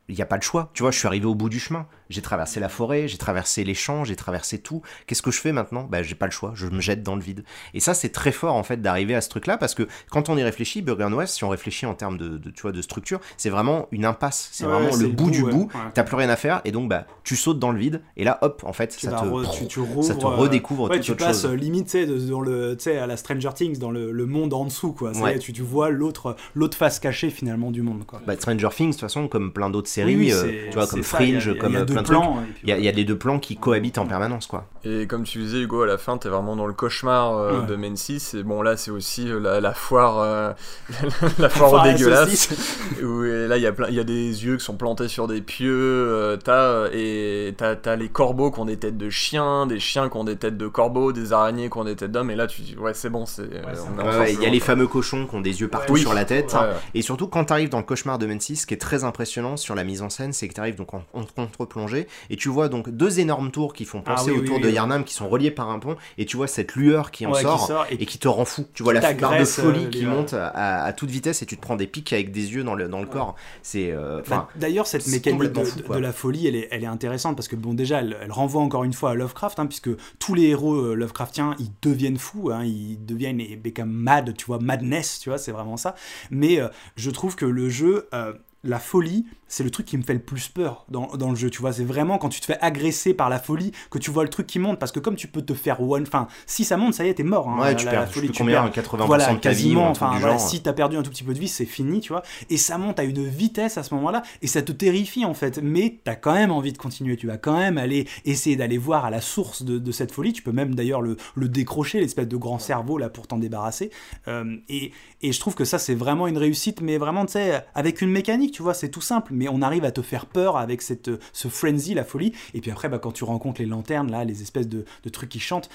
il 0.09 0.15
n'y 0.15 0.21
a 0.21 0.25
pas 0.25 0.37
de 0.37 0.43
choix. 0.43 0.69
Tu 0.73 0.83
vois, 0.83 0.91
je 0.91 0.97
suis 0.99 1.07
arrivé 1.07 1.25
au 1.25 1.35
bout 1.35 1.49
du 1.49 1.59
chemin. 1.59 1.85
J'ai 2.09 2.21
traversé 2.21 2.59
la 2.61 2.69
forêt, 2.69 3.07
j'ai 3.09 3.17
traversé 3.17 3.63
les 3.65 3.73
champs, 3.73 4.05
j'ai 4.05 4.15
traversé 4.15 4.59
tout. 4.59 4.81
Qu'est-ce 5.05 5.21
que 5.21 5.31
je 5.31 5.39
fais 5.41 5.51
maintenant? 5.51 5.83
Bah, 5.83 6.03
j'ai 6.03 6.15
pas 6.15 6.25
le 6.25 6.31
choix. 6.31 6.53
Je 6.55 6.67
me 6.67 6.79
jette 6.79 7.03
dans 7.03 7.15
le 7.15 7.21
vide. 7.21 7.43
Et 7.73 7.79
ça, 7.81 7.93
c'est 7.93 8.09
très 8.09 8.31
fort 8.31 8.55
en 8.55 8.63
fait 8.63 8.81
d'arriver 8.81 9.13
à 9.15 9.21
ce 9.21 9.27
truc-là 9.29 9.57
parce 9.57 9.75
que 9.75 9.87
quand 10.09 10.29
on 10.29 10.37
y 10.37 10.43
réfléchit, 10.43 10.81
Burger 10.81 11.13
West, 11.13 11.35
si 11.35 11.43
on 11.43 11.49
réfléchit 11.49 11.85
en 11.85 11.93
termes 11.95 12.17
de, 12.17 12.37
de, 12.37 12.49
tu 12.51 12.61
vois, 12.61 12.71
de 12.71 12.81
structure, 12.81 13.19
c'est 13.35 13.49
vraiment 13.49 13.87
une 13.91 14.05
impasse. 14.05 14.49
C'est 14.53 14.65
Ouais, 14.65 14.71
vraiment 14.71 14.95
le 14.95 15.03
le 15.03 15.07
bout 15.09 15.25
bout, 15.25 15.31
du 15.31 15.43
ouais. 15.43 15.51
bout. 15.51 15.69
Ouais. 15.73 15.91
T'as 15.93 16.03
plus 16.03 16.15
rien 16.15 16.29
à 16.29 16.35
faire 16.37 16.61
et 16.65 16.71
donc 16.71 16.89
bah 16.89 17.05
tu 17.23 17.35
sautes 17.35 17.59
dans 17.59 17.71
le 17.71 17.79
vide 17.79 18.01
et 18.15 18.23
là 18.23 18.37
hop 18.41 18.63
en 18.65 18.73
fait 18.73 18.91
ça 18.93 19.11
te 19.11 19.15
re- 19.25 19.57
tu, 19.57 19.67
tu 19.67 19.79
rouvres, 19.79 20.03
ça 20.03 20.15
te 20.15 20.25
euh, 20.25 20.29
redécouvre 20.29 20.89
toute 20.89 21.01
tu 21.01 21.11
autre 21.11 21.25
passes 21.25 21.41
chose. 21.41 21.51
euh, 21.51 21.55
limite 21.55 21.95
dans 22.29 22.41
le 22.41 22.77
à 23.01 23.07
la 23.07 23.17
Stranger 23.17 23.49
Things 23.53 23.77
dans 23.79 23.91
le, 23.91 24.11
le 24.11 24.25
monde 24.25 24.53
en 24.53 24.65
dessous 24.65 24.93
quoi 24.93 25.11
tu, 25.39 25.53
tu 25.53 25.61
vois 25.61 25.89
l'autre 25.89 26.35
l'autre 26.55 26.77
face 26.77 26.99
cachée 26.99 27.29
finalement 27.29 27.71
du 27.71 27.81
monde 27.81 28.05
quoi 28.05 28.21
Bah, 28.25 28.35
Stranger 28.35 28.69
Things, 28.75 28.87
de 28.89 28.91
toute 28.93 29.01
façon, 29.01 29.27
comme 29.27 29.51
plein 29.51 29.69
d'autres 29.69 29.89
Oui, 30.05 30.31
euh, 30.31 30.67
tu 30.69 30.73
vois, 30.75 30.87
comme 30.87 31.03
ça, 31.03 31.17
Fringe, 31.17 31.47
a- 31.49 31.53
comme 31.55 31.73
y 31.73 31.75
euh, 31.77 31.85
deux 31.85 31.93
plein 31.93 32.01
de 32.01 32.07
trucs, 32.07 32.17
plans, 32.19 32.43
il 32.63 32.69
y, 32.69 32.71
a, 32.71 32.77
il 32.77 32.83
y 32.83 32.87
a 32.87 32.91
les 32.91 33.05
deux 33.05 33.17
plans 33.17 33.39
qui 33.39 33.57
cohabitent 33.57 33.97
en 33.97 34.05
permanence, 34.05 34.47
quoi. 34.47 34.65
Et 34.83 35.07
comme 35.07 35.23
tu 35.23 35.39
disais, 35.39 35.59
Hugo, 35.59 35.81
à 35.81 35.87
la 35.87 35.97
fin, 35.97 36.17
t'es 36.17 36.29
vraiment 36.29 36.55
dans 36.55 36.65
le 36.67 36.73
cauchemar 36.73 37.35
euh, 37.37 37.61
Ouais. 37.61 37.67
de 37.67 37.75
Mensis. 37.75 38.33
Et 38.35 38.43
bon, 38.43 38.61
là, 38.61 38.77
c'est 38.77 38.91
aussi 38.91 39.29
euh, 39.29 39.39
la, 39.39 39.59
la 39.59 39.73
foire, 39.73 40.19
euh, 40.19 40.51
la 41.39 41.49
foire 41.49 41.83
dégueulasse. 41.83 42.49
où 43.03 43.21
là, 43.23 43.57
il 43.57 43.63
y 43.63 43.67
a 43.67 43.71
plein, 43.71 43.87
il 43.89 43.95
y 43.95 43.99
a 43.99 44.03
des 44.03 44.45
yeux 44.45 44.57
qui 44.57 44.63
sont 44.63 44.75
plantés 44.77 45.07
sur 45.07 45.27
des 45.27 45.41
pieux. 45.41 45.67
euh, 45.73 46.37
t'as 46.37 46.87
et 46.93 47.53
t'as, 47.57 47.75
t'as 47.75 47.95
les 47.95 48.09
corbeaux 48.09 48.51
qui 48.51 48.59
ont 48.59 48.65
des 48.65 48.77
têtes 48.77 48.97
de 48.97 49.09
chiens, 49.09 49.67
des 49.67 49.79
chiens 49.79 50.09
qui 50.09 50.17
ont 50.17 50.23
des 50.23 50.35
têtes 50.37 50.57
de 50.57 50.67
corbeaux, 50.67 51.11
des 51.11 51.33
araignées 51.33 51.69
qui 51.69 51.77
ont 51.77 51.83
des 51.83 51.95
têtes 51.95 52.11
d'hommes. 52.11 52.31
Et 52.31 52.35
là, 52.35 52.47
tu 52.47 52.61
dis, 52.61 52.75
ouais, 52.77 52.93
c'est 52.93 53.09
bon, 53.09 53.25
c'est. 53.25 53.43
Ouais, 53.43 54.33
Il 54.33 54.41
y 54.41 54.45
a 54.45 54.49
les 54.49 54.59
fameux 54.59 54.87
cochons 54.87 55.25
qui 55.27 55.35
ont 55.35 55.41
des 55.41 55.61
yeux 55.61 55.67
partout 55.67 55.97
sur 55.97 56.13
la 56.13 56.25
tête. 56.25 56.55
Et 56.93 57.01
surtout, 57.01 57.27
quand 57.27 57.45
tu 57.45 57.53
arrives 57.53 57.69
dans 57.69 57.77
le 57.79 57.83
cauchemar 57.83 58.17
de 58.19 58.25
Mensis, 58.25 58.57
ce 58.57 58.65
qui 58.67 58.73
est 58.73 58.77
très 58.77 59.03
impressionnant 59.03 59.57
sur 59.57 59.75
la 59.75 59.83
mise 59.87 60.03
en 60.03 60.09
scène, 60.11 60.33
c'est 60.33 60.47
que 60.47 60.53
tu 60.53 60.59
arrives 60.59 60.75
donc 60.75 60.93
en, 60.93 61.01
en 61.13 61.23
contre-plongée 61.23 62.07
et 62.29 62.35
tu 62.35 62.49
vois 62.49 62.69
donc 62.69 62.89
deux 62.89 63.19
énormes 63.19 63.49
tours 63.51 63.73
qui 63.73 63.85
font 63.85 64.03
Ah 64.05 64.15
penser 64.15 64.31
oui, 64.31 64.47
oui, 64.49 64.61
de. 64.61 64.69
Yarnam 64.69 65.03
qui 65.03 65.13
sont 65.15 65.27
reliés 65.29 65.49
par 65.49 65.69
un 65.71 65.79
pont 65.79 65.95
et 66.19 66.25
tu 66.25 66.37
vois 66.37 66.47
cette 66.47 66.75
lueur 66.75 67.09
qui 67.11 67.25
en 67.25 67.31
Ouais, 67.31 67.37
qui 67.39 67.43
sort. 67.43 67.85
et 67.89 67.95
et 67.95 68.05
qui 68.05 68.19
te 68.19 68.27
rend 68.27 68.45
fou. 68.45 68.65
Tu 68.73 68.83
vois 68.83 68.93
la 68.93 69.13
barre 69.13 69.39
de 69.39 69.45
folie 69.45 69.85
euh, 69.85 69.89
qui 69.89 70.05
monte 70.05 70.33
à, 70.33 70.83
à 70.83 70.93
toute 70.93 71.09
vitesse 71.09 71.41
et 71.41 71.45
tu 71.47 71.55
te 71.57 71.61
prends 71.61 71.75
des 71.75 71.87
pics 71.87 72.13
avec 72.13 72.31
des 72.31 72.53
yeux 72.53 72.63
dans 72.63 72.75
le, 72.75 72.87
dans 72.87 72.99
le 73.01 73.07
corps. 73.07 73.35
C'est 73.63 73.91
euh, 73.91 74.21
Bah, 74.29 74.47
D'ailleurs, 74.55 74.85
cette 74.87 75.07
mécanique 75.07 75.51
de, 75.53 75.63
fou, 75.63 75.93
la 75.93 76.11
folie, 76.13 76.47
elle 76.47 76.55
est, 76.55 76.67
elle 76.71 76.83
est 76.83 76.87
intéressante 76.87 77.35
parce 77.35 77.47
que, 77.47 77.55
bon, 77.55 77.73
déjà, 77.73 78.01
elle, 78.01 78.17
elle 78.21 78.31
renvoie 78.31 78.61
encore 78.61 78.83
une 78.83 78.93
fois 78.93 79.11
à 79.11 79.13
Lovecraft, 79.15 79.59
hein, 79.59 79.65
puisque 79.65 79.89
tous 80.19 80.33
les 80.35 80.43
héros 80.47 80.75
euh, 80.75 80.93
Lovecraftiens, 80.95 81.55
ils 81.59 81.71
deviennent 81.81 82.17
fous, 82.17 82.49
hein, 82.51 82.63
ils 82.63 83.03
deviennent 83.05 83.41
become 83.63 83.89
mad, 83.91 84.35
tu 84.37 84.45
vois, 84.45 84.59
madness, 84.59 85.19
tu 85.19 85.29
vois, 85.29 85.37
c'est 85.37 85.51
vraiment 85.51 85.77
ça. 85.77 85.95
Mais 86.31 86.59
euh, 86.59 86.67
je 86.95 87.09
trouve 87.11 87.35
que 87.35 87.45
le 87.45 87.69
jeu. 87.69 88.07
euh, 88.13 88.33
la 88.63 88.79
folie, 88.79 89.25
c'est 89.47 89.63
le 89.63 89.69
truc 89.71 89.85
qui 89.85 89.97
me 89.97 90.03
fait 90.03 90.13
le 90.13 90.19
plus 90.19 90.47
peur 90.49 90.85
dans, 90.89 91.07
dans 91.15 91.29
le 91.29 91.35
jeu, 91.35 91.49
tu 91.49 91.61
vois. 91.61 91.71
C'est 91.73 91.83
vraiment 91.85 92.17
quand 92.17 92.29
tu 92.29 92.39
te 92.41 92.45
fais 92.45 92.57
agresser 92.61 93.13
par 93.13 93.29
la 93.29 93.39
folie 93.39 93.71
que 93.89 93.97
tu 93.97 94.11
vois 94.11 94.23
le 94.23 94.29
truc 94.29 94.47
qui 94.47 94.59
monte. 94.59 94.79
Parce 94.79 94.91
que 94.91 94.99
comme 94.99 95.15
tu 95.15 95.27
peux 95.27 95.41
te 95.41 95.53
faire 95.53 95.81
one. 95.81 96.03
Enfin, 96.03 96.27
si 96.45 96.63
ça 96.65 96.77
monte, 96.77 96.93
ça 96.93 97.05
y 97.05 97.09
est, 97.09 97.13
t'es 97.15 97.23
mort. 97.23 97.49
hein, 97.49 97.59
Ouais, 97.61 97.67
la- 97.69 97.75
tu 97.75 97.85
perds 97.85 97.99
la 98.01 98.07
folie, 98.07 98.29
tu 98.31 98.37
combien, 98.39 98.63
perds. 98.63 98.71
80% 98.83 99.05
Voilà, 99.07 99.27
de 99.29 99.33
ta 99.35 99.39
quasiment. 99.39 99.89
Enfin, 99.89 100.11
voilà, 100.19 100.37
si 100.39 100.61
t'as 100.61 100.73
perdu 100.73 100.97
un 100.97 101.03
tout 101.03 101.09
petit 101.11 101.23
peu 101.23 101.33
de 101.33 101.39
vie, 101.39 101.47
c'est 101.47 101.65
fini, 101.65 101.99
tu 102.01 102.11
vois. 102.13 102.23
Et 102.49 102.57
ça 102.57 102.77
monte 102.77 102.99
à 102.99 103.03
une 103.03 103.25
vitesse 103.27 103.77
à 103.77 103.83
ce 103.83 103.93
moment-là, 103.95 104.23
et 104.41 104.47
ça 104.47 104.61
te 104.61 104.71
terrifie 104.71 105.25
en 105.25 105.33
fait. 105.33 105.59
Mais 105.61 105.99
t'as 106.03 106.15
quand 106.15 106.33
même 106.33 106.51
envie 106.51 106.73
de 106.73 106.77
continuer. 106.77 107.15
Tu 107.17 107.27
vas 107.27 107.37
quand 107.37 107.57
même 107.57 107.77
aller 107.77 108.07
essayer 108.25 108.55
d'aller 108.55 108.77
voir 108.77 109.05
à 109.05 109.09
la 109.09 109.21
source 109.21 109.63
de, 109.63 109.77
de 109.79 109.91
cette 109.91 110.11
folie. 110.11 110.33
Tu 110.33 110.41
peux 110.43 110.51
même 110.51 110.75
d'ailleurs 110.75 111.01
le, 111.01 111.17
le 111.35 111.47
décrocher, 111.49 111.99
l'espèce 111.99 112.27
de 112.27 112.37
grand 112.37 112.59
cerveau 112.59 112.97
là 112.97 113.09
pour 113.09 113.27
t'en 113.27 113.37
débarrasser. 113.37 113.91
Euh, 114.27 114.57
et, 114.69 114.91
et 115.21 115.31
je 115.31 115.39
trouve 115.39 115.55
que 115.55 115.65
ça, 115.65 115.79
c'est 115.79 115.95
vraiment 115.95 116.27
une 116.27 116.37
réussite, 116.37 116.81
mais 116.81 116.97
vraiment, 116.97 117.25
tu 117.25 117.33
sais, 117.33 117.63
avec 117.75 118.01
une 118.01 118.09
mécanique, 118.11 118.51
tu 118.53 118.61
vois, 118.63 118.73
c'est 118.73 118.89
tout 118.89 119.01
simple. 119.01 119.33
Mais 119.37 119.47
on 119.47 119.61
arrive 119.61 119.85
à 119.85 119.91
te 119.91 120.01
faire 120.01 120.25
peur 120.25 120.57
avec 120.57 120.81
cette, 120.81 121.09
ce 121.31 121.47
frenzy, 121.47 121.93
la 121.93 122.03
folie. 122.03 122.33
Et 122.53 122.59
puis 122.61 122.71
après, 122.71 122.89
bah, 122.89 122.99
quand 122.99 123.11
tu 123.11 123.23
rencontres 123.23 123.61
les 123.61 123.67
lanternes, 123.67 124.11
là, 124.11 124.25
les 124.25 124.41
espèces 124.41 124.67
de, 124.67 124.83
de 125.03 125.09
trucs 125.09 125.29
qui 125.29 125.39
chantent, 125.39 125.69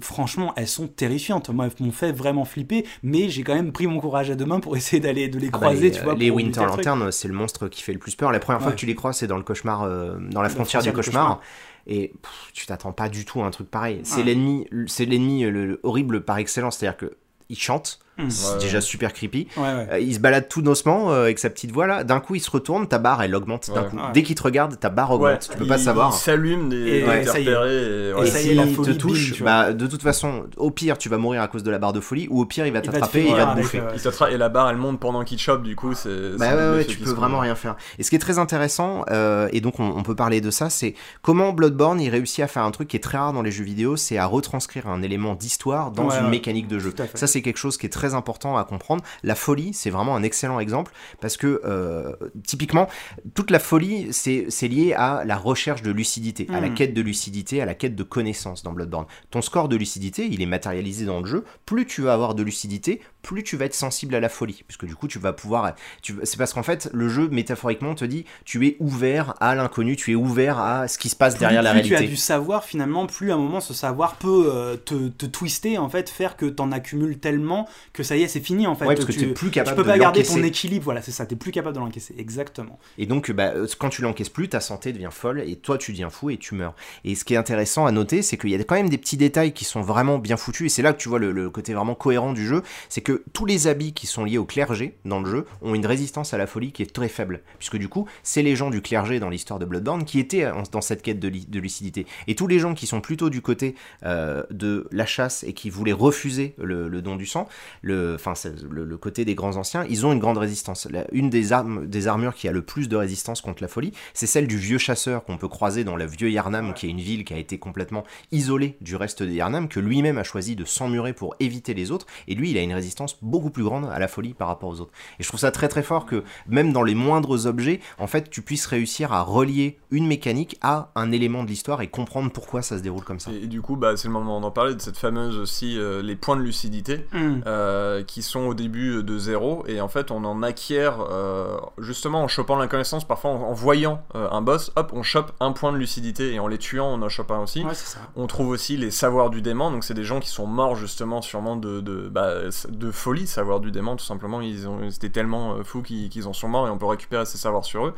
franchement, 0.00 0.52
elles 0.56 0.68
sont 0.68 0.86
terrifiantes. 0.88 1.50
Moi, 1.50 1.66
elles 1.66 1.84
m'ont 1.86 1.92
fait 1.92 2.12
vraiment 2.12 2.44
flipper, 2.44 2.86
mais 3.02 3.28
j'ai 3.28 3.42
quand 3.42 3.54
même 3.54 3.72
pris 3.72 3.86
mon 3.86 4.00
courage 4.00 4.30
à 4.30 4.34
deux 4.34 4.44
mains 4.46 4.60
pour 4.60 4.76
essayer 4.76 5.00
d'aller 5.00 5.28
de 5.28 5.38
les 5.38 5.48
Ah 5.48 5.52
bah, 5.52 5.58
croiser, 5.58 5.90
les, 5.90 5.90
tu 5.92 6.02
vois. 6.02 6.14
les 6.14 6.30
Winter 6.30 6.50
buter 6.60 6.60
le 6.64 6.70
truc. 6.72 6.84
Lantern, 6.86 7.12
c'est 7.12 7.28
le 7.28 7.34
monstre 7.34 7.68
qui 7.68 7.82
fait 7.82 7.92
le 7.92 7.98
plus 7.98 8.14
peur. 8.14 8.32
La 8.32 8.40
première 8.40 8.62
fois 8.62 8.72
que 8.72 8.76
tu 8.76 8.86
les 8.86 8.94
crois, 8.94 9.12
c'est 9.12 9.26
dans 9.26 9.36
le 9.36 9.42
cauchemar, 9.42 9.82
euh, 9.82 10.16
dans 10.30 10.42
la 10.42 10.48
frontière 10.48 10.82
du 10.82 10.92
cauchemar. 10.92 11.38
cauchemar. 11.38 11.40
Et 11.86 12.12
pff, 12.22 12.50
tu 12.52 12.66
t'attends 12.66 12.92
pas 12.92 13.08
du 13.08 13.24
tout 13.24 13.42
à 13.42 13.46
un 13.46 13.50
truc 13.50 13.68
pareil. 13.70 14.00
C'est 14.04 14.22
l'ennemi, 14.22 14.66
c'est 14.86 15.04
l'ennemi 15.04 15.44
euh, 15.44 15.50
le- 15.50 15.66
le 15.66 15.80
horrible 15.82 16.24
par 16.24 16.38
excellence. 16.38 16.76
C'est-à-dire 16.78 16.96
que 16.96 17.16
il 17.48 17.58
chante, 17.58 17.98
C'est 18.30 18.54
Ouais, 18.54 18.58
déjà 18.60 18.78
ouais. 18.78 18.80
super 18.82 19.12
creepy. 19.12 19.48
Ouais, 19.56 19.62
ouais. 19.62 19.88
Euh, 19.92 19.98
il 20.00 20.14
se 20.14 20.18
balade 20.20 20.48
tout 20.48 20.62
doucement 20.62 21.12
euh, 21.12 21.24
avec 21.24 21.38
sa 21.38 21.50
petite 21.50 21.72
voix 21.72 21.86
là. 21.86 22.04
D'un 22.04 22.20
coup, 22.20 22.34
il 22.34 22.40
se 22.40 22.50
retourne, 22.50 22.86
ta 22.86 22.98
barre 22.98 23.22
elle 23.22 23.34
augmente. 23.34 23.66
Coup, 23.66 23.96
Ouais. 23.96 24.02
dès 24.14 24.22
qu'il 24.22 24.34
te 24.34 24.42
regarde, 24.42 24.78
ta 24.78 24.88
barre 24.90 25.10
Ouais, 25.12 25.16
augmente. 25.32 25.48
tu 25.50 25.56
peux 25.56 25.64
il- 25.64 25.68
pas 25.68 25.78
savoir. 25.78 26.10
Il 26.14 26.18
s'allume 26.18 26.68
des, 26.68 26.76
Et 26.76 27.04
ouais, 27.06 27.24
ça 27.24 27.38
y 27.40 27.48
est. 27.48 27.50
et, 27.50 28.12
Et. 28.46 28.50
Et 28.52 28.54
la 28.54 28.66
te 28.66 28.90
touche, 28.92 29.42
bah, 29.42 29.72
de 29.72 29.86
toute 29.86 30.02
façon, 30.02 30.44
au 30.56 30.70
pire, 30.70 30.98
tu 30.98 31.08
vas 31.08 31.18
mourir 31.18 31.42
à 31.42 31.48
cause 31.48 31.62
de 31.62 31.70
la 31.70 31.78
barre 31.78 31.92
de 31.92 32.00
folie, 32.00 32.26
ou 32.30 32.40
au 32.40 32.44
pire, 32.46 32.66
il 32.66 32.72
va 32.72 32.78
Il 32.82 32.86
va 32.86 32.92
te 32.92 32.92
t'attraper 32.92 33.20
et 33.22 33.28
il 33.28 33.34
va 33.36 33.46
te 33.54 33.60
bouffer. 33.60 33.80
euh, 33.80 34.28
et 34.30 34.36
la 34.36 34.48
barre 34.48 34.70
elle 34.70 34.76
monte 34.76 34.98
pendant 34.98 35.22
qu'il 35.24 35.36
te 35.36 35.42
chope, 35.42 35.62
du 35.62 35.76
coup 35.76 35.94
c'est. 35.94 36.36
Bah 36.38 36.72
ouais, 36.74 36.84
tu 36.84 36.98
peux 36.98 37.10
vraiment 37.12 37.38
rien 37.38 37.54
faire. 37.54 37.76
Et 37.98 38.02
ce 38.02 38.10
qui 38.10 38.16
est 38.16 38.20
très 38.20 38.38
intéressant, 38.38 39.04
et 39.52 39.60
donc 39.60 39.78
on, 39.80 40.02
peut 40.02 40.14
parler 40.16 40.40
de 40.40 40.50
ça, 40.50 40.68
c'est 40.70 40.94
comment 41.22 41.52
Bloodborne 41.52 42.00
il 42.00 42.08
réussit 42.10 42.40
à 42.40 42.48
faire 42.48 42.64
un 42.64 42.70
truc 42.70 42.88
qui 42.88 42.96
est 42.96 43.00
très 43.00 43.18
rare 43.18 43.32
dans 43.32 43.42
les 43.42 43.50
jeux 43.52 43.64
vidéo, 43.64 43.96
c'est 43.96 44.18
à 44.18 44.26
retranscrire 44.26 44.88
un 44.88 45.02
élément 45.02 45.34
d'histoire 45.34 45.90
dans 45.92 46.10
une 46.10 46.28
mécanique 46.28 46.66
de 46.68 46.78
jeu. 46.78 46.92
Ça 47.14 47.26
c'est 47.26 47.42
quelque 47.42 47.58
chose 47.58 47.76
qui 47.76 47.86
est 47.86 47.90
très 47.90 48.11
important 48.14 48.56
à 48.56 48.64
comprendre. 48.64 49.02
La 49.22 49.34
folie, 49.34 49.72
c'est 49.74 49.90
vraiment 49.90 50.16
un 50.16 50.22
excellent 50.22 50.60
exemple 50.60 50.92
parce 51.20 51.36
que 51.36 51.60
euh, 51.64 52.12
typiquement 52.46 52.88
toute 53.34 53.50
la 53.50 53.58
folie, 53.58 54.08
c'est 54.12 54.68
lié 54.68 54.94
à 54.94 55.24
la 55.24 55.36
recherche 55.36 55.82
de 55.82 55.90
lucidité, 55.90 56.46
à 56.50 56.60
la 56.60 56.68
Mhm. 56.68 56.74
quête 56.74 56.94
de 56.94 57.02
lucidité, 57.02 57.60
à 57.60 57.66
la 57.66 57.74
quête 57.74 57.94
de 57.94 58.02
connaissance 58.02 58.62
dans 58.62 58.72
Bloodborne. 58.72 59.06
Ton 59.30 59.42
score 59.42 59.68
de 59.68 59.76
lucidité, 59.76 60.26
il 60.30 60.40
est 60.42 60.46
matérialisé 60.46 61.04
dans 61.04 61.20
le 61.20 61.26
jeu. 61.26 61.44
Plus 61.66 61.86
tu 61.86 62.02
vas 62.02 62.14
avoir 62.14 62.34
de 62.34 62.42
lucidité, 62.42 63.00
plus 63.22 63.42
tu 63.44 63.56
vas 63.56 63.64
être 63.66 63.74
sensible 63.74 64.14
à 64.14 64.20
la 64.20 64.28
folie, 64.28 64.64
puisque 64.66 64.84
du 64.84 64.94
coup 64.96 65.08
tu 65.08 65.18
vas 65.18 65.32
pouvoir 65.32 65.74
tu- 66.02 66.14
c'est 66.24 66.36
parce 66.36 66.52
qu'en 66.52 66.62
fait, 66.62 66.90
le 66.92 67.08
jeu, 67.08 67.28
métaphoriquement, 67.28 67.94
te 67.94 68.04
dit 68.04 68.24
tu 68.44 68.66
es 68.66 68.76
ouvert 68.80 69.34
à 69.40 69.54
l'inconnu, 69.54 69.96
tu 69.96 70.12
es 70.12 70.14
ouvert 70.14 70.58
à 70.58 70.88
ce 70.88 70.98
qui 70.98 71.08
se 71.08 71.16
passe 71.16 71.34
plus, 71.34 71.40
derrière 71.40 71.62
la 71.62 71.72
plus 71.72 71.82
tu 71.82 71.88
réalité. 71.90 72.06
as 72.06 72.10
du 72.10 72.16
savoir, 72.16 72.64
finalement, 72.64 73.06
plus 73.06 73.30
à 73.30 73.34
un 73.34 73.38
moment 73.38 73.60
ce 73.60 73.74
savoir 73.74 74.16
peut 74.16 74.50
euh, 74.52 74.76
te, 74.76 75.08
te 75.08 75.26
twister, 75.26 75.78
en 75.78 75.88
fait, 75.88 76.10
faire 76.10 76.36
que 76.36 76.46
t'en 76.46 76.72
accumules 76.72 77.18
tellement 77.18 77.68
que 77.92 78.02
ça 78.02 78.16
y 78.16 78.22
est, 78.22 78.28
c'est 78.28 78.40
fini, 78.40 78.66
en 78.66 78.74
fait. 78.74 78.86
Ouais, 78.86 78.94
parce 78.94 79.06
que 79.06 79.12
tu, 79.12 79.20
t'es 79.20 79.26
plus 79.26 79.48
tu 79.48 79.52
capable 79.54 79.76
peux 79.76 79.82
de 79.84 79.88
pas 79.88 79.98
garder 79.98 80.22
ton 80.24 80.42
équilibre, 80.42 80.84
voilà, 80.84 81.02
c'est 81.02 81.12
ça, 81.12 81.26
t'es 81.26 81.36
plus 81.36 81.52
capable 81.52 81.74
de 81.76 81.80
l'encaisser, 81.80 82.14
exactement. 82.18 82.78
Et 82.98 83.06
donc, 83.06 83.30
bah, 83.30 83.52
quand 83.78 83.88
tu 83.88 84.02
l'encaisses 84.02 84.28
plus, 84.28 84.48
ta 84.48 84.60
santé 84.60 84.92
devient 84.92 85.08
folle 85.10 85.40
et 85.46 85.56
toi, 85.56 85.78
tu 85.78 85.92
deviens 85.92 86.10
fou 86.10 86.30
et 86.30 86.36
tu 86.38 86.54
meurs. 86.54 86.74
Et 87.04 87.14
ce 87.14 87.24
qui 87.24 87.34
est 87.34 87.36
intéressant 87.36 87.86
à 87.86 87.92
noter, 87.92 88.22
c'est 88.22 88.36
qu'il 88.36 88.50
y 88.50 88.54
a 88.54 88.58
quand 88.64 88.74
même 88.74 88.88
des 88.88 88.98
petits 88.98 89.16
détails 89.16 89.52
qui 89.52 89.64
sont 89.64 89.82
vraiment 89.82 90.18
bien 90.18 90.36
foutus. 90.36 90.66
Et 90.66 90.68
c'est 90.74 90.82
là 90.82 90.92
que 90.92 90.98
tu 91.00 91.08
vois 91.08 91.18
le, 91.18 91.32
le 91.32 91.50
côté 91.50 91.74
vraiment 91.74 91.94
cohérent 91.94 92.32
du 92.32 92.46
jeu. 92.46 92.62
C'est 92.88 93.00
que 93.00 93.11
tous 93.32 93.46
les 93.46 93.66
habits 93.66 93.92
qui 93.92 94.06
sont 94.06 94.24
liés 94.24 94.38
au 94.38 94.44
clergé 94.44 94.96
dans 95.04 95.20
le 95.20 95.30
jeu 95.30 95.46
ont 95.60 95.74
une 95.74 95.86
résistance 95.86 96.34
à 96.34 96.38
la 96.38 96.46
folie 96.46 96.72
qui 96.72 96.82
est 96.82 96.92
très 96.92 97.08
faible. 97.08 97.42
Puisque 97.58 97.76
du 97.76 97.88
coup, 97.88 98.06
c'est 98.22 98.42
les 98.42 98.56
gens 98.56 98.70
du 98.70 98.82
clergé 98.82 99.18
dans 99.20 99.28
l'histoire 99.28 99.58
de 99.58 99.64
Bloodborne 99.64 100.04
qui 100.04 100.18
étaient 100.18 100.46
en- 100.46 100.62
dans 100.70 100.80
cette 100.80 101.02
quête 101.02 101.20
de, 101.20 101.28
li- 101.28 101.46
de 101.46 101.58
lucidité. 101.60 102.06
Et 102.26 102.34
tous 102.34 102.46
les 102.46 102.58
gens 102.58 102.74
qui 102.74 102.86
sont 102.86 103.00
plutôt 103.00 103.30
du 103.30 103.42
côté 103.42 103.74
euh, 104.04 104.42
de 104.50 104.88
la 104.92 105.06
chasse 105.06 105.44
et 105.44 105.52
qui 105.52 105.70
voulaient 105.70 105.92
refuser 105.92 106.54
le, 106.58 106.88
le 106.88 107.02
don 107.02 107.16
du 107.16 107.26
sang, 107.26 107.48
le, 107.82 108.14
enfin, 108.14 108.34
le, 108.70 108.84
le 108.84 108.96
côté 108.96 109.24
des 109.24 109.34
grands 109.34 109.56
anciens, 109.56 109.84
ils 109.88 110.06
ont 110.06 110.12
une 110.12 110.18
grande 110.20 110.38
résistance. 110.38 110.86
La- 110.90 111.06
une 111.12 111.30
des 111.30 111.52
armes, 111.52 111.86
des 111.86 112.06
armures 112.06 112.34
qui 112.34 112.48
a 112.48 112.52
le 112.52 112.62
plus 112.62 112.88
de 112.88 112.96
résistance 112.96 113.40
contre 113.40 113.62
la 113.62 113.68
folie, 113.68 113.92
c'est 114.14 114.26
celle 114.26 114.46
du 114.46 114.56
vieux 114.58 114.78
chasseur 114.78 115.24
qu'on 115.24 115.38
peut 115.38 115.48
croiser 115.48 115.84
dans 115.84 115.96
le 115.96 116.06
vieux 116.06 116.30
Yarnam, 116.30 116.74
qui 116.74 116.86
est 116.86 116.90
une 116.90 117.00
ville 117.00 117.24
qui 117.24 117.34
a 117.34 117.38
été 117.38 117.58
complètement 117.58 118.04
isolée 118.30 118.76
du 118.80 118.96
reste 118.96 119.22
des 119.22 119.34
Yarnam, 119.34 119.68
que 119.68 119.80
lui-même 119.80 120.18
a 120.18 120.22
choisi 120.24 120.56
de 120.56 120.64
s'emmurer 120.64 121.12
pour 121.12 121.34
éviter 121.40 121.74
les 121.74 121.90
autres. 121.90 122.06
Et 122.28 122.34
lui, 122.34 122.50
il 122.50 122.58
a 122.58 122.62
une 122.62 122.72
résistance 122.74 123.01
beaucoup 123.22 123.50
plus 123.50 123.64
grande 123.64 123.86
à 123.92 123.98
la 123.98 124.08
folie 124.08 124.34
par 124.34 124.48
rapport 124.48 124.68
aux 124.70 124.80
autres. 124.80 124.92
Et 125.18 125.22
je 125.22 125.28
trouve 125.28 125.40
ça 125.40 125.50
très 125.50 125.68
très 125.68 125.82
fort 125.82 126.06
que 126.06 126.22
même 126.46 126.72
dans 126.72 126.82
les 126.82 126.94
moindres 126.94 127.46
objets, 127.46 127.80
en 127.98 128.06
fait, 128.06 128.30
tu 128.30 128.42
puisses 128.42 128.66
réussir 128.66 129.12
à 129.12 129.22
relier 129.22 129.78
une 129.90 130.06
mécanique 130.06 130.58
à 130.62 130.90
un 130.94 131.12
élément 131.12 131.42
de 131.44 131.48
l'histoire 131.48 131.82
et 131.82 131.88
comprendre 131.88 132.30
pourquoi 132.32 132.62
ça 132.62 132.78
se 132.78 132.82
déroule 132.82 133.04
comme 133.04 133.20
ça. 133.20 133.30
Et, 133.32 133.44
et 133.44 133.46
du 133.46 133.60
coup, 133.62 133.76
bah, 133.76 133.96
c'est 133.96 134.08
le 134.08 134.14
moment 134.14 134.40
d'en 134.40 134.50
parler 134.50 134.74
de 134.74 134.80
cette 134.80 134.96
fameuse 134.96 135.36
aussi, 135.38 135.78
euh, 135.78 136.02
les 136.02 136.16
points 136.16 136.36
de 136.36 136.42
lucidité. 136.42 137.06
euh, 137.46 138.02
qui 138.04 138.22
sont 138.22 138.40
au 138.46 138.54
début 138.54 139.02
de 139.02 139.18
zéro 139.18 139.64
et 139.66 139.80
en 139.80 139.88
fait 139.88 140.10
on 140.10 140.24
en 140.24 140.42
acquiert 140.42 140.98
euh, 141.10 141.56
justement 141.78 142.22
en 142.22 142.28
chopant 142.28 142.56
la 142.56 142.66
connaissance 142.68 143.04
parfois 143.06 143.30
en, 143.30 143.42
en 143.42 143.52
voyant 143.52 144.02
euh, 144.14 144.28
un 144.30 144.42
boss 144.42 144.70
hop 144.76 144.92
on 144.94 145.02
chope 145.02 145.32
un 145.40 145.52
point 145.52 145.72
de 145.72 145.76
lucidité 145.78 146.32
et 146.34 146.38
en 146.38 146.46
les 146.46 146.58
tuant 146.58 146.86
on 146.88 147.02
en 147.02 147.08
chope 147.08 147.30
un 147.30 147.40
aussi 147.40 147.64
Ouais, 147.64 147.74
c'est 147.74 147.86
ça. 147.86 147.98
on 148.16 148.26
trouve 148.26 148.48
aussi 148.48 148.76
les 148.76 148.90
savoirs 148.90 149.30
du 149.30 149.42
démon 149.42 149.70
donc 149.70 149.84
c'est 149.84 149.94
des 149.94 150.04
gens 150.04 150.20
qui 150.20 150.28
sont 150.28 150.46
morts 150.46 150.74
justement 150.76 151.22
sûrement 151.22 151.56
de, 151.56 151.80
de, 151.80 152.08
bah, 152.08 152.34
de 152.68 152.90
folie 152.92 153.26
savoir 153.26 153.58
du 153.60 153.70
démon 153.72 153.96
tout 153.96 154.04
simplement 154.04 154.40
ils, 154.40 154.68
ont, 154.68 154.78
ils 154.82 154.94
étaient 154.94 155.08
tellement 155.10 155.54
euh, 155.56 155.62
fous 155.64 155.82
qu'ils 155.82 156.08
qu'ils 156.08 156.28
en 156.28 156.32
sont 156.32 156.48
morts 156.48 156.68
et 156.68 156.70
on 156.70 156.78
peut 156.78 156.86
récupérer 156.86 157.24
ces 157.26 157.38
savoirs 157.38 157.64
sur 157.64 157.86
eux 157.86 157.94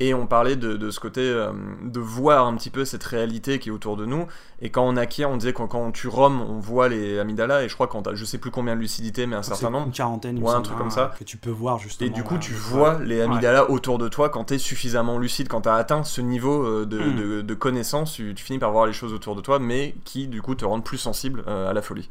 et 0.00 0.14
on 0.14 0.26
parlait 0.26 0.56
de, 0.56 0.76
de 0.76 0.90
ce 0.90 0.98
côté 1.00 1.20
euh, 1.20 1.52
de 1.84 2.00
voir 2.00 2.46
un 2.46 2.56
petit 2.56 2.70
peu 2.70 2.84
cette 2.84 3.04
réalité 3.04 3.58
qui 3.58 3.68
est 3.68 3.72
autour 3.72 3.96
de 3.96 4.06
nous 4.06 4.26
et 4.60 4.70
quand 4.70 4.82
on 4.82 4.96
acquiert 4.96 5.30
on 5.30 5.36
disait 5.36 5.52
que 5.52 5.58
quand 5.62 5.74
on 5.74 5.92
tue 5.92 6.08
Rome 6.08 6.40
on 6.40 6.58
voit 6.58 6.88
les 6.88 7.18
amygdalas 7.18 7.62
et 7.62 7.68
je 7.68 7.74
crois 7.74 7.86
quand 7.86 8.02
t'as- 8.02 8.14
je 8.14 8.24
sais 8.24 8.38
plus 8.38 8.50
combien 8.50 8.74
de 8.74 8.80
lucidité 8.80 9.26
mais 9.26 9.36
un 9.36 9.42
certain 9.42 9.70
nombre 9.70 9.86
Une 9.86 9.92
quarantaine, 9.92 10.42
Ouais, 10.42 10.50
un 10.54 10.60
truc 10.62 10.74
hein, 10.76 10.78
comme 10.78 10.90
ça. 10.90 11.12
Que 11.18 11.24
tu 11.24 11.36
peux 11.36 11.50
voir, 11.50 11.78
justement. 11.78 12.08
et 12.08 12.12
du 12.12 12.22
coup, 12.24 12.34
ouais. 12.34 12.40
tu 12.40 12.52
vois 12.52 12.98
les 13.00 13.20
amygdalas 13.20 13.70
autour 13.70 13.98
de 13.98 14.08
toi 14.08 14.28
quand 14.30 14.44
t'es 14.44 14.58
suffisamment 14.58 15.18
lucide, 15.18 15.48
quand 15.48 15.60
t'as 15.62 15.74
atteint 15.74 16.04
ce 16.04 16.20
niveau 16.20 16.64
euh, 16.64 16.86
de, 16.86 16.98
Mm. 16.98 17.16
de- 17.16 17.42
de 17.42 17.54
connaissance, 17.54 18.12
tu, 18.14 18.34
tu 18.34 18.44
finis 18.44 18.58
par 18.58 18.72
voir 18.72 18.86
les 18.86 18.92
choses 18.92 19.12
autour 19.12 19.34
de 19.36 19.40
toi, 19.40 19.58
mais 19.58 19.94
qui 20.04 20.26
du 20.28 20.42
coup 20.42 20.54
te 20.54 20.64
rendent 20.64 20.84
plus 20.84 20.98
sensible 20.98 21.44
euh, 21.48 21.68
à 21.70 21.72
la 21.72 21.82
folie. 21.82 22.08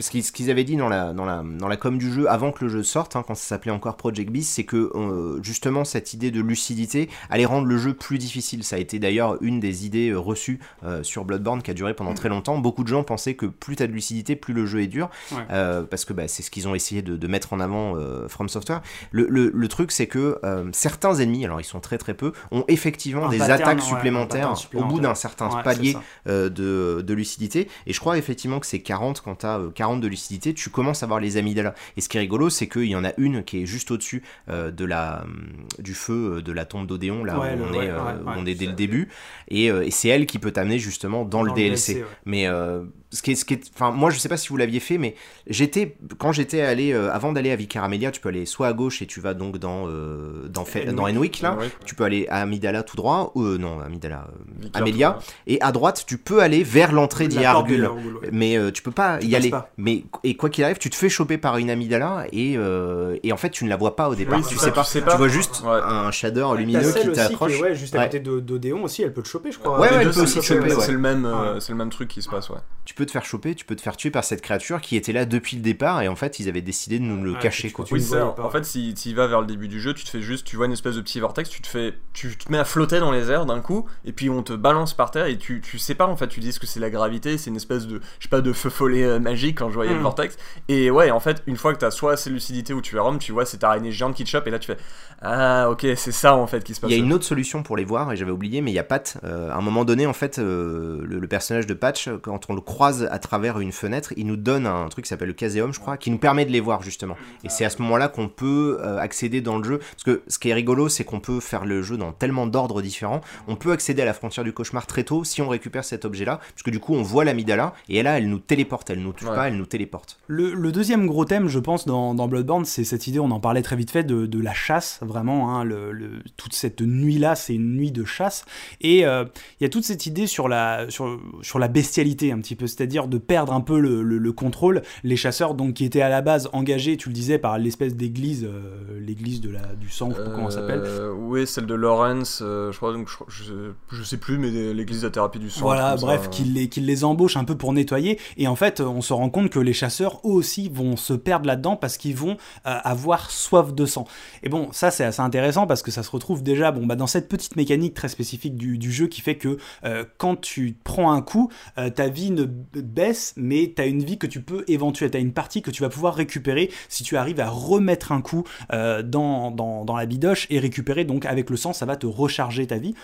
Ce 0.00 0.10
qu'ils 0.10 0.48
avaient 0.48 0.62
dit 0.62 0.76
dans 0.76 0.88
la, 0.88 1.12
dans, 1.12 1.24
la, 1.24 1.42
dans 1.44 1.66
la 1.66 1.76
com 1.76 1.98
du 1.98 2.12
jeu 2.12 2.30
avant 2.30 2.52
que 2.52 2.64
le 2.64 2.70
jeu 2.70 2.84
sorte, 2.84 3.16
hein, 3.16 3.24
quand 3.26 3.34
ça 3.34 3.42
s'appelait 3.48 3.72
encore 3.72 3.96
Project 3.96 4.30
Beast, 4.30 4.52
c'est 4.54 4.62
que 4.62 4.92
euh, 4.94 5.42
justement 5.42 5.84
cette 5.84 6.14
idée 6.14 6.30
de 6.30 6.40
lucidité 6.40 7.08
allait 7.30 7.46
rendre 7.46 7.66
le 7.66 7.76
jeu 7.78 7.94
plus 7.94 8.18
difficile. 8.18 8.62
Ça 8.62 8.76
a 8.76 8.78
été 8.78 9.00
d'ailleurs 9.00 9.38
une 9.42 9.58
des 9.58 9.86
idées 9.86 10.10
euh, 10.10 10.18
reçues 10.20 10.60
euh, 10.84 11.02
sur 11.02 11.24
Bloodborne 11.24 11.62
qui 11.62 11.72
a 11.72 11.74
duré 11.74 11.94
pendant 11.94 12.14
très 12.14 12.28
longtemps. 12.28 12.58
Beaucoup 12.58 12.84
de 12.84 12.88
gens 12.88 13.02
pensaient 13.02 13.34
que 13.34 13.46
plus 13.46 13.74
t'as 13.74 13.88
de 13.88 13.92
lucidité, 13.92 14.36
plus 14.36 14.54
le 14.54 14.66
jeu 14.66 14.82
est 14.82 14.86
dur, 14.86 15.10
Ouais. 15.32 15.38
euh, 15.50 15.82
parce 15.82 16.04
que 16.04 16.12
bah, 16.12 16.28
c'est 16.28 16.44
ce 16.44 16.52
qu'ils 16.52 16.68
ont 16.68 16.76
essayé 16.76 17.02
de, 17.02 17.16
de 17.16 17.26
mettre 17.26 17.52
en 17.52 17.58
avant 17.58 17.96
euh, 17.96 18.28
From 18.28 18.48
Software. 18.48 18.82
Le, 19.10 19.26
le, 19.28 19.50
le 19.52 19.68
truc, 19.68 19.90
c'est 19.90 20.06
que 20.06 20.38
certains 20.72 21.16
ennemis, 21.16 21.44
alors 21.44 21.60
ils 21.60 21.64
sont 21.64 21.80
très 21.80 21.98
très 21.98 22.14
peu, 22.14 22.32
ont 22.52 22.64
effectivement 22.68 23.26
Un 23.26 23.30
des 23.30 23.38
pattern, 23.38 23.62
attaques 23.62 23.78
ouais, 23.78 23.84
supplémentaires 23.84 24.54
au 24.74 24.84
bout 24.84 25.00
d'un 25.00 25.16
certain 25.16 25.48
Ouais, 25.48 25.62
palier 25.64 25.96
de, 26.26 26.48
de 26.48 27.14
lucidité. 27.14 27.68
Et 27.86 27.92
je 27.92 27.98
crois 28.00 28.16
effectivement 28.16 28.60
que 28.60 28.66
c'est 28.66 28.80
40, 28.80 29.22
quand 29.22 29.36
tu 29.40 29.46
as 29.46 29.87
40 29.88 30.00
de 30.02 30.08
lucidité, 30.08 30.52
tu 30.52 30.68
commences 30.70 31.02
à 31.02 31.06
voir 31.06 31.18
les 31.20 31.36
amygdalas. 31.38 31.74
Et 31.96 32.00
ce 32.00 32.08
qui 32.08 32.18
est 32.18 32.20
rigolo, 32.20 32.50
c'est 32.50 32.68
qu'il 32.68 32.84
y 32.84 32.96
en 32.96 33.04
a 33.04 33.12
une 33.16 33.42
qui 33.42 33.62
est 33.62 33.66
juste 33.66 33.90
au-dessus 33.90 34.22
euh, 34.50 34.70
de 34.70 34.84
la, 34.84 35.22
hum, 35.24 35.48
du 35.78 35.94
feu 35.94 36.36
euh, 36.36 36.42
de 36.42 36.52
la 36.52 36.66
tombe 36.66 36.86
d'Odéon, 36.86 37.24
là 37.24 37.38
Ouais, 37.38 37.54
où 37.54 37.64
on, 37.64 37.78
ouais, 37.78 37.86
est, 37.86 37.90
euh, 37.90 38.04
ouais, 38.04 38.12
où 38.22 38.28
ouais. 38.28 38.34
on 38.36 38.46
est 38.46 38.54
dès 38.54 38.66
le 38.66 38.72
début. 38.72 39.08
Et, 39.48 39.70
euh, 39.70 39.86
et 39.86 39.90
c'est 39.90 40.08
elle 40.08 40.26
qui 40.26 40.38
peut 40.38 40.50
t'amener 40.50 40.78
justement 40.78 41.24
dans, 41.24 41.42
le 41.42 41.52
DLC. 41.52 42.04
Mais 42.26 42.46
euh, 42.46 42.84
ce 43.10 43.22
qui 43.22 43.32
est, 43.32 43.34
ce 43.36 43.44
qui 43.44 43.54
est, 43.54 43.70
enfin, 43.74 43.90
moi 43.90 44.10
je 44.10 44.18
sais 44.18 44.28
pas 44.28 44.36
si 44.36 44.48
vous 44.48 44.56
l'aviez 44.58 44.80
fait, 44.80 44.98
mais 44.98 45.14
j'étais, 45.46 45.96
quand 46.18 46.32
j'étais 46.32 46.60
allé, 46.60 46.92
euh, 46.92 47.10
avant 47.12 47.32
d'aller 47.32 47.50
à 47.50 47.56
Vicaramelia, 47.56 48.10
tu 48.10 48.20
peux 48.20 48.28
aller 48.28 48.44
soit 48.44 48.66
à 48.68 48.72
gauche 48.74 49.00
et 49.00 49.06
tu 49.06 49.20
vas 49.20 49.32
donc 49.34 49.56
dans, 49.58 49.86
euh, 49.88 50.46
dans, 50.48 50.62
Enwick. 50.62 50.90
dans 50.94 51.04
Enwick, 51.08 51.40
là. 51.40 51.54
Ouais, 51.56 51.70
Tu 51.86 51.94
peux 51.94 52.04
aller 52.04 52.26
à 52.28 52.42
Amidala 52.42 52.82
tout 52.82 52.96
droit, 52.96 53.32
ou 53.34 53.42
euh, 53.44 53.56
non, 53.58 53.80
Amidala, 53.80 54.28
euh, 54.62 54.68
Amelia. 54.74 55.18
Et 55.46 55.58
à 55.62 55.72
droite, 55.72 56.04
tu 56.06 56.18
peux 56.18 56.40
aller 56.42 56.62
vers 56.62 56.92
l'entrée 56.92 57.28
d'Iargul. 57.28 57.86
Ouais. 57.86 58.28
Mais 58.32 58.56
euh, 58.58 58.70
tu 58.70 58.82
peux 58.82 58.90
pas 58.90 59.18
Tu 59.18 59.28
y 59.28 59.36
aller. 59.36 59.48
pas. 59.50 59.70
Mais 59.78 60.04
et 60.24 60.36
quoi 60.36 60.50
qu'il 60.50 60.64
arrive, 60.64 60.76
tu 60.78 60.90
te 60.90 60.96
fais 60.96 61.08
choper 61.08 61.38
par 61.38 61.56
une 61.56 61.70
amygdala 61.70 62.26
et, 62.32 62.56
euh, 62.58 63.16
et 63.22 63.32
en 63.32 63.36
fait 63.38 63.50
tu 63.50 63.64
ne 63.64 63.70
la 63.70 63.76
vois 63.76 63.96
pas 63.96 64.08
au 64.10 64.14
départ. 64.14 64.38
Oui, 64.38 64.44
tu, 64.46 64.56
sais 64.58 64.70
pas. 64.70 64.82
tu 64.84 64.90
sais 64.90 65.00
Tu 65.00 65.06
pas. 65.06 65.16
vois 65.16 65.28
juste 65.28 65.62
Ouais. 65.64 65.80
un 65.82 66.10
shader 66.10 66.46
lumineux 66.56 66.92
qui 66.92 67.12
t'approche. 67.12 67.52
est, 67.54 67.62
ouais, 67.62 67.74
juste 67.74 67.94
à 67.94 68.04
côté 68.04 68.20
de- 68.20 68.40
d'Odéon 68.40 68.84
aussi, 68.84 69.02
elle 69.02 69.12
peut 69.14 69.22
te 69.22 69.28
choper, 69.28 69.50
je 69.50 69.58
crois. 69.58 69.80
Ouais, 69.80 69.88
elle 69.90 70.06
peut 70.08 70.12
c'est- 70.12 70.20
aussi 70.20 70.42
choper, 70.42 70.68
le 70.92 70.98
même, 70.98 71.24
Ouais. 71.24 71.60
c'est 71.60 71.72
le 71.72 71.78
même 71.78 71.90
truc 71.90 72.08
qui 72.08 72.20
se 72.22 72.28
passe, 72.28 72.50
ouais. 72.50 72.58
Tu 72.98 73.02
peux 73.04 73.06
te 73.06 73.12
faire 73.12 73.24
choper, 73.24 73.54
tu 73.54 73.64
peux 73.64 73.76
te 73.76 73.80
faire 73.80 73.96
tuer 73.96 74.10
par 74.10 74.24
cette 74.24 74.40
créature 74.40 74.80
qui 74.80 74.96
était 74.96 75.12
là 75.12 75.24
depuis 75.24 75.56
le 75.56 75.62
départ 75.62 76.02
et 76.02 76.08
en 76.08 76.16
fait 76.16 76.40
ils 76.40 76.48
avaient 76.48 76.62
décidé 76.62 76.98
de 76.98 77.04
nous 77.04 77.22
le 77.22 77.34
Ouais, 77.34 77.38
cacher 77.38 77.70
quoi. 77.70 77.84
Oui, 77.92 78.00
ça. 78.02 78.34
En 78.40 78.50
fait, 78.50 78.64
si 78.64 78.92
tu 78.92 79.14
vas 79.14 79.28
vers 79.28 79.40
le 79.40 79.46
début 79.46 79.68
du 79.68 79.80
jeu, 79.80 79.94
tu 79.94 80.04
te 80.04 80.10
fais 80.10 80.20
juste, 80.20 80.44
tu 80.44 80.56
vois 80.56 80.66
une 80.66 80.72
espèce 80.72 80.96
de 80.96 81.00
petit 81.00 81.20
vortex, 81.20 81.48
tu 81.48 81.62
te 81.62 81.68
fais, 81.68 81.94
tu 82.12 82.36
te 82.36 82.50
mets 82.50 82.58
à 82.58 82.64
flotter 82.64 82.98
dans 82.98 83.12
les 83.12 83.30
airs 83.30 83.46
d'un 83.46 83.60
coup, 83.60 83.86
et 84.04 84.10
puis 84.12 84.28
on 84.30 84.42
te 84.42 84.52
balance 84.52 84.94
par 84.94 85.12
terre, 85.12 85.26
et 85.26 85.38
tu, 85.38 85.60
tu 85.60 85.78
sais 85.78 85.94
pas 85.94 86.08
en 86.08 86.16
fait, 86.16 86.26
tu 86.26 86.40
dis 86.40 86.52
ce 86.52 86.58
que 86.58 86.66
c'est 86.66 86.80
la 86.80 86.90
gravité, 86.90 87.38
c'est 87.38 87.50
une 87.50 87.56
espèce 87.56 87.86
de, 87.86 88.00
je 88.18 88.24
sais 88.24 88.28
pas, 88.28 88.40
de 88.40 88.52
feu 88.52 88.68
follet 88.68 89.04
euh, 89.04 89.20
magique 89.20 89.58
quand 89.58 89.68
je 89.68 89.74
voyais 89.74 89.92
le 89.92 90.00
Mm. 90.00 90.02
vortex. 90.02 90.36
Et 90.66 90.90
ouais, 90.90 91.12
en 91.12 91.20
fait, 91.20 91.44
une 91.46 91.56
fois 91.56 91.74
que 91.74 91.78
t'as 91.78 91.92
soit 91.92 92.14
assez 92.14 92.30
lucidité 92.30 92.74
ou 92.74 92.80
tu 92.82 92.96
es 92.96 92.98
Rome, 92.98 93.20
tu 93.20 93.30
vois 93.30 93.46
cette 93.46 93.62
araignée 93.62 93.92
géante 93.92 94.16
qui 94.16 94.24
te 94.24 94.28
chope, 94.28 94.48
et 94.48 94.50
là 94.50 94.58
tu 94.58 94.66
fais, 94.66 94.76
ah 95.22 95.70
ok, 95.70 95.86
c'est 95.94 96.10
ça 96.10 96.34
en 96.34 96.48
fait 96.48 96.64
qui 96.64 96.74
se 96.74 96.80
passe. 96.80 96.90
Il 96.90 96.96
y 96.96 97.00
a 97.00 97.04
une 97.04 97.12
autre 97.12 97.24
solution 97.24 97.62
pour 97.62 97.76
les 97.76 97.84
voir, 97.84 98.10
et 98.10 98.16
j'avais 98.16 98.32
oublié, 98.32 98.60
mais 98.60 98.72
il 98.72 98.74
y 98.74 98.80
a 98.80 98.84
Pat. 98.84 99.18
euh, 99.22 99.50
à 99.52 99.54
un 99.56 99.60
moment 99.60 99.84
donné, 99.84 100.04
en 100.06 100.12
fait, 100.12 100.40
euh, 100.40 101.00
le, 101.04 101.20
le 101.20 101.28
personnage 101.28 101.68
de 101.68 101.74
Patch, 101.74 102.08
quand 102.22 102.40
on 102.48 102.54
le 102.56 102.60
croise 102.88 103.08
à 103.10 103.18
travers 103.18 103.60
une 103.60 103.72
fenêtre, 103.72 104.14
il 104.16 104.26
nous 104.26 104.36
donne 104.36 104.66
un 104.66 104.88
truc 104.88 105.04
qui 105.04 105.08
s'appelle 105.10 105.28
le 105.28 105.34
caséum, 105.34 105.74
je 105.74 105.78
crois, 105.80 105.96
qui 105.98 106.10
nous 106.10 106.16
permet 106.18 106.46
de 106.46 106.50
les 106.50 106.60
voir 106.60 106.82
justement. 106.82 107.16
Et 107.44 107.48
c'est 107.50 107.64
à 107.66 107.70
ce 107.70 107.82
moment-là 107.82 108.08
qu'on 108.08 108.28
peut 108.28 108.78
euh, 108.80 108.98
accéder 108.98 109.40
dans 109.42 109.58
le 109.58 109.64
jeu. 109.64 109.78
Parce 109.78 110.04
que 110.04 110.22
ce 110.26 110.38
qui 110.38 110.48
est 110.48 110.54
rigolo, 110.54 110.88
c'est 110.88 111.04
qu'on 111.04 111.20
peut 111.20 111.40
faire 111.40 111.66
le 111.66 111.82
jeu 111.82 111.96
dans 111.98 112.12
tellement 112.12 112.46
d'ordres 112.46 112.80
différents. 112.80 113.20
On 113.46 113.56
peut 113.56 113.72
accéder 113.72 114.00
à 114.02 114.04
la 114.06 114.14
frontière 114.14 114.42
du 114.44 114.52
cauchemar 114.54 114.86
très 114.86 115.04
tôt 115.04 115.22
si 115.22 115.42
on 115.42 115.48
récupère 115.48 115.84
cet 115.84 116.04
objet-là, 116.06 116.38
parce 116.38 116.62
que 116.62 116.70
du 116.70 116.80
coup, 116.80 116.94
on 116.94 117.02
voit 117.02 117.24
l'amidala, 117.24 117.74
et 117.90 118.02
là, 118.02 118.16
elle 118.18 118.28
nous 118.30 118.38
téléporte. 118.38 118.88
Elle 118.90 119.02
nous 119.02 119.12
tue 119.12 119.26
Ouais. 119.28 119.34
pas, 119.34 119.48
elle 119.48 119.56
nous 119.58 119.66
téléporte. 119.66 120.18
Le, 120.28 120.54
le 120.54 120.72
deuxième 120.72 121.06
gros 121.06 121.26
thème, 121.26 121.48
je 121.48 121.58
pense, 121.58 121.84
dans, 121.86 122.14
dans 122.14 122.28
Bloodborne, 122.28 122.64
c'est 122.64 122.84
cette 122.84 123.06
idée, 123.06 123.18
on 123.18 123.30
en 123.30 123.40
parlait 123.40 123.60
très 123.62 123.76
vite 123.76 123.90
fait, 123.90 124.04
de, 124.04 124.24
de 124.24 124.40
la 124.40 124.54
chasse, 124.54 125.00
vraiment. 125.02 125.54
hein, 125.54 125.64
le, 125.64 125.92
le- 125.92 126.22
toute 126.38 126.54
cette 126.54 126.80
nuit-là, 126.80 127.34
c'est 127.34 127.54
une 127.54 127.76
nuit 127.76 127.92
de 127.92 128.04
chasse. 128.06 128.46
Et 128.80 129.04
euh, 129.04 129.24
il 129.60 129.64
y 129.64 129.66
a 129.66 129.68
toute 129.68 129.84
cette 129.84 130.06
idée 130.06 130.26
sur 130.26 130.48
la, 130.48 130.86
sur, 130.88 131.20
sur 131.42 131.58
la 131.58 131.68
bestialité, 131.68 132.32
un 132.32 132.38
petit 132.38 132.54
peu, 132.56 132.66
c'est-à-dire 132.78 133.08
de 133.08 133.18
perdre 133.18 133.52
un 133.52 133.60
peu 133.60 133.78
le, 133.80 134.02
le- 134.02 134.18
le 134.18 134.32
contrôle. 134.32 134.82
Les 135.02 135.16
chasseurs, 135.16 135.54
donc, 135.54 135.74
qui 135.74 135.84
étaient 135.84 136.00
à 136.00 136.08
la 136.08 136.22
base 136.22 136.48
engagés, 136.52 136.96
tu 136.96 137.08
le 137.08 137.14
disais, 137.14 137.38
par 137.38 137.58
l'espèce 137.58 137.96
d'église, 137.96 138.44
euh, 138.44 139.00
l'église 139.00 139.40
de 139.40 139.50
la, 139.50 139.60
du 139.78 139.88
sang, 139.90 140.10
je 140.10 140.16
sais 140.16 140.24
pas 140.24 140.30
comment 140.30 140.50
ça 140.50 140.60
s'appelle. 140.60 140.82
Euh, 140.84 141.12
Oui, 141.12 141.46
celle 141.46 141.66
de 141.66 141.74
Lawrence, 141.74 142.40
euh, 142.42 142.70
je 142.72 142.76
crois, 142.76 142.92
donc 142.92 143.08
je, 143.28 143.44
je, 143.44 143.52
je 143.90 144.02
sais 144.04 144.16
plus, 144.16 144.38
mais 144.38 144.50
l'église 144.72 145.00
de 145.02 145.06
la 145.08 145.10
thérapie 145.10 145.38
du 145.40 145.50
sang. 145.50 145.62
Voilà, 145.62 145.96
bref, 145.96 146.22
ça. 146.22 146.28
qu'il 146.28 146.54
les, 146.54 146.68
qu'il 146.68 146.86
les 146.86 147.04
embauche 147.04 147.36
un 147.36 147.44
peu 147.44 147.56
pour 147.56 147.72
nettoyer. 147.72 148.18
Et 148.36 148.46
en 148.46 148.54
fait, 148.56 148.80
on 148.80 149.02
se 149.02 149.12
rend 149.12 149.28
compte 149.28 149.50
que 149.50 149.58
les 149.58 149.72
chasseurs, 149.72 150.20
eux 150.24 150.30
aussi, 150.30 150.68
vont 150.72 150.96
se 150.96 151.12
perdre 151.14 151.46
là-dedans 151.46 151.74
parce 151.76 151.96
qu'ils 151.98 152.16
vont 152.16 152.36
avoir 152.64 153.30
soif 153.30 153.74
de 153.74 153.86
sang. 153.86 154.06
Et 154.42 154.48
bon, 154.48 154.68
ça, 154.72 154.90
c'est 154.90 155.04
assez 155.04 155.20
intéressant 155.22 155.66
parce 155.66 155.82
que 155.82 155.90
ça 155.90 156.02
se 156.02 156.10
retrouve 156.10 156.42
déjà 156.42 156.70
bon, 156.70 156.86
bah, 156.86 156.96
dans 156.96 157.06
cette 157.06 157.28
petite 157.28 157.56
mécanique 157.56 157.94
très 157.94 158.08
spécifique 158.08 158.56
du, 158.56 158.78
du 158.78 158.92
jeu 158.92 159.06
qui 159.08 159.20
fait 159.20 159.36
que 159.36 159.56
euh, 159.84 160.04
quand 160.18 160.40
tu 160.40 160.76
prends 160.84 161.12
un 161.12 161.22
coup, 161.22 161.50
euh, 161.78 161.90
ta 161.90 162.08
vie 162.08 162.30
ne 162.30 162.44
baisse, 162.74 163.34
mais 163.36 163.72
tu 163.74 163.82
as 163.82 163.86
une 163.86 164.02
vie 164.04 164.18
que 164.18 164.26
tu 164.26 164.40
peux 164.40 164.64
éventuellement, 164.68 165.10
tu 165.12 165.16
as 165.16 165.20
une 165.20 165.32
partie 165.32 165.62
que 165.62 165.70
tu 165.70 165.82
vas 165.82 165.88
pouvoir 165.88 166.14
récupérer 166.14 166.70
si 166.88 167.02
tu 167.04 167.16
arrives 167.16 167.40
à 167.40 167.48
remettre 167.48 168.12
un 168.12 168.20
coup 168.20 168.44
euh, 168.72 169.02
dans, 169.02 169.50
dans, 169.50 169.84
dans 169.84 169.96
la 169.96 170.06
bidoche 170.06 170.46
et 170.50 170.58
récupérer. 170.58 171.04
Donc, 171.04 171.24
avec 171.26 171.50
le 171.50 171.56
sang, 171.56 171.72
ça 171.72 171.86
va 171.86 171.96
te 171.96 172.06
recharger 172.06 172.66
ta 172.66 172.78
vie. 172.78 172.94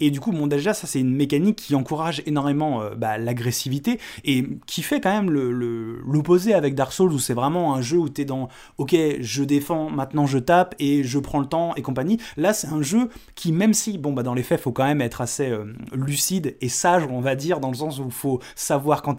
Et 0.00 0.10
du 0.10 0.20
coup, 0.20 0.32
bon, 0.32 0.46
déjà, 0.46 0.74
ça, 0.74 0.86
c'est 0.86 1.00
une 1.00 1.14
mécanique 1.14 1.56
qui 1.56 1.74
encourage 1.74 2.22
énormément 2.26 2.82
euh, 2.82 2.94
bah, 2.94 3.18
l'agressivité 3.18 3.98
et 4.24 4.46
qui 4.66 4.82
fait 4.82 5.00
quand 5.00 5.12
même 5.12 5.30
le- 5.30 5.52
le- 5.52 6.00
l'opposé 6.06 6.54
avec 6.54 6.74
Dark 6.74 6.92
Souls 6.92 7.12
où 7.12 7.18
c'est 7.18 7.34
vraiment 7.34 7.74
un 7.74 7.82
jeu 7.82 7.98
où 7.98 8.08
tu 8.08 8.22
es 8.22 8.24
dans 8.24 8.48
OK, 8.78 8.94
je 9.20 9.44
défends, 9.44 9.90
maintenant 9.90 10.26
je 10.26 10.38
tape 10.38 10.74
et 10.78 11.04
je 11.04 11.18
prends 11.18 11.40
le 11.40 11.46
temps 11.46 11.74
et 11.74 11.82
compagnie. 11.82 12.18
Là, 12.36 12.52
c'est 12.52 12.68
un 12.68 12.82
jeu 12.82 13.08
qui, 13.34 13.52
même 13.52 13.74
si, 13.74 13.98
bon, 13.98 14.12
bah, 14.12 14.22
dans 14.22 14.34
les 14.34 14.42
faits, 14.42 14.60
faut 14.60 14.72
quand 14.72 14.84
même 14.84 15.00
être 15.00 15.20
assez 15.20 15.48
euh, 15.50 15.72
lucide 15.92 16.56
et 16.60 16.68
sage, 16.68 17.04
on 17.10 17.20
va 17.20 17.34
dire, 17.36 17.60
dans 17.60 17.68
le 17.68 17.76
sens 17.76 17.98
où 17.98 18.04
il 18.06 18.12
faut 18.12 18.40
savoir 18.54 19.02
quand 19.02 19.11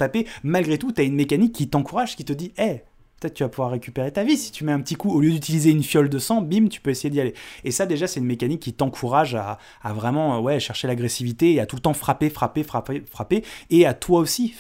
malgré 0.44 0.78
tout, 0.78 0.92
tu 0.92 1.02
as 1.02 1.04
une 1.04 1.16
mécanique 1.16 1.54
qui 1.54 1.70
t'encourage, 1.70 2.16
qui 2.16 2.26
te 2.26 2.34
dit, 2.34 2.54
hé, 2.58 2.84
peut-être 3.24 3.34
tu 3.36 3.44
vas 3.44 3.50
pouvoir 3.50 3.72
récupérer 3.72 4.12
ta 4.12 4.24
vie. 4.24 4.38
Si 4.38 4.52
tu 4.52 4.64
mets 4.66 4.72
un 4.72 4.82
petit 4.82 4.96
coup, 4.96 5.10
au 5.12 5.22
lieu 5.22 5.32
d'utiliser 5.32 5.72
une 5.72 5.84
fiole 5.84 6.10
de 6.10 6.20
sang, 6.20 6.42
bim, 6.42 6.68
tu 6.68 6.82
peux 6.82 6.90
essayer 6.92 7.10
d'y 7.10 7.20
aller. 7.22 7.34
Et 7.64 7.72
ça, 7.72 7.86
déjà, 7.86 8.06
c'est 8.08 8.20
une 8.20 8.26
mécanique 8.26 8.62
qui 8.62 8.74
t'encourage 8.74 9.36
à, 9.36 9.58
à 9.82 9.94
vraiment 9.94 10.36
euh, 10.38 10.42
ouais, 10.42 10.60
chercher 10.60 10.88
l'agressivité 10.88 11.54
et 11.54 11.60
à 11.60 11.66
tout 11.66 11.76
le 11.78 11.82
temps 11.82 11.94
frapper, 11.94 12.30
frapper, 12.30 12.64
frapper, 12.64 13.04
frapper, 13.10 13.44
et 13.70 13.86
à 13.86 13.94
toi 13.94 14.20
aussi 14.20 14.54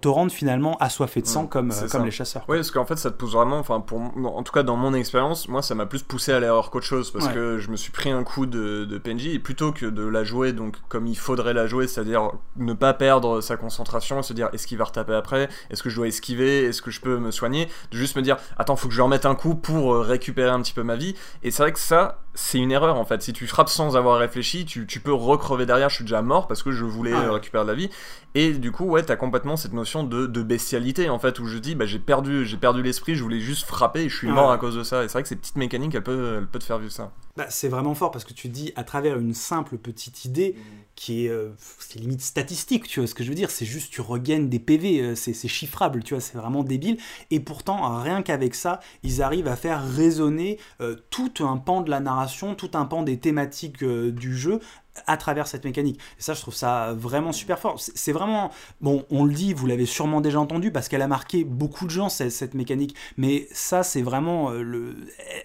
te 0.00 0.08
rendre 0.08 0.30
finalement 0.32 0.76
assoiffé 0.78 1.20
de 1.22 1.26
sang 1.26 1.42
Ouais, 1.42 1.48
comme, 1.48 1.70
euh, 1.70 1.80
comme 1.80 1.88
ça. 1.88 2.04
les 2.04 2.10
chasseurs. 2.10 2.44
Oui, 2.48 2.56
parce 2.58 2.70
qu'en 2.70 2.84
fait, 2.84 2.96
ça 2.96 3.10
te 3.10 3.16
pousse 3.16 3.32
vraiment, 3.32 3.58
enfin, 3.58 3.80
pour, 3.80 4.00
en 4.00 4.42
tout 4.42 4.52
cas, 4.52 4.62
dans 4.62 4.76
mon 4.76 4.92
expérience, 4.94 5.48
moi, 5.48 5.62
ça 5.62 5.74
m'a 5.74 5.86
plus 5.86 6.02
poussé 6.02 6.32
à 6.32 6.40
l'erreur 6.40 6.70
qu'autre 6.70 6.86
chose, 6.86 7.10
parce 7.10 7.26
Ouais. 7.26 7.32
que 7.34 7.58
je 7.58 7.70
me 7.70 7.76
suis 7.76 7.90
pris 7.92 8.10
un 8.10 8.22
coup 8.24 8.46
de, 8.46 8.84
de 8.84 8.98
PNJ, 8.98 9.28
et 9.28 9.38
plutôt 9.38 9.72
que 9.72 9.86
de 9.86 10.04
la 10.06 10.24
jouer, 10.24 10.52
donc, 10.52 10.76
comme 10.88 11.06
il 11.06 11.16
faudrait 11.16 11.54
la 11.54 11.66
jouer, 11.66 11.86
c'est-à-dire 11.86 12.30
ne 12.56 12.72
pas 12.74 12.92
perdre 12.94 13.40
sa 13.40 13.56
concentration, 13.56 14.22
se 14.22 14.32
dire, 14.34 14.48
est-ce 14.52 14.66
qu'il 14.66 14.76
va 14.78 14.84
retaper 14.84 15.14
après, 15.14 15.48
est-ce 15.70 15.82
que 15.82 15.88
je 15.90 15.96
dois 15.96 16.08
esquiver, 16.08 16.64
est-ce 16.64 16.82
que 16.82 16.90
je 16.90 17.00
peux 17.00 17.18
me 17.18 17.30
soigner, 17.30 17.68
juste 17.96 18.16
me 18.16 18.22
dire, 18.22 18.36
attends, 18.56 18.76
faut 18.76 18.88
que 18.88 18.94
je 18.94 19.02
remette 19.02 19.26
un 19.26 19.34
coup 19.34 19.54
pour 19.54 19.94
euh, 19.94 20.00
récupérer 20.00 20.50
un 20.50 20.60
petit 20.60 20.72
peu 20.72 20.82
ma 20.82 20.96
vie, 20.96 21.14
et 21.42 21.50
c'est 21.50 21.62
vrai 21.62 21.72
que 21.72 21.78
ça, 21.78 22.23
c'est 22.34 22.58
une 22.58 22.72
erreur, 22.72 22.96
en 22.96 23.04
fait, 23.04 23.22
si 23.22 23.32
tu 23.32 23.46
frappes 23.46 23.68
sans 23.68 23.96
avoir 23.96 24.18
réfléchi, 24.18 24.64
tu, 24.64 24.86
tu 24.86 25.00
peux 25.00 25.12
recrever 25.12 25.66
derrière, 25.66 25.88
je 25.88 25.96
suis 25.96 26.04
déjà 26.04 26.20
mort, 26.22 26.48
parce 26.48 26.62
que 26.62 26.72
je 26.72 26.84
voulais 26.84 27.12
Ouais. 27.12 27.18
euh, 27.18 27.32
récupérer 27.32 27.64
de 27.64 27.68
la 27.70 27.74
vie, 27.76 27.90
et 28.34 28.52
du 28.52 28.72
coup, 28.72 28.84
ouais, 28.86 29.02
t'as 29.04 29.14
complètement 29.16 29.56
cette 29.56 29.72
notion 29.72 30.02
de, 30.02 30.26
de 30.26 30.42
bestialité 30.42 31.08
en 31.08 31.18
fait, 31.20 31.38
où 31.38 31.46
je 31.46 31.58
dis, 31.58 31.74
bah 31.76 31.86
j'ai 31.86 32.00
perdu, 32.00 32.44
j'ai 32.44 32.56
perdu 32.56 32.82
l'esprit, 32.82 33.14
je 33.14 33.22
voulais 33.22 33.38
juste 33.40 33.64
frapper 33.66 34.00
et 34.02 34.08
je 34.08 34.16
suis 34.16 34.28
mort 34.28 34.50
à 34.50 34.58
cause 34.58 34.74
de 34.76 34.82
ça. 34.82 35.04
Et 35.04 35.08
c'est 35.08 35.12
vrai 35.12 35.22
que 35.22 35.28
ces 35.28 35.36
petites 35.36 35.54
mécaniques, 35.56 35.94
elles 35.94 36.02
peuvent, 36.02 36.38
elles 36.38 36.46
peuvent 36.48 36.60
te 36.60 36.66
faire 36.66 36.78
vivre 36.78 36.90
ça. 36.92 37.12
Bah, 37.36 37.46
c'est 37.48 37.68
vraiment 37.68 37.94
fort 37.94 38.10
parce 38.10 38.24
que 38.24 38.32
tu 38.32 38.48
dis 38.48 38.72
à 38.76 38.82
travers 38.84 39.18
une 39.18 39.34
simple 39.34 39.76
petite 39.78 40.24
idée 40.24 40.56
qui 40.96 41.26
est, 41.26 41.28
euh, 41.28 41.50
c'est 41.80 41.98
limite 41.98 42.20
statistique, 42.20 42.86
tu 42.86 43.00
vois 43.00 43.06
ce 43.08 43.14
que 43.14 43.24
je 43.24 43.28
veux 43.28 43.34
dire, 43.34 43.50
c'est 43.50 43.64
juste 43.66 43.92
tu 43.92 44.00
regagnes 44.00 44.48
des 44.48 44.60
PV, 44.60 45.00
euh, 45.00 45.14
c'est 45.16 45.32
c'est 45.32 45.48
chiffrable, 45.48 46.02
tu 46.04 46.14
vois, 46.14 46.20
c'est 46.20 46.36
vraiment 46.38 46.62
débile. 46.62 46.96
Et 47.32 47.40
pourtant, 47.40 48.00
rien 48.00 48.22
qu'avec 48.22 48.54
ça, 48.54 48.78
ils 49.02 49.20
arrivent 49.22 49.48
à 49.48 49.56
faire 49.56 49.84
résonner 49.84 50.58
euh, 50.80 50.94
tout 51.10 51.32
un 51.40 51.56
pan 51.56 51.80
de 51.80 51.90
la 51.90 51.98
narration, 52.00 52.23
tout 52.54 52.70
un 52.74 52.84
pan 52.84 53.02
des 53.02 53.18
thématiques 53.18 53.82
euh, 53.82 54.10
du 54.12 54.36
jeu 54.36 54.60
à 55.06 55.16
travers 55.16 55.46
cette 55.46 55.64
mécanique. 55.64 55.98
Et 56.18 56.22
ça, 56.22 56.34
je 56.34 56.40
trouve 56.40 56.54
ça 56.54 56.92
vraiment 56.96 57.32
super 57.32 57.58
fort. 57.58 57.76
C'est 57.78 58.12
vraiment, 58.12 58.50
bon, 58.80 59.04
on 59.10 59.24
le 59.24 59.32
dit, 59.34 59.52
vous 59.52 59.66
l'avez 59.66 59.86
sûrement 59.86 60.20
déjà 60.20 60.38
entendu, 60.40 60.70
parce 60.70 60.88
qu'elle 60.88 61.02
a 61.02 61.08
marqué 61.08 61.44
beaucoup 61.44 61.84
de 61.86 61.90
gens, 61.90 62.08
cette, 62.08 62.30
cette 62.32 62.54
mécanique. 62.54 62.94
Mais 63.16 63.48
ça, 63.52 63.82
c'est 63.82 64.02
vraiment 64.02 64.50
euh, 64.50 64.62
le, 64.62 64.96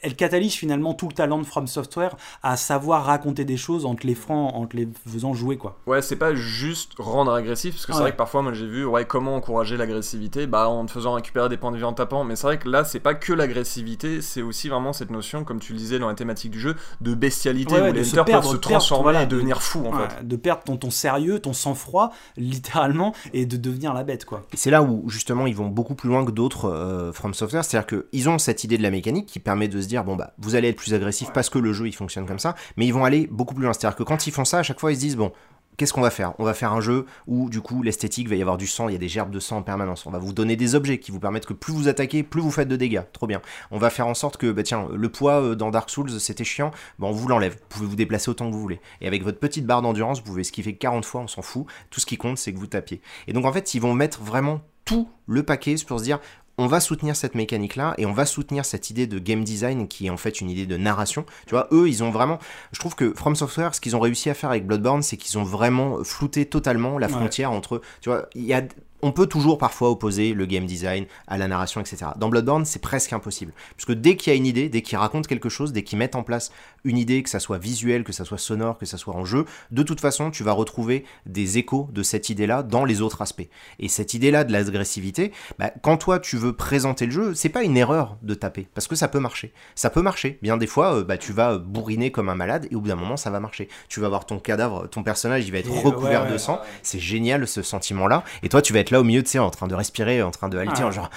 elle 0.02 0.16
catalyse 0.16 0.54
finalement 0.54 0.94
tout 0.94 1.08
le 1.08 1.14
talent 1.14 1.40
de 1.40 1.46
From 1.46 1.68
Software 1.68 2.16
à 2.44 2.58
savoir 2.58 3.06
raconter 3.06 3.46
des 3.46 3.58
choses 3.58 3.86
en 3.86 3.96
te 3.96 4.06
les 4.06 4.16
francs, 4.16 4.54
en 4.54 4.66
te 4.68 4.78
les 4.78 4.88
faisant 5.08 5.34
jouer, 5.34 5.58
quoi. 5.58 5.80
Ouais, 5.88 6.02
c'est 6.02 6.16
pas 6.16 6.36
juste 6.36 6.94
rendre 7.00 7.34
agressif, 7.34 7.74
parce 7.76 7.86
que 7.86 7.92
c'est 7.94 7.98
Ouais. 7.98 8.04
vrai 8.04 8.12
que 8.12 8.18
parfois, 8.18 8.42
moi 8.44 8.54
j'ai 8.54 8.68
vu, 8.68 8.86
ouais, 8.86 9.06
comment 9.06 9.36
encourager 9.36 9.78
l'agressivité, 9.78 10.48
bah 10.48 10.70
en 10.70 10.86
te 10.86 10.92
faisant 10.92 11.14
récupérer 11.14 11.50
des 11.50 11.58
points 11.58 11.72
de 11.72 11.78
vie 11.78 11.84
en 11.84 11.94
tapant. 11.94 12.24
Mais 12.24 12.36
c'est 12.36 12.48
vrai 12.48 12.60
que 12.60 12.70
là, 12.70 12.84
c'est 12.86 13.00
pas 13.00 13.14
que 13.16 13.34
l'agressivité, 13.34 14.22
c'est 14.22 14.42
aussi 14.42 14.70
vraiment 14.70 14.94
cette 14.94 15.10
notion, 15.12 15.44
comme 15.44 15.60
tu 15.60 15.74
le 15.74 15.80
disais 15.80 16.00
dans 16.00 16.08
la 16.08 16.14
thématique 16.14 16.52
du 16.52 16.60
jeu, 16.60 16.76
de 17.02 17.14
bestialité, 17.14 17.74
Ouais, 17.74 17.82
ouais, 17.82 17.90
où 17.90 17.94
les 17.94 18.04
perdre, 18.04 18.26
peuvent 18.26 18.44
se 18.44 18.48
perdre, 18.48 18.60
transformer 18.60 19.04
voilà, 19.04 19.26
de- 19.26 19.39
devenir 19.40 19.62
fous 19.62 19.86
en 19.86 19.92
Ouais, 19.96 20.08
fait. 20.10 20.28
De 20.28 20.36
perdre 20.36 20.64
ton, 20.64 20.78
ton 20.78 20.90
sérieux, 20.92 21.40
ton 21.40 21.54
sang-froid, 21.54 22.12
littéralement, 22.38 23.14
et 23.34 23.46
de 23.46 23.58
devenir 23.58 23.94
la 23.94 24.04
bête, 24.04 24.26
quoi. 24.26 24.46
C'est 24.54 24.72
là 24.72 24.82
où 24.84 25.10
justement 25.10 25.48
ils 25.48 25.56
vont 25.56 25.68
beaucoup 25.68 25.96
plus 25.96 26.10
loin 26.10 26.26
que 26.26 26.32
d'autres 26.32 26.66
euh, 26.66 27.12
From 27.14 27.34
Software, 27.34 27.64
c'est-à-dire 27.66 28.02
qu'ils 28.12 28.30
ont 28.30 28.38
cette 28.38 28.64
idée 28.64 28.78
de 28.78 28.84
la 28.84 28.92
mécanique 28.92 29.26
qui 29.28 29.40
permet 29.40 29.68
de 29.68 29.82
se 29.82 29.88
dire 29.88 30.04
bon 30.04 30.16
bah 30.16 30.34
vous 30.38 30.56
allez 30.56 30.70
être 30.70 30.76
plus 30.78 30.94
agressif 30.94 31.30
parce 31.34 31.50
que 31.50 31.60
le 31.60 31.74
jeu 31.74 31.88
il 31.88 31.94
fonctionne 31.96 32.26
comme 32.26 32.40
ça, 32.40 32.56
mais 32.78 32.86
ils 32.86 32.94
vont 32.94 33.06
aller 33.06 33.28
beaucoup 33.32 33.54
plus 33.54 33.64
loin, 33.64 33.74
c'est-à-dire 33.74 33.96
que 33.96 34.04
quand 34.04 34.28
ils 34.28 34.32
font 34.32 34.46
ça 34.46 34.60
à 34.60 34.64
chaque 34.64 34.80
fois 34.80 34.92
ils 34.92 34.96
se 34.96 35.02
disent 35.02 35.18
bon 35.18 35.32
qu'est-ce 35.80 35.94
qu'on 35.94 36.02
va 36.02 36.10
faire? 36.10 36.34
On 36.40 36.44
va 36.44 36.54
faire 36.54 36.74
un 36.74 36.82
jeu 36.82 37.06
où 37.26 37.50
du 37.50 37.62
coup 37.62 37.82
l'esthétique 37.82 38.28
va 38.28 38.36
y 38.36 38.42
avoir 38.42 38.58
du 38.58 38.68
sang, 38.68 38.90
il 38.90 38.92
y 38.92 38.96
a 38.96 39.00
des 39.00 39.08
gerbes 39.08 39.32
de 39.32 39.40
sang 39.40 39.58
en 39.58 39.62
permanence. 39.64 40.06
On 40.06 40.12
va 40.12 40.20
vous 40.20 40.34
donner 40.34 40.58
des 40.58 40.76
objets 40.76 41.00
qui 41.00 41.10
vous 41.12 41.22
permettent 41.22 41.46
que 41.46 41.54
plus 41.54 41.72
vous 41.72 41.88
attaquez, 41.88 42.22
plus 42.22 42.42
vous 42.42 42.52
faites 42.52 42.68
de 42.68 42.76
dégâts. 42.76 43.02
Trop 43.14 43.28
bien. 43.28 43.42
On 43.72 43.78
va 43.78 43.90
faire 43.90 44.06
en 44.06 44.14
sorte 44.14 44.36
que 44.36 44.52
bah 44.52 44.62
tiens 44.62 44.88
le 44.94 45.10
poids 45.10 45.42
euh, 45.42 45.56
dans 45.56 45.72
Dark 45.72 45.90
Souls 45.90 46.20
c'était 46.20 46.44
chiant, 46.44 46.72
bon 47.00 47.08
on 47.08 47.12
vous 47.14 47.30
l'enlève. 47.30 47.54
Vous 47.54 47.68
pouvez 47.70 47.88
vous 47.88 47.96
déplacer 47.96 48.30
autant 48.30 48.50
que 48.50 48.54
vous 48.54 48.62
voulez. 48.62 48.82
Et 49.00 49.08
avec 49.08 49.24
votre 49.24 49.40
petite 49.40 49.66
barre 49.66 49.82
d'endurance 49.82 50.20
vous 50.20 50.26
pouvez 50.26 50.42
esquiver 50.42 50.76
40 50.76 51.06
fois, 51.06 51.22
on 51.22 51.28
s'en 51.28 51.42
fout. 51.42 51.66
Tout 51.90 52.02
ce 52.02 52.06
qui 52.06 52.18
compte 52.18 52.38
c'est 52.38 52.52
que 52.52 52.60
vous 52.60 52.68
tapiez. 52.68 53.02
Et 53.28 53.34
donc 53.34 53.46
en 53.46 53.54
fait 53.54 53.74
ils 53.74 53.80
vont 53.80 53.94
mettre 53.94 54.22
vraiment 54.22 54.60
tout 54.84 55.08
le 55.28 55.44
paquet 55.44 55.76
pour 55.88 56.00
se 56.00 56.04
dire 56.04 56.20
on 56.60 56.68
va 56.68 56.80
soutenir 56.80 57.16
cette 57.16 57.36
mécanique 57.36 57.76
là 57.76 57.94
et 57.98 58.06
on 58.06 58.12
va 58.12 58.26
soutenir 58.26 58.66
cette 58.66 58.90
idée 58.90 59.08
de 59.08 59.18
game 59.18 59.44
design 59.44 59.88
qui 59.88 60.08
est 60.08 60.10
en 60.10 60.18
fait 60.18 60.42
une 60.42 60.50
idée 60.50 60.66
de 60.66 60.78
narration. 60.78 61.26
Tu 61.48 61.52
vois, 61.56 61.68
eux 61.72 61.88
ils 61.88 62.04
ont 62.04 62.12
vraiment 62.12 62.38
je 62.74 62.80
trouve 62.80 62.96
que 62.96 63.14
From 63.16 63.36
Software 63.36 63.74
ce 63.74 63.82
qu'ils 63.82 63.96
ont 63.96 64.00
réussi 64.00 64.30
à 64.30 64.34
faire 64.34 64.50
avec 64.52 64.68
Bloodborne 64.68 65.02
c'est 65.02 65.18
qu'ils 65.18 65.38
ont 65.40 65.44
vraiment 65.44 66.04
flouté 66.04 66.46
totalement 66.46 66.98
la 67.00 67.08
Ouais. 67.08 67.14
frontière 67.14 67.52
entre 67.52 67.82
tu 68.02 68.10
vois, 68.10 68.28
il 68.36 68.44
y 68.44 68.54
a 68.54 68.62
on 69.02 69.12
peut 69.12 69.28
toujours 69.28 69.58
parfois 69.58 69.90
opposer 69.90 70.34
le 70.34 70.46
game 70.46 70.66
design 70.66 71.06
à 71.28 71.38
la 71.38 71.48
narration, 71.48 71.82
etc. 71.82 72.08
Dans 72.18 72.30
Bloodborne, 72.30 72.66
c'est 72.66 72.82
presque 72.82 73.14
impossible. 73.14 73.54
Puisque 73.76 73.94
dès 73.94 74.16
qu'il 74.16 74.32
y 74.32 74.36
a 74.36 74.38
une 74.38 74.46
idée, 74.46 74.70
dès 74.70 74.82
qu'ils 74.82 74.98
racontent 74.98 75.28
quelque 75.28 75.50
chose, 75.50 75.74
dès 75.74 75.84
qu'ils 75.84 75.98
mettent 75.98 76.16
en 76.16 76.24
place 76.24 76.52
une 76.84 76.98
idée, 76.98 77.24
que 77.24 77.30
ça 77.30 77.40
soit 77.40 77.58
visuel, 77.58 78.04
que 78.04 78.14
ça 78.14 78.26
soit 78.26 78.38
sonore, 78.38 78.78
que 78.78 78.86
ça 78.86 78.98
soit 78.98 79.16
en 79.16 79.26
jeu, 79.26 79.46
de 79.72 79.84
toute 79.84 80.00
façon, 80.00 80.32
tu 80.32 80.44
vas 80.44 80.52
retrouver 80.52 81.06
des 81.26 81.58
échos 81.58 81.90
de 81.92 82.04
cette 82.04 82.30
idée-là 82.30 82.64
dans 82.64 82.86
les 82.86 83.02
autres 83.02 83.22
aspects. 83.22 83.48
Et 83.80 83.88
cette 83.88 84.14
idée-là 84.14 84.44
de 84.44 84.52
l'agressivité, 84.52 85.32
bah, 85.58 85.72
quand 85.82 85.98
toi 85.98 86.20
tu 86.20 86.38
veux 86.38 86.54
présenter 86.54 87.06
le 87.06 87.12
jeu, 87.12 87.34
c'est 87.34 87.50
pas 87.50 87.64
une 87.64 87.78
erreur 87.78 88.18
de 88.22 88.34
taper, 88.34 88.68
parce 88.74 88.88
que 88.88 88.96
ça 88.96 89.08
peut 89.08 89.20
marcher. 89.20 89.54
Ça 89.76 89.90
peut 89.90 90.02
marcher. 90.02 90.40
Bien 90.42 90.58
des 90.58 90.68
fois, 90.68 90.96
euh, 90.96 91.04
bah, 91.04 91.18
tu 91.18 91.34
vas 91.34 91.58
bourriner 91.58 92.12
comme 92.12 92.30
un 92.30 92.36
malade, 92.36 92.68
et 92.72 92.76
au 92.76 92.82
bout 92.82 92.88
d'un 92.88 92.96
moment, 92.96 93.18
ça 93.18 93.30
va 93.30 93.40
marcher. 93.40 93.70
Tu 93.88 94.00
vas 94.00 94.10
voir 94.10 94.26
ton 94.26 94.40
cadavre, 94.40 94.88
ton 94.90 95.04
personnage, 95.04 95.46
il 95.48 95.52
va 95.52 95.60
être 95.60 95.72
euh, 95.72 95.80
recouvert 95.80 96.24
ouais, 96.24 96.28
de 96.28 96.34
ouais. 96.34 96.40
sang. 96.40 96.60
C'est 96.82 97.00
génial 97.00 97.48
ce 97.48 97.62
sentiment-là. 97.62 98.24
Et 98.44 98.50
toi, 98.50 98.62
tu 98.62 98.74
vas 98.74 98.80
être 98.80 98.89
être 98.90 98.92
là 98.92 99.00
au 99.02 99.04
milieu, 99.04 99.24
tu 99.24 99.30
sais, 99.32 99.40
en 99.40 99.50
train 99.50 99.68
de 99.68 99.76
respirer, 99.76 100.22
en 100.24 100.32
train 100.32 100.50
de 100.50 100.58
halter, 100.58 100.84
Ouais. 100.84 100.92
genre. 100.92 101.10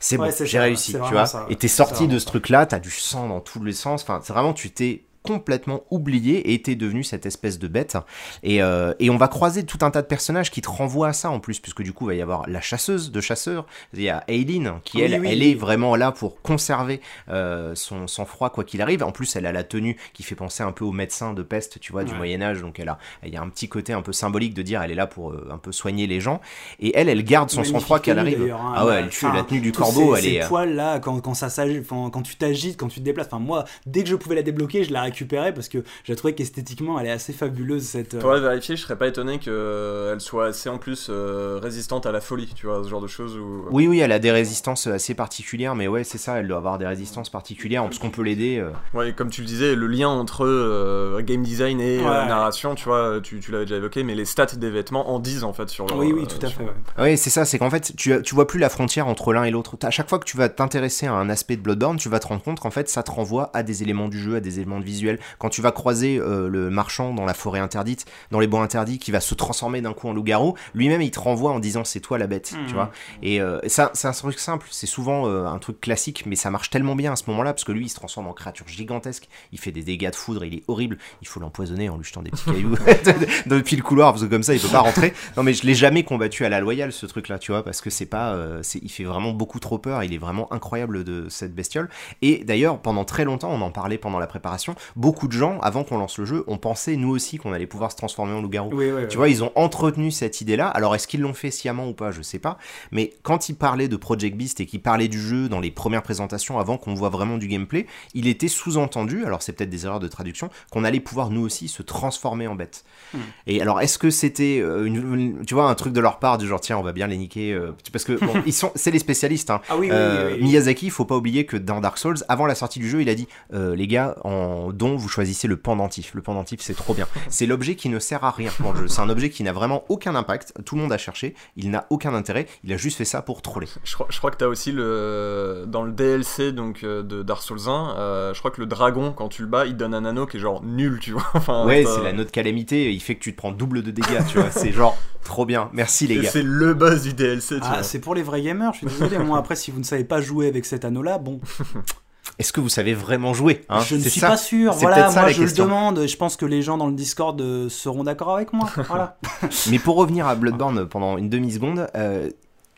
C'est 0.00 0.16
Ouais, 0.18 0.30
bon, 0.36 0.44
j'ai 0.44 0.58
réussi, 0.58 0.92
tu 0.92 0.98
vois. 0.98 1.26
ça, 1.26 1.46
et 1.48 1.54
t'es 1.56 1.68
sorti 1.68 2.08
de 2.08 2.18
ce 2.18 2.26
truc-là, 2.26 2.66
t'as 2.66 2.80
du 2.80 2.90
sang 2.90 3.28
dans 3.28 3.38
tous 3.40 3.62
les 3.62 3.72
sens. 3.72 4.02
Enfin, 4.02 4.20
c'est 4.24 4.32
vraiment, 4.32 4.52
tu 4.52 4.70
t'es 4.70 5.04
complètement 5.22 5.82
oublié 5.90 6.52
et 6.52 6.62
t'es 6.62 6.74
devenu 6.74 7.04
cette 7.04 7.26
espèce 7.26 7.58
de 7.58 7.68
bête. 7.68 7.96
Et, 8.42 8.62
euh, 8.62 8.92
et 8.98 9.10
on 9.10 9.16
va 9.16 9.28
croiser 9.28 9.64
tout 9.64 9.78
un 9.82 9.90
tas 9.90 10.02
de 10.02 10.06
personnages 10.06 10.50
qui 10.50 10.60
te 10.62 10.68
renvoient 10.68 11.08
à 11.08 11.12
ça 11.12 11.30
en 11.30 11.40
plus, 11.40 11.60
puisque 11.60 11.82
du 11.82 11.92
coup, 11.92 12.06
il 12.06 12.08
va 12.08 12.14
y 12.14 12.22
avoir 12.22 12.48
la 12.48 12.60
chasseuse 12.60 13.10
de 13.12 13.20
chasseurs. 13.20 13.66
Il 13.94 14.02
y 14.02 14.08
a 14.08 14.24
Aileen, 14.28 14.80
qui 14.84 14.98
Oui, 14.98 15.02
elle, 15.04 15.20
oui, 15.20 15.28
elle 15.30 15.38
oui. 15.40 15.50
est 15.50 15.54
vraiment 15.54 15.96
là 15.96 16.12
pour 16.12 16.40
conserver 16.42 17.00
euh, 17.28 17.74
son 17.74 18.06
sang-froid 18.06 18.50
quoi 18.50 18.64
qu'il 18.64 18.82
arrive. 18.82 19.02
En 19.02 19.12
plus, 19.12 19.36
elle 19.36 19.46
a 19.46 19.52
la 19.52 19.64
tenue 19.64 19.96
qui 20.12 20.22
fait 20.22 20.34
penser 20.34 20.62
un 20.62 20.72
peu 20.72 20.84
au 20.84 20.92
médecin 20.92 21.32
de 21.32 21.42
peste, 21.42 21.80
tu 21.80 21.92
vois, 21.92 22.04
du 22.04 22.12
Ouais. 22.12 22.18
Moyen-Âge. 22.18 22.60
Donc, 22.60 22.78
elle 22.80 22.88
a, 22.88 22.98
il 23.24 23.32
y 23.32 23.36
a 23.36 23.42
un 23.42 23.48
petit 23.48 23.68
côté 23.68 23.92
un 23.92 24.02
peu 24.02 24.12
symbolique 24.12 24.54
de 24.54 24.62
dire 24.62 24.82
elle 24.82 24.90
est 24.90 24.94
là 24.96 25.06
pour 25.06 25.30
euh, 25.32 25.48
un 25.50 25.58
peu 25.58 25.72
soigner 25.72 26.06
les 26.06 26.20
gens. 26.20 26.40
Et 26.80 26.92
elle, 26.96 27.08
elle 27.08 27.24
garde 27.24 27.48
son 27.50 27.64
sang-froid 27.64 28.00
qu'elle 28.00 28.18
arrive. 28.18 28.52
hein. 28.52 28.72
Ah 28.74 28.84
ouais, 28.86 28.96
elle 29.00 29.08
tue 29.08 29.26
la 29.32 29.42
tenue 29.44 29.60
du 29.60 29.72
corbeau, 29.72 30.14
ces, 30.16 30.18
elle 30.26 30.30
ces 30.32 30.36
est. 30.38 30.48
poils 30.48 30.74
là, 30.74 30.98
quand, 30.98 31.20
quand 31.20 31.34
ça 31.34 31.48
quand 31.88 32.22
tu 32.22 32.36
t'agites, 32.36 32.76
quand 32.76 32.88
tu 32.88 33.00
te 33.00 33.04
déplaces. 33.04 33.26
Enfin, 33.28 33.38
moi, 33.38 33.64
dès 33.86 34.02
que 34.02 34.08
je 34.08 34.16
pouvais 34.16 34.34
la 34.34 34.42
débloquer, 34.42 34.84
je 34.84 34.92
la 34.92 35.02
récupérais 35.12 35.52
parce 35.54 35.68
que 35.68 35.78
j'ai 36.04 36.16
trouvé 36.16 36.34
qu'esthétiquement, 36.34 36.98
elle 36.98 37.06
est 37.06 37.10
assez 37.10 37.32
fabuleuse 37.32 37.82
cette. 37.84 38.14
euh, 38.14 38.20
Faudrait 38.20 38.40
vérifier, 38.40 38.76
je 38.76 38.82
serais 38.82 38.96
pas 38.96 39.06
étonné 39.06 39.38
qu'elle 39.38 40.20
soit 40.20 40.46
assez 40.46 40.68
en 40.68 40.78
plus 40.78 41.08
euh, 41.10 41.58
résistante 41.62 42.06
à 42.06 42.12
la 42.12 42.20
folie, 42.20 42.50
tu 42.54 42.66
vois, 42.66 42.82
ce 42.82 42.88
genre 42.88 43.00
de 43.00 43.06
choses 43.06 43.36
où. 43.36 43.64
Oui, 43.70 43.86
oui, 43.86 44.00
elle 44.00 44.12
a 44.12 44.18
des 44.18 44.30
résistances 44.32 44.86
assez 44.86 45.14
particulières, 45.14 45.74
mais 45.74 45.88
ouais, 45.88 46.04
c'est 46.04 46.18
ça, 46.18 46.38
elle 46.40 46.48
doit 46.48 46.56
avoir 46.58 46.78
des 46.78 46.86
résistances 46.86 47.30
particulières, 47.30 47.84
parce 47.84 47.98
qu'on 47.98 48.10
peut 48.10 48.22
l'aider. 48.22 48.58
euh. 48.58 48.70
Ouais, 48.98 49.12
comme 49.12 49.30
tu 49.30 49.40
le 49.42 49.46
disais, 49.46 49.74
le 49.74 49.86
lien 49.86 50.08
entre 50.08 50.44
euh, 50.46 51.20
game 51.22 51.42
design 51.42 51.80
et 51.80 51.98
euh, 51.98 52.02
Ouais. 52.02 52.26
narration, 52.26 52.74
tu 52.74 52.84
vois, 52.84 53.20
tu, 53.22 53.38
tu 53.40 53.52
l'avais 53.52 53.64
déjà 53.64 53.76
évoqué, 53.76 54.02
mais 54.02 54.14
les 54.14 54.24
stats 54.24 54.46
des 54.56 54.70
vêtements 54.70 55.10
en 55.12 55.18
disent 55.18 55.44
en 55.44 55.52
fait 55.52 55.68
sur 55.68 55.86
le. 55.86 55.94
Oui, 55.94 56.12
oui, 56.12 56.22
euh, 56.22 56.26
tout 56.26 56.44
à 56.46 56.48
sur- 56.48 56.58
fait. 56.58 56.64
ouais. 56.64 56.72
Oui, 56.98 57.16
c'est 57.18 57.30
ça, 57.30 57.44
c'est 57.44 57.58
qu'en 57.58 57.70
fait, 57.70 57.92
tu, 57.96 58.20
tu 58.22 58.34
vois 58.34 58.46
plus 58.46 58.58
la 58.58 58.68
frontière 58.68 59.06
entre 59.06 59.32
l'un 59.32 59.44
et 59.44 59.50
l'autre. 59.50 59.76
À 59.82 59.90
chaque 59.90 60.08
fois 60.08 60.18
que 60.18 60.24
tu 60.24 60.36
vas 60.36 60.48
t'intéresser 60.48 61.06
à 61.06 61.12
un 61.14 61.28
aspect 61.30 61.56
de 61.56 61.62
Bloodborne, 61.62 61.96
tu 61.96 62.08
vas 62.08 62.18
te 62.18 62.26
rendre 62.26 62.42
compte 62.42 62.60
qu'en 62.60 62.70
fait, 62.70 62.88
ça 62.88 63.02
te 63.02 63.10
renvoie 63.10 63.50
à 63.54 63.62
des 63.62 63.82
éléments 63.82 64.08
du 64.08 64.18
jeu, 64.18 64.36
à 64.36 64.40
des 64.40 64.58
éléments 64.60 64.80
de 64.80 64.84
visuel. 65.02 65.18
Quand 65.38 65.48
tu 65.48 65.60
vas 65.62 65.72
croiser 65.72 66.18
euh, 66.18 66.48
le 66.48 66.70
marchand 66.70 67.12
dans 67.14 67.24
la 67.24 67.34
forêt 67.34 67.60
interdite, 67.60 68.06
dans 68.30 68.40
les 68.40 68.46
bois 68.46 68.60
interdits, 68.62 68.98
qui 68.98 69.10
va 69.10 69.20
se 69.20 69.34
transformer 69.34 69.80
d'un 69.80 69.92
coup 69.92 70.08
en 70.08 70.12
loup-garou, 70.12 70.54
lui-même, 70.74 71.02
il 71.02 71.10
te 71.10 71.18
renvoie 71.20 71.52
en 71.52 71.58
disant 71.60 71.84
c'est 71.84 72.00
toi 72.00 72.18
la 72.18 72.26
bête, 72.26 72.50
tu 72.52 72.56
Mhm. 72.56 72.72
vois. 72.72 72.90
Et 73.22 73.40
euh, 73.40 73.58
ça, 73.66 73.90
c'est 73.94 74.08
un 74.08 74.12
truc 74.12 74.38
simple, 74.38 74.66
c'est 74.70 74.86
souvent 74.86 75.26
euh, 75.28 75.46
un 75.46 75.58
truc 75.58 75.80
classique, 75.80 76.24
mais 76.26 76.36
ça 76.36 76.50
marche 76.50 76.70
tellement 76.70 76.94
bien 76.94 77.12
à 77.12 77.16
ce 77.16 77.24
moment-là, 77.28 77.52
parce 77.52 77.64
que 77.64 77.72
lui, 77.72 77.86
il 77.86 77.88
se 77.88 77.96
transforme 77.96 78.28
en 78.28 78.32
créature 78.32 78.66
gigantesque, 78.68 79.28
il 79.52 79.58
fait 79.58 79.72
des 79.72 79.82
dégâts 79.82 80.10
de 80.10 80.14
foudre, 80.16 80.44
il 80.44 80.54
est 80.54 80.62
horrible, 80.68 80.98
il 81.20 81.28
faut 81.28 81.40
l'empoisonner 81.40 81.88
en 81.88 81.96
lui 81.96 82.04
jetant 82.04 82.22
des 82.22 82.30
petits 82.30 82.44
cailloux 82.44 82.76
depuis 83.46 83.76
le 83.76 83.82
couloir, 83.82 84.12
parce 84.12 84.24
que 84.24 84.28
comme 84.28 84.42
ça, 84.42 84.54
il 84.54 84.60
peut 84.60 84.68
pas 84.68 84.80
rentrer. 84.80 85.12
Non, 85.36 85.42
mais 85.42 85.52
je 85.54 85.66
l'ai 85.66 85.74
jamais 85.74 86.04
combattu 86.04 86.44
à 86.44 86.48
la 86.48 86.60
loyale, 86.60 86.92
ce 86.92 87.06
truc-là, 87.06 87.38
tu 87.38 87.52
vois, 87.52 87.64
parce 87.64 87.80
que 87.80 87.90
c'est 87.90 88.06
pas. 88.06 88.36
il 88.80 88.90
fait 88.90 89.04
vraiment 89.04 89.32
beaucoup 89.32 89.58
trop 89.60 89.78
peur, 89.78 90.02
il 90.04 90.12
est 90.14 90.18
vraiment 90.18 90.52
incroyable 90.52 91.04
de 91.04 91.26
cette 91.28 91.54
bestiole. 91.54 91.88
Et 92.22 92.44
d'ailleurs, 92.44 92.78
pendant 92.78 93.04
très 93.04 93.24
longtemps, 93.24 93.50
on 93.50 93.60
en 93.60 93.70
parlait 93.70 93.98
pendant 93.98 94.18
la 94.18 94.26
préparation, 94.26 94.74
beaucoup 94.96 95.28
de 95.28 95.32
gens, 95.32 95.58
avant 95.60 95.84
qu'on 95.84 95.98
lance 95.98 96.18
le 96.18 96.24
jeu, 96.24 96.44
ont 96.46 96.58
pensé, 96.58 96.96
nous 96.96 97.10
aussi, 97.10 97.38
qu'on 97.38 97.52
allait 97.52 97.66
pouvoir 97.66 97.92
se 97.92 97.96
transformer 97.96 98.32
en 98.32 98.42
loup-garou. 98.42 98.70
Oui, 98.72 98.90
oui, 98.90 99.02
Tu 99.08 99.16
vois, 99.16 99.28
ils 99.28 99.42
ont 99.44 99.52
entretenu 99.54 100.10
cette 100.10 100.40
idée-là. 100.40 100.68
Alors, 100.68 100.94
est-ce 100.94 101.06
qu'ils 101.06 101.20
l'ont 101.20 101.34
fait 101.34 101.50
sciemment 101.50 101.88
ou 101.88 101.92
pas 101.92 102.10
Je 102.10 102.22
sais 102.22 102.38
pas. 102.38 102.58
Mais 102.90 103.12
quand 103.22 103.48
ils 103.48 103.54
parlaient 103.54 103.88
de 103.88 103.96
Project 103.96 104.36
Beast 104.36 104.60
et 104.60 104.66
qu'ils 104.66 104.82
parlaient 104.82 105.08
du 105.08 105.20
jeu 105.20 105.48
dans 105.48 105.60
les 105.60 105.70
premières 105.70 106.02
présentations 106.02 106.58
avant 106.58 106.76
qu'on 106.76 106.94
voit 106.94 107.08
vraiment 107.08 107.38
du 107.38 107.48
gameplay, 107.48 107.86
il 108.14 108.26
était 108.26 108.48
sous-entendu, 108.48 109.24
alors 109.24 109.42
c'est 109.42 109.52
peut-être 109.52 109.70
des 109.70 109.86
erreurs 109.86 110.00
de 110.00 110.08
traduction, 110.08 110.50
qu'on 110.70 110.84
allait 110.84 111.00
pouvoir 111.00 111.30
nous 111.30 111.42
aussi 111.42 111.68
se 111.68 111.82
transformer 111.82 112.46
en 112.46 112.54
bête. 112.54 112.84
Hmm. 113.14 113.18
Et 113.46 113.62
alors, 113.62 113.80
est-ce 113.80 113.98
que 113.98 114.10
c'était, 114.10 114.60
euh, 114.60 114.84
une, 114.84 115.44
tu 115.46 115.54
vois, 115.54 115.68
un 115.68 115.74
truc 115.74 115.92
de 115.92 116.00
leur 116.00 116.18
part 116.18 116.38
du 116.38 116.46
genre, 116.46 116.60
tiens, 116.60 116.78
on 116.78 116.82
va 116.82 116.92
bien 116.92 117.06
les 117.06 117.16
niquer 117.16 117.52
euh, 117.52 117.72
Parce 117.92 118.04
que, 118.04 118.12
bon, 118.12 118.42
ils 118.46 118.52
sont, 118.52 118.72
c'est 118.74 118.90
les 118.90 118.98
spécialistes, 118.98 119.50
hein. 119.50 119.60
Ah 119.68 119.76
Euh. 119.90 120.36
Miyazaki, 120.38 120.86
il 120.86 120.90
faut 120.90 121.04
pas 121.04 121.16
oublier 121.16 121.46
que 121.46 121.56
dans 121.56 121.80
Dark 121.80 121.98
Souls, 121.98 122.18
avant 122.28 122.46
la 122.46 122.54
sortie 122.54 122.78
du 122.78 122.88
jeu, 122.88 123.02
il 123.02 123.08
a 123.08 123.14
dit 123.14 123.28
euh, 123.52 123.74
les 123.74 123.86
gars, 123.86 124.16
en 124.24 124.72
vous 124.96 125.08
choisissez 125.08 125.48
le 125.48 125.56
pendentif. 125.56 126.14
Le 126.14 126.22
pendentif, 126.22 126.60
c'est 126.60 126.74
trop 126.74 126.94
bien. 126.94 127.06
C'est 127.28 127.46
l'objet 127.46 127.74
qui 127.76 127.88
ne 127.88 127.98
sert 127.98 128.24
à 128.24 128.30
rien 128.30 128.50
dans 128.60 128.72
le 128.72 128.80
jeu. 128.80 128.88
C'est 128.88 129.00
un 129.00 129.08
objet 129.08 129.30
qui 129.30 129.42
n'a 129.42 129.52
vraiment 129.52 129.84
aucun 129.88 130.14
impact. 130.14 130.52
Tout 130.64 130.76
le 130.76 130.82
monde 130.82 130.92
a 130.92 130.98
cherché. 130.98 131.34
Il 131.56 131.70
n'a 131.70 131.86
aucun 131.90 132.14
intérêt. 132.14 132.46
Il 132.64 132.72
a 132.72 132.76
juste 132.76 132.98
fait 132.98 133.04
ça 133.04 133.22
pour 133.22 133.42
troller. 133.42 133.68
Je 133.84 133.94
crois, 133.94 134.06
je 134.10 134.18
crois 134.18 134.30
que 134.30 134.36
t'as 134.36 134.46
aussi 134.46 134.72
le 134.72 135.64
dans 135.66 135.82
le 135.82 135.92
DLC 135.92 136.52
donc 136.52 136.84
euh, 136.84 137.02
de 137.02 137.22
Dark 137.22 137.42
Souls 137.42 137.68
1, 137.68 137.94
euh, 137.96 138.34
je 138.34 138.38
crois 138.38 138.50
que 138.50 138.60
le 138.60 138.66
dragon 138.66 139.12
quand 139.12 139.28
tu 139.28 139.42
le 139.42 139.48
bats, 139.48 139.66
il 139.66 139.76
donne 139.76 139.94
un 139.94 140.04
anneau 140.04 140.26
qui 140.26 140.36
est 140.36 140.40
genre 140.40 140.62
nul, 140.62 140.98
tu 141.00 141.12
vois. 141.12 141.22
Enfin, 141.34 141.66
Ouais, 141.66 141.84
c'est 141.84 142.02
la 142.02 142.12
note 142.12 142.30
calamité. 142.30 142.92
Il 142.92 143.00
fait 143.00 143.14
que 143.14 143.20
tu 143.20 143.32
te 143.32 143.36
prends 143.36 143.52
double 143.52 143.82
de 143.82 143.90
dégâts. 143.90 144.24
Tu 144.28 144.38
vois, 144.38 144.50
c'est 144.50 144.72
genre 144.72 144.96
trop 145.24 145.46
bien. 145.46 145.70
Merci 145.72 146.06
les 146.06 146.18
gars. 146.20 146.30
C'est 146.30 146.42
le 146.42 146.74
buzz 146.74 147.02
du 147.02 147.14
DLC, 147.14 147.56
tu 147.56 147.60
Ah, 147.64 147.82
c'est 147.82 148.00
pour 148.00 148.14
les 148.14 148.22
vrais 148.22 148.42
gamers, 148.42 148.72
je 148.72 148.78
suis 148.78 148.86
désolé. 148.86 149.18
Moi, 149.18 149.38
après, 149.38 149.56
si 149.56 149.70
vous 149.70 149.78
ne 149.78 149.84
savez 149.84 150.04
pas 150.04 150.20
jouer 150.20 150.48
avec 150.48 150.64
cet 150.64 150.84
anneau-là, 150.84 151.18
bon, 151.18 151.40
Est-ce 152.42 152.52
que 152.52 152.60
vous 152.60 152.68
savez 152.68 152.92
vraiment 152.92 153.34
jouer 153.34 153.64
hein 153.68 153.82
je 153.86 153.94
ne 153.94 154.00
suis 154.00 154.18
ça. 154.18 154.30
pas 154.30 154.36
sûr. 154.36 154.72
Voilà, 154.72 155.12
moi, 155.12 155.28
je 155.28 155.44
le 155.44 155.52
demande. 155.52 156.08
Je 156.08 156.16
pense 156.16 156.36
que 156.36 156.44
les 156.44 156.60
gens 156.60 156.76
dans 156.76 156.88
le 156.88 156.92
Discord 156.92 157.40
euh, 157.40 157.68
seront 157.68 158.02
d'accord 158.02 158.34
avec 158.34 158.52
moi. 158.52 158.68
Voilà. 158.88 159.16
Mais 159.70 159.78
pour 159.78 159.94
revenir 159.94 160.26
à 160.26 160.34
Bloodborne 160.34 160.88
pendant 160.88 161.18
une 161.18 161.28
demi-seconde, 161.28 161.86
euh, 161.94 162.30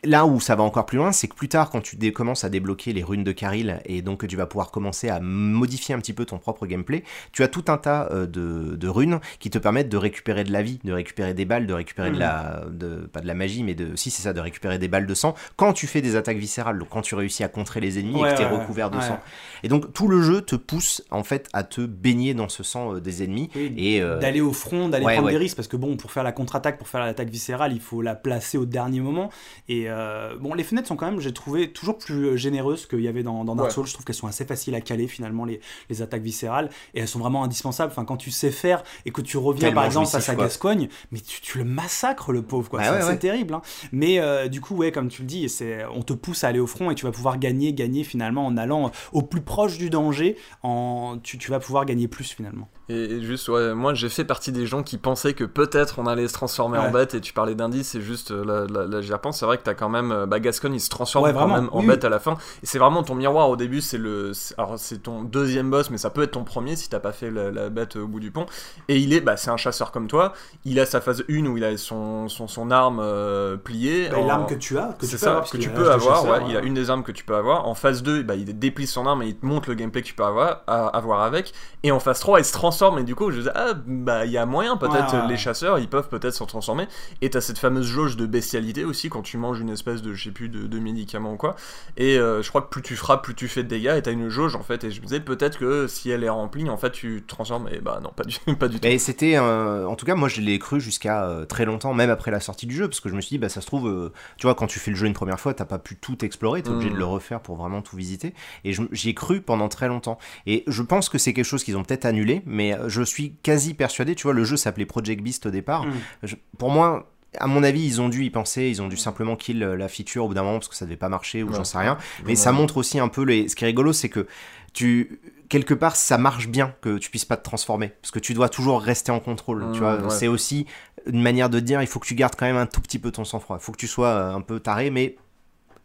là 0.05 0.25
où 0.25 0.39
ça 0.39 0.55
va 0.55 0.63
encore 0.63 0.85
plus 0.85 0.97
loin, 0.97 1.11
c'est 1.11 1.27
que 1.27 1.35
plus 1.35 1.49
tard, 1.49 1.69
quand 1.69 1.81
tu 1.81 1.97
commences 2.11 2.43
à 2.43 2.49
débloquer 2.49 2.93
les 2.93 3.03
runes 3.03 3.23
de 3.23 3.31
Karil, 3.31 3.79
et 3.85 4.01
donc 4.01 4.21
que 4.21 4.25
tu 4.25 4.35
vas 4.35 4.45
pouvoir 4.45 4.71
commencer 4.71 5.09
à 5.09 5.19
modifier 5.19 5.95
un 5.95 5.99
petit 5.99 6.13
peu 6.13 6.25
ton 6.25 6.37
propre 6.37 6.65
gameplay, 6.65 7.03
tu 7.31 7.43
as 7.43 7.47
tout 7.47 7.65
un 7.67 7.77
tas 7.77 8.07
euh, 8.11 8.25
de, 8.25 8.75
de 8.75 8.87
runes 8.87 9.19
qui 9.39 9.49
te 9.49 9.57
permettent 9.57 9.89
de 9.89 9.97
récupérer 9.97 10.43
de 10.43 10.51
la 10.51 10.61
vie, 10.61 10.79
de 10.83 10.93
récupérer 10.93 11.33
des 11.33 11.45
balles, 11.45 11.67
de 11.67 11.73
récupérer 11.73 12.11
de 12.11 12.19
la... 12.19 12.63
De, 12.71 13.09
pas 13.11 13.21
de 13.21 13.27
la 13.27 13.33
magie, 13.33 13.63
mais 13.63 13.75
de... 13.75 13.95
Si, 13.95 14.11
c'est 14.11 14.21
ça, 14.21 14.33
de 14.33 14.39
récupérer 14.39 14.77
des 14.79 14.87
balles 14.87 15.07
de 15.07 15.13
sang, 15.13 15.35
quand 15.55 15.73
tu 15.73 15.87
fais 15.87 16.01
des 16.01 16.15
attaques 16.15 16.37
viscérales, 16.37 16.79
donc 16.79 16.89
quand 16.89 17.01
tu 17.01 17.15
réussis 17.15 17.43
à 17.43 17.47
contrer 17.47 17.79
les 17.79 17.99
ennemis 17.99 18.21
Ouais, 18.21 18.29
et 18.29 18.33
que 18.33 18.37
tu 18.37 18.43
es 18.43 18.45
ouais, 18.45 18.57
recouvert 18.59 18.89
de 18.89 18.97
ouais. 18.97 19.03
sang. 19.03 19.19
Et 19.63 19.67
donc 19.67 19.93
tout 19.93 20.07
le 20.07 20.21
jeu 20.21 20.41
te 20.41 20.55
pousse, 20.55 21.03
en 21.11 21.23
fait, 21.23 21.49
à 21.53 21.63
te 21.63 21.81
baigner 21.81 22.33
dans 22.33 22.49
ce 22.49 22.63
sang 22.63 22.95
euh, 22.95 22.99
des 23.01 23.23
ennemis, 23.23 23.49
Oui, 23.55 23.73
et... 23.77 24.01
euh, 24.01 24.19
d'aller 24.19 24.41
au 24.41 24.53
front, 24.53 24.89
d'aller 24.89 25.05
prendre 25.05 25.29
des 25.29 25.37
risques, 25.37 25.55
parce 25.55 25.67
que 25.67 25.77
bon, 25.77 25.97
pour 25.97 26.11
faire 26.11 26.23
la 26.23 26.31
contre-attaque, 26.31 26.77
pour 26.77 26.87
faire 26.87 27.01
l'attaque 27.01 27.29
viscérale, 27.29 27.73
il 27.73 27.81
faut 27.81 28.01
la 28.01 28.15
placer 28.15 28.57
au 28.57 28.65
dernier 28.65 28.99
moment. 28.99 29.29
Et 29.69 29.89
euh, 29.95 30.35
bon, 30.37 30.53
les 30.53 30.63
fenêtres 30.63 30.87
sont 30.87 30.95
quand 30.95 31.05
même, 31.09 31.19
j'ai 31.19 31.33
trouvé, 31.33 31.71
toujours 31.71 31.97
plus 31.97 32.25
euh, 32.25 32.35
généreuses 32.37 32.85
qu'il 32.85 32.99
y 33.01 33.07
avait 33.07 33.23
dans, 33.23 33.43
dans 33.45 33.55
Dark 33.55 33.69
Ouais. 33.69 33.73
Souls. 33.73 33.87
Je 33.87 33.93
trouve 33.93 34.05
qu'elles 34.05 34.15
sont 34.15 34.27
assez 34.27 34.45
faciles 34.45 34.75
à 34.75 34.81
caler 34.81 35.07
finalement, 35.07 35.45
les, 35.45 35.61
les 35.89 36.01
attaques 36.01 36.21
viscérales, 36.21 36.69
et 36.93 36.99
elles 36.99 37.07
sont 37.07 37.19
vraiment 37.19 37.43
indispensables. 37.43 37.91
Enfin, 37.91 38.05
quand 38.05 38.17
tu 38.17 38.29
sais 38.31 38.51
faire 38.51 38.83
et 39.05 39.11
que 39.11 39.21
tu 39.21 39.37
reviens 39.37 39.67
Tellement 39.69 39.75
par 39.81 39.85
exemple 39.85 40.07
face 40.07 40.29
à. 40.29 40.35
Gascogne, 40.35 40.89
mais 41.11 41.19
tu, 41.19 41.41
tu 41.41 41.57
le 41.57 41.63
massacres 41.63 42.31
le 42.31 42.41
pauvre, 42.41 42.69
quoi. 42.69 42.79
Ouais, 42.79 43.01
c'est 43.01 43.07
ouais, 43.07 43.17
terrible. 43.17 43.53
hein. 43.53 43.61
Mais 43.91 44.19
euh, 44.19 44.47
du 44.49 44.59
coup, 44.61 44.75
ouais, 44.75 44.91
comme 44.91 45.07
tu 45.07 45.21
le 45.21 45.27
dis, 45.27 45.47
on 45.93 46.01
te 46.01 46.13
pousse 46.13 46.43
à 46.43 46.49
aller 46.49 46.59
au 46.59 46.67
front 46.67 46.91
et 46.91 46.95
tu 46.95 47.05
vas 47.05 47.11
pouvoir 47.11 47.39
gagner, 47.39 47.73
gagner 47.73 48.03
finalement 48.03 48.45
en 48.45 48.57
allant 48.57 48.91
au 49.13 49.21
plus 49.21 49.41
proche 49.41 49.77
du 49.77 49.89
danger. 49.89 50.35
En, 50.63 51.17
tu, 51.23 51.37
tu 51.37 51.51
vas 51.51 51.59
pouvoir 51.59 51.85
gagner 51.85 52.07
plus 52.07 52.31
finalement. 52.31 52.67
Et, 52.87 53.21
juste, 53.21 53.49
ouais, 53.49 53.73
moi 53.73 53.95
j'ai 53.95 54.09
fait 54.09 54.25
partie 54.25 54.51
des 54.51 54.67
gens 54.67 54.83
qui 54.83 54.97
pensaient 54.97 55.33
que 55.33 55.43
peut-être 55.43 55.97
on 55.97 56.05
allait 56.05 56.27
se 56.27 56.33
transformer 56.33 56.77
en 56.77 56.91
bête, 56.91 57.15
et 57.15 57.21
tu 57.21 57.33
parlais 57.33 57.55
d'indices, 57.55 57.89
c'est 57.89 58.01
juste, 58.01 58.29
là, 58.29 58.67
là, 58.71 58.85
là, 58.85 59.01
j'y 59.01 59.11
repense, 59.11 59.39
c'est 59.39 59.45
vrai 59.47 59.57
que 59.57 59.63
t'as 59.63 59.73
quand 59.73 59.89
même, 59.89 60.11
euh, 60.11 60.25
bah, 60.27 60.39
Gascon 60.39 60.71
il 60.71 60.79
se 60.79 60.89
transforme 60.89 61.25
Ouais, 61.25 61.33
quand 61.33 61.39
vraiment, 61.39 61.55
même 61.55 61.69
en 61.71 61.79
oui, 61.79 61.87
bête 61.87 62.03
à 62.05 62.09
la 62.09 62.19
fin, 62.19 62.33
et 62.61 62.65
c'est 62.67 62.77
vraiment 62.77 63.01
ton 63.01 63.15
miroir 63.15 63.49
au 63.49 63.55
début, 63.55 63.81
c'est 63.81 63.97
le, 63.97 64.33
alors 64.59 64.75
c'est 64.77 64.99
ton 64.99 65.23
deuxième 65.23 65.71
boss, 65.71 65.89
mais 65.89 65.97
ça 65.97 66.11
peut 66.11 66.21
être 66.21 66.31
ton 66.31 66.43
premier 66.43 66.75
si 66.75 66.87
t'as 66.87 66.99
pas 66.99 67.11
fait 67.11 67.31
la, 67.31 67.49
la 67.49 67.69
bête 67.69 67.95
au 67.95 68.07
bout 68.07 68.19
du 68.19 68.29
pont, 68.29 68.45
et 68.87 68.97
il 68.97 69.13
est, 69.13 69.21
bah 69.21 69.35
c'est 69.35 69.49
un 69.49 69.57
chasseur 69.57 69.91
comme 69.91 70.07
toi, 70.07 70.33
il 70.63 70.79
a 70.79 70.85
sa 70.85 71.01
phase 71.01 71.23
1 71.27 71.45
où 71.47 71.57
il 71.57 71.63
a 71.63 71.75
son, 71.77 72.29
son, 72.29 72.47
son 72.47 72.69
arme 72.69 72.99
euh, 73.01 73.57
pliée. 73.57 74.09
Bah, 74.09 74.19
en- 74.19 74.27
L'arme 74.27 74.45
que 74.45 74.53
tu 74.53 74.77
as, 74.77 74.95
que 74.99 75.07
tu 75.07 75.11
peux 75.13 75.17
ça, 75.17 75.29
avoir, 75.31 75.49
que 75.49 75.57
tu 75.57 75.69
peux 75.71 75.89
avoir, 75.89 76.17
chasseur, 76.17 76.31
ouais, 76.31 76.49
il 76.49 76.55
a 76.55 76.61
une 76.61 76.75
des 76.75 76.91
armes 76.91 77.01
que 77.03 77.11
tu 77.11 77.23
peux 77.23 77.35
avoir. 77.35 77.67
En 77.67 77.73
phase 77.73 78.03
2, 78.03 78.21
bah, 78.21 78.35
il 78.35 78.59
déplie 78.59 78.85
son 78.85 79.07
arme 79.07 79.23
et 79.23 79.27
il 79.29 79.35
te 79.35 79.43
montre 79.45 79.69
le 79.69 79.75
gameplay 79.75 80.03
que 80.03 80.07
tu 80.07 80.13
peux 80.13 80.23
avoir, 80.23 80.61
à, 80.67 80.85
avoir 80.89 81.21
avec. 81.21 81.51
Et 81.81 81.91
en 81.91 81.99
phase 81.99 82.19
3, 82.19 82.39
il 82.39 82.45
se 82.45 82.53
transforme 82.53 82.74
et 82.99 83.03
du 83.03 83.15
coup, 83.15 83.31
je 83.31 83.37
disais, 83.39 83.51
ah, 83.55 83.73
bah, 83.85 84.25
il 84.25 84.31
y 84.31 84.37
a 84.37 84.45
moyen, 84.45 84.77
peut-être, 84.77 85.13
Ouais, 85.13 85.19
ouais, 85.19 85.25
ouais. 85.25 85.29
les 85.29 85.37
chasseurs, 85.37 85.79
ils 85.79 85.87
peuvent 85.87 86.09
peut-être 86.09 86.33
se 86.33 86.43
transformer. 86.43 86.87
Et 87.21 87.29
t'as 87.29 87.41
cette 87.41 87.57
fameuse 87.57 87.85
jauge 87.87 88.17
de 88.17 88.25
bestialité 88.25 88.85
aussi 88.85 89.09
quand 89.09 89.21
tu 89.21 89.37
manges 89.37 89.59
une 89.59 89.69
espèce 89.69 90.01
de, 90.01 90.13
je 90.13 90.25
sais 90.25 90.31
plus, 90.31 90.49
de, 90.49 90.67
de 90.67 90.79
médicament 90.79 91.33
ou 91.33 91.37
quoi. 91.37 91.55
Et 91.97 92.17
euh, 92.17 92.41
je 92.41 92.49
crois 92.49 92.61
que 92.61 92.69
plus 92.69 92.81
tu 92.81 92.95
frappes, 92.95 93.23
plus 93.23 93.35
tu 93.35 93.47
fais 93.47 93.63
de 93.63 93.67
dégâts 93.67 93.93
et 93.97 94.01
t'as 94.01 94.11
une 94.11 94.29
jauge 94.29 94.55
en 94.55 94.63
fait. 94.63 94.83
Et 94.83 94.91
je 94.91 94.99
me 95.01 95.05
disais, 95.05 95.19
peut-être 95.19 95.57
que 95.57 95.87
si 95.87 96.09
elle 96.09 96.23
est 96.23 96.29
remplie, 96.29 96.69
en 96.69 96.77
fait, 96.77 96.91
tu 96.91 97.21
te 97.21 97.27
transformes. 97.27 97.67
Et 97.71 97.79
bah, 97.79 97.99
non, 98.03 98.11
pas 98.15 98.23
du, 98.23 98.37
pas 98.59 98.67
du 98.67 98.79
tout. 98.79 98.87
Et 98.87 98.97
c'était, 98.99 99.37
euh, 99.37 99.87
en 99.87 99.95
tout 99.95 100.05
cas, 100.05 100.15
moi 100.15 100.27
je 100.29 100.41
l'ai 100.41 100.59
cru 100.59 100.79
jusqu'à 100.79 101.25
euh, 101.25 101.45
très 101.45 101.65
longtemps, 101.65 101.93
même 101.93 102.09
après 102.09 102.31
la 102.31 102.39
sortie 102.39 102.65
du 102.67 102.75
jeu, 102.75 102.87
parce 102.87 102.99
que 102.99 103.09
je 103.09 103.15
me 103.15 103.21
suis 103.21 103.29
dit, 103.29 103.37
bah 103.37 103.49
ça 103.49 103.61
se 103.61 103.67
trouve, 103.67 103.87
euh, 103.87 104.11
tu 104.37 104.47
vois, 104.47 104.55
quand 104.55 104.67
tu 104.67 104.79
fais 104.79 104.91
le 104.91 104.97
jeu 104.97 105.07
une 105.07 105.13
première 105.13 105.39
fois, 105.39 105.53
t'as 105.53 105.65
pas 105.65 105.79
pu 105.79 105.95
tout 105.95 106.23
explorer, 106.25 106.61
t'es 106.61 106.69
obligé 106.69 106.89
de 106.89 106.95
le 106.95 107.05
refaire 107.05 107.39
pour 107.41 107.55
vraiment 107.55 107.81
tout 107.81 107.95
visiter. 107.95 108.33
Et 108.63 108.73
j'y 108.91 109.09
ai 109.09 109.13
cru 109.13 109.41
pendant 109.41 109.69
très 109.69 109.87
longtemps. 109.87 110.17
Et 110.45 110.63
je 110.67 110.81
pense 110.81 111.09
que 111.09 111.17
c'est 111.17 111.33
quelque 111.33 111.45
chose 111.45 111.63
qu'ils 111.63 111.77
ont 111.77 111.83
peut-être 111.83 112.05
annulé, 112.05 112.41
mais 112.45 112.64
euh, 112.73 112.89
je 112.89 113.01
suis 113.03 113.35
quasi 113.43 113.73
persuadé, 113.73 114.15
tu 114.15 114.23
vois, 114.23 114.33
le 114.33 114.43
jeu 114.43 114.57
s'appelait 114.57 114.85
Project 114.85 115.21
Beast 115.21 115.45
au 115.45 115.51
départ. 115.51 115.85
Mm. 115.85 115.93
Je- 116.23 116.35
pour 116.57 116.69
moi, 116.69 117.11
à 117.37 117.47
mon 117.47 117.63
avis, 117.63 117.85
ils 117.85 118.01
ont 118.01 118.07
dû 118.09 118.23
y 118.23 118.29
penser, 118.29 118.69
ils 118.69 118.81
ont 118.81 118.87
dû 118.87 118.97
simplement 118.97 119.35
kill 119.35 119.59
la 119.59 119.87
feature 119.89 120.23
au 120.25 120.27
bout 120.29 120.33
d'un 120.33 120.43
moment 120.43 120.59
parce 120.59 120.69
que 120.69 120.75
ça 120.75 120.85
devait 120.85 120.95
pas 120.97 121.09
marcher 121.09 121.43
ou 121.43 121.53
j'en 121.53 121.63
sais 121.65 121.77
rien. 121.77 121.97
Mais 122.25 122.35
ça 122.35 122.51
montre 122.53 122.77
aussi 122.77 122.97
un 122.99 123.09
peu 123.09 123.23
les. 123.23 123.49
Ce 123.49 123.55
qui 123.55 123.63
est 123.65 123.67
rigolo, 123.67 123.91
c'est 123.93 124.09
que 124.09 124.25
tu 124.73 125.19
quelque 125.47 125.73
part 125.75 125.95
ça 125.95 126.17
marche 126.17 126.47
bien 126.47 126.73
que 126.81 126.97
tu 126.97 127.09
puisses 127.11 127.23
pas 127.25 127.37
te 127.37 127.43
transformer 127.43 127.89
parce 128.01 128.09
que 128.11 128.17
tu 128.19 128.33
dois 128.33 128.49
toujours 128.49 128.81
rester 128.81 129.11
en 129.11 129.19
contrôle 129.19 129.63
tu 129.73 129.79
vois 129.79 129.97
ouais. 130.01 130.09
c'est 130.09 130.27
aussi 130.27 130.65
une 131.05 131.21
manière 131.21 131.51
de 131.51 131.59
dire 131.59 131.83
il 131.83 131.87
faut 131.87 131.99
que 131.99 132.07
tu 132.07 132.15
gardes 132.15 132.33
quand 132.35 132.47
même 132.47 132.57
un 132.57 132.65
tout 132.65 132.81
petit 132.81 132.97
peu 132.97 133.11
ton 133.11 133.23
sang-froid 133.25 133.57
il 133.61 133.63
faut 133.63 133.71
que 133.71 133.77
tu 133.77 133.85
sois 133.87 134.07
euh, 134.07 134.33
un 134.33 134.41
peu 134.41 134.59
taré 134.59 134.89
mais 134.89 135.17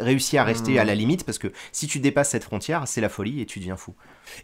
réussi 0.01 0.39
à 0.39 0.45
rester 0.45 0.73
Mmh. 0.75 0.79
à 0.79 0.85
la 0.87 0.95
limite 0.95 1.25
parce 1.25 1.37
que 1.39 1.49
si 1.73 1.87
tu 1.87 1.99
dépasses 2.01 2.31
cette 2.31 2.43
frontière 2.45 2.85
c'est 2.89 3.03
la 3.03 3.11
folie 3.11 3.43
et 3.43 3.47
tu 3.47 3.59
deviens 3.59 3.77
fou 3.77 3.95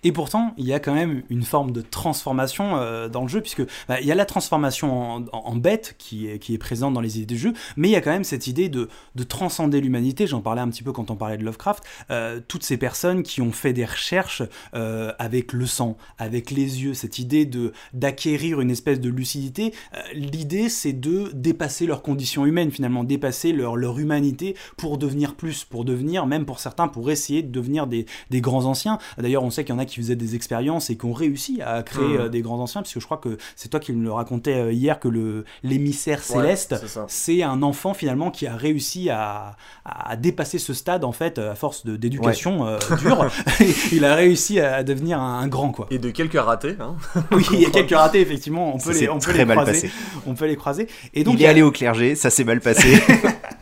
Et 0.05 0.12
pourtant, 0.12 0.55
il 0.57 0.66
y 0.66 0.72
a 0.72 0.80
quand 0.80 0.95
même 0.95 1.22
une 1.30 1.43
forme 1.43 1.70
de 1.70 1.80
transformation 1.80 2.76
euh, 2.76 3.09
dans 3.09 3.22
le 3.22 3.28
jeu, 3.28 3.41
puisque 3.41 3.62
bah, 3.89 4.01
il 4.01 4.07
y 4.07 4.12
a 4.12 4.14
la 4.14 4.24
transformation 4.24 5.26
en, 5.32 5.57
bête 5.57 5.95
qui 5.99 6.28
est, 6.28 6.59
présente 6.59 6.95
dans 6.95 7.01
les 7.01 7.18
idées 7.18 7.34
du 7.34 7.39
jeu, 7.39 7.53
mais 7.76 7.89
il 7.89 7.93
y 7.93 7.97
a 7.97 8.01
quand 8.01 8.11
même 8.11 8.24
cette 8.24 8.47
idée 8.47 8.68
de, 8.68 8.89
de 9.14 9.22
transcender 9.22 9.80
l'humanité. 9.80 10.26
J'en 10.26 10.41
parlais 10.41 10.61
un 10.61 10.68
petit 10.68 10.82
peu 10.82 10.93
quand 10.93 11.11
on 11.11 11.16
parlait 11.16 11.39
de 11.39 11.45
Lovecraft. 11.45 11.84
Euh, 12.11 12.41
toutes 12.47 12.62
ces 12.62 12.76
personnes 12.76 13.22
qui 13.22 13.41
ont 13.41 13.53
fait 13.53 13.72
des 13.72 13.84
recherches 13.84 14.43
euh, 14.74 15.12
avec 15.18 15.53
le 15.53 15.66
sang, 15.66 15.97
avec 16.18 16.51
les 16.51 16.82
yeux, 16.82 16.95
cette 16.95 17.18
idée 17.18 17.47
de 17.47 17.72
d'acquérir 17.93 18.61
une 18.61 18.70
espèce 18.70 19.01
de 19.01 19.09
lucidité. 19.09 19.72
L'idée, 20.14 20.68
c'est 20.68 20.93
de 20.93 21.30
dépasser 21.34 21.87
leurs 21.87 22.03
conditions 22.03 22.47
humaines, 22.47 22.70
finalement, 22.70 23.05
dépasser 23.05 23.53
leur, 23.53 23.76
leur 23.76 23.99
humanité 23.99 24.57
pour 24.76 24.99
devenir 24.99 25.34
plus, 25.34 25.64
pour 25.64 25.84
devenir, 25.84 26.26
même 26.26 26.45
pour 26.45 26.61
certains, 26.61 26.89
pour 26.89 27.11
essayer 27.11 27.43
de 27.43 27.51
devenir 27.51 27.87
des, 27.87 28.07
des 28.30 28.41
grands 28.41 28.64
anciens. 28.64 28.99
D'ailleurs, 29.18 29.45
on 29.45 29.51
sait 29.51 29.64
qu'il 29.64 29.74
en 29.77 29.79
a 29.79 29.85
qui 29.85 29.97
faisaient 29.97 30.16
des 30.16 30.35
expériences 30.35 30.91
et 30.91 30.97
qui 30.97 31.05
ont 31.05 31.12
réussi 31.12 31.61
à 31.64 31.83
créer 31.83 32.05
Mhm. 32.05 32.20
euh, 32.20 32.28
des 32.28 32.40
grands 32.43 32.61
anciens, 32.61 32.82
puisque 32.82 33.01
je 33.01 33.05
crois 33.05 33.19
que 33.19 33.36
c'est 33.57 33.69
toi 33.69 33.81
qui 33.81 33.93
me 33.93 34.03
le 34.03 34.12
racontais 34.12 34.55
euh, 34.55 34.73
hier 34.73 34.98
que 35.01 35.09
le 35.09 35.44
l'émissaire 35.62 36.19
Ouais, 36.31 36.43
céleste, 36.43 36.74
c'est 37.09 37.43
un 37.43 37.62
enfant 37.62 37.94
finalement 37.94 38.31
qui 38.31 38.47
a 38.47 38.57
réussi 38.57 39.11
à, 39.11 39.57
à 39.85 40.16
dépasser 40.16 40.59
ce 40.59 40.73
stade 40.74 41.05
en 41.05 41.12
fait 41.12 41.39
à 41.39 41.55
force 41.55 41.86
d'éducation 41.86 42.66
euh, 42.66 42.78
dure. 43.01 43.27
il 43.93 44.05
a 44.05 44.15
réussi 44.15 44.61
à 44.61 44.82
devenir 44.82 45.20
un, 45.20 45.40
un 45.40 45.48
grand 45.48 45.70
quoi. 45.70 45.86
Et 45.90 45.98
de 45.98 46.11
quelques 46.11 46.39
ratés, 46.40 46.77
hein. 46.81 46.97
Oui, 47.32 47.44
il 47.53 47.61
y 47.61 47.66
a 47.66 47.70
quelques 47.70 47.94
ratés 47.97 48.20
effectivement. 48.20 48.74
On 48.74 48.78
peut 48.78 48.93
les, 48.93 49.09
on 49.09 49.15
peut 49.15 49.20
très 49.20 49.39
les 49.39 49.44
mal 49.44 49.57
croiser. 49.59 49.73
passé. 49.89 49.90
On 50.27 50.35
peut 50.35 50.47
les 50.47 50.57
croiser. 50.57 50.89
Et 51.15 51.24
donc 51.24 51.35
il 51.35 51.43
est 51.43 51.47
a- 51.47 51.51
allé 51.51 51.62
au 51.62 51.70
clergé 51.70 52.15
ça 52.15 52.31
s'est 52.31 52.44
mal 52.44 52.61
passé 52.61 52.98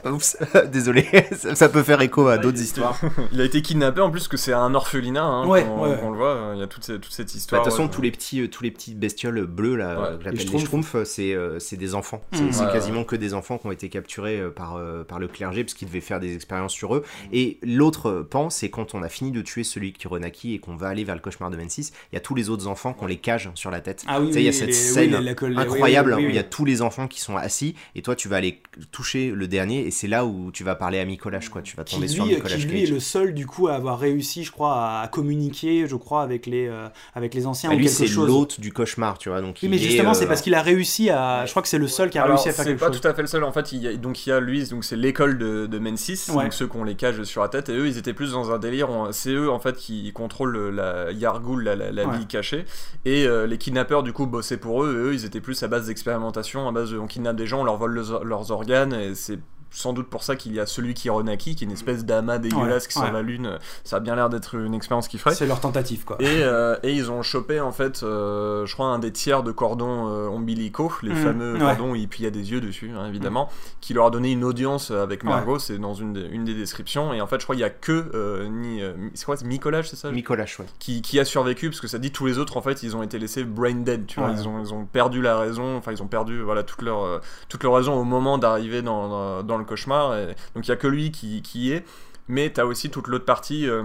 Oups, 0.05 0.37
désolé 0.71 1.07
ça, 1.55 1.69
peut 1.71 1.83
faire 1.83 2.01
écho 2.03 2.27
à 2.29 2.37
d'autres 2.37 2.61
histoires 2.61 3.01
Il 3.33 3.41
a 3.41 3.45
été 3.45 3.63
kidnappé 3.63 4.03
en 4.03 4.11
plus 4.11 4.29
que 4.29 4.37
c'est 4.37 4.53
un 4.53 4.75
orphelinat, 4.75 5.23
hein, 5.25 5.47
Ouais, 5.47 5.65
ouais. 5.65 5.94
Qu'on 6.01 6.11
le 6.11 6.17
voit. 6.17 6.53
Il 6.55 6.61
y 6.61 6.63
a 6.63 6.67
toute, 6.67 6.85
cette- 6.85 7.01
toute 7.01 7.13
cette 7.13 7.27
Bah, 7.29 7.33
histoire. 7.37 7.63
De 7.63 7.65
toute 7.65 7.73
façon, 7.73 7.89
ouais. 7.89 7.95
tous 7.95 8.03
les 8.03 8.11
petits, 8.11 8.41
euh, 8.43 8.49
tous 8.49 8.63
les 8.63 8.71
petits 8.71 8.95
bestioles 8.95 9.47
bleues 9.47 9.77
là, 9.77 9.99
Ouais, 10.01 10.07
euh, 10.09 10.17
que 10.19 10.25
j'appelle 10.25 10.39
les 10.53 10.59
schtroumpfs. 10.59 10.95
euh, 10.95 11.05
c'est 11.05 11.35
euh, 11.35 11.59
c'est 11.59 11.77
des 11.77 11.95
enfants. 11.95 12.23
C'est 12.33 12.43
Mmh. 12.43 12.53
c'est 12.53 12.65
Ouais, 12.67 12.73
quasiment 12.73 13.05
que 13.05 13.17
des 13.17 13.35
enfants 13.35 13.59
qui 13.59 13.67
ont 13.67 13.73
été 13.73 13.89
capturés 13.89 14.41
euh, 14.41 14.51
par 14.51 14.77
euh, 14.77 15.05
par 15.05 15.19
le 15.19 15.29
clergé 15.29 15.65
parce 15.65 15.75
qu'ils 15.75 15.89
devaient 15.89 16.01
faire 16.01 16.21
des 16.21 16.35
expériences 16.35 16.73
sur 16.73 16.95
eux. 16.95 17.05
Et 17.33 17.59
l'autre 17.63 18.09
euh, 18.11 18.23
pan, 18.23 18.51
c'est 18.51 18.71
quand 18.71 18.95
on 18.95 19.03
a 19.03 19.09
fini 19.09 19.31
de 19.33 19.43
tuer 19.43 19.65
celui 19.65 19.93
qui 19.93 20.09
renaquit 20.09 20.55
et 20.55 20.59
qu'on 20.59 20.77
va 20.77 20.89
aller 20.89 21.05
vers 21.05 21.15
le 21.15 21.21
cauchemar 21.21 21.51
de 21.51 21.57
Mensis, 21.57 21.93
il 22.13 22.15
y 22.15 22.19
a 22.19 22.21
tous 22.21 22.35
les 22.35 22.49
autres 22.51 22.67
enfants 22.67 22.93
qu'on 22.93 23.07
les 23.07 23.17
cage 23.19 23.51
sur 23.55 23.71
la 23.71 23.81
tête. 23.81 24.05
Ah 24.07 24.21
oui, 24.21 24.29
Tu 24.29 24.33
sais, 24.35 24.41
il 24.43 24.47
y 24.47 24.49
a 24.49 24.53
cette 24.53 24.67
les- 24.69 24.73
scène 24.73 25.17
oui, 25.17 25.35
colle- 25.35 25.59
incroyable 25.59 26.15
oui, 26.15 26.23
oui, 26.23 26.27
où 26.27 26.29
il 26.31 26.35
y 26.35 26.39
a 26.39 26.43
tous 26.45 26.65
les 26.65 26.83
enfants 26.83 27.09
qui 27.09 27.21
sont 27.21 27.37
assis 27.37 27.75
et 27.95 28.03
toi 28.03 28.15
tu 28.17 28.29
vas 28.29 28.37
aller 28.37 28.61
toucher 28.93 29.31
le 29.31 29.47
dernier 29.49 29.87
et 29.87 29.91
c'est 29.91 30.09
là 30.09 30.25
où 30.27 30.51
tu 30.53 30.65
vas 30.65 30.75
parler 30.75 30.99
à 30.99 31.05
Nicolas 31.05 31.41
quoi. 31.51 31.63
Tu 31.63 31.77
vas 31.77 31.85
qui 31.85 31.95
tomber 31.97 32.07
lui, 32.07 32.15
sur 32.15 32.27
Nicolas 32.27 32.57
qui 32.57 32.63
lui 32.65 32.83
est 32.83 32.87
le 32.91 33.01
seul 33.01 33.35
du 33.35 33.47
coup 33.47 33.69
à 33.69 33.75
avoir 33.75 33.99
réussi, 33.99 34.45
je 34.45 34.53
crois, 34.53 35.01
à 35.01 35.09
communiquer, 35.09 35.84
je 35.87 35.97
crois, 35.97 36.23
avec 36.23 36.47
les 36.47 36.67
euh, 36.69 36.89
avec 37.15 37.35
les 37.35 37.47
anciens 37.47 37.71
Bah, 37.71 37.77
ou 37.77 37.79
lui 37.79 37.87
quelque 37.87 37.97
c'est 37.97 38.07
chose. 38.07 38.27
l'hôte 38.29 38.61
du 38.61 38.73
cauchemar, 38.73 39.19
tu 39.19 39.29
vois. 39.29 39.41
Donc 39.41 39.59
Oui, 39.63 39.69
mais 39.69 39.79
justement, 39.79 40.11
euh, 40.11 40.15
c'est 40.15 40.27
parce 40.27 40.41
qu'il 40.43 40.55
a 40.55 40.63
réussi 40.63 41.11
à. 41.11 41.45
Je 41.47 41.51
crois 41.51 41.63
que 41.63 41.69
c'est 41.69 41.79
le 41.79 41.89
seul 41.89 42.11
qui 42.11 42.19
a 42.19 42.23
Alors, 42.25 42.37
réussi 42.37 42.49
à 42.49 42.53
faire 42.53 42.65
c'est 42.65 42.71
quelque 42.71 42.81
pas 42.81 42.87
chose. 42.93 43.01
tout 43.01 43.09
à 43.09 43.15
fait 43.15 43.23
le 43.23 43.29
seul. 43.29 43.45
En 43.45 43.53
fait, 43.53 43.73
il 43.73 43.83
y 43.83 43.89
a, 43.89 43.97
donc 43.97 44.27
il 44.27 44.31
y 44.31 44.33
a 44.33 44.41
lui, 44.41 44.67
donc 44.69 44.85
c'est 44.85 44.97
l'école 44.97 45.39
de, 45.39 45.67
de 45.67 45.79
Mensis, 45.79 46.31
Ouais. 46.31 46.45
donc 46.45 46.53
ceux 46.55 46.67
qu'on 46.67 46.85
les 46.85 46.95
cage 46.95 47.23
sur 47.25 47.43
la 47.43 47.49
tête, 47.49 47.69
et 47.69 47.73
eux, 47.77 47.87
ils 47.87 47.99
étaient 47.99 48.15
plus 48.15 48.33
dans 48.33 48.51
un 48.53 48.59
délire. 48.59 48.91
on- 48.91 49.13
C'est 49.13 49.31
eux 49.33 49.51
en 49.51 49.59
fait 49.61 49.77
qui 49.77 50.13
contrôlent 50.13 50.71
la 50.75 51.13
Yargul, 51.13 51.63
la, 51.65 51.77
la, 51.77 51.91
la 51.93 52.07
Ouais. 52.07 52.17
ville 52.19 52.27
cachée, 52.27 52.65
et 53.05 53.27
euh, 53.27 53.47
les 53.47 53.59
kidnappeurs 53.59 54.03
du 54.03 54.13
coup 54.13 54.27
bossaient 54.27 54.57
pour 54.57 54.85
eux. 54.85 54.93
Et 54.95 55.09
eux, 55.09 55.15
ils 55.15 55.25
étaient 55.25 55.41
plus 55.41 55.63
à 55.63 55.69
base 55.69 55.87
d'expérimentation, 55.87 56.69
à 56.69 56.73
base 56.73 56.91
de 56.91 56.99
on 56.99 57.07
kidnappe 57.07 57.37
des 57.37 57.47
gens, 57.47 57.61
on 57.61 57.65
leur 57.65 57.77
vole 57.77 57.95
leurs- 57.95 58.25
leurs 58.25 58.51
organes, 58.51 58.93
et 58.95 59.15
c'est 59.15 59.39
sans 59.75 59.93
doute 59.93 60.09
pour 60.09 60.23
ça 60.23 60.37
qu'il 60.37 60.55
y 60.55 60.61
a 60.61 60.67
celui 60.67 60.95
qui 60.95 61.11
renaquit, 61.11 61.55
qui 61.57 61.65
est 61.65 61.67
une 61.67 61.73
espèce 61.73 62.05
d'amas 62.05 62.39
dégueulasse 62.39 62.85
Ouais, 62.85 62.89
qui 62.89 62.95
sort 62.95 63.03
ouais. 63.05 63.13
la 63.13 63.23
lune. 63.23 63.59
Ça 63.85 63.97
a 63.97 64.01
bien 64.01 64.15
l'air 64.15 64.31
d'être 64.31 64.55
une 64.55 64.73
expérience 64.73 65.09
qu'ils 65.09 65.21
feraient. 65.21 65.35
C'est 65.35 65.47
leur 65.47 65.61
tentative, 65.61 66.05
quoi. 66.05 66.17
Et, 66.21 66.27
euh, 66.43 66.77
et 66.83 66.93
ils 66.93 67.11
ont 67.11 67.23
chopé 67.23 67.61
en 67.61 67.73
fait, 67.73 68.03
euh, 68.03 68.65
je 68.67 68.73
crois, 68.75 68.87
un 68.87 68.99
des 68.99 69.13
tiers 69.13 69.43
de 69.43 69.53
cordons 69.53 70.09
euh, 70.09 70.29
ombilicaux, 70.29 70.93
les 71.03 71.11
Mhm, 71.11 71.17
fameux 71.17 71.53
ouais. 71.55 71.59
cordons, 71.59 71.95
et 71.95 72.07
puis 72.07 72.21
il 72.23 72.25
y 72.25 72.29
a 72.29 72.31
des 72.31 72.53
yeux 72.53 72.61
dessus, 72.61 72.93
hein, 72.97 73.07
évidemment, 73.09 73.49
qui 73.81 73.93
leur 73.95 74.07
a 74.07 74.11
donné 74.11 74.31
une 74.33 74.45
audience 74.45 74.91
avec 74.91 75.23
Ouais. 75.25 75.31
Margot, 75.31 75.59
c'est 75.59 75.79
dans 75.79 75.95
une 75.95 76.13
des, 76.13 76.23
une 76.23 76.45
des 76.45 76.55
descriptions. 76.55 77.13
Et 77.13 77.21
en 77.21 77.27
fait, 77.27 77.41
je 77.41 77.45
crois 77.45 77.55
qu'il 77.57 77.63
y 77.63 77.67
a 77.67 77.71
que 77.71 78.11
euh, 78.15 78.49
ni, 78.49 78.81
c'est 79.15 79.25
quoi, 79.25 79.37
c'est 79.37 79.47
Nicolas, 79.47 79.83
c'est 79.83 79.97
ça 79.97 80.11
Nicolas, 80.13 80.45
ouais. 80.59 80.67
qui, 80.79 81.03
qui 81.03 81.19
a 81.21 81.25
survécu 81.25 81.69
parce 81.71 81.81
que 81.81 81.89
ça 81.89 81.99
dit 81.99 82.13
tous 82.13 82.27
les 82.27 82.39
autres 82.39 82.57
en 82.57 82.63
fait 82.63 82.83
ils 82.83 82.97
ont 82.97 83.03
été 83.03 83.19
laissés 83.19 83.43
brain 83.45 83.75
dead 83.75 84.07
tu 84.07 84.21
vois 84.21 84.31
ils 84.31 84.47
ont, 84.47 84.61
ils 84.61 84.73
ont 84.73 84.85
perdu 84.85 85.21
la 85.23 85.39
raison 85.39 85.77
enfin 85.77 85.93
ils 85.93 86.03
ont 86.03 86.07
perdu 86.07 86.43
voilà 86.43 86.63
toute 86.63 86.83
leur 86.83 87.03
euh, 87.05 87.19
toute 87.49 87.63
leur 87.65 87.75
raison 87.75 87.95
au 87.95 88.05
moment 88.05 88.39
d'arriver 88.39 88.83
dans, 88.83 89.09
dans, 89.09 89.43
dans 89.43 89.57
le 89.59 89.64
cauchemar 89.65 90.17
et 90.17 90.35
donc 90.55 90.67
il 90.67 90.69
y 90.69 90.73
a 90.73 90.77
que 90.77 90.87
lui 90.87 91.11
qui, 91.11 91.73
est. 91.73 91.85
Mais 92.29 92.51
t'as 92.51 92.65
aussi 92.65 92.91
toute 92.91 93.09
l'autre 93.09 93.27
partie 93.27 93.69
euh, 93.69 93.85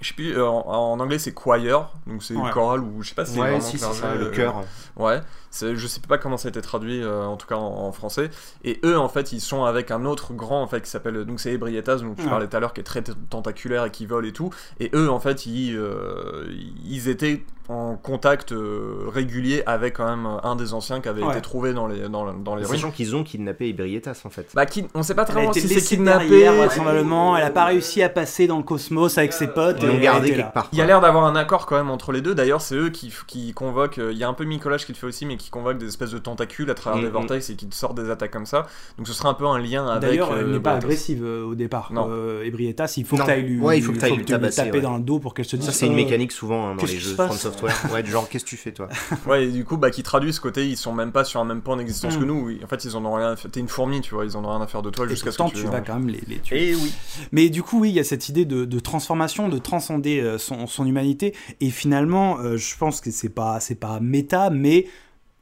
je 0.00 0.08
sais 0.08 0.14
plus 0.14 0.36
euh, 0.36 0.46
en, 0.48 0.66
en 0.66 1.00
anglais 1.00 1.18
c'est 1.18 1.32
choir 1.32 1.92
donc 2.06 2.22
c'est 2.22 2.34
Ouais. 2.34 2.50
choral 2.50 2.80
ou 2.80 3.02
je 3.02 3.10
sais 3.10 3.14
pas 3.14 3.24
si 3.24 3.34
c'est 3.34 3.40
Ouais, 3.40 3.60
si, 3.60 3.78
ça, 3.78 4.14
le 4.14 4.26
euh, 4.26 4.30
cœur. 4.30 4.62
Ouais, 4.96 5.20
je 5.60 5.86
sais 5.86 6.00
pas 6.00 6.18
comment 6.18 6.36
ça 6.36 6.48
a 6.48 6.50
été 6.50 6.60
traduit, 6.60 7.00
euh, 7.02 7.24
en 7.24 7.36
tout 7.36 7.46
cas 7.46 7.56
en, 7.56 7.86
en 7.86 7.92
français. 7.92 8.30
Et 8.64 8.80
eux, 8.84 8.98
en 8.98 9.08
fait, 9.08 9.32
ils 9.32 9.40
sont 9.40 9.64
avec 9.64 9.90
un 9.90 10.04
autre 10.04 10.32
grand, 10.34 10.62
en 10.62 10.66
fait, 10.68 10.80
qui 10.82 10.90
s'appelle, 10.90 11.24
donc 11.24 11.40
c'est 11.40 11.52
Ebrietas, 11.52 11.96
dont 11.96 12.14
tu 12.14 12.22
Ouais. 12.24 12.28
parlais 12.28 12.46
tout 12.48 12.56
à 12.56 12.60
l'heure, 12.60 12.72
qui 12.72 12.80
est 12.80 12.84
très 12.84 13.02
tentaculaire 13.02 13.84
et 13.86 13.90
qui 13.90 14.06
vole 14.06 14.26
et 14.26 14.32
tout. 14.32 14.50
Et 14.80 14.90
eux, 14.94 15.10
en 15.10 15.18
fait, 15.20 15.46
ils, 15.46 15.76
euh, 15.76 16.44
ils 16.84 17.08
étaient 17.08 17.42
en 17.68 17.96
contact 17.96 18.52
euh, 18.52 19.06
régulier 19.08 19.62
avec 19.66 19.94
quand 19.96 20.04
même 20.04 20.26
un 20.42 20.54
des 20.54 20.74
anciens 20.74 21.00
qui 21.00 21.08
avait 21.08 21.22
Ouais. 21.22 21.32
été 21.32 21.40
trouvé 21.40 21.72
dans 21.72 21.86
les, 21.86 22.08
dans, 22.08 22.32
dans 22.34 22.54
les 22.56 22.64
ruines. 22.64 22.76
Sachant 22.78 22.90
qu'ils 22.92 23.16
ont 23.16 23.24
kidnappé 23.24 23.68
Ibrietas 23.70 24.20
en 24.24 24.30
fait. 24.30 24.48
Bah, 24.54 24.66
qui, 24.66 24.86
on 24.94 25.02
sait 25.02 25.14
pas 25.14 25.24
très 25.24 25.40
bien 25.40 25.52
si 25.52 25.66
c'est 25.68 25.80
kidnappé. 25.80 26.28
derrière, 26.28 26.52
vraisemblablement. 26.54 27.36
Elle 27.38 27.44
a 27.44 27.50
pas 27.50 27.64
réussi 27.64 28.02
à 28.02 28.08
passer 28.10 28.46
dans 28.46 28.58
le 28.58 28.64
cosmos 28.64 29.16
avec 29.18 29.32
ses 29.32 29.46
potes. 29.46 29.82
L'ont 29.86 29.94
elle 29.94 30.00
gardé 30.00 30.30
quelque 30.32 30.52
part. 30.52 30.68
Il 30.72 30.78
y 30.78 30.82
a 30.82 30.86
l'air 30.86 31.00
d'avoir 31.00 31.24
un 31.24 31.36
accord 31.36 31.66
quand 31.66 31.76
même 31.76 31.90
entre 31.90 32.12
les 32.12 32.20
deux. 32.20 32.34
D'ailleurs, 32.34 32.60
c'est 32.60 32.74
eux 32.76 32.90
qui, 32.90 33.12
qui 33.26 33.52
convoquent. 33.52 33.98
euh, 33.98 34.12
Il 34.12 34.18
y 34.18 34.24
a 34.24 34.28
un 34.28 34.34
peu 34.34 34.44
Micolage 34.44 34.86
qui 34.86 34.92
le 34.92 34.96
fait 34.98 35.06
aussi, 35.06 35.26
mais 35.26 35.36
qui 35.36 35.50
convoque 35.50 35.78
des 35.78 35.86
espèces 35.86 36.10
de 36.10 36.18
tentacules 36.18 36.70
à 36.70 36.74
travers 36.74 36.98
Mm, 37.00 37.04
des 37.04 37.08
mm. 37.08 37.12
vortex 37.12 37.50
et 37.50 37.56
qui 37.56 37.66
te 37.66 37.74
sortent 37.74 37.96
des 37.96 38.10
attaques 38.10 38.30
comme 38.30 38.46
ça. 38.46 38.66
Donc 38.98 39.06
ce 39.08 39.12
sera 39.12 39.28
un 39.30 39.34
peu 39.34 39.46
un 39.46 39.58
lien 39.58 39.86
avec. 39.86 40.02
D'ailleurs, 40.08 40.36
elle 40.36 40.46
euh, 40.46 40.52
n'est 40.54 40.60
pas 40.60 40.74
agressive 40.74 41.22
euh, 41.24 41.44
au 41.44 41.54
départ. 41.54 41.92
Non. 41.92 42.08
Euh, 42.10 42.44
Ebrietas, 42.44 42.94
il 42.96 43.04
faut 43.04 43.16
Non. 43.16 43.22
que 43.24 43.28
tu 43.28 43.34
ailles 43.36 43.42
lui, 43.42 43.60
Ouais, 43.60 43.78
il 43.78 43.82
faut 43.82 43.92
que 43.92 43.98
t'ailles 43.98 44.16
lui 44.16 44.24
taper 44.24 44.70
ouais. 44.70 44.80
dans 44.80 44.96
le 44.96 45.02
dos 45.02 45.18
pour 45.18 45.34
qu'elle 45.34 45.44
se 45.44 45.56
dise. 45.56 45.66
Ça, 45.66 45.72
c'est 45.72 45.86
une 45.86 45.94
mécanique 45.94 46.32
souvent 46.32 46.68
hein, 46.68 46.74
dans 46.74 46.80
qu'est-ce 46.80 46.92
les 46.92 46.98
qui 46.98 47.04
jeux 47.04 47.16
passe 47.16 47.38
Software. 47.40 47.74
Ouais, 47.92 48.02
du 48.02 48.10
genre, 48.10 48.28
qu'est-ce 48.28 48.44
que 48.44 48.48
tu 48.50 48.56
fais 48.56 48.72
toi? 48.72 48.88
Ouais, 49.26 49.44
et 49.44 49.48
du 49.50 49.64
coup, 49.64 49.76
bah, 49.76 49.90
qui 49.90 50.02
traduit 50.02 50.32
ce 50.32 50.40
côté, 50.40 50.66
ils 50.66 50.76
sont 50.76 50.92
même 50.92 51.12
pas 51.12 51.24
sur 51.24 51.40
un 51.40 51.44
même 51.44 51.60
point 51.62 51.76
d'existence 51.76 52.16
Mm. 52.16 52.20
que 52.20 52.24
nous. 52.24 52.40
Oui. 52.46 52.60
En 52.64 52.66
fait, 52.66 52.84
ils 52.84 52.96
en 52.96 53.04
ont 53.04 53.14
rien 53.14 53.32
à 53.32 53.36
faire. 53.36 53.50
T'es 53.50 53.60
une 53.60 53.68
fourmi, 53.68 54.00
tu 54.00 54.14
vois, 54.14 54.24
ils 54.24 54.36
en 54.36 54.44
ont 54.44 54.50
rien 54.50 54.60
à 54.60 54.66
faire 54.66 54.82
de 54.82 54.90
toi 54.90 55.06
jusqu'à 55.08 55.30
ce 55.32 55.38
que 55.38 55.48
tu 55.48 55.54
tu 55.62 55.66
vas 55.66 55.80
quand 55.80 55.94
même 55.94 56.08
les, 56.08 56.38
tuer. 56.38 56.70
Et 56.70 56.74
oui. 56.74 56.92
Mais 57.32 57.48
du 57.50 57.62
coup, 57.62 57.80
oui, 57.80 57.90
il 57.90 57.94
y 57.94 58.00
a 58.00 58.04
cette 58.04 58.28
idée 58.28 58.44
de, 58.44 58.64
de 58.64 58.78
transformation, 58.80 59.48
de 59.48 59.58
transcender 59.74 60.20
euh, 60.20 60.38
son, 60.38 60.86
humanité. 60.86 61.34
Et 61.60 61.70
finalement, 61.70 62.38
euh, 62.38 62.56
je 62.56 62.76
pense 62.76 63.00
que 63.00 63.10
c'est 63.10 63.28
pas, 63.28 63.58
c'est 63.58 63.74
pas 63.74 63.98
méta, 63.98 64.50
mais 64.50 64.86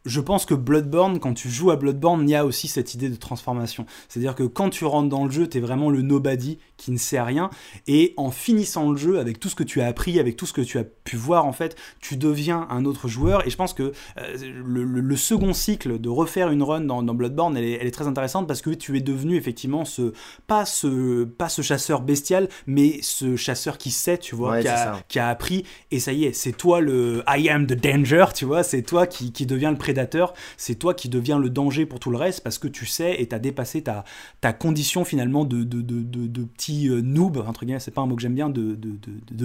je 0.06 0.20
pense 0.20 0.46
que 0.46 0.54
Bloodborne, 0.54 1.18
quand 1.18 1.34
tu 1.34 1.50
joues 1.50 1.70
à 1.70 1.76
Bloodborne, 1.76 2.26
il 2.26 2.32
y 2.32 2.34
a 2.34 2.46
aussi 2.46 2.66
cette 2.66 2.94
idée 2.94 3.10
de 3.10 3.16
transformation. 3.16 3.84
C'est-à-dire 4.08 4.34
que 4.34 4.44
quand 4.44 4.70
tu 4.70 4.86
rentres 4.86 5.10
dans 5.10 5.26
le 5.26 5.30
jeu, 5.30 5.46
tu 5.46 5.58
es 5.58 5.60
vraiment 5.60 5.90
le 5.90 6.00
nobody 6.00 6.58
qui 6.82 6.90
ne 6.92 6.98
sait 6.98 7.20
rien. 7.20 7.48
Et 7.86 8.12
en 8.16 8.30
finissant 8.30 8.90
le 8.90 8.96
jeu, 8.96 9.18
avec 9.18 9.38
tout 9.40 9.48
ce 9.48 9.54
que 9.54 9.62
tu 9.62 9.80
as 9.80 9.86
appris, 9.86 10.18
avec 10.18 10.36
tout 10.36 10.46
ce 10.46 10.52
que 10.52 10.60
tu 10.62 10.78
as 10.78 10.84
pu 10.84 11.16
voir, 11.16 11.46
en 11.46 11.52
fait, 11.52 11.76
tu 12.00 12.16
deviens 12.16 12.66
un 12.70 12.84
autre 12.84 13.08
joueur. 13.08 13.46
Et 13.46 13.50
je 13.50 13.56
pense 13.56 13.72
que 13.74 13.92
euh, 14.18 14.36
le, 14.64 14.84
le- 14.84 15.00
le 15.00 15.16
second 15.16 15.52
cycle 15.52 16.00
de 16.00 16.08
refaire 16.08 16.50
une 16.50 16.62
run 16.62 16.80
dans, 16.82 17.02
dans 17.02 17.14
Bloodborne, 17.14 17.56
elle 17.56 17.64
est, 17.64 17.78
elle 17.80 17.86
est 17.86 17.90
très 17.92 18.06
intéressante 18.06 18.46
parce 18.48 18.62
que 18.62 18.70
tu 18.70 18.96
es 18.96 19.00
devenu 19.00 19.36
effectivement 19.36 19.84
ce 19.84 20.12
pas 20.46 20.64
ce 20.64 21.24
pas 21.24 21.48
ce 21.48 21.62
chasseur 21.62 22.02
bestial, 22.02 22.48
mais 22.66 22.98
ce 23.02 23.36
chasseur 23.36 23.78
qui 23.78 23.90
sait, 23.90 24.18
tu 24.18 24.34
vois, 24.34 24.52
Ouais, 24.52 24.62
qui, 24.62 24.68
a, 24.68 25.02
qui 25.08 25.18
a 25.18 25.28
appris. 25.28 25.64
Et 25.90 26.00
ça 26.00 26.12
y 26.12 26.24
est, 26.24 26.32
c'est 26.32 26.52
toi 26.52 26.80
le 26.80 27.22
I 27.28 27.48
am 27.48 27.66
the 27.66 27.74
danger, 27.74 28.26
tu 28.34 28.44
vois, 28.44 28.62
c'est 28.62 28.82
toi 28.82 29.06
qui, 29.06 29.32
qui 29.32 29.46
deviens 29.46 29.70
le 29.70 29.78
prédateur, 29.78 30.34
c'est 30.56 30.74
toi 30.74 30.94
qui 30.94 31.08
deviens 31.08 31.38
le 31.38 31.48
danger 31.50 31.86
pour 31.86 32.00
tout 32.00 32.10
le 32.10 32.16
reste 32.16 32.42
parce 32.42 32.58
que 32.58 32.68
tu 32.68 32.86
sais 32.86 33.20
et 33.20 33.26
t'as 33.28 33.38
dépassé 33.38 33.82
ta, 33.82 34.04
ta 34.40 34.52
condition 34.52 35.04
finalement 35.04 35.44
de, 35.44 35.62
de, 35.62 35.80
de, 35.80 36.02
de, 36.02 36.26
de 36.26 36.44
petit 36.44 36.71
euh, 36.88 37.00
noob, 37.02 37.38
entre 37.38 37.64
guillemets, 37.64 37.80
c'est 37.80 37.90
pas 37.90 38.00
un 38.00 38.06
mot 38.06 38.16
que 38.16 38.22
j'aime 38.22 38.34
bien, 38.34 38.50
de, 38.50 38.76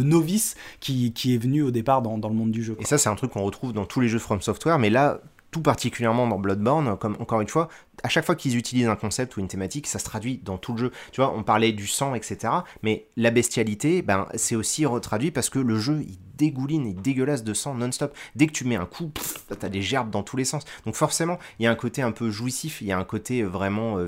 novice 0.03 0.55
qui, 0.79 1.13
est 1.25 1.37
venu 1.37 1.61
au 1.63 1.71
départ 1.71 2.01
dans, 2.01 2.15
le 2.15 2.35
monde 2.35 2.51
du 2.51 2.63
jeu. 2.63 2.75
Et 2.79 2.85
ça, 2.85 2.97
c'est 2.97 3.09
un 3.09 3.15
truc 3.15 3.31
qu'on 3.31 3.43
retrouve 3.43 3.73
dans 3.73 3.85
tous 3.85 3.99
les 3.99 4.07
jeux 4.07 4.19
From 4.19 4.41
Software, 4.41 4.79
mais 4.79 4.89
là, 4.89 5.19
tout 5.51 5.61
particulièrement 5.61 6.27
dans 6.27 6.39
Bloodborne, 6.39 6.97
comme 6.97 7.15
encore 7.19 7.41
une 7.41 7.47
fois, 7.47 7.69
à 8.03 8.09
chaque 8.09 8.25
fois 8.25 8.35
qu'ils 8.35 8.57
utilisent 8.57 8.87
un 8.87 8.95
concept 8.95 9.37
ou 9.37 9.39
une 9.39 9.47
thématique, 9.47 9.87
ça 9.87 9.99
se 9.99 10.05
traduit 10.05 10.39
dans 10.43 10.57
tout 10.57 10.73
le 10.73 10.77
jeu. 10.77 10.91
Tu 11.11 11.21
vois, 11.21 11.33
on 11.35 11.43
parlait 11.43 11.71
du 11.71 11.87
sang, 11.87 12.15
etc. 12.15 12.53
Mais 12.83 13.07
la 13.15 13.31
bestialité, 13.31 14.01
ben, 14.01 14.27
c'est 14.35 14.55
aussi 14.55 14.85
retraduit 14.85 15.31
parce 15.31 15.49
que 15.49 15.59
le 15.59 15.79
jeu, 15.79 16.03
il 16.07 16.17
dégouline, 16.37 16.85
il 16.85 17.01
dégueulasse 17.01 17.43
de 17.43 17.53
sang 17.53 17.73
non-stop. 17.73 18.15
Dès 18.35 18.47
que 18.47 18.51
tu 18.53 18.63
mets 18.63 18.75
un 18.75 18.85
coup, 18.85 19.11
t'as 19.59 19.69
des 19.69 19.81
gerbes 19.81 20.09
dans 20.09 20.23
tous 20.23 20.37
les 20.37 20.45
sens. 20.45 20.63
Donc 20.85 20.95
forcément, 20.95 21.39
il 21.59 21.63
y 21.63 21.67
a 21.67 21.71
un 21.71 21.75
côté 21.75 22.01
un 22.01 22.11
peu 22.11 22.29
jouissif, 22.29 22.81
il 22.81 22.87
y 22.87 22.91
a 22.91 22.97
un 22.97 23.03
côté 23.03 23.43
vraiment 23.43 23.97
euh, 23.97 24.07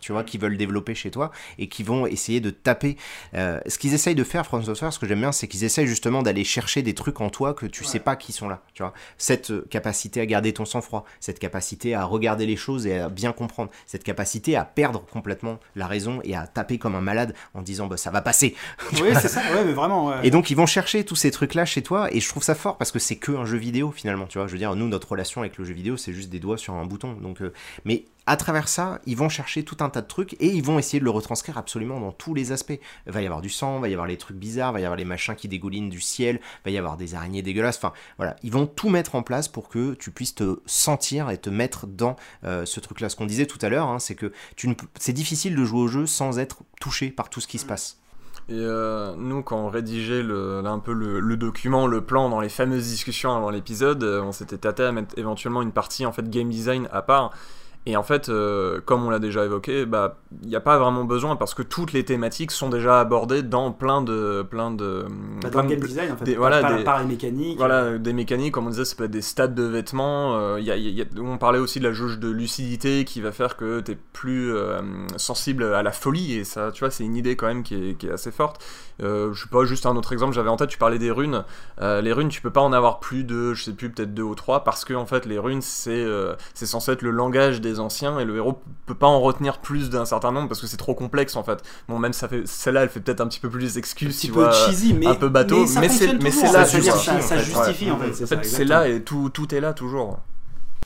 tu 0.00 0.12
vois, 0.12 0.24
qui 0.24 0.38
veulent 0.38 0.56
développer 0.56 0.94
chez 0.94 1.10
toi 1.10 1.30
et 1.58 1.68
qui 1.68 1.82
vont 1.82 2.06
essayer 2.06 2.40
de 2.40 2.50
taper. 2.50 2.96
Euh, 3.34 3.60
ce 3.66 3.78
qu'ils 3.78 3.94
essayent 3.94 4.14
de 4.14 4.24
faire, 4.24 4.46
François 4.46 4.90
ce 4.90 4.98
que 4.98 5.06
j'aime 5.06 5.20
bien, 5.20 5.32
c'est 5.32 5.48
qu'ils 5.48 5.64
essayent 5.64 5.86
justement 5.86 6.22
d'aller 6.22 6.44
chercher 6.44 6.82
des 6.82 6.94
trucs 6.94 7.20
en 7.20 7.30
toi 7.30 7.52
que 7.52 7.66
tu 7.66 7.84
sais 7.84 7.98
pas 7.98 8.16
qui 8.16 8.32
sont 8.32 8.48
là. 8.48 8.62
Tu 8.74 8.82
vois, 8.82 8.94
cette 9.18 9.50
euh, 9.50 9.66
capacité 9.68 10.20
à 10.20 10.26
garder 10.26 10.52
ton 10.52 10.64
sang-froid, 10.64 11.04
cette 11.20 11.38
capacité 11.38 11.94
à 11.94 12.04
regarder 12.04 12.46
les 12.46 12.56
choses 12.56 12.86
et 12.86 12.98
à 12.98 13.08
bien 13.08 13.25
comprendre, 13.32 13.70
cette 13.86 14.04
capacité 14.04 14.56
à 14.56 14.64
perdre 14.64 15.04
complètement 15.12 15.58
la 15.74 15.86
raison 15.86 16.20
et 16.24 16.36
à 16.36 16.46
taper 16.46 16.78
comme 16.78 16.94
un 16.94 17.00
malade 17.00 17.34
en 17.54 17.62
disant 17.62 17.86
bah, 17.86 17.96
ça 17.96 18.10
va 18.10 18.20
passer. 18.20 18.54
Oui, 19.02 19.10
c'est 19.20 19.28
ça, 19.28 19.40
ouais, 19.40 19.64
mais 19.64 19.72
vraiment. 19.72 20.22
Et 20.22 20.30
donc 20.30 20.50
ils 20.50 20.56
vont 20.56 20.66
chercher 20.66 21.04
tous 21.04 21.16
ces 21.16 21.30
trucs-là 21.30 21.64
chez 21.64 21.82
toi 21.82 22.08
et 22.12 22.20
je 22.20 22.28
trouve 22.28 22.42
ça 22.42 22.54
fort 22.54 22.78
parce 22.78 22.90
que 22.90 22.98
c'est 22.98 23.16
que 23.16 23.32
un 23.32 23.44
jeu 23.44 23.58
vidéo 23.58 23.90
finalement. 23.90 24.26
Tu 24.26 24.38
vois, 24.38 24.46
je 24.46 24.52
veux 24.52 24.58
dire, 24.58 24.74
nous 24.74 24.88
notre 24.88 25.10
relation 25.10 25.42
avec 25.42 25.58
le 25.58 25.64
jeu 25.64 25.74
vidéo 25.74 25.96
c'est 25.96 26.12
juste 26.12 26.30
des 26.30 26.38
doigts 26.38 26.58
sur 26.58 26.74
un 26.74 26.86
bouton. 26.86 27.12
Donc, 27.14 27.42
euh, 27.42 27.52
mais 27.84 28.04
à 28.26 28.36
travers 28.36 28.68
ça, 28.68 29.00
ils 29.06 29.16
vont 29.16 29.28
chercher 29.28 29.64
tout 29.64 29.76
un 29.80 29.88
tas 29.88 30.02
de 30.02 30.06
trucs 30.06 30.34
et 30.34 30.48
ils 30.48 30.62
vont 30.62 30.78
essayer 30.78 30.98
de 30.98 31.04
le 31.04 31.10
retranscrire 31.10 31.56
absolument 31.58 32.00
dans 32.00 32.12
tous 32.12 32.34
les 32.34 32.52
aspects. 32.52 32.78
Il 33.06 33.12
va 33.12 33.22
y 33.22 33.26
avoir 33.26 33.40
du 33.40 33.48
sang, 33.48 33.76
il 33.76 33.80
va 33.80 33.88
y 33.88 33.92
avoir 33.92 34.08
les 34.08 34.16
trucs 34.16 34.36
bizarres, 34.36 34.70
il 34.70 34.74
va 34.74 34.80
y 34.80 34.84
avoir 34.84 34.96
les 34.96 35.04
machins 35.04 35.36
qui 35.36 35.48
dégoulinent 35.48 35.88
du 35.88 36.00
ciel, 36.00 36.40
il 36.42 36.64
va 36.64 36.70
y 36.72 36.78
avoir 36.78 36.96
des 36.96 37.14
araignées 37.14 37.42
dégueulasses. 37.42 37.76
Enfin, 37.76 37.92
voilà, 38.16 38.36
ils 38.42 38.50
vont 38.50 38.66
tout 38.66 38.88
mettre 38.88 39.14
en 39.14 39.22
place 39.22 39.48
pour 39.48 39.68
que 39.68 39.94
tu 39.94 40.10
puisses 40.10 40.34
te 40.34 40.58
sentir 40.66 41.30
et 41.30 41.38
te 41.38 41.50
mettre 41.50 41.86
dans 41.86 42.16
euh, 42.44 42.66
ce 42.66 42.80
truc-là. 42.80 43.08
Ce 43.08 43.16
qu'on 43.16 43.26
disait 43.26 43.46
tout 43.46 43.58
à 43.62 43.68
l'heure, 43.68 43.88
hein, 43.88 44.00
c'est 44.00 44.16
que 44.16 44.32
tu 44.56 44.68
ne... 44.68 44.74
c'est 44.98 45.12
difficile 45.12 45.54
de 45.54 45.64
jouer 45.64 45.80
au 45.80 45.88
jeu 45.88 46.06
sans 46.06 46.38
être 46.38 46.62
touché 46.80 47.10
par 47.10 47.30
tout 47.30 47.40
ce 47.40 47.46
qui 47.46 47.58
se 47.58 47.66
passe. 47.66 47.98
Et 48.48 48.54
euh, 48.54 49.14
nous, 49.16 49.42
quand 49.42 49.58
on 49.58 49.68
rédigeait 49.68 50.22
le, 50.22 50.64
un 50.64 50.78
peu 50.78 50.92
le, 50.92 51.36
document, 51.36 51.86
le 51.88 52.00
plan 52.00 52.28
dans 52.28 52.40
les 52.40 52.48
fameuses 52.48 52.86
discussions 52.86 53.34
avant 53.34 53.50
l'épisode, 53.50 54.04
euh, 54.04 54.22
on 54.22 54.30
s'était 54.30 54.58
tâté 54.58 54.84
à 54.84 54.92
mettre 54.92 55.18
éventuellement 55.18 55.62
une 55.62 55.72
partie 55.72 56.06
en 56.06 56.12
fait 56.12 56.28
game 56.30 56.48
design 56.48 56.88
à 56.92 57.02
part 57.02 57.32
et 57.88 57.96
en 57.96 58.02
fait, 58.02 58.28
euh, 58.28 58.80
comme 58.84 59.06
on 59.06 59.10
l'a 59.10 59.20
déjà 59.20 59.44
évoqué, 59.44 59.86
bah 59.86 60.18
il 60.42 60.48
n'y 60.48 60.56
a 60.56 60.60
pas 60.60 60.76
vraiment 60.76 61.04
besoin 61.04 61.36
parce 61.36 61.54
que 61.54 61.62
toutes 61.62 61.92
les 61.92 62.04
thématiques 62.04 62.50
sont 62.50 62.68
déjà 62.68 62.98
abordées 62.98 63.44
dans 63.44 63.70
plein 63.70 64.02
de 64.02 64.42
plein 64.42 64.72
de 64.72 65.06
bah, 65.40 65.50
dans 65.50 65.62
le 65.62 65.68
game 65.68 65.78
design 65.78 66.12
en 66.12 66.16
fait. 66.16 66.24
Des, 66.24 66.34
voilà, 66.34 66.60
par, 66.60 66.76
des, 66.76 66.82
par 66.82 66.98
les 66.98 67.06
mécaniques. 67.06 67.58
Voilà, 67.58 67.96
des 67.96 68.12
mécaniques, 68.12 68.54
comme 68.54 68.66
on 68.66 68.70
disait, 68.70 68.84
ça 68.84 68.96
peut 68.96 69.04
être 69.04 69.12
des 69.12 69.22
stats 69.22 69.46
de 69.46 69.62
vêtements. 69.62 70.36
Euh, 70.36 70.60
y 70.60 70.72
a, 70.72 70.76
y 70.76 71.00
a, 71.00 71.04
on 71.20 71.38
parlait 71.38 71.60
aussi 71.60 71.78
de 71.78 71.84
la 71.84 71.92
jauge 71.92 72.18
de 72.18 72.28
lucidité 72.28 73.04
qui 73.04 73.20
va 73.20 73.30
faire 73.30 73.56
que 73.56 73.80
tu 73.80 73.92
es 73.92 73.98
plus 74.12 74.52
euh, 74.52 74.80
sensible 75.16 75.62
à 75.62 75.84
la 75.84 75.92
folie 75.92 76.34
et 76.34 76.44
ça, 76.44 76.72
tu 76.72 76.80
vois, 76.80 76.90
c'est 76.90 77.04
une 77.04 77.14
idée 77.14 77.36
quand 77.36 77.46
même 77.46 77.62
qui 77.62 77.90
est, 77.90 77.94
qui 77.94 78.08
est 78.08 78.12
assez 78.12 78.32
forte. 78.32 78.64
Euh, 79.00 79.32
je 79.32 79.44
sais 79.44 79.48
pas, 79.48 79.64
juste 79.64 79.86
un 79.86 79.94
autre 79.94 80.12
exemple, 80.12 80.34
j'avais 80.34 80.48
en 80.48 80.56
tête, 80.56 80.70
tu 80.70 80.78
parlais 80.78 80.98
des 80.98 81.12
runes. 81.12 81.44
les 81.80 82.12
runes, 82.12 82.30
tu 82.30 82.40
peux 82.40 82.50
pas 82.50 82.62
en 82.62 82.72
avoir 82.72 82.98
plus 82.98 83.22
de, 83.22 83.54
je 83.54 83.62
sais 83.62 83.72
plus, 83.72 83.90
peut-être 83.90 84.12
deux 84.12 84.24
ou 84.24 84.34
trois 84.34 84.64
parce 84.64 84.84
que 84.84 84.94
en 84.94 85.06
fait 85.06 85.26
les 85.26 85.38
runes 85.38 85.60
c'est 85.60 86.04
c'est 86.54 86.66
censé 86.66 86.92
être 86.92 87.02
le 87.02 87.10
langage 87.10 87.60
des 87.60 87.75
anciens 87.80 88.18
et 88.18 88.24
le 88.24 88.36
héros 88.36 88.60
peut 88.86 88.94
pas 88.94 89.06
en 89.06 89.20
retenir 89.20 89.58
plus 89.58 89.90
d'un 89.90 90.04
certain 90.04 90.32
nombre 90.32 90.48
parce 90.48 90.60
que 90.60 90.66
c'est 90.66 90.76
trop 90.76 90.94
complexe 90.94 91.36
en 91.36 91.42
fait. 91.42 91.62
Bon, 91.88 91.98
même 91.98 92.12
ça 92.12 92.28
fait 92.28 92.46
celle-là, 92.46 92.82
elle 92.82 92.88
fait 92.88 93.00
peut-être 93.00 93.20
un 93.20 93.28
petit 93.28 93.40
peu 93.40 93.48
plus 93.48 93.60
les 93.60 93.78
excuses, 93.78 94.24
un 94.30 94.32
peu 94.32 94.52
cheesy, 94.52 94.94
mais 94.94 95.06
un 95.06 95.14
peu 95.14 95.28
bateau, 95.28 95.66
mais, 95.80 95.88
c'est 95.88 96.14
mais 96.22 96.30
c'est 96.30 96.52
là, 96.52 96.64
ça, 96.64 96.80
ça, 97.20 97.38
justifie 97.38 97.90
en 97.90 97.98
fait. 97.98 98.44
C'est 98.44 98.64
là 98.64 98.88
et 98.88 99.02
tout 99.02 99.30
tout 99.30 99.54
est 99.54 99.60
là 99.60 99.72
toujours. 99.72 100.18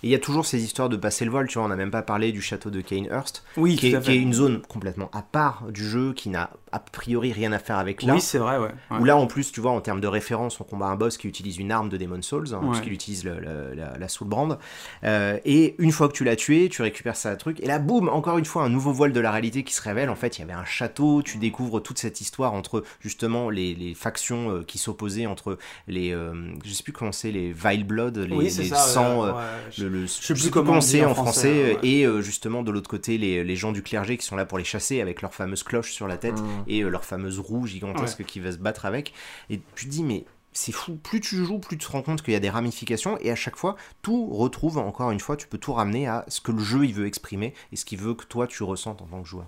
Et 0.02 0.09
il 0.09 0.10
y 0.10 0.14
a 0.14 0.18
toujours 0.18 0.47
ces 0.47 0.62
histoires 0.62 0.89
de 0.89 0.97
passer 0.97 1.24
le 1.24 1.31
vol, 1.31 1.47
tu 1.48 1.59
vois, 1.59 1.66
on 1.66 1.68
n'a 1.68 1.77
même 1.77 1.90
pas 1.90 2.02
parlé 2.02 2.32
du 2.32 2.40
château 2.40 2.70
de 2.70 2.81
Kanehurst, 2.81 3.44
oui, 3.56 3.77
qui, 3.77 3.89
est, 3.89 4.01
qui 4.01 4.12
est 4.12 4.16
une 4.16 4.32
zone 4.32 4.62
complètement 4.62 5.10
à 5.12 5.22
part 5.22 5.64
du 5.70 5.85
jeu, 5.85 6.12
qui 6.12 6.28
n'a 6.28 6.51
a 6.72 6.78
priori 6.78 7.32
rien 7.32 7.52
à 7.52 7.59
faire 7.59 7.78
avec 7.78 8.02
là. 8.02 8.14
Oui, 8.14 8.20
c'est 8.20 8.39
vrai, 8.39 8.59
ouais. 8.59 8.70
Où 8.98 9.05
là, 9.05 9.16
en 9.16 9.27
plus, 9.27 9.51
tu 9.51 9.60
vois, 9.60 9.72
en 9.72 9.81
termes 9.81 10.01
de 10.01 10.06
référence, 10.06 10.60
on 10.60 10.64
combat 10.64 10.86
un 10.86 10.97
boss 10.97 11.16
qui 11.16 11.27
utilise 11.27 11.59
une 11.59 11.72
arme 11.72 11.89
de 11.89 11.97
Demon 11.97 12.22
Souls, 12.22 12.55
hein, 12.55 12.60
puisqu'il 12.70 12.93
utilise 12.93 13.24
la, 13.24 13.98
la 13.98 14.09
Soulbrand. 14.09 14.59
Euh, 15.05 15.39
et 15.44 15.74
une 15.78 15.93
fois 15.93 16.09
que 16.09 16.12
tu 16.12 16.24
l'as 16.24 16.36
tué, 16.36 16.68
tu 16.68 16.82
récupères 16.82 17.16
ça 17.16 17.35
truc, 17.36 17.60
et 17.60 17.66
là, 17.66 17.78
boum, 17.78 18.09
encore 18.09 18.39
une 18.39 18.44
fois, 18.44 18.62
un 18.64 18.68
nouveau 18.68 18.93
voile 18.93 19.12
de 19.12 19.20
la 19.20 19.31
réalité 19.31 19.64
qui 19.64 19.74
se 19.74 19.82
révèle. 19.82 20.10
En 20.10 20.14
fait, 20.14 20.39
il 20.39 20.40
y 20.40 20.44
avait 20.44 20.52
un 20.52 20.64
château, 20.64 21.22
tu 21.22 21.39
découvres 21.39 21.82
toute 21.82 21.98
cette 21.98 22.20
histoire 22.20 22.52
entre 22.52 22.85
justement 23.01 23.51
les, 23.51 23.74
les 23.74 23.94
factions 23.94 24.51
euh, 24.51 24.62
qui 24.62 24.78
s'opposaient 24.78 25.27
entre 25.27 25.59
les, 25.89 26.12
euh, 26.12 26.35
je 26.64 26.72
sais 26.72 26.82
plus 26.82 26.93
comment 26.93 27.12
c'est, 27.12 27.32
les 27.32 27.52
Vile 27.52 27.85
Blood, 27.85 28.18
les, 28.18 28.36
oui, 28.36 28.44
les 28.44 28.64
sangs, 28.64 29.35
le, 29.78 29.89
le, 29.91 30.03
je 30.03 30.07
sais 30.07 30.35
plus 30.35 30.51
comment 30.51 30.81
c'est 30.81 31.05
en 31.05 31.15
français, 31.15 31.77
et 31.83 32.07
justement 32.21 32.62
de 32.62 32.71
l'autre 32.71 32.89
côté, 32.89 33.19
les, 33.19 33.45
les, 33.45 33.57
gens 33.57 33.73
du 33.73 33.83
clergé 33.83 34.17
qui 34.17 34.25
sont 34.25 34.37
là 34.37 34.47
pour 34.47 34.57
les 34.57 34.65
chasser 34.65 35.01
avec 35.01 35.21
leur 35.21 35.35
fameuse 35.35 35.62
cloche 35.62 35.93
sur 35.93 36.07
la 36.07 36.17
tête. 36.17 36.41
Mmh 36.41 36.61
et 36.67 36.83
euh, 36.83 36.89
leur 36.89 37.05
fameuse 37.05 37.39
roue 37.39 37.67
gigantesque 37.67 38.25
qui 38.25 38.41
va 38.41 38.53
se 38.53 38.59
battre 38.59 38.87
avec. 38.87 39.12
Et 39.51 39.61
tu 39.75 39.87
te 39.87 39.91
dis, 39.91 40.05
mais 40.05 40.25
c'est 40.53 40.73
fou. 40.73 40.97
Plus 40.97 41.21
tu 41.21 41.45
joues, 41.45 41.59
plus 41.59 41.77
tu 41.77 41.87
te 41.87 41.93
rends 41.93 42.03
compte 42.03 42.23
qu'il 42.23 42.33
y 42.33 42.37
a 42.37 42.41
des 42.41 42.51
ramifications 42.51 43.19
et 43.21 43.31
à 43.31 43.37
chaque 43.37 43.57
fois, 43.57 43.77
tout 44.03 44.27
retrouve, 44.27 44.79
encore 44.79 45.11
une 45.11 45.21
fois, 45.21 45.37
tu 45.37 45.47
peux 45.47 45.59
tout 45.59 45.73
ramener 45.73 46.07
à 46.07 46.25
ce 46.29 46.41
que 46.41 46.53
le 46.53 46.61
jeu 46.61 46.85
il 46.85 46.95
veut 46.95 47.07
exprimer 47.07 47.55
et 47.73 47.77
ce 47.77 47.85
qu'il 47.85 47.99
veut 47.99 48.15
que 48.15 48.25
toi 48.25 48.47
tu 48.47 48.62
ressentes 48.62 49.03
en 49.03 49.07
tant 49.07 49.23
que 49.23 49.29
joueur. 49.29 49.47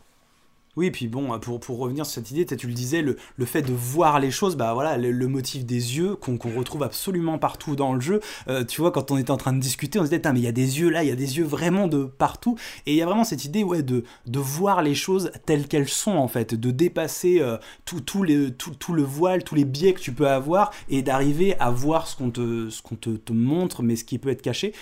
Oui, 0.75 0.91
puis 0.91 1.07
bon, 1.07 1.39
pour, 1.39 1.61
pour 1.61 1.77
revenir 1.77 2.07
sur 2.07 2.15
cette 2.15 2.31
idée, 2.31 2.47
tu 2.47 2.67
le 2.67 2.73
disais, 2.73 3.03
le, 3.03 3.19
le 3.37 3.45
fait 3.45 3.61
de 3.61 3.75
voir 3.75 4.21
les 4.21 4.31
choses, 4.31 4.57
bah 4.57 4.73
voilà, 4.73 4.97
le, 4.97 5.29
motif 5.29 5.67
des 5.67 5.99
yeux 5.99 6.17
qu'on 6.17 6.39
retrouve 6.39 6.83
absolument 6.83 7.39
partout 7.39 7.77
dans 7.77 7.93
le 7.93 8.01
jeu. 8.01 8.21
Euh, 8.49 8.65
tu 8.65 8.81
vois, 8.81 8.91
quand 8.91 9.11
on 9.11 9.19
était 9.19 9.31
en 9.31 9.37
train 9.37 9.53
de 9.53 9.61
discuter, 9.61 9.99
on 9.99 10.07
se 10.07 10.09
disait, 10.09 10.23
mais 10.33 10.41
il 10.41 10.45
y 10.45 10.49
a 10.49 10.53
des 10.53 10.81
yeux 10.81 10.89
là, 10.89 11.05
il 11.05 11.11
y 11.11 11.13
a 11.13 11.17
des 11.17 11.37
yeux 11.37 11.45
vraiment 11.45 11.89
de 11.89 12.05
partout. 12.05 12.57
Et 12.87 12.93
il 12.93 12.97
y 12.97 13.03
a 13.03 13.05
vraiment 13.05 13.25
cette 13.25 13.45
idée, 13.45 13.63
ouais, 13.65 13.83
de, 13.83 14.05
de 14.27 14.39
voir 14.39 14.81
les 14.81 14.95
choses 14.95 15.31
telles 15.45 15.69
qu'elles 15.69 15.91
sont, 15.91 16.17
en 16.17 16.29
fait, 16.29 16.55
de 16.55 16.71
dépasser 16.71 17.41
euh, 17.41 17.59
tout, 17.85 18.01
tout, 18.01 18.23
les, 18.23 18.51
tout, 18.51 18.75
tout, 18.75 18.95
le 18.95 19.03
voile, 19.03 19.45
tous 19.45 19.55
les 19.55 19.67
biais 19.67 19.93
que 19.93 20.01
tu 20.01 20.13
peux 20.13 20.29
avoir 20.29 20.73
et 20.89 21.03
d'arriver 21.03 21.55
à 21.61 21.71
voir 21.71 22.07
ce 22.07 22.17
qu'on 22.17 22.31
te, 22.31 22.71
ce 22.71 22.81
qu'on 22.81 22.97
te, 22.97 23.11
te 23.11 23.35
montre, 23.35 23.83
mais 23.83 23.95
ce 23.95 24.05
qui 24.05 24.19
peut 24.19 24.31
être 24.31 24.41
caché. 24.41 24.73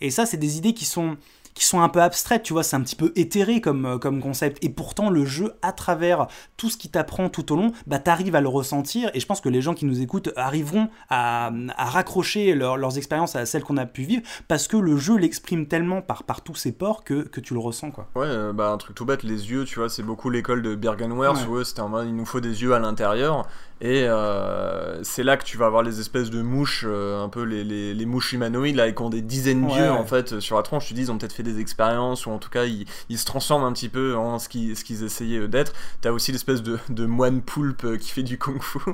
Et 0.00 0.10
ça, 0.10 0.26
c'est 0.26 0.36
des 0.36 0.58
idées 0.58 0.74
qui 0.74 0.84
sont 0.84 1.16
qui 1.54 1.64
sont 1.64 1.80
un 1.80 1.88
peu 1.88 2.00
abstraites, 2.00 2.42
tu 2.42 2.52
vois, 2.52 2.62
c'est 2.62 2.76
un 2.76 2.80
petit 2.80 2.96
peu 2.96 3.12
éthéré 3.16 3.60
comme, 3.60 3.86
euh, 3.86 3.98
comme 3.98 4.20
concept. 4.20 4.62
Et 4.64 4.68
pourtant, 4.68 5.10
le 5.10 5.24
jeu, 5.24 5.54
à 5.62 5.72
travers 5.72 6.26
tout 6.56 6.70
ce 6.70 6.76
qui 6.76 6.88
t'apprend 6.88 7.28
tout 7.28 7.52
au 7.52 7.56
long, 7.56 7.72
bah, 7.86 7.98
t'arrives 7.98 8.34
à 8.34 8.40
le 8.40 8.48
ressentir. 8.48 9.10
Et 9.14 9.20
je 9.20 9.26
pense 9.26 9.40
que 9.40 9.48
les 9.48 9.60
gens 9.60 9.74
qui 9.74 9.84
nous 9.84 10.00
écoutent 10.00 10.30
arriveront 10.36 10.88
à, 11.08 11.50
à 11.76 11.84
raccrocher 11.86 12.54
leurs 12.54 12.96
expériences 12.98 13.36
à 13.36 13.46
celles 13.46 13.64
qu'on 13.64 13.76
a 13.76 13.86
pu 13.86 14.02
vivre, 14.02 14.22
parce 14.48 14.68
que 14.68 14.76
le 14.76 14.96
jeu 14.96 15.16
l'exprime 15.16 15.66
tellement 15.66 16.02
par, 16.02 16.24
par 16.24 16.42
tous 16.42 16.54
ses 16.54 16.72
ports 16.72 17.04
que, 17.04 17.22
que 17.22 17.40
tu 17.40 17.54
le 17.54 17.60
ressens, 17.60 17.90
quoi. 17.90 18.08
Ouais, 18.14 18.26
euh, 18.26 18.52
bah, 18.52 18.70
un 18.70 18.76
truc 18.76 18.94
tout 18.94 19.04
bête, 19.04 19.22
les 19.22 19.50
yeux, 19.50 19.64
tu 19.64 19.78
vois, 19.78 19.88
c'est 19.88 20.02
beaucoup 20.02 20.30
l'école 20.30 20.62
de 20.62 20.74
Bergenwerth, 20.74 21.46
où 21.48 21.62
c'était 21.64 21.80
en 21.80 21.88
mode, 21.88 22.06
il 22.06 22.14
nous 22.14 22.26
faut 22.26 22.40
des 22.40 22.62
yeux 22.62 22.74
à 22.74 22.78
l'intérieur. 22.78 23.46
Et 23.82 24.04
euh, 24.04 25.02
c'est 25.02 25.22
là 25.22 25.38
que 25.38 25.44
tu 25.44 25.56
vas 25.56 25.64
avoir 25.64 25.82
les 25.82 26.00
espèces 26.00 26.28
de 26.28 26.42
mouches, 26.42 26.84
euh, 26.86 27.24
un 27.24 27.30
peu 27.30 27.42
les, 27.42 27.64
les, 27.64 27.94
les, 27.94 28.06
mouches 28.06 28.34
humanoïdes, 28.34 28.76
là, 28.76 28.92
qui 28.92 29.02
ont 29.02 29.08
des 29.08 29.22
dizaines 29.22 29.66
d'yeux 29.66 29.90
en 29.90 30.04
fait 30.04 30.38
sur 30.40 30.56
la 30.56 30.62
tronche. 30.62 30.86
Tu 30.86 30.94
dis, 30.94 31.02
ils 31.02 31.10
ont 31.10 31.16
peut-être 31.16 31.32
fait 31.32 31.39
des 31.42 31.60
expériences, 31.60 32.26
ou 32.26 32.30
en 32.30 32.38
tout 32.38 32.50
cas, 32.50 32.64
ils, 32.64 32.86
ils 33.08 33.18
se 33.18 33.24
transforment 33.24 33.64
un 33.64 33.72
petit 33.72 33.88
peu 33.88 34.16
en 34.16 34.38
ce 34.38 34.48
qu'ils, 34.48 34.76
ce 34.76 34.84
qu'ils 34.84 35.04
essayaient 35.04 35.48
d'être. 35.48 35.72
T'as 36.00 36.10
aussi 36.10 36.32
l'espèce 36.32 36.62
de, 36.62 36.78
de, 36.88 37.06
moine 37.06 37.42
poulpe 37.42 37.84
euh, 37.84 37.96
qui 37.96 38.10
fait 38.10 38.22
du 38.22 38.38
kung-fu. 38.38 38.78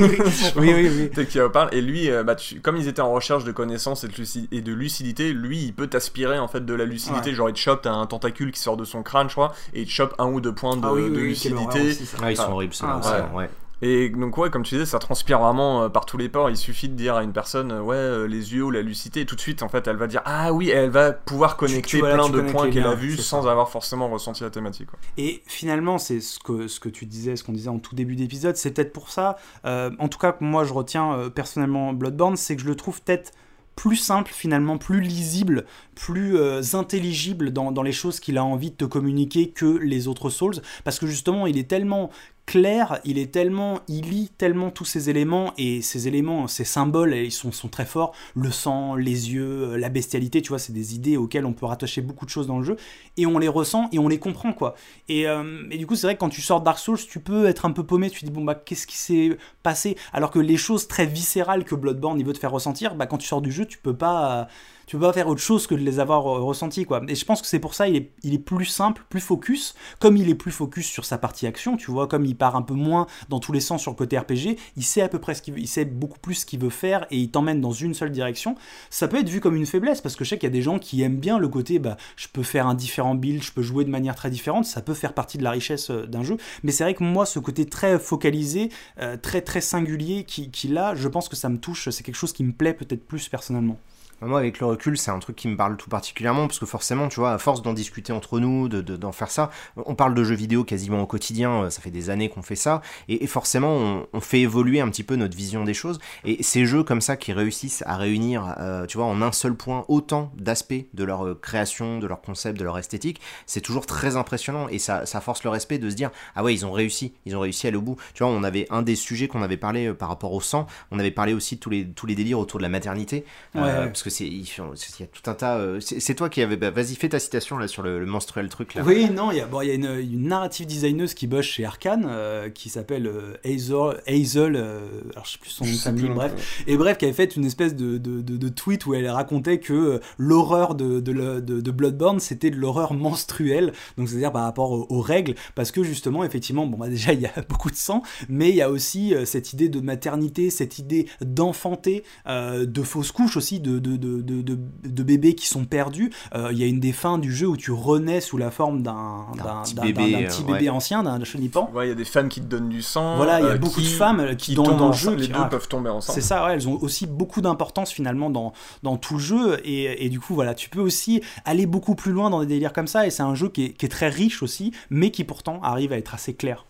oui, 0.00 0.18
oui, 0.56 0.72
oui. 0.74 1.10
oui. 1.16 1.26
qui 1.26 1.38
parle. 1.52 1.68
Et 1.72 1.80
lui, 1.80 2.10
bah, 2.24 2.34
tu, 2.34 2.60
comme 2.60 2.76
ils 2.76 2.88
étaient 2.88 3.02
en 3.02 3.12
recherche 3.12 3.44
de 3.44 3.52
connaissances 3.52 4.04
et 4.04 4.08
de, 4.08 4.14
et 4.52 4.60
de 4.60 4.72
lucidité, 4.72 5.32
lui, 5.32 5.64
il 5.64 5.72
peut 5.72 5.86
t'aspirer 5.86 6.38
en 6.38 6.48
fait 6.48 6.64
de 6.64 6.74
la 6.74 6.84
lucidité. 6.84 7.34
Genre, 7.34 7.48
il 7.48 7.54
te 7.54 7.58
chope, 7.58 7.82
t'as 7.82 7.92
un 7.92 8.06
tentacule 8.06 8.52
qui 8.52 8.60
sort 8.60 8.76
de 8.76 8.84
son 8.84 9.02
crâne, 9.02 9.28
je 9.28 9.34
crois, 9.34 9.54
et 9.74 9.82
il 9.82 9.86
te 9.86 9.92
chope 9.92 10.14
un 10.18 10.26
ou 10.26 10.40
deux 10.40 10.54
points 10.54 10.76
de, 10.76 10.86
ah 10.86 10.94
de 10.94 11.20
lucidité. 11.20 11.96
Ah, 12.22 12.30
ils 12.30 12.36
sont 12.36 12.52
horribles. 12.52 12.74
Ah, 12.82 13.30
ouais. 13.34 13.48
Et 13.82 14.08
donc 14.08 14.38
ouais, 14.38 14.48
comme 14.50 14.62
tu 14.62 14.74
disais, 14.74 14.86
ça 14.86 14.98
transpire 14.98 15.38
vraiment 15.38 15.82
euh, 15.82 15.88
par 15.88 16.06
tous 16.06 16.16
les 16.16 16.28
ports. 16.28 16.48
Il 16.48 16.56
suffit 16.56 16.88
de 16.88 16.94
dire 16.94 17.16
à 17.16 17.22
une 17.22 17.32
personne, 17.32 17.72
euh, 17.72 17.80
ouais, 17.80 17.96
euh, 17.96 18.26
les 18.26 18.54
yeux 18.54 18.64
ou 18.64 18.70
la 18.70 18.80
lucidité, 18.80 19.20
et 19.20 19.26
tout 19.26 19.36
de 19.36 19.40
suite, 19.40 19.62
en 19.62 19.68
fait, 19.68 19.86
elle 19.86 19.96
va 19.96 20.06
dire, 20.06 20.22
ah 20.24 20.52
oui, 20.52 20.70
elle 20.70 20.90
va 20.90 21.12
pouvoir 21.12 21.56
connecter 21.56 21.98
plein 22.00 22.28
de 22.28 22.40
points 22.40 22.70
qu'elle 22.70 22.86
a 22.86 22.94
vus 22.94 23.16
sans 23.18 23.46
avoir 23.46 23.68
forcément 23.68 24.08
ressenti 24.08 24.42
la 24.42 24.50
thématique. 24.50 24.88
Quoi. 24.88 24.98
Et 25.18 25.42
finalement, 25.46 25.98
c'est 25.98 26.20
ce 26.20 26.38
que, 26.38 26.68
ce 26.68 26.80
que 26.80 26.88
tu 26.88 27.04
disais, 27.04 27.36
ce 27.36 27.44
qu'on 27.44 27.52
disait 27.52 27.68
en 27.68 27.78
tout 27.78 27.94
début 27.94 28.16
d'épisode, 28.16 28.56
c'est 28.56 28.70
peut-être 28.70 28.92
pour 28.92 29.10
ça, 29.10 29.36
en 29.64 30.08
tout 30.08 30.18
cas, 30.18 30.36
moi 30.40 30.64
je 30.64 30.72
retiens 30.72 31.30
personnellement 31.34 31.92
Bloodborne, 31.92 32.36
c'est 32.36 32.56
que 32.56 32.62
je 32.62 32.66
le 32.66 32.76
trouve 32.76 33.02
peut-être 33.02 33.32
plus 33.74 33.96
simple 33.96 34.32
finalement, 34.32 34.78
plus 34.78 35.00
lisible, 35.00 35.66
plus 35.94 36.38
intelligible 36.74 37.52
dans, 37.52 37.72
dans, 37.72 37.82
les 37.82 37.92
choses 37.92 38.20
qu'il 38.20 38.38
a 38.38 38.44
envie 38.44 38.70
de 38.70 38.76
te 38.76 38.84
communiquer 38.84 39.50
que 39.50 39.66
les 39.66 40.08
autres 40.08 40.30
Souls, 40.30 40.56
parce 40.84 40.98
que 40.98 41.06
justement 41.06 41.46
il 41.46 41.58
est 41.58 41.68
tellement 41.68 42.10
clair, 42.46 43.00
il 43.04 43.18
est 43.18 43.32
tellement, 43.32 43.80
il 43.88 44.08
lit 44.08 44.30
tellement 44.38 44.70
tous 44.70 44.84
ces 44.84 45.10
éléments 45.10 45.52
et 45.58 45.82
ces 45.82 46.06
éléments, 46.06 46.46
ces 46.46 46.64
symboles, 46.64 47.14
ils 47.14 47.32
sont, 47.32 47.50
très 47.68 47.84
forts. 47.84 48.14
Le 48.36 48.52
sang, 48.52 48.94
les 48.94 49.32
yeux, 49.32 49.72
euh, 49.72 49.76
la 49.76 49.88
bestialité, 49.88 50.40
tu 50.40 50.50
vois, 50.50 50.60
c'est 50.60 50.72
des 50.72 50.94
idées 50.94 51.16
auxquelles 51.16 51.44
on 51.44 51.52
peut 51.52 51.66
rattacher 51.66 52.00
beaucoup 52.00 52.24
de 52.24 52.30
choses 52.30 52.46
dans 52.46 52.58
le 52.58 52.64
jeu 52.64 52.76
et 53.16 53.26
on 53.26 53.38
les 53.38 53.48
ressent 53.48 53.88
et 53.92 53.98
on 53.98 54.08
les 54.08 54.20
comprend 54.20 54.52
quoi. 54.52 54.76
Et, 55.08 55.26
euh, 55.26 55.66
du 55.68 55.86
coup, 55.86 55.96
c'est 55.96 56.06
vrai 56.06 56.14
que 56.14 56.20
quand 56.20 56.28
tu 56.28 56.40
sors 56.40 56.60
Dark 56.60 56.78
Souls, 56.78 56.98
tu 56.98 57.18
peux 57.18 57.46
être 57.46 57.66
un 57.66 57.72
peu 57.72 57.84
paumé. 57.84 58.08
Tu 58.10 58.20
te 58.20 58.26
dis 58.26 58.32
bon 58.32 58.44
bah 58.44 58.54
qu'est-ce 58.54 58.86
qui 58.86 58.96
s'est 58.96 59.36
passé? 59.62 59.96
Alors 60.12 60.30
que 60.30 60.38
les 60.38 60.56
choses 60.56 60.86
très 60.86 61.06
viscérales 61.06 61.64
que 61.64 61.74
Bloodborne 61.74 62.20
il 62.20 62.24
veut 62.24 62.32
te 62.32 62.38
faire 62.38 62.52
ressentir, 62.52 62.94
bah 62.94 63.06
quand 63.06 63.18
tu 63.18 63.26
sors 63.26 63.42
du 63.42 63.50
jeu, 63.50 63.66
tu 63.66 63.78
peux 63.78 63.96
pas 63.96 64.48
tu 64.86 64.96
peux 64.96 65.02
pas 65.02 65.12
faire 65.12 65.28
autre 65.28 65.40
chose 65.40 65.66
que 65.66 65.74
de 65.74 65.80
les 65.80 65.98
avoir 65.98 66.26
euh, 66.26 66.40
ressentis, 66.40 66.84
quoi. 66.84 67.02
Et 67.08 67.14
je 67.14 67.24
pense 67.24 67.42
que 67.42 67.48
c'est 67.48 67.58
pour 67.58 67.74
ça 67.74 67.88
il 67.88 67.96
est, 67.96 68.12
il 68.22 68.34
est 68.34 68.38
plus 68.38 68.66
simple, 68.66 69.04
plus 69.08 69.20
focus. 69.20 69.74
Comme 69.98 70.16
il 70.16 70.28
est 70.28 70.34
plus 70.34 70.52
focus 70.52 70.86
sur 70.86 71.04
sa 71.04 71.18
partie 71.18 71.46
action, 71.46 71.76
tu 71.76 71.90
vois, 71.90 72.06
comme 72.06 72.24
il 72.24 72.36
part 72.36 72.56
un 72.56 72.62
peu 72.62 72.74
moins 72.74 73.06
dans 73.28 73.40
tous 73.40 73.52
les 73.52 73.60
sens 73.60 73.82
sur 73.82 73.90
le 73.90 73.96
côté 73.96 74.18
RPG, 74.18 74.56
il 74.76 74.84
sait 74.84 75.02
à 75.02 75.08
peu 75.08 75.18
près 75.18 75.34
ce 75.34 75.42
qu'il 75.42 75.54
veut, 75.54 75.60
il 75.60 75.68
sait 75.68 75.84
beaucoup 75.84 76.18
plus 76.18 76.34
ce 76.34 76.46
qu'il 76.46 76.60
veut 76.60 76.70
faire 76.70 77.06
et 77.10 77.18
il 77.18 77.30
t'emmène 77.30 77.60
dans 77.60 77.72
une 77.72 77.94
seule 77.94 78.12
direction. 78.12 78.54
Ça 78.90 79.08
peut 79.08 79.18
être 79.18 79.28
vu 79.28 79.40
comme 79.40 79.56
une 79.56 79.66
faiblesse 79.66 80.00
parce 80.00 80.14
que 80.16 80.24
je 80.24 80.30
sais 80.30 80.38
qu'il 80.38 80.46
y 80.46 80.52
a 80.52 80.54
des 80.54 80.62
gens 80.62 80.78
qui 80.78 81.02
aiment 81.02 81.18
bien 81.18 81.38
le 81.38 81.48
côté, 81.48 81.78
bah, 81.78 81.96
je 82.16 82.28
peux 82.28 82.42
faire 82.42 82.66
un 82.66 82.74
différent 82.74 83.14
build, 83.14 83.42
je 83.42 83.52
peux 83.52 83.62
jouer 83.62 83.84
de 83.84 83.90
manière 83.90 84.14
très 84.14 84.30
différente, 84.30 84.64
ça 84.64 84.82
peut 84.82 84.94
faire 84.94 85.12
partie 85.12 85.38
de 85.38 85.44
la 85.44 85.50
richesse 85.50 85.90
euh, 85.90 86.06
d'un 86.06 86.22
jeu. 86.22 86.36
Mais 86.62 86.72
c'est 86.72 86.84
vrai 86.84 86.94
que 86.94 87.02
moi, 87.02 87.26
ce 87.26 87.38
côté 87.38 87.66
très 87.66 87.98
focalisé, 87.98 88.70
euh, 89.00 89.16
très 89.16 89.40
très 89.40 89.60
singulier 89.60 90.24
qu'il 90.24 90.50
qui 90.50 90.76
a, 90.76 90.94
je 90.94 91.08
pense 91.08 91.28
que 91.28 91.36
ça 91.36 91.48
me 91.48 91.58
touche, 91.58 91.88
c'est 91.90 92.02
quelque 92.02 92.16
chose 92.16 92.32
qui 92.32 92.44
me 92.44 92.52
plaît 92.52 92.74
peut-être 92.74 93.06
plus 93.06 93.28
personnellement. 93.28 93.78
Moi, 94.22 94.38
avec 94.38 94.60
le 94.60 94.66
recul, 94.66 94.96
c'est 94.96 95.10
un 95.10 95.18
truc 95.18 95.36
qui 95.36 95.46
me 95.46 95.56
parle 95.56 95.76
tout 95.76 95.90
particulièrement, 95.90 96.46
parce 96.46 96.58
que 96.58 96.66
forcément, 96.66 97.08
tu 97.08 97.20
vois, 97.20 97.34
à 97.34 97.38
force 97.38 97.60
d'en 97.62 97.74
discuter 97.74 98.12
entre 98.12 98.40
nous, 98.40 98.68
d'en 98.68 98.78
de, 98.78 98.96
d'en 98.96 99.12
faire 99.12 99.30
ça, 99.30 99.50
on 99.76 99.94
parle 99.94 100.14
de 100.14 100.24
jeux 100.24 100.34
vidéo 100.34 100.64
quasiment 100.64 101.02
au 101.02 101.06
quotidien, 101.06 101.64
euh, 101.64 101.70
ça 101.70 101.82
fait 101.82 101.90
des 101.90 102.08
années 102.08 102.28
qu'on 102.30 102.42
fait 102.42 102.56
ça, 102.56 102.80
et, 103.08 103.24
et 103.24 103.26
forcément, 103.26 103.76
on, 103.76 104.06
on, 104.12 104.20
fait 104.20 104.40
évoluer 104.40 104.80
un 104.80 104.88
petit 104.88 105.02
peu 105.02 105.16
notre 105.16 105.36
vision 105.36 105.64
des 105.64 105.74
choses, 105.74 105.98
et 106.24 106.42
ces 106.42 106.64
jeux 106.64 106.82
comme 106.82 107.02
ça 107.02 107.16
qui 107.16 107.32
réussissent 107.32 107.82
à 107.86 107.96
réunir, 107.96 108.54
euh, 108.58 108.86
tu 108.86 108.96
vois, 108.96 109.06
en 109.06 109.20
un 109.20 109.32
seul 109.32 109.54
point, 109.54 109.84
autant 109.88 110.32
d'aspects 110.36 110.86
de 110.94 111.04
leur 111.04 111.26
euh, 111.26 111.34
création, 111.34 111.98
de 111.98 112.06
leur 112.06 112.22
concept, 112.22 112.58
de 112.58 112.64
leur 112.64 112.78
esthétique, 112.78 113.20
c'est 113.44 113.60
toujours 113.60 113.84
très 113.84 114.16
impressionnant, 114.16 114.68
et 114.68 114.78
ça, 114.78 115.04
ça 115.04 115.20
force 115.20 115.44
le 115.44 115.50
respect 115.50 115.78
de 115.78 115.90
se 115.90 115.94
dire, 115.94 116.10
ah 116.34 116.42
ouais, 116.42 116.54
ils 116.54 116.64
ont 116.64 116.72
réussi, 116.72 117.12
ils 117.26 117.36
ont 117.36 117.40
réussi 117.40 117.66
à 117.66 117.68
aller 117.68 117.76
au 117.76 117.82
bout. 117.82 117.96
Tu 118.14 118.22
vois, 118.22 118.32
on 118.32 118.42
avait 118.42 118.66
un 118.70 118.80
des 118.80 118.96
sujets 118.96 119.28
qu'on 119.28 119.42
avait 119.42 119.56
parlé 119.58 119.92
par 119.92 120.08
rapport 120.08 120.32
au 120.32 120.40
sang, 120.40 120.66
on 120.90 120.98
avait 120.98 121.10
parlé 121.10 121.34
aussi 121.34 121.56
de 121.56 121.60
tous 121.60 121.70
les, 121.70 121.86
tous 121.86 122.06
les 122.06 122.14
délires 122.14 122.38
autour 122.38 122.58
de 122.58 122.62
la 122.62 122.70
maternité, 122.70 123.24
Ouais, 123.54 123.62
euh, 123.62 123.86
parce 123.86 124.02
que 124.06 124.10
c'est 124.10 124.26
il 124.26 124.42
y 124.42 125.02
a 125.02 125.06
tout 125.06 125.28
un 125.30 125.34
tas. 125.34 125.58
euh, 125.58 125.80
c'est 125.80 126.14
toi 126.14 126.28
qui 126.28 126.42
avais. 126.42 126.56
bah, 126.56 126.70
Vas-y, 126.70 126.94
fais 126.94 127.08
ta 127.08 127.18
citation 127.18 127.58
là 127.58 127.68
sur 127.68 127.82
le, 127.82 127.98
le 128.00 128.06
menstruel 128.06 128.48
truc 128.48 128.74
là. 128.74 128.82
Oui, 128.84 129.08
non, 129.10 129.30
il 129.32 129.38
y 129.38 129.40
a, 129.40 129.46
bon, 129.46 129.60
il 129.60 129.68
y 129.68 129.70
a 129.70 129.74
une, 129.74 129.84
une 130.00 130.28
narrative 130.28 130.66
designeuse 130.66 131.14
qui 131.14 131.26
bosse 131.26 131.44
chez 131.46 131.64
Arkane, 131.64 132.06
euh, 132.08 132.48
qui 132.48 132.68
s'appelle 132.68 133.06
euh, 133.06 133.34
Hazel, 133.44 134.00
Hazel 134.06 134.56
euh, 134.56 134.80
alors 135.12 135.24
je 135.26 135.32
sais 135.32 135.38
plus 135.38 135.50
son 135.50 135.64
nom 135.64 135.72
de 135.72 135.76
famille, 135.76 136.08
bref. 136.08 136.62
Et 136.66 136.76
bref, 136.76 136.98
qui 136.98 137.04
avait 137.04 137.14
fait 137.14 137.36
une 137.36 137.44
espèce 137.44 137.74
de, 137.74 137.98
de, 137.98 138.20
de- 138.22 138.36
de 138.36 138.48
tweet 138.48 138.86
où 138.86 138.94
elle 138.94 139.08
racontait 139.08 139.58
que 139.60 140.00
l'horreur 140.18 140.74
de, 140.74 141.00
de, 141.00 141.12
le- 141.12 141.40
de- 141.40 141.60
de 141.60 141.70
Bloodborne, 141.70 142.20
c'était 142.20 142.50
de 142.50 142.56
l'horreur 142.56 142.94
menstruelle, 142.94 143.72
donc 143.98 144.08
c'est-à-dire 144.08 144.32
par 144.32 144.44
rapport 144.44 144.70
aux, 144.72 144.86
aux 144.90 145.00
règles, 145.00 145.34
parce 145.54 145.70
que 145.72 145.82
justement, 145.82 146.24
effectivement, 146.24 146.66
bon, 146.66 146.76
bah, 146.78 146.88
déjà, 146.88 147.12
il 147.12 147.20
y 147.20 147.26
a 147.26 147.32
beaucoup 147.48 147.70
de 147.70 147.76
sang, 147.76 148.02
mais 148.28 148.50
il 148.50 148.54
y 148.56 148.62
a 148.62 148.70
aussi 148.70 149.14
euh, 149.14 149.24
cette 149.24 149.52
idée 149.52 149.68
de 149.68 149.80
maternité, 149.80 150.50
cette 150.50 150.78
idée 150.78 151.06
d'enfanter, 151.20 152.04
euh, 152.26 152.66
de 152.66 152.82
fausses 152.82 153.12
couches 153.12 153.36
aussi, 153.36 153.60
de, 153.60 153.78
de, 153.96 154.20
de, 154.22 154.42
de, 154.42 154.54
de- 154.54 154.88
de 154.88 155.02
bébés 155.02 155.34
qui 155.34 155.46
sont 155.48 155.64
perdus. 155.64 156.10
Euh, 156.34 156.48
Il 156.52 156.58
y 156.58 156.62
a 156.62 156.66
une 156.66 156.80
des 156.80 156.92
fins 156.92 157.18
du 157.18 157.32
jeu 157.34 157.46
où 157.48 157.56
tu 157.56 157.70
renais 157.72 158.20
sous 158.20 158.36
la 158.36 158.50
forme 158.50 158.82
d'un 158.82 159.26
petit 159.64 159.74
bébé, 159.74 160.14
euh, 160.14 160.28
ouais. 160.46 160.52
bébé 160.52 160.70
ancien, 160.70 161.02
d'un 161.02 161.22
chenipan. 161.24 161.70
Ouais, 161.74 161.86
il 161.86 161.88
y 161.88 161.92
a 161.92 161.96
des 161.96 162.04
femmes 162.04 162.28
qui 162.28 162.40
te 162.40 162.46
donnent 162.46 162.68
du 162.68 162.82
sang. 162.82 163.16
Voilà, 163.16 163.40
il 163.40 163.44
y 163.46 163.48
a 163.48 163.52
euh, 163.52 163.58
beaucoup 163.58 163.80
de 163.80 163.86
femmes 163.86 164.36
qui, 164.36 164.54
dans, 164.54 164.88
le 164.88 164.92
jeu, 164.92 165.14
Les 165.14 165.22
qui- 165.26 165.28
deux 165.32 165.38
ah, 165.42 165.46
peuvent 165.46 165.68
tomber 165.68 165.90
ensemble. 165.90 166.14
c'est 166.14 166.26
ça, 166.26 166.44
ouais, 166.44 166.54
elles 166.54 166.68
ont 166.68 166.78
aussi 166.82 167.06
beaucoup 167.06 167.40
d'importance 167.40 167.90
finalement 167.90 168.30
dans, 168.30 168.52
dans 168.82 168.96
tout 168.96 169.14
le 169.14 169.20
jeu. 169.20 169.60
Et, 169.64 170.04
et 170.04 170.08
du 170.08 170.20
coup, 170.20 170.34
voilà, 170.34 170.54
tu 170.54 170.68
peux 170.70 170.80
aussi 170.80 171.22
aller 171.44 171.66
beaucoup 171.66 171.94
plus 171.94 172.12
loin 172.12 172.30
dans 172.30 172.40
des 172.40 172.46
délires 172.46 172.72
comme 172.72 172.86
ça. 172.86 173.06
Et 173.06 173.10
c'est 173.10 173.22
un 173.22 173.34
jeu 173.34 173.48
qui 173.48 173.64
est, 173.66 173.70
qui 173.70 173.86
est 173.86 173.88
très 173.90 174.08
riche 174.08 174.42
aussi, 174.42 174.72
mais 174.90 175.10
qui 175.10 175.24
pourtant 175.24 175.60
arrive 175.62 175.92
à 175.92 175.96
être 175.96 176.14
assez 176.14 176.34
clair. 176.34 176.65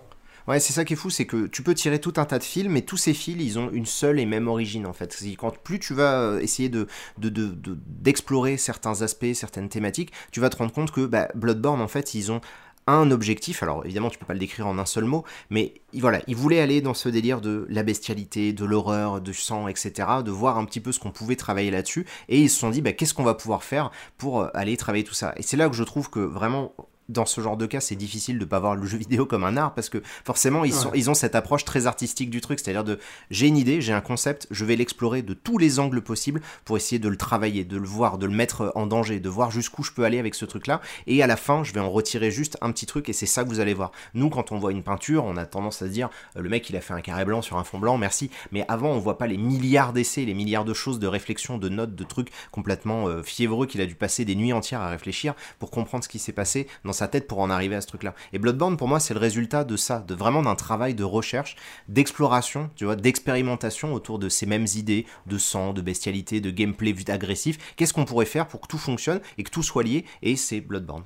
Ouais, 0.46 0.60
c'est 0.60 0.72
ça 0.72 0.84
qui 0.84 0.92
est 0.92 0.96
fou, 0.96 1.10
c'est 1.10 1.26
que 1.26 1.46
tu 1.48 1.62
peux 1.62 1.74
tirer 1.74 2.00
tout 2.00 2.12
un 2.18 2.24
tas 2.24 2.38
de 2.38 2.44
fils, 2.44 2.68
mais 2.68 2.82
tous 2.82 2.96
ces 2.96 3.14
fils, 3.14 3.36
ils 3.40 3.58
ont 3.58 3.68
une 3.72 3.86
seule 3.86 4.20
et 4.20 4.26
même 4.26 4.46
origine 4.46 4.86
en 4.86 4.92
fait. 4.92 5.16
Quand 5.38 5.56
plus 5.58 5.80
tu 5.80 5.92
vas 5.92 6.20
euh, 6.20 6.38
essayer 6.40 6.68
de 6.68 6.86
de- 7.18 7.28
de- 7.30 7.48
de- 7.48 7.76
d'explorer 7.86 8.56
certains 8.56 9.02
aspects, 9.02 9.32
certaines 9.34 9.68
thématiques, 9.68 10.12
tu 10.30 10.38
vas 10.40 10.48
te 10.48 10.56
rendre 10.56 10.72
compte 10.72 10.92
que 10.92 11.04
bah, 11.04 11.28
Bloodborne 11.34 11.80
en 11.80 11.88
fait, 11.88 12.14
ils 12.14 12.30
ont 12.30 12.40
un 12.88 13.10
objectif, 13.10 13.64
alors 13.64 13.84
évidemment 13.84 14.10
tu 14.10 14.18
peux 14.18 14.26
pas 14.26 14.34
le 14.34 14.38
décrire 14.38 14.68
en 14.68 14.78
un 14.78 14.86
seul 14.86 15.04
mot, 15.04 15.24
mais 15.50 15.74
il- 15.92 16.00
voilà, 16.00 16.20
ils 16.28 16.36
voulaient 16.36 16.60
aller 16.60 16.80
dans 16.80 16.94
ce 16.94 17.08
délire 17.08 17.40
de 17.40 17.66
la 17.68 17.82
bestialité, 17.82 18.52
de 18.52 18.64
l'horreur, 18.64 19.20
du 19.20 19.34
sang, 19.34 19.66
etc., 19.66 20.22
de 20.22 20.30
voir 20.30 20.56
un 20.58 20.64
petit 20.64 20.78
peu 20.80 20.92
ce 20.92 21.00
qu'on 21.00 21.10
pouvait 21.10 21.34
travailler 21.34 21.72
là-dessus, 21.72 22.06
et 22.28 22.40
ils 22.40 22.48
se 22.50 22.60
sont 22.60 22.70
dit, 22.70 22.82
bah, 22.82 22.92
qu'est-ce 22.92 23.14
qu'on 23.14 23.24
va 23.24 23.34
pouvoir 23.34 23.64
faire 23.64 23.90
pour 24.18 24.42
euh, 24.42 24.48
aller 24.54 24.76
travailler 24.76 25.02
tout 25.02 25.14
ça? 25.14 25.32
Et 25.36 25.42
c'est 25.42 25.56
là 25.56 25.68
que 25.68 25.74
je 25.74 25.82
trouve 25.82 26.08
que 26.10 26.20
vraiment, 26.20 26.72
dans 27.08 27.26
ce 27.26 27.40
genre 27.40 27.56
de 27.56 27.66
cas, 27.66 27.80
c'est 27.80 27.96
difficile 27.96 28.38
de 28.38 28.44
pas 28.44 28.58
voir 28.58 28.76
le 28.76 28.86
jeu 28.86 28.98
vidéo 28.98 29.26
comme 29.26 29.44
un 29.44 29.56
art, 29.56 29.74
parce 29.74 29.88
que 29.88 30.02
forcément, 30.24 30.64
ils, 30.64 30.72
sont, 30.72 30.90
Ouais. 30.90 30.98
ils 30.98 31.10
ont 31.10 31.14
cette 31.14 31.34
approche 31.34 31.64
très 31.64 31.86
artistique 31.86 32.30
du 32.30 32.40
truc, 32.40 32.58
c'est-à-dire 32.60 32.84
de, 32.84 32.98
j'ai 33.30 33.46
une 33.46 33.56
idée, 33.56 33.80
j'ai 33.80 33.92
un 33.92 34.00
concept, 34.00 34.46
je 34.50 34.64
vais 34.64 34.76
l'explorer 34.76 35.22
de 35.22 35.34
tous 35.34 35.58
les 35.58 35.78
angles 35.78 36.00
possibles 36.02 36.40
pour 36.64 36.76
essayer 36.76 36.98
de 36.98 37.08
le 37.08 37.16
travailler, 37.16 37.64
de 37.64 37.76
le 37.76 37.86
voir, 37.86 38.18
de 38.18 38.26
le 38.26 38.32
mettre 38.32 38.72
en 38.74 38.86
danger, 38.86 39.20
de 39.20 39.28
voir 39.28 39.50
jusqu'où 39.50 39.82
je 39.82 39.92
peux 39.92 40.04
aller 40.04 40.18
avec 40.18 40.34
ce 40.34 40.44
truc-là, 40.44 40.80
et 41.06 41.22
à 41.22 41.26
la 41.26 41.36
fin, 41.36 41.64
je 41.64 41.72
vais 41.72 41.80
en 41.80 41.90
retirer 41.90 42.30
juste 42.30 42.56
un 42.60 42.72
petit 42.72 42.86
truc, 42.86 43.08
et 43.08 43.12
c'est 43.12 43.26
ça 43.26 43.44
que 43.44 43.48
vous 43.48 43.60
allez 43.60 43.74
voir. 43.74 43.92
Nous, 44.14 44.28
quand 44.30 44.52
on 44.52 44.58
voit 44.58 44.72
une 44.72 44.82
peinture, 44.82 45.24
on 45.24 45.36
a 45.36 45.46
tendance 45.46 45.82
à 45.82 45.86
se 45.86 45.90
dire, 45.90 46.08
euh, 46.36 46.40
le 46.40 46.48
mec, 46.48 46.68
il 46.70 46.76
a 46.76 46.80
fait 46.80 46.94
un 46.94 47.00
carré 47.00 47.24
blanc 47.24 47.42
sur 47.42 47.56
un 47.56 47.64
fond 47.64 47.78
blanc, 47.78 47.98
merci, 47.98 48.30
mais 48.52 48.64
avant, 48.68 48.90
on 48.90 48.98
voit 48.98 49.18
pas 49.18 49.26
les 49.26 49.36
milliards 49.36 49.92
d'essais, 49.92 50.24
les 50.24 50.34
milliards 50.34 50.64
de 50.64 50.74
choses, 50.74 50.98
de 50.98 51.06
réflexions, 51.06 51.58
de 51.58 51.68
notes, 51.68 51.94
de 51.94 52.04
trucs 52.04 52.30
complètement 52.50 53.06
euh, 53.08 53.22
fiévreux 53.22 53.66
qu'il 53.66 53.80
a 53.80 53.86
dû 53.86 53.94
passer 53.94 54.24
des 54.24 54.34
nuits 54.34 54.52
entières 54.52 54.80
à 54.80 54.88
réfléchir 54.88 55.34
pour 55.58 55.70
comprendre 55.70 56.02
ce 56.04 56.08
qui 56.08 56.18
s'est 56.18 56.32
passé 56.32 56.66
dans 56.84 56.92
sa 56.96 57.08
tête 57.08 57.26
pour 57.28 57.38
en 57.38 57.50
arriver 57.50 57.76
à 57.76 57.80
ce 57.80 57.86
truc-là. 57.86 58.14
Et 58.32 58.38
Bloodborne, 58.38 58.76
pour 58.76 58.88
moi, 58.88 59.00
c'est 59.00 59.14
le 59.14 59.20
résultat 59.20 59.64
de 59.64 59.76
ça, 59.76 60.00
de 60.00 60.14
vraiment 60.14 60.42
d'un 60.42 60.54
travail 60.54 60.94
de 60.94 61.04
recherche, 61.04 61.56
d'exploration, 61.88 62.70
tu 62.74 62.84
vois, 62.84 62.96
d'expérimentation 62.96 63.94
autour 63.94 64.18
de 64.18 64.28
ces 64.28 64.46
mêmes 64.46 64.66
idées 64.74 65.06
de 65.26 65.38
sang, 65.38 65.72
de 65.72 65.82
bestialité, 65.82 66.40
de 66.40 66.50
gameplay 66.50 66.94
agressif. 67.08 67.74
Qu'est-ce 67.76 67.92
qu'on 67.92 68.04
pourrait 68.04 68.26
faire 68.26 68.48
pour 68.48 68.60
que 68.60 68.66
tout 68.66 68.78
fonctionne 68.78 69.20
et 69.38 69.44
que 69.44 69.50
tout 69.50 69.62
soit 69.62 69.82
lié 69.82 70.04
Et 70.22 70.36
c'est 70.36 70.60
Bloodborne. 70.60 71.04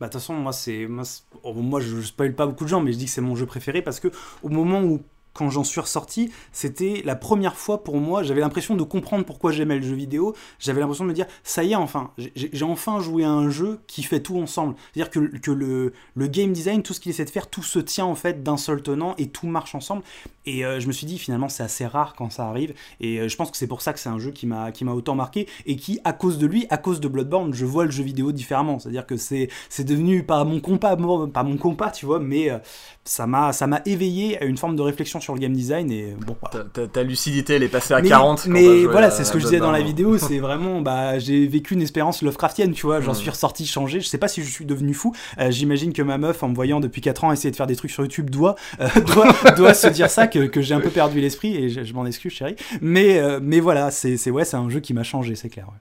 Bah, 0.00 0.08
de 0.08 0.12
toute 0.12 0.20
façon, 0.20 0.34
moi, 0.34 0.52
c'est. 0.52 0.86
Moi, 0.86 1.04
oh, 1.42 1.54
moi, 1.54 1.80
je 1.80 2.00
spoil 2.00 2.34
pas 2.34 2.46
beaucoup 2.46 2.64
de 2.64 2.68
gens, 2.68 2.80
mais 2.80 2.92
je 2.92 2.98
dis 2.98 3.04
que 3.04 3.10
c'est 3.10 3.20
mon 3.20 3.36
jeu 3.36 3.46
préféré 3.46 3.82
parce 3.82 4.00
que 4.00 4.08
au 4.42 4.48
moment 4.48 4.82
où. 4.82 5.02
Quand 5.34 5.50
j'en 5.50 5.64
suis 5.64 5.80
ressorti, 5.80 6.30
c'était 6.52 7.02
la 7.04 7.16
première 7.16 7.56
fois 7.56 7.82
pour 7.82 7.96
moi, 7.96 8.22
j'avais 8.22 8.40
l'impression 8.40 8.76
de 8.76 8.84
comprendre 8.84 9.24
pourquoi 9.24 9.50
j'aimais 9.50 9.76
le 9.76 9.82
jeu 9.82 9.96
vidéo. 9.96 10.34
J'avais 10.60 10.80
l'impression 10.80 11.04
de 11.04 11.08
me 11.10 11.14
dire, 11.14 11.26
ça 11.42 11.64
y 11.64 11.72
est, 11.72 11.76
enfin, 11.76 12.12
j'ai 12.16 12.62
enfin 12.62 13.00
joué 13.00 13.24
à 13.24 13.30
un 13.30 13.50
jeu 13.50 13.80
qui 13.88 14.04
fait 14.04 14.20
tout 14.20 14.38
ensemble. 14.38 14.76
C'est-à-dire 14.92 15.10
que, 15.10 15.50
le, 15.50 15.92
game 16.28 16.52
design, 16.52 16.82
tout 16.82 16.94
ce 16.94 17.00
qu'il 17.00 17.10
essaie 17.10 17.24
de 17.24 17.30
faire, 17.30 17.50
tout 17.50 17.64
se 17.64 17.80
tient 17.80 18.06
en 18.06 18.14
fait 18.14 18.42
d'un 18.42 18.56
seul 18.56 18.80
tenant 18.82 19.14
et 19.18 19.28
tout 19.28 19.46
marche 19.48 19.74
ensemble. 19.74 20.02
Et 20.46 20.64
euh, 20.64 20.78
je 20.78 20.86
me 20.86 20.92
suis 20.92 21.06
dit, 21.06 21.18
finalement, 21.18 21.48
c'est 21.48 21.62
assez 21.62 21.86
rare 21.86 22.14
quand 22.14 22.30
ça 22.30 22.46
arrive. 22.46 22.74
Et 23.00 23.18
euh, 23.18 23.28
je 23.28 23.36
pense 23.36 23.50
que 23.50 23.56
c'est 23.56 23.66
pour 23.66 23.82
ça 23.82 23.92
que 23.92 23.98
c'est 23.98 24.08
un 24.08 24.18
jeu 24.18 24.30
qui 24.30 24.46
m'a 24.46 24.70
autant 24.92 25.14
marqué 25.16 25.48
et 25.66 25.76
qui, 25.76 25.98
à 26.04 26.12
cause 26.12 26.38
de 26.38 26.46
lui, 26.46 26.66
à 26.70 26.76
cause 26.76 27.00
de 27.00 27.08
Bloodborne, 27.08 27.52
je 27.54 27.64
vois 27.64 27.84
le 27.84 27.90
jeu 27.90 28.04
vidéo 28.04 28.30
différemment. 28.30 28.78
C'est-à-dire 28.78 29.06
que 29.06 29.16
c'est 29.16 29.48
devenu 29.78 30.22
pas 30.22 30.44
mon 30.44 30.60
compas, 30.60 30.96
pas 30.96 31.42
mon 31.42 31.56
compas, 31.56 31.90
tu 31.90 32.06
vois, 32.06 32.20
mais 32.20 32.50
euh, 32.50 32.58
ça 33.04 33.26
m'a 33.26 33.82
éveillé 33.84 34.40
à 34.40 34.44
une 34.44 34.56
forme 34.56 34.76
de 34.76 34.82
réflexion 34.82 35.20
sur 35.24 35.34
le 35.34 35.40
game 35.40 35.52
design 35.52 35.90
et 35.90 36.14
bon. 36.26 36.36
voilà. 36.40 36.64
Ta, 36.66 36.82
ta- 36.82 36.86
ta 36.88 37.02
lucidité, 37.02 37.54
elle 37.54 37.62
est 37.64 37.68
passée 37.68 37.94
à 37.94 38.00
Mais, 38.00 38.08
40. 38.08 38.42
quand 38.44 38.50
mais 38.50 38.84
voilà, 38.84 39.10
c'est 39.10 39.24
ce 39.24 39.32
que 39.32 39.38
je 39.38 39.44
disais 39.44 39.58
dans 39.58 39.72
la 39.72 39.80
vidéo, 39.82 40.16
c'est 40.18 40.38
vraiment, 40.38 40.80
bah, 40.80 41.18
j'ai 41.18 41.46
vécu 41.46 41.74
une 41.74 41.82
expérience 41.82 42.22
Lovecraftienne, 42.22 42.72
tu 42.72 42.86
vois, 42.86 43.00
j'en 43.00 43.12
Mm. 43.12 43.16
suis 43.16 43.30
ressorti 43.30 43.66
changé, 43.66 44.00
je 44.00 44.06
sais 44.06 44.18
pas 44.18 44.28
si 44.28 44.42
je 44.42 44.50
suis 44.50 44.64
devenu 44.66 44.94
fou, 44.94 45.12
Euh, 45.38 45.50
j'imagine 45.50 45.92
que 45.92 46.02
ma 46.02 46.18
meuf, 46.18 46.42
en 46.42 46.48
me 46.48 46.54
voyant 46.54 46.78
depuis 46.80 47.00
4 47.00 47.24
ans 47.24 47.32
essayer 47.32 47.50
de 47.50 47.56
faire 47.56 47.66
des 47.66 47.76
trucs 47.76 47.90
sur 47.90 48.02
YouTube, 48.04 48.30
doit, 48.30 48.54
euh, 48.80 48.88
doit, 49.14 49.32
doit 49.56 49.74
se 49.74 49.88
dire 49.88 50.10
ça, 50.10 50.26
que, 50.26 50.46
que 50.46 50.60
j'ai 50.62 50.74
un 50.74 50.80
peu 50.80 50.90
perdu 50.90 51.20
l'esprit, 51.20 51.56
et 51.56 51.68
je, 51.70 51.82
je 51.84 51.92
m'en 51.94 52.06
excuse, 52.06 52.32
chérie, 52.32 52.56
mais, 52.80 53.18
euh, 53.18 53.40
mais 53.42 53.60
voilà, 53.60 53.90
c'est, 53.90 54.18
ouais, 54.30 54.44
c'est 54.44 54.56
un 54.56 54.68
jeu 54.70 54.80
qui 54.80 54.94
m'a 54.94 55.02
changé, 55.02 55.34
c'est 55.34 55.48
clair, 55.48 55.66
ouais. 55.68 55.78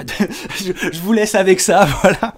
je, 0.56 0.72
je 0.92 1.00
vous 1.00 1.12
laisse 1.12 1.34
avec 1.34 1.60
ça, 1.60 1.86
voilà. 2.02 2.34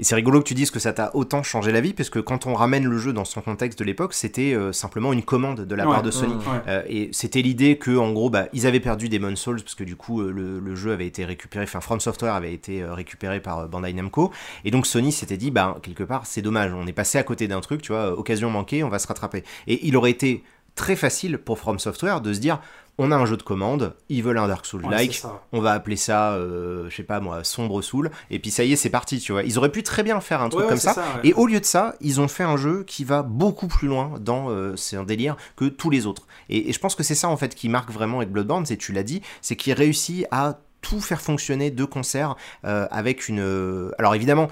Et 0.00 0.04
c'est 0.04 0.14
rigolo 0.14 0.40
que 0.40 0.46
tu 0.48 0.54
dises 0.54 0.70
que 0.70 0.78
ça 0.78 0.94
t'a 0.94 1.10
autant 1.14 1.42
changé 1.42 1.72
la 1.72 1.82
vie, 1.82 1.92
parce 1.92 2.08
que 2.08 2.18
quand 2.18 2.46
on 2.46 2.54
ramène 2.54 2.86
le 2.86 2.96
jeu 2.96 3.12
dans 3.12 3.26
son 3.26 3.42
contexte 3.42 3.78
de 3.78 3.84
l'époque, 3.84 4.14
c'était 4.14 4.54
euh, 4.54 4.72
simplement 4.72 5.12
une 5.12 5.22
commande 5.22 5.60
de 5.66 5.74
la 5.74 5.86
Ouais, 5.86 5.92
part 5.92 6.02
de 6.02 6.10
Sony. 6.10 6.32
mm, 6.32 6.38
ouais. 6.38 6.62
Euh, 6.68 6.82
et 6.88 7.10
c'était 7.12 7.42
l'idée 7.42 7.76
que, 7.76 7.94
en 7.98 8.10
gros, 8.12 8.30
bah, 8.30 8.46
ils 8.54 8.66
avaient 8.66 8.80
perdu 8.80 9.10
Demon 9.10 9.36
Souls 9.36 9.60
parce 9.62 9.74
que 9.74 9.84
du 9.84 9.96
coup, 9.96 10.22
euh, 10.22 10.32
le, 10.32 10.58
le 10.58 10.74
jeu 10.74 10.92
avait 10.92 11.06
été 11.06 11.26
récupéré, 11.26 11.64
enfin, 11.64 11.80
From 11.82 12.00
Software 12.00 12.32
avait 12.34 12.54
été 12.54 12.82
récupéré 12.82 13.40
par 13.40 13.68
Bandai 13.68 13.92
Namco. 13.92 14.32
Et 14.64 14.70
donc 14.70 14.86
Sony 14.86 15.12
s'était 15.12 15.36
dit, 15.36 15.50
bah, 15.50 15.76
quelque 15.82 16.02
part, 16.04 16.24
c'est 16.24 16.40
dommage, 16.42 16.72
on 16.72 16.86
est 16.86 16.94
passé 16.94 17.18
à 17.18 17.22
côté 17.22 17.46
d'un 17.46 17.60
truc, 17.60 17.82
tu 17.82 17.92
vois, 17.92 18.18
occasion 18.18 18.48
manquée, 18.48 18.82
on 18.82 18.88
va 18.88 18.98
se 18.98 19.06
rattraper. 19.06 19.44
Et 19.66 19.86
il 19.86 19.96
aurait 19.98 20.12
été 20.12 20.42
très 20.76 20.96
facile 20.96 21.36
pour 21.36 21.58
From 21.58 21.78
Software 21.78 22.22
de 22.22 22.32
se 22.32 22.38
dire, 22.40 22.58
on 22.98 23.12
a 23.12 23.16
un 23.16 23.26
jeu 23.26 23.36
de 23.36 23.42
commande, 23.42 23.94
ils 24.08 24.22
veulent 24.22 24.38
un 24.38 24.48
Dark 24.48 24.66
Souls-like, 24.66 25.22
on 25.52 25.60
va 25.60 25.72
appeler 25.72 25.96
ça, 25.96 26.32
euh, 26.32 26.88
je 26.90 26.96
sais 26.96 27.02
pas 27.02 27.20
moi, 27.20 27.44
Sombre 27.44 27.82
Soul, 27.82 28.10
et 28.30 28.38
puis 28.38 28.50
ça 28.50 28.64
y 28.64 28.72
est, 28.72 28.76
c'est 28.76 28.90
parti, 28.90 29.18
tu 29.18 29.32
vois. 29.32 29.42
Ils 29.42 29.58
auraient 29.58 29.72
pu 29.72 29.82
très 29.82 30.02
bien 30.02 30.20
faire 30.20 30.42
un 30.42 30.48
truc 30.48 30.62
Ouais, 30.62 30.68
comme 30.68 30.78
ça, 30.78 30.94
et 31.24 31.32
au 31.34 31.46
lieu 31.46 31.60
de 31.60 31.64
ça, 31.64 31.94
ils 32.00 32.20
ont 32.20 32.28
fait 32.28 32.44
un 32.44 32.56
jeu 32.56 32.84
qui 32.86 33.04
va 33.04 33.22
beaucoup 33.22 33.68
plus 33.68 33.88
loin 33.88 34.12
dans 34.20 34.50
euh, 34.50 34.76
c'est 34.76 34.96
un 34.96 35.04
délire 35.04 35.36
que 35.56 35.64
tous 35.64 35.90
les 35.90 36.06
autres. 36.06 36.26
Et, 36.48 36.68
et 36.68 36.72
je 36.72 36.78
pense 36.78 36.94
que 36.94 37.02
c'est 37.02 37.14
ça 37.14 37.28
en 37.28 37.36
fait 37.36 37.54
qui 37.54 37.68
marque 37.68 37.90
vraiment 37.90 38.18
avec 38.18 38.30
Bloodborne, 38.30 38.66
c'est 38.66 38.76
tu 38.76 38.92
l'as 38.92 39.02
dit, 39.02 39.22
c'est 39.40 39.56
qu'il 39.56 39.72
réussit 39.72 40.26
à 40.30 40.58
tout 40.82 41.00
faire 41.00 41.20
fonctionner 41.20 41.70
de 41.70 41.84
concert 41.84 42.36
euh, 42.64 42.86
avec 42.90 43.28
une. 43.28 43.92
Alors 43.98 44.14
évidemment. 44.14 44.48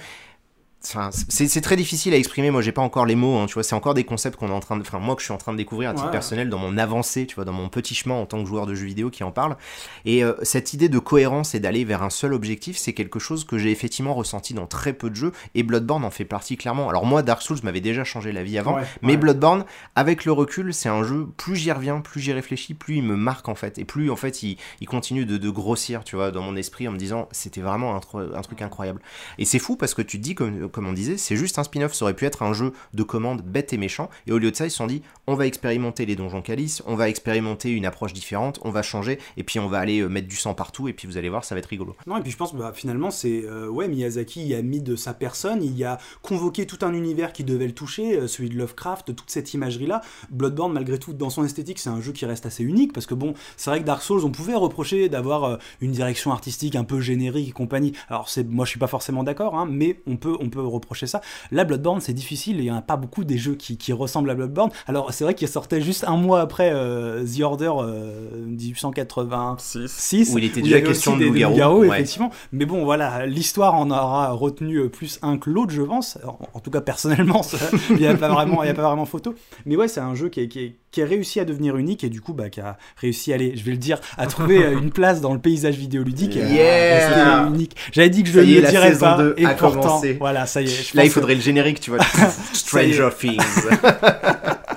Enfin, 0.89 1.10
c'est 1.28 1.60
très 1.60 1.77
difficile 1.77 2.15
à 2.15 2.16
exprimer. 2.16 2.51
Moi, 2.51 2.62
j'ai 2.62 2.73
pas 2.73 2.82
encore 2.82 3.06
les 3.06 3.15
mots. 3.15 3.36
hein, 3.39 3.47
tu 3.47 3.55
vois, 3.55 3.62
c'est 3.62 3.74
encore 3.74 3.94
des 3.94 4.05
concepts 4.05 4.36
qu'on 4.39 4.48
est 4.48 4.52
en 4.52 4.60
train 4.60 4.77
de, 4.77 4.82
enfin, 4.82 4.98
moi 4.98 5.15
que 5.15 5.20
je 5.20 5.27
suis 5.27 5.35
en 5.35 5.39
train 5.39 5.52
de 5.52 5.56
découvrir 5.59 5.90
à 5.90 5.93
titre 5.94 6.06
Ouais. 6.06 6.12
personnel 6.12 6.48
dans 6.48 6.59
mon 6.59 6.78
avancée, 6.78 7.27
tu 7.27 7.35
vois, 7.35 7.44
dans 7.44 7.52
mon 7.52 7.69
petit 7.69 7.94
chemin 7.94 8.15
en 8.15 8.27
tant 8.27 8.40
que 8.43 8.48
joueur 8.48 8.66
de 8.66 8.74
jeux 8.74 8.86
vidéo 8.86 9.10
qui 9.10 9.23
en 9.24 9.31
parle. 9.31 9.56
Et 10.05 10.24
euh, 10.24 10.32
cette 10.43 10.73
idée 10.74 10.89
de 10.89 10.98
cohérence 10.98 11.55
et 11.55 11.60
d'aller 11.60 11.85
vers 11.85 12.02
un 12.02 12.10
seul 12.10 12.32
objectif, 12.32 12.77
c'est 12.77 12.93
quelque 12.93 13.19
chose 13.19 13.44
que 13.44 13.59
j'ai 13.59 13.70
effectivement 13.70 14.15
ressenti 14.15 14.55
dans 14.55 14.66
très 14.66 14.93
peu 14.93 15.10
de 15.10 15.15
jeux. 15.16 15.32
Et 15.55 15.62
Bloodborne 15.62 16.05
en 16.05 16.10
fait 16.10 16.24
partie 16.24 16.56
clairement. 16.56 16.89
Alors 16.89 17.05
moi, 17.06 17.23
Dark 17.23 17.43
Souls 17.43 17.59
m'avait 17.62 17.81
déjà 17.81 18.05
changé 18.05 18.32
la 18.32 18.43
vie 18.43 18.59
avant, 18.59 18.77
Ouais, 18.77 18.82
mais 19.02 19.12
ouais. 19.12 19.16
Bloodborne, 19.19 19.65
avec 19.97 20.24
le 20.24 20.32
recul, 20.32 20.73
c'est 20.73 20.89
un 20.89 21.02
jeu. 21.05 21.27
Plus 21.36 21.56
j'y 21.56 21.73
reviens, 21.73 22.01
plus 22.01 22.20
j'y 22.20 22.32
réfléchis, 22.32 22.74
plus 22.74 22.97
il 22.97 23.02
me 23.02 23.16
marque 23.16 23.48
en 23.48 23.55
fait, 23.55 23.78
et 23.78 23.85
plus 23.85 24.10
en 24.10 24.16
fait 24.16 24.43
il, 24.43 24.56
il 24.81 24.86
continue 24.86 25.27
de, 25.27 25.36
de 25.36 25.51
grossir, 25.51 26.05
tu 26.05 26.16
vois, 26.16 26.31
dans 26.31 26.43
mon 26.43 26.56
esprit 26.56 26.89
en 26.89 26.93
me 26.93 26.98
disant 26.98 27.28
c'était 27.32 27.60
vraiment 27.60 27.97
un, 27.97 28.01
un 28.35 28.43
truc 28.43 28.62
incroyable. 28.62 29.01
Et 29.39 29.44
c'est 29.44 29.59
fou 29.59 29.77
parce 29.77 29.94
que 29.94 30.02
tu 30.02 30.19
te 30.19 30.23
dis, 30.23 30.35
comme, 30.35 30.69
comme 30.79 30.87
on 30.87 30.93
disait, 30.93 31.17
c'est 31.17 31.35
juste 31.35 31.59
un 31.59 31.65
spin-off, 31.65 31.93
ça 31.93 32.05
aurait 32.05 32.15
pu 32.15 32.25
être 32.25 32.45
un 32.45 32.53
jeu 32.53 32.73
de 32.95 33.03
commande 33.03 33.43
bête 33.43 33.73
et 33.73 33.77
méchant, 33.79 34.09
et 34.29 34.33
au 34.33 34.39
lieu 34.39 34.53
de 34.53 34.55
ça, 34.55 34.65
ils 34.65 34.71
se 34.71 34.77
sont 34.77 34.87
dit, 34.87 35.03
on 35.27 35.35
va 35.35 35.49
expérimenter 35.49 36.07
les 36.07 36.15
donjons 36.15 36.41
calices, 36.41 36.85
on 36.87 36.95
va 36.95 37.09
expérimenter 37.09 37.73
une 37.73 37.85
approche 37.85 38.13
différente, 38.13 38.61
on 38.63 38.71
va 38.71 38.83
changer, 38.83 39.19
et 39.37 39.43
puis 39.43 39.59
on 39.59 39.67
va 39.67 39.81
aller 39.81 39.99
euh, 39.99 40.09
mettre 40.09 40.29
du 40.29 40.37
sang 40.37 40.55
partout, 40.55 40.87
et 40.87 40.93
puis 40.93 41.09
vous 41.09 41.17
allez 41.17 41.31
voir, 41.31 41.43
ça 41.43 41.57
va 41.57 41.59
être 41.59 41.67
rigolo. 41.67 41.97
Non, 42.07 42.17
et 42.17 42.21
puis 42.21 42.31
je 42.31 42.37
pense, 42.37 42.55
bah, 42.55 42.71
finalement, 42.73 43.11
c'est. 43.11 43.43
euh, 43.45 43.67
ouais, 43.69 43.89
Miyazaki 43.89 44.47
y 44.47 44.55
a 44.55 44.63
mis 44.63 44.81
de 44.81 44.95
sa 44.95 45.15
personne, 45.15 45.65
il 45.65 45.85
a 45.85 45.99
convoqué 46.23 46.65
tout 46.65 46.79
un 46.83 46.93
univers 46.93 47.33
qui 47.33 47.43
devait 47.43 47.67
le 47.67 47.75
toucher, 47.75 48.17
euh, 48.17 48.29
celui 48.29 48.51
de 48.51 48.57
Lovecraft, 48.57 49.17
toute 49.17 49.31
cette 49.31 49.53
imagerie-là. 49.53 50.01
Bloodborne, 50.31 50.73
malgré 50.73 51.01
tout, 51.01 51.13
dans 51.13 51.31
son 51.31 51.45
esthétique, 51.45 51.81
c'est 51.81 51.91
un 51.91 52.01
jeu 52.01 52.13
qui 52.13 52.25
reste 52.25 52.47
assez 52.47 52.63
unique, 52.63 52.93
parce 52.93 53.07
que 53.07 53.15
bon, 53.15 53.35
c'est 53.57 53.71
vrai 53.71 53.81
que 53.81 53.85
Dark 53.85 54.01
Souls, 54.01 54.25
on 54.25 54.31
pouvait 54.31 54.55
reprocher 54.55 55.09
d'avoir 55.09 55.59
une 55.81 55.91
direction 55.91 56.31
artistique 56.31 56.77
un 56.77 56.85
peu 56.85 57.01
générique 57.01 57.49
et 57.49 57.53
compagnie. 57.53 57.95
Alors, 58.09 58.29
c'est, 58.29 58.49
moi, 58.49 58.65
je 58.65 58.71
suis 58.71 58.79
pas 58.79 58.87
forcément 58.87 59.25
d'accord, 59.25 59.57
hein, 59.57 59.67
mais 59.69 60.01
on 60.07 60.17
peut, 60.17 60.37
on 60.39 60.51
peut 60.51 60.58
reprocher 60.67 61.07
ça. 61.07 61.21
Là, 61.53 61.65
Bloodborne, 61.65 62.01
c'est 62.01 62.13
difficile, 62.13 62.59
il 62.59 62.65
y 62.65 62.71
en 62.71 62.77
a 62.77 62.83
pas 62.83 62.97
beaucoup 62.97 63.25
des 63.25 63.39
jeux 63.39 63.55
qui, 63.55 63.77
qui 63.77 63.93
ressemblent 63.93 64.31
à 64.31 64.35
Bloodborne. 64.35 64.71
Alors, 64.87 65.13
c'est 65.13 65.25
vrai 65.25 65.35
qu'il 65.35 65.49
sortait 65.49 65.81
juste 65.81 66.05
un 66.07 66.17
mois 66.17 66.41
après 66.41 66.71
euh, 66.73 67.25
The 67.25 67.41
Order 67.43 67.73
euh, 67.81 68.47
1880. 68.47 69.57
6. 69.59 69.89
6 69.89 70.35
Où 70.35 70.39
il 70.39 70.45
était 70.45 70.63
déjà 70.63 70.81
question 70.81 71.17
de 71.17 71.25
loup-garou, 71.27 71.81
ouais. 71.81 71.89
effectivement. 71.89 72.31
Mais 72.53 72.65
bon, 72.65 72.85
voilà, 72.85 73.27
l'histoire 73.27 73.75
en 73.75 73.91
aura 73.91 74.31
retenu 74.33 74.77
euh, 74.77 74.89
plus 74.89 75.19
un 75.23 75.39
que 75.39 75.51
l'autre, 75.51 75.73
je 75.73 75.83
pense. 75.83 76.19
En, 76.27 76.39
en 76.55 76.61
tout 76.61 76.71
cas, 76.71 76.81
personnellement, 76.81 77.43
il 77.91 77.97
n'y 77.97 78.07
a, 78.07 78.15
pas 78.15 78.29
vraiment- 78.29 78.63
il 78.63 78.67
y 78.67 78.71
a 78.71 78.75
pas 78.75 78.83
vraiment 78.83 79.07
photo. 79.07 79.35
Mais 79.67 79.77
ouais, 79.77 79.89
c'est 79.89 80.01
un 80.01 80.15
jeu 80.15 80.29
qui, 80.29 80.41
est- 80.41 80.49
qui, 80.49 80.61
est- 80.61 80.77
qui 80.90 81.02
a 81.02 81.06
réussi 81.06 81.39
à 81.40 81.44
devenir 81.44 81.77
unique 81.77 82.02
et 82.05 82.09
du 82.09 82.20
coup, 82.20 82.32
bah, 82.32 82.48
qui 82.51 82.60
a 82.60 82.78
réussi 82.97 83.32
à 83.32 83.35
aller, 83.36 83.55
je 83.56 83.62
vais 83.65 83.73
le 83.73 83.77
dire, 83.77 84.01
à 84.16 84.27
trouver 84.27 84.62
euh, 84.65 84.78
une 84.78 84.90
place 84.90 85.20
dans 85.20 85.32
le 85.35 85.39
paysage 85.39 85.77
vidéoludique. 85.77 86.35
Yeah. 86.36 87.47
Unique. 87.48 87.77
J'avais 87.93 88.10
dit 88.10 88.23
que 88.23 88.31
je 88.31 88.40
ne 88.40 88.44
le 88.60 88.69
dirais 88.69 88.97
pas. 88.98 89.19
2 89.19 89.35
et 89.36 89.44
a 89.47 89.51
pourtant, 89.55 89.81
commencé. 89.81 90.15
voilà, 90.19 90.47
ça 90.47 90.62
y 90.62 90.65
est. 90.65 90.90
je 90.90 90.97
Là, 90.97 91.05
il 91.05 91.09
que- 91.09 91.15
faudrait 91.15 91.35
le 91.35 91.40
générique, 91.40 91.81
tu 91.81 91.90
vois, 91.90 92.01
Stranger 92.52 93.09
Things. 93.19 93.39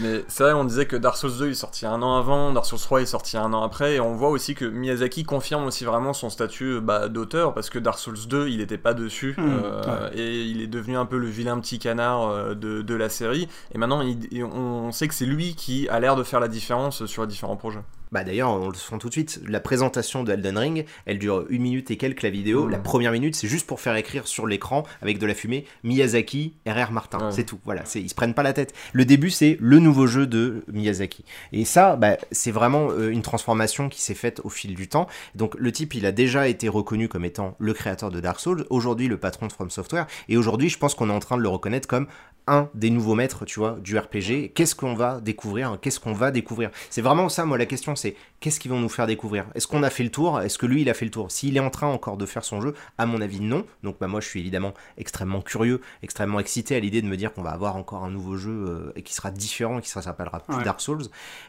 Mais 0.00 0.24
c'est 0.28 0.42
vrai, 0.44 0.52
on 0.52 0.64
disait 0.64 0.86
que 0.86 0.96
Dark 0.96 1.16
Souls 1.16 1.36
2 1.38 1.46
il 1.46 1.50
est 1.52 1.54
sorti 1.54 1.86
un 1.86 2.02
an 2.02 2.16
avant, 2.16 2.52
Dark 2.52 2.66
Souls 2.66 2.78
3 2.78 3.02
est 3.02 3.06
sorti 3.06 3.36
un 3.36 3.52
an 3.52 3.62
après, 3.62 3.94
et 3.96 4.00
on 4.00 4.14
voit 4.14 4.28
aussi 4.30 4.54
que 4.54 4.64
Miyazaki 4.64 5.24
confirme 5.24 5.64
aussi 5.66 5.84
vraiment 5.84 6.12
son 6.12 6.30
statut 6.30 6.80
bah, 6.80 7.08
d'auteur, 7.08 7.54
parce 7.54 7.70
que 7.70 7.78
Dark 7.78 7.98
Souls 7.98 8.26
2 8.28 8.48
il 8.48 8.58
n'était 8.58 8.78
pas 8.78 8.94
dessus, 8.94 9.34
Hmm, 9.36 9.60
euh, 9.64 10.10
et 10.14 10.42
il 10.42 10.60
est 10.62 10.66
devenu 10.66 10.96
un 10.96 11.06
peu 11.06 11.18
le 11.18 11.26
vilain 11.28 11.58
petit 11.60 11.78
canard 11.78 12.28
euh, 12.28 12.54
de, 12.54 12.82
de 12.82 12.94
la 12.94 13.08
série, 13.08 13.48
et 13.74 13.78
maintenant 13.78 14.00
il- 14.02 14.28
et 14.30 14.42
on 14.44 14.92
sait 14.92 15.08
que 15.08 15.14
c'est 15.14 15.26
lui 15.26 15.54
qui 15.54 15.88
a 15.88 16.00
l'air 16.00 16.16
de 16.16 16.22
faire 16.22 16.40
la 16.40 16.48
différence 16.48 17.06
sur 17.06 17.22
les 17.22 17.28
différents 17.28 17.56
projets. 17.56 17.82
Bah 18.12 18.24
d'ailleurs, 18.24 18.50
on 18.50 18.68
le 18.68 18.74
sent 18.74 18.98
tout 18.98 19.08
de 19.08 19.12
suite, 19.12 19.40
la 19.46 19.60
présentation 19.60 20.22
de 20.22 20.32
Elden 20.32 20.58
Ring, 20.58 20.84
elle 21.06 21.18
dure 21.18 21.44
une 21.48 21.62
minute 21.62 21.90
et 21.90 21.96
quelques 21.96 22.22
la 22.22 22.30
vidéo. 22.30 22.66
Mm. 22.66 22.70
La 22.70 22.78
première 22.78 23.12
minute, 23.12 23.34
c'est 23.34 23.48
juste 23.48 23.66
pour 23.66 23.80
faire 23.80 23.96
écrire 23.96 24.26
sur 24.26 24.46
l'écran, 24.46 24.84
avec 25.02 25.18
de 25.18 25.26
la 25.26 25.34
fumée, 25.34 25.64
Miyazaki, 25.84 26.54
R.R. 26.66 26.92
Martin. 26.92 27.30
C'est 27.30 27.44
tout. 27.44 27.58
Voilà, 27.64 27.84
c'est, 27.84 28.00
ils 28.00 28.08
se 28.08 28.14
prennent 28.14 28.34
pas 28.34 28.42
la 28.42 28.52
tête. 28.52 28.74
Le 28.92 29.04
début, 29.04 29.30
c'est 29.30 29.56
le 29.60 29.78
nouveau 29.78 30.06
jeu 30.06 30.26
de 30.26 30.64
Miyazaki. 30.72 31.24
Et 31.52 31.64
ça, 31.64 31.96
bah, 31.96 32.16
c'est 32.32 32.50
vraiment 32.50 32.88
euh, 32.90 33.10
une 33.10 33.22
transformation 33.22 33.88
qui 33.88 34.00
s'est 34.00 34.14
faite 34.14 34.40
au 34.44 34.48
fil 34.48 34.74
du 34.74 34.88
temps. 34.88 35.06
Donc 35.34 35.54
le 35.58 35.72
type, 35.72 35.94
il 35.94 36.06
a 36.06 36.12
déjà 36.12 36.48
été 36.48 36.68
reconnu 36.68 37.08
comme 37.08 37.24
étant 37.24 37.56
le 37.58 37.72
créateur 37.72 38.10
de 38.10 38.20
Dark 38.20 38.40
Souls, 38.40 38.66
aujourd'hui 38.70 39.08
le 39.08 39.18
patron 39.18 39.46
de 39.46 39.52
From 39.52 39.70
Software, 39.70 40.06
et 40.28 40.36
aujourd'hui, 40.36 40.68
je 40.68 40.78
pense 40.78 40.94
qu'on 40.94 41.10
est 41.10 41.12
en 41.12 41.20
train 41.20 41.36
de 41.36 41.42
le 41.42 41.48
reconnaître 41.48 41.88
comme 41.88 42.06
un 42.46 42.68
des 42.74 42.90
nouveaux 42.90 43.14
maîtres, 43.14 43.44
tu 43.44 43.58
vois, 43.58 43.76
du 43.82 43.98
RPG. 43.98 44.52
Qu'est-ce 44.54 44.74
qu'on 44.74 44.94
va 44.94 45.20
découvrir 45.20 45.78
Qu'est-ce 45.80 45.98
qu'on 45.98 46.12
va 46.12 46.30
découvrir? 46.30 46.70
C'est 46.90 47.02
vraiment 47.02 47.28
ça, 47.28 47.44
moi, 47.44 47.58
la 47.58 47.66
question, 47.66 47.95
c'est 47.96 48.16
qu'est-ce 48.40 48.60
qu'ils 48.60 48.70
vont 48.70 48.80
nous 48.80 48.88
faire 48.88 49.06
découvrir? 49.06 49.46
Est-ce 49.54 49.66
qu'on 49.66 49.82
a 49.82 49.90
fait 49.90 50.04
le 50.04 50.10
tour? 50.10 50.40
Est-ce 50.40 50.58
que 50.58 50.66
lui, 50.66 50.82
il 50.82 50.90
a 50.90 50.94
fait 50.94 51.04
le 51.04 51.10
tour? 51.10 51.30
S'il 51.30 51.56
est 51.56 51.60
en 51.60 51.70
train 51.70 51.86
encore 51.86 52.16
de 52.16 52.26
faire 52.26 52.44
son 52.44 52.60
jeu, 52.60 52.74
à 52.98 53.06
mon 53.06 53.20
avis, 53.20 53.40
non. 53.40 53.64
Donc, 53.82 53.96
bah, 54.00 54.06
moi, 54.06 54.20
je 54.20 54.28
suis 54.28 54.40
évidemment 54.40 54.74
extrêmement 54.98 55.42
curieux, 55.42 55.80
extrêmement 56.02 56.40
excité 56.40 56.76
à 56.76 56.80
l'idée 56.80 57.02
de 57.02 57.06
me 57.06 57.16
dire 57.16 57.32
qu'on 57.32 57.42
va 57.42 57.50
avoir 57.50 57.76
encore 57.76 58.04
un 58.04 58.10
nouveau 58.10 58.36
jeu 58.36 58.50
euh, 58.50 58.92
et 58.96 59.02
qui 59.02 59.14
sera 59.14 59.30
différent, 59.30 59.80
qui 59.80 59.88
s'appellera 59.88 60.40
plus 60.40 60.56
Ouais. 60.56 60.64
Dark 60.64 60.80
Souls. 60.80 61.02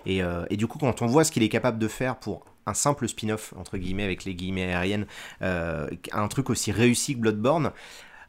Et, 0.06 0.22
euh, 0.24 0.46
et 0.50 0.58
du 0.58 0.68
coup, 0.68 0.78
quand 0.78 1.02
on 1.02 1.08
voit 1.08 1.24
ce 1.24 1.32
qu'il 1.32 1.44
est 1.44 1.50
capable 1.50 1.80
de 1.80 1.88
faire 1.88 2.18
pour 2.18 2.46
un 2.66 2.74
simple 2.74 3.08
spin-off, 3.08 3.54
entre 3.58 3.78
guillemets, 3.78 4.04
avec 4.04 4.26
les 4.26 4.36
guillemets 4.36 4.74
aériennes, 4.74 5.08
euh, 5.42 5.88
un 6.12 6.28
truc 6.28 6.50
aussi 6.50 6.72
réussi 6.72 7.16
que 7.16 7.20
Bloodborne, 7.22 7.72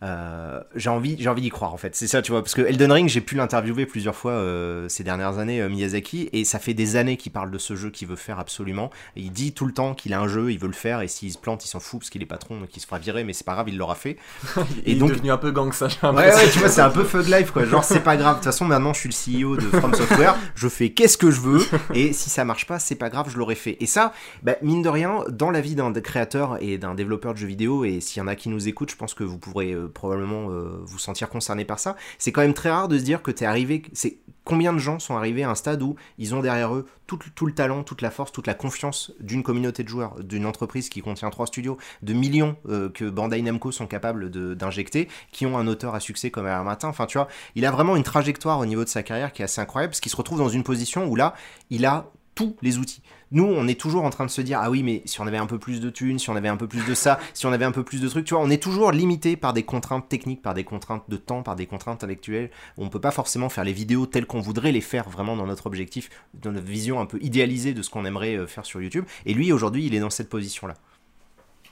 euh, 0.02 0.60
j'ai 0.76 0.90
envie, 0.90 1.16
j'ai 1.18 1.28
envie 1.28 1.42
d'y 1.42 1.50
croire 1.50 1.74
en 1.74 1.76
fait. 1.76 1.96
C'est 1.96 2.06
ça, 2.06 2.22
tu 2.22 2.30
vois, 2.32 2.42
parce 2.42 2.54
que 2.54 2.62
Elden 2.62 2.92
Ring, 2.92 3.08
j'ai 3.08 3.20
pu 3.20 3.34
l'interviewer 3.34 3.86
plusieurs 3.86 4.14
fois 4.14 4.32
euh, 4.32 4.88
ces 4.88 5.02
dernières 5.04 5.38
années, 5.38 5.60
euh, 5.60 5.68
Miyazaki, 5.68 6.28
et 6.32 6.44
ça 6.44 6.58
fait 6.58 6.74
des 6.74 6.96
années 6.96 7.16
qu'il 7.16 7.32
parle 7.32 7.50
de 7.50 7.58
ce 7.58 7.74
jeu 7.74 7.90
qu'il 7.90 8.06
veut 8.08 8.16
faire 8.16 8.38
absolument. 8.38 8.90
Et 9.16 9.20
il 9.22 9.32
dit 9.32 9.52
tout 9.52 9.66
le 9.66 9.72
temps 9.72 9.94
qu'il 9.94 10.12
a 10.14 10.20
un 10.20 10.28
jeu, 10.28 10.52
il 10.52 10.58
veut 10.58 10.68
le 10.68 10.72
faire, 10.72 11.00
et 11.00 11.08
s'il 11.08 11.32
se 11.32 11.38
plante, 11.38 11.64
il 11.64 11.68
s'en 11.68 11.80
fout 11.80 12.00
parce 12.00 12.10
qu'il 12.10 12.22
est 12.22 12.26
patron, 12.26 12.60
donc 12.60 12.76
il 12.76 12.80
se 12.80 12.86
fera 12.86 12.98
virer, 12.98 13.24
mais 13.24 13.32
c'est 13.32 13.44
pas 13.46 13.54
grave, 13.54 13.68
il 13.68 13.76
l'aura 13.76 13.94
fait. 13.94 14.16
Et 14.86 14.92
il 14.92 14.98
donc- 14.98 15.10
est 15.10 15.14
devenu 15.14 15.30
un 15.32 15.36
peu 15.36 15.50
gangsta, 15.50 15.88
j'ai 15.88 15.98
Ouais, 16.06 16.14
ouais, 16.34 16.50
tu 16.50 16.58
vois, 16.60 16.68
c'est 16.68 16.80
un 16.80 16.90
peu 16.90 17.04
fun 17.04 17.22
life 17.22 17.50
quoi. 17.50 17.64
Genre, 17.64 17.84
c'est 17.84 18.00
pas 18.00 18.16
grave. 18.16 18.34
De 18.34 18.38
toute 18.38 18.44
façon, 18.44 18.64
maintenant, 18.64 18.92
je 18.92 19.00
suis 19.06 19.38
le 19.40 19.44
CEO 19.44 19.56
de 19.56 19.62
From 19.62 19.94
Software. 19.94 20.36
Je 20.54 20.68
fais 20.68 20.90
qu'est-ce 20.90 21.18
que 21.18 21.30
je 21.30 21.40
veux. 21.40 21.66
Et 21.94 22.12
si 22.12 22.30
ça 22.30 22.44
marche 22.44 22.66
pas, 22.66 22.78
c'est 22.78 22.94
pas 22.94 23.10
grave, 23.10 23.28
je 23.30 23.36
l'aurais 23.36 23.54
fait. 23.54 23.76
Et 23.80 23.86
ça, 23.86 24.12
bah, 24.42 24.54
mine 24.62 24.82
de 24.82 24.88
rien, 24.88 25.24
dans 25.28 25.50
la 25.50 25.60
vie 25.60 25.74
d'un 25.74 25.92
créateur 25.92 26.58
et 26.62 26.78
d'un 26.78 26.94
développeur 26.94 27.34
de 27.34 27.38
jeux 27.38 27.46
vidéo, 27.46 27.84
et 27.84 28.00
s'il 28.00 28.20
y 28.20 28.22
en 28.24 28.28
a 28.28 28.36
qui 28.36 28.48
nous 28.48 28.68
écoutent, 28.68 28.90
je 28.90 28.96
pense 28.96 29.14
que 29.14 29.24
vous 29.24 29.38
pourrez 29.38 29.74
probablement 29.88 30.50
euh, 30.50 30.80
vous 30.84 30.98
sentir 30.98 31.28
concerné 31.28 31.64
par 31.64 31.78
ça. 31.78 31.96
C'est 32.18 32.32
quand 32.32 32.42
même 32.42 32.54
très 32.54 32.70
rare 32.70 32.88
de 32.88 32.98
se 32.98 33.04
dire 33.04 33.22
que 33.22 33.30
t'es 33.30 33.44
arrivé. 33.44 33.82
C'est 33.92 34.18
combien 34.44 34.72
de 34.72 34.78
gens 34.78 34.98
sont 34.98 35.16
arrivés 35.16 35.42
à 35.42 35.50
un 35.50 35.54
stade 35.54 35.82
où 35.82 35.96
ils 36.16 36.34
ont 36.34 36.40
derrière 36.40 36.74
eux 36.74 36.86
tout, 37.06 37.46
le 37.46 37.52
talent, 37.52 37.84
toute 37.84 38.02
la 38.02 38.10
force, 38.10 38.32
toute 38.32 38.46
la 38.46 38.54
confiance 38.54 39.12
d'une 39.20 39.42
communauté 39.42 39.82
de 39.82 39.88
joueurs, 39.88 40.22
d'une 40.22 40.44
entreprise 40.44 40.88
qui 40.90 41.00
contient 41.00 41.30
trois 41.30 41.46
studios, 41.46 41.78
de 42.02 42.12
millions 42.12 42.56
euh, 42.68 42.90
que 42.90 43.08
Bandai 43.08 43.40
Namco 43.40 43.72
sont 43.72 43.86
capables 43.86 44.30
d'injecter, 44.56 45.08
qui 45.32 45.46
ont 45.46 45.56
un 45.56 45.66
auteur 45.66 45.94
à 45.94 46.00
succès 46.00 46.30
comme 46.30 46.46
R. 46.46 46.64
Martin. 46.64 46.88
Enfin, 46.88 47.06
tu 47.06 47.16
vois, 47.16 47.28
il 47.54 47.64
a 47.64 47.70
vraiment 47.70 47.96
une 47.96 48.02
trajectoire 48.02 48.58
au 48.58 48.66
niveau 48.66 48.84
de 48.84 48.88
sa 48.88 49.02
carrière 49.02 49.32
qui 49.32 49.42
est 49.42 49.46
assez 49.46 49.60
incroyable, 49.60 49.92
parce 49.92 50.00
qu'il 50.00 50.12
se 50.12 50.16
retrouve 50.16 50.38
dans 50.38 50.50
une 50.50 50.64
position 50.64 51.06
où 51.06 51.16
là, 51.16 51.34
il 51.70 51.86
a 51.86 52.10
tous 52.38 52.54
les 52.62 52.78
outils. 52.78 53.02
Nous, 53.32 53.42
on 53.42 53.66
est 53.66 53.74
toujours 53.74 54.04
en 54.04 54.10
train 54.10 54.24
de 54.24 54.30
se 54.30 54.40
dire, 54.40 54.60
ah 54.62 54.70
oui, 54.70 54.84
mais 54.84 55.02
si 55.06 55.20
on 55.20 55.26
avait 55.26 55.38
un 55.38 55.46
peu 55.46 55.58
plus 55.58 55.80
de 55.80 55.90
thunes, 55.90 56.20
si 56.20 56.30
on 56.30 56.36
avait 56.36 56.46
un 56.46 56.56
peu 56.56 56.68
plus 56.68 56.86
de 56.86 56.94
ça, 56.94 57.18
si 57.34 57.46
on 57.46 57.52
avait 57.52 57.64
un 57.64 57.72
peu 57.72 57.82
plus 57.82 58.00
de 58.00 58.08
trucs, 58.08 58.26
tu 58.26 58.34
vois, 58.34 58.44
on 58.44 58.48
est 58.48 58.62
toujours 58.62 58.92
limité 58.92 59.36
par 59.36 59.52
des 59.52 59.64
contraintes 59.64 60.08
techniques, 60.08 60.40
par 60.40 60.54
des 60.54 60.62
contraintes 60.62 61.02
de 61.08 61.16
temps, 61.16 61.42
par 61.42 61.56
des 61.56 61.66
contraintes 61.66 61.96
intellectuelles. 61.96 62.52
On 62.76 62.90
peut 62.90 63.00
pas 63.00 63.10
forcément 63.10 63.48
faire 63.48 63.64
les 63.64 63.72
vidéos 63.72 64.06
telles 64.06 64.24
qu'on 64.24 64.38
voudrait 64.38 64.70
les 64.70 64.80
faire 64.80 65.10
vraiment 65.10 65.36
dans 65.36 65.46
notre 65.46 65.66
objectif, 65.66 66.10
dans 66.32 66.52
notre 66.52 66.68
vision 66.68 67.00
un 67.00 67.06
peu 67.06 67.18
idéalisée 67.20 67.74
de 67.74 67.82
ce 67.82 67.90
qu'on 67.90 68.04
aimerait 68.04 68.36
euh, 68.36 68.46
faire 68.46 68.64
sur 68.64 68.80
YouTube. 68.80 69.04
Et 69.26 69.34
lui, 69.34 69.50
aujourd'hui, 69.50 69.84
il 69.86 69.96
est 69.96 70.00
dans 70.00 70.10
cette 70.10 70.28
position-là. 70.28 70.74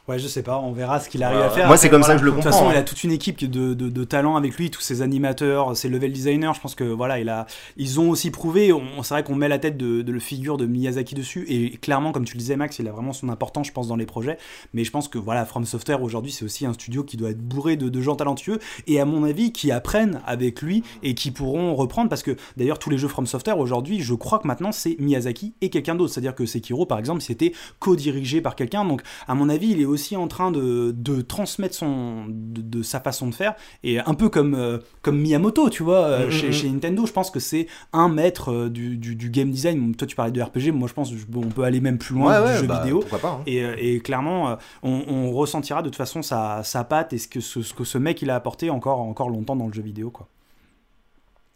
Ouais, 0.08 0.20
je 0.20 0.28
sais 0.28 0.44
pas, 0.44 0.58
on 0.60 0.70
verra 0.70 1.00
ce 1.00 1.08
qu'il 1.08 1.24
arrive 1.24 1.40
à 1.40 1.50
faire. 1.50 1.66
Moi, 1.66 1.76
c'est 1.76 1.90
comme 1.90 2.04
ça 2.04 2.14
que 2.14 2.20
je 2.20 2.24
le 2.24 2.30
De 2.30 2.36
toute 2.36 2.44
comprends, 2.44 2.58
façon, 2.58 2.70
hein. 2.70 2.74
il 2.74 2.78
a 2.78 2.84
toute 2.84 3.02
une 3.02 3.10
équipe 3.10 3.38
de, 3.44 3.74
de, 3.74 3.88
de 3.88 4.04
talents 4.04 4.36
avec 4.36 4.56
lui, 4.56 4.70
tous 4.70 4.80
ses 4.80 5.02
animateurs, 5.02 5.76
ses 5.76 5.88
level 5.88 6.12
designers. 6.12 6.52
Je 6.54 6.60
pense 6.60 6.76
que 6.76 6.84
voilà, 6.84 7.18
il 7.18 7.28
a, 7.28 7.46
ils 7.76 7.98
ont 7.98 8.10
aussi 8.10 8.30
prouvé. 8.30 8.72
On, 8.72 9.02
c'est 9.02 9.14
vrai 9.14 9.24
qu'on 9.24 9.34
met 9.34 9.48
la 9.48 9.58
tête 9.58 9.76
de, 9.76 10.02
de 10.02 10.12
le 10.12 10.20
figure 10.20 10.58
de 10.58 10.66
Miyazaki 10.66 11.16
dessus, 11.16 11.44
et 11.48 11.70
clairement, 11.78 12.12
comme 12.12 12.24
tu 12.24 12.34
le 12.34 12.38
disais, 12.38 12.54
Max, 12.54 12.78
il 12.78 12.86
a 12.86 12.92
vraiment 12.92 13.12
son 13.12 13.28
importance, 13.30 13.66
je 13.66 13.72
pense, 13.72 13.88
dans 13.88 13.96
les 13.96 14.06
projets. 14.06 14.38
Mais 14.74 14.84
je 14.84 14.92
pense 14.92 15.08
que 15.08 15.18
voilà, 15.18 15.44
From 15.44 15.64
Software 15.64 16.00
aujourd'hui, 16.00 16.30
c'est 16.30 16.44
aussi 16.44 16.66
un 16.66 16.72
studio 16.72 17.02
qui 17.02 17.16
doit 17.16 17.30
être 17.30 17.42
bourré 17.42 17.76
de, 17.76 17.88
de 17.88 18.00
gens 18.00 18.14
talentueux, 18.14 18.60
et 18.86 19.00
à 19.00 19.04
mon 19.04 19.24
avis, 19.24 19.50
qui 19.50 19.72
apprennent 19.72 20.20
avec 20.24 20.62
lui 20.62 20.84
et 21.02 21.14
qui 21.14 21.32
pourront 21.32 21.74
reprendre, 21.74 22.08
parce 22.08 22.22
que 22.22 22.36
d'ailleurs, 22.56 22.78
tous 22.78 22.90
les 22.90 22.98
jeux 22.98 23.08
From 23.08 23.26
Software 23.26 23.58
aujourd'hui, 23.58 23.98
je 24.00 24.14
crois 24.14 24.38
que 24.38 24.46
maintenant, 24.46 24.70
c'est 24.70 24.94
Miyazaki 25.00 25.54
et 25.62 25.68
quelqu'un 25.68 25.96
d'autre. 25.96 26.12
C'est-à-dire 26.12 26.36
que 26.36 26.46
Sekiro, 26.46 26.86
par 26.86 27.00
exemple, 27.00 27.22
c'était 27.22 27.52
co-dirigé 27.80 28.40
par 28.40 28.54
quelqu'un. 28.54 28.84
Donc, 28.84 29.02
à 29.26 29.34
mon 29.34 29.48
avis, 29.48 29.70
il 29.72 29.80
est 29.80 29.84
aussi 29.84 29.95
en 30.16 30.28
train 30.28 30.50
de, 30.50 30.92
de 30.96 31.22
transmettre 31.22 31.74
son, 31.74 32.26
de, 32.28 32.60
de 32.60 32.82
sa 32.82 33.00
façon 33.00 33.28
de 33.28 33.34
faire. 33.34 33.54
Et 33.82 33.98
un 33.98 34.14
peu 34.14 34.28
comme, 34.28 34.54
euh, 34.54 34.78
comme 35.02 35.18
Miyamoto, 35.18 35.70
tu 35.70 35.82
vois, 35.82 36.04
euh, 36.04 36.26
Mhm, 36.26 36.30
chez, 36.30 36.46
mhm. 36.46 36.52
chez 36.52 36.70
Nintendo, 36.70 37.06
je 37.06 37.12
pense 37.12 37.30
que 37.30 37.40
c'est 37.40 37.66
un 37.92 38.08
maître 38.08 38.52
euh, 38.52 38.70
du, 38.70 38.96
du, 38.96 39.16
du 39.16 39.30
game 39.30 39.50
design. 39.50 39.94
Toi, 39.94 40.06
tu 40.06 40.16
parlais 40.16 40.32
de 40.32 40.42
RPG, 40.42 40.72
moi, 40.72 40.88
je 40.88 40.94
pense 40.94 41.10
qu'on 41.10 41.48
peut 41.48 41.62
aller 41.62 41.80
même 41.80 41.98
plus 41.98 42.14
loin 42.14 42.52
du 42.52 42.60
jeu 42.60 42.66
bah, 42.66 42.80
vidéo. 42.82 43.00
Pas 43.00 43.20
hein. 43.24 43.40
Et, 43.46 43.94
et 43.94 44.00
clairement, 44.00 44.56
on, 44.82 45.04
on 45.08 45.32
ressentira 45.32 45.82
de 45.82 45.88
toute 45.88 45.96
façon 45.96 46.22
sa, 46.22 46.62
sa 46.62 46.84
patte 46.84 47.12
et 47.12 47.18
ce 47.18 47.28
que 47.28 47.40
ce, 47.40 47.62
ce 47.62 47.74
que 47.74 47.84
ce 47.84 47.98
mec 47.98 48.22
il 48.22 48.30
a 48.30 48.34
apporté 48.34 48.70
encore, 48.70 49.00
encore 49.00 49.30
longtemps 49.30 49.56
dans 49.56 49.66
le 49.66 49.72
jeu 49.72 49.82
vidéo. 49.82 50.10
Quoi. 50.10 50.28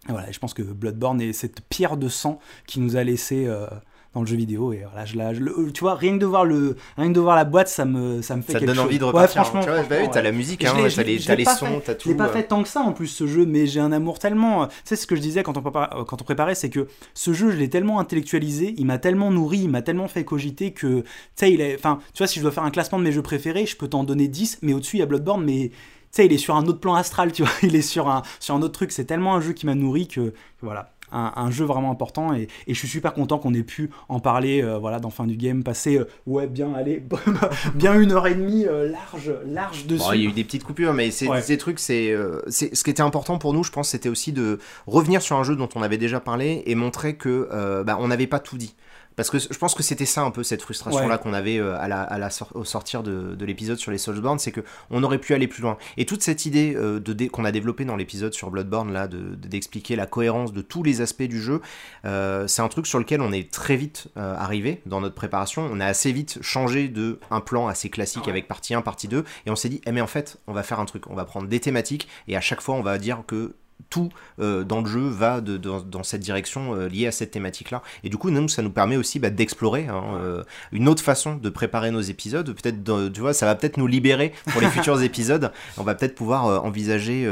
Voilà, 0.09 0.31
je 0.31 0.39
pense 0.39 0.55
que 0.55 0.63
Bloodborne 0.63 1.21
est 1.21 1.33
cette 1.33 1.61
pierre 1.69 1.97
de 1.97 2.09
sang 2.09 2.39
qui 2.67 2.81
nous 2.81 2.97
a 2.97 3.05
laissé 3.05 3.47
euh, 3.47 3.67
dans 4.15 4.21
le 4.21 4.27
jeu 4.27 4.37
vidéo. 4.37 4.73
Et 4.73 4.85
voilà, 4.91 5.05
je, 5.05 5.17
la- 5.17 5.35
je 5.35 5.41
le- 5.41 5.73
tu 5.73 5.81
vois, 5.81 5.95
rien 5.95 6.15
que 6.15 6.19
de 6.19 6.27
voir 6.27 6.45
le, 6.45 6.77
rien 6.97 7.09
que 7.09 7.15
de 7.15 7.21
voir 7.21 7.37
la 7.37 7.45
boîte, 7.45 7.69
ça 7.69 7.85
me, 7.85 8.23
ça 8.23 8.37
me 8.37 8.43
fait 8.43 8.53
Ça 8.53 8.59
quelque 8.59 8.69
donne 8.71 8.81
envie 8.81 8.99
de 8.99 9.05
repartir. 9.05 9.41
Ouais, 9.41 9.45
franchement, 9.45 9.61
hein. 9.61 9.65
Tu 9.65 9.71
vois, 9.71 9.83
bah 9.89 9.97
oui, 10.01 10.09
t'as 10.11 10.17
ouais. 10.19 10.23
la 10.23 10.33
musique, 10.33 10.65
hein, 10.65 10.73
t'as 10.75 11.03
les, 11.03 11.19
l'ai 11.19 11.37
les 11.37 11.45
sons, 11.45 11.81
t'as 11.85 11.95
tout. 11.95 12.09
l'ai 12.09 12.15
pas 12.15 12.29
euh. 12.29 12.33
fait 12.33 12.45
tant 12.45 12.63
que 12.63 12.69
ça 12.69 12.81
en 12.81 12.93
plus 12.93 13.07
ce 13.07 13.27
jeu, 13.27 13.47
mais 13.47 13.67
j'ai 13.67 13.81
un 13.81 13.93
amour 13.93 14.19
tellement. 14.19 14.67
Tu 14.67 14.75
sais 14.85 14.97
ce 14.97 15.07
que 15.07 15.15
je 15.17 15.21
disais 15.21 15.43
quand 15.43 15.57
on 15.57 15.63
préparait, 15.63 15.89
euh, 15.97 16.05
quand 16.05 16.21
on 16.21 16.25
préparait, 16.25 16.55
c'est 16.55 16.71
que 16.71 16.89
ce 17.15 17.33
jeu, 17.33 17.51
je 17.51 17.57
l'ai 17.57 17.71
tellement 17.71 18.01
intellectualisé, 18.01 18.75
il 18.79 18.87
m'a 18.87 18.99
tellement 18.99 19.31
nourri, 19.31 19.59
il 19.59 19.69
m'a 19.71 19.83
tellement 19.83 20.09
fait 20.09 20.25
cogiter 20.25 20.73
que, 20.73 21.01
tu 21.01 21.07
sais, 21.37 21.53
il 21.53 21.61
est, 21.61 21.75
enfin, 21.77 22.01
tu 22.13 22.19
vois, 22.19 22.27
si 22.27 22.39
je 22.39 22.43
dois 22.43 22.53
faire 22.53 22.65
un 22.65 22.71
classement 22.71 22.99
de 22.99 23.05
mes 23.05 23.13
jeux 23.13 23.23
préférés, 23.23 23.67
je 23.67 23.77
peux 23.77 23.89
t'en 23.89 24.05
donner 24.05 24.29
10, 24.29 24.59
mais 24.63 24.73
au-dessus 24.73 24.97
il 24.97 25.01
y 25.01 25.03
a 25.03 25.07
Bloodborne, 25.07 25.45
mais 25.45 25.69
tu 25.71 25.77
sais, 26.11 26.27
il 26.27 26.33
est 26.33 26.39
sur 26.39 26.57
un 26.57 26.65
autre 26.67 26.81
plan 26.81 26.95
astral, 26.95 27.31
tu 27.33 27.43
vois, 27.43 27.53
il 27.63 27.77
est 27.77 27.83
sur 27.83 28.09
un, 28.09 28.23
sur 28.41 28.55
un 28.57 28.63
autre 28.63 28.73
truc. 28.73 28.91
C'est 28.91 29.05
tellement 29.05 29.37
un 29.37 29.41
jeu 29.41 29.53
qui 29.53 29.67
m'a 29.67 29.75
nourri 29.77 30.09
que 30.09 30.33
voilà. 30.61 30.93
Un, 31.13 31.33
un 31.37 31.51
jeu 31.51 31.65
vraiment 31.65 31.91
important 31.91 32.33
et, 32.35 32.49
et 32.67 32.75
je 32.75 32.79
suis 32.79 32.89
super 32.89 33.13
content 33.15 33.39
qu'on 33.39 33.53
ait 33.55 33.63
pu 33.63 33.91
en 34.09 34.21
parler 34.21 34.63
euh, 34.63 34.79
voilà 34.79 35.01
dans 35.01 35.11
fin 35.11 35.27
du 35.27 35.37
game 35.37 35.63
passer 35.65 35.99
euh, 35.99 36.09
ouais 36.27 36.47
bien 36.47 36.73
allez 36.75 37.03
bien 37.75 37.99
une 38.01 38.13
heure 38.13 38.27
et 38.27 38.35
demie 38.35 38.65
euh, 38.67 38.89
large 38.91 39.33
large 39.47 39.87
dessus 39.87 40.03
Bon, 40.05 40.13
il 40.13 40.23
y 40.23 40.27
a 40.27 40.31
eu 40.31 40.33
des 40.33 40.45
petites 40.45 40.65
coupures, 40.65 40.93
mais 40.93 41.11
c'est 41.11 41.29
Ouais. 41.29 41.43
ces 41.43 41.59
trucs, 41.59 41.79
c'est 41.79 42.15
ce 42.49 42.85
qui 42.85 42.91
était 42.91 43.03
important 43.03 43.39
pour 43.39 43.53
nous, 43.53 43.63
je 43.65 43.71
pense, 43.71 43.89
c'était 43.91 44.09
aussi 44.09 44.33
de 44.33 44.59
revenir 44.87 45.23
sur 45.23 45.37
un 45.37 45.43
jeu 45.45 45.57
dont 45.57 45.69
on 45.75 45.83
avait 45.83 45.99
déjà 45.99 46.21
parlé 46.21 46.63
et 46.67 46.75
montrer 46.75 47.15
que 47.15 47.83
bah, 47.85 47.97
on 48.01 48.09
n'avait 48.09 48.27
pas 48.27 48.39
tout 48.39 48.57
dit. 48.57 48.75
Parce 49.17 49.29
que 49.29 49.39
je 49.39 49.59
pense 49.59 49.75
que 49.75 49.83
c'était 49.83 50.07
ça 50.07 50.23
un 50.23 50.31
peu 50.31 50.43
cette 50.43 50.63
frustration 50.63 51.07
là 51.07 51.17
Ouais. 51.17 51.21
qu'on 51.21 51.33
avait 51.35 51.59
euh, 51.59 51.77
à 51.79 51.89
la, 51.89 52.01
à 52.03 52.17
la 52.19 52.31
sor- 52.31 52.53
au 52.55 52.65
sortir 52.65 53.03
de, 53.03 53.35
de 53.35 53.45
l'épisode 53.45 53.77
sur 53.77 53.91
les 53.91 53.99
Soulsborne, 53.99 54.39
c'est 54.39 54.53
que 54.53 54.63
on 54.89 55.03
aurait 55.03 55.19
pu 55.19 55.35
aller 55.35 55.47
plus 55.49 55.63
loin. 55.63 55.77
Et 55.99 56.07
toute 56.07 56.23
cette 56.23 56.47
idée 56.47 56.75
euh, 56.77 57.01
de 57.01 57.27
qu'on 57.29 57.45
a 57.45 57.53
développée 57.53 57.85
dans 57.85 57.97
l'épisode 57.97 58.33
sur 58.33 58.51
Bloodborne 58.51 58.93
là, 58.93 59.09
de 59.09 59.19
de- 59.35 59.49
d'expliquer 59.49 59.97
la 59.97 60.07
cohérence 60.07 60.53
de 60.53 60.63
tous 60.63 60.83
les 60.83 61.01
aspects 61.03 61.23
du 61.25 61.41
jeu, 61.41 61.61
euh, 62.07 62.47
c'est 62.47 62.63
un 62.63 62.69
truc 62.69 62.87
sur 62.87 62.99
lequel 62.99 63.21
on 63.21 63.33
est 63.33 63.51
très 63.51 63.77
vite 63.77 64.07
euh, 64.17 64.35
arrivé 64.37 64.81
dans 64.87 65.01
notre 65.01 65.15
préparation. 65.17 65.69
On 65.71 65.81
a 65.81 65.87
assez 65.87 66.13
vite 66.13 66.39
changé 66.41 66.89
de 66.89 67.19
un 67.31 67.41
plan 67.41 67.69
assez 67.69 67.91
classique 67.91 68.27
avec 68.29 68.49
partie 68.49 68.75
1, 68.75 68.81
partie 68.83 69.09
2, 69.09 69.25
et 69.47 69.51
on 69.51 69.57
s'est 69.57 69.69
dit, 69.69 69.81
eh 69.87 69.93
mais 69.93 70.01
en 70.01 70.07
fait, 70.07 70.39
on 70.47 70.53
va 70.53 70.63
faire 70.63 70.81
un 70.81 70.87
truc, 70.87 71.09
on 71.11 71.15
va 71.15 71.25
prendre 71.27 71.49
des 71.49 71.61
thématiques, 71.61 72.09
et 72.29 72.37
à 72.37 72.41
chaque 72.41 72.61
fois, 72.63 72.75
on 72.77 72.83
va 72.83 72.97
dire 72.97 73.23
que 73.27 73.55
tout 73.89 74.11
euh, 74.41 74.65
dans 74.65 74.81
le 74.81 74.87
jeu 74.87 75.09
va 75.09 75.41
de, 75.41 75.57
dans, 75.57 75.81
dans 75.81 76.03
cette 76.03 76.21
direction 76.21 76.75
euh, 76.75 76.89
liée 76.89 77.07
à 77.07 77.13
cette 77.13 77.31
thématique-là. 77.31 77.83
Et 78.05 78.09
du 78.09 78.17
coup, 78.17 78.31
nous, 78.31 78.49
ça 78.49 78.63
nous 78.63 78.71
permet 78.71 78.97
aussi 78.97 79.19
bah, 79.19 79.31
d'explorer 79.31 79.87
hein, 79.89 80.03
euh, 80.15 80.43
une 80.73 80.89
autre 80.89 81.03
façon 81.03 81.37
de 81.37 81.49
préparer 81.49 81.91
nos 81.91 82.01
épisodes. 82.01 82.53
Peut-être, 82.53 83.11
tu 83.13 83.21
vois, 83.21 83.33
ça 83.33 83.47
va 83.47 83.55
peut-être 83.55 83.77
nous 83.77 83.87
libérer 83.87 84.33
pour 84.47 84.61
les 84.61 84.69
futurs 84.71 85.01
épisodes. 85.03 85.53
On 85.79 85.83
va 85.83 85.95
peut-être 85.95 86.15
pouvoir 86.15 86.65
envisager 86.65 87.29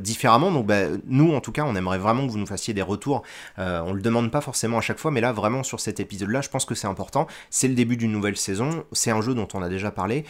différemment. 0.00 0.50
Donc, 0.50 0.66
bah, 0.66 0.82
nous, 1.06 1.34
en 1.34 1.40
tout 1.40 1.52
cas, 1.52 1.64
on 1.66 1.74
aimerait 1.76 1.98
vraiment 1.98 2.26
que 2.26 2.32
vous 2.32 2.38
nous 2.38 2.46
fassiez 2.46 2.74
des 2.74 2.82
retours. 2.82 3.22
On 3.58 3.92
le 3.92 4.00
demande 4.00 4.30
pas 4.30 4.40
forcément 4.40 4.78
à 4.78 4.80
chaque 4.80 4.98
fois, 4.98 5.10
mais 5.10 5.20
là, 5.20 5.32
vraiment 5.32 5.62
sur 5.62 5.80
cet 5.80 6.00
épisode-là, 6.00 6.40
je 6.40 6.48
pense 6.48 6.64
que 6.64 6.74
c'est 6.74 6.86
important. 6.86 7.26
C'est 7.50 7.68
le 7.68 7.74
début 7.74 7.96
d'une 7.96 8.12
nouvelle 8.12 8.36
saison. 8.36 8.84
C'est 8.92 9.10
un 9.10 9.20
jeu 9.20 9.34
dont 9.34 9.48
on 9.54 9.62
a 9.62 9.68
déjà 9.68 9.90
parlé. 9.90 10.24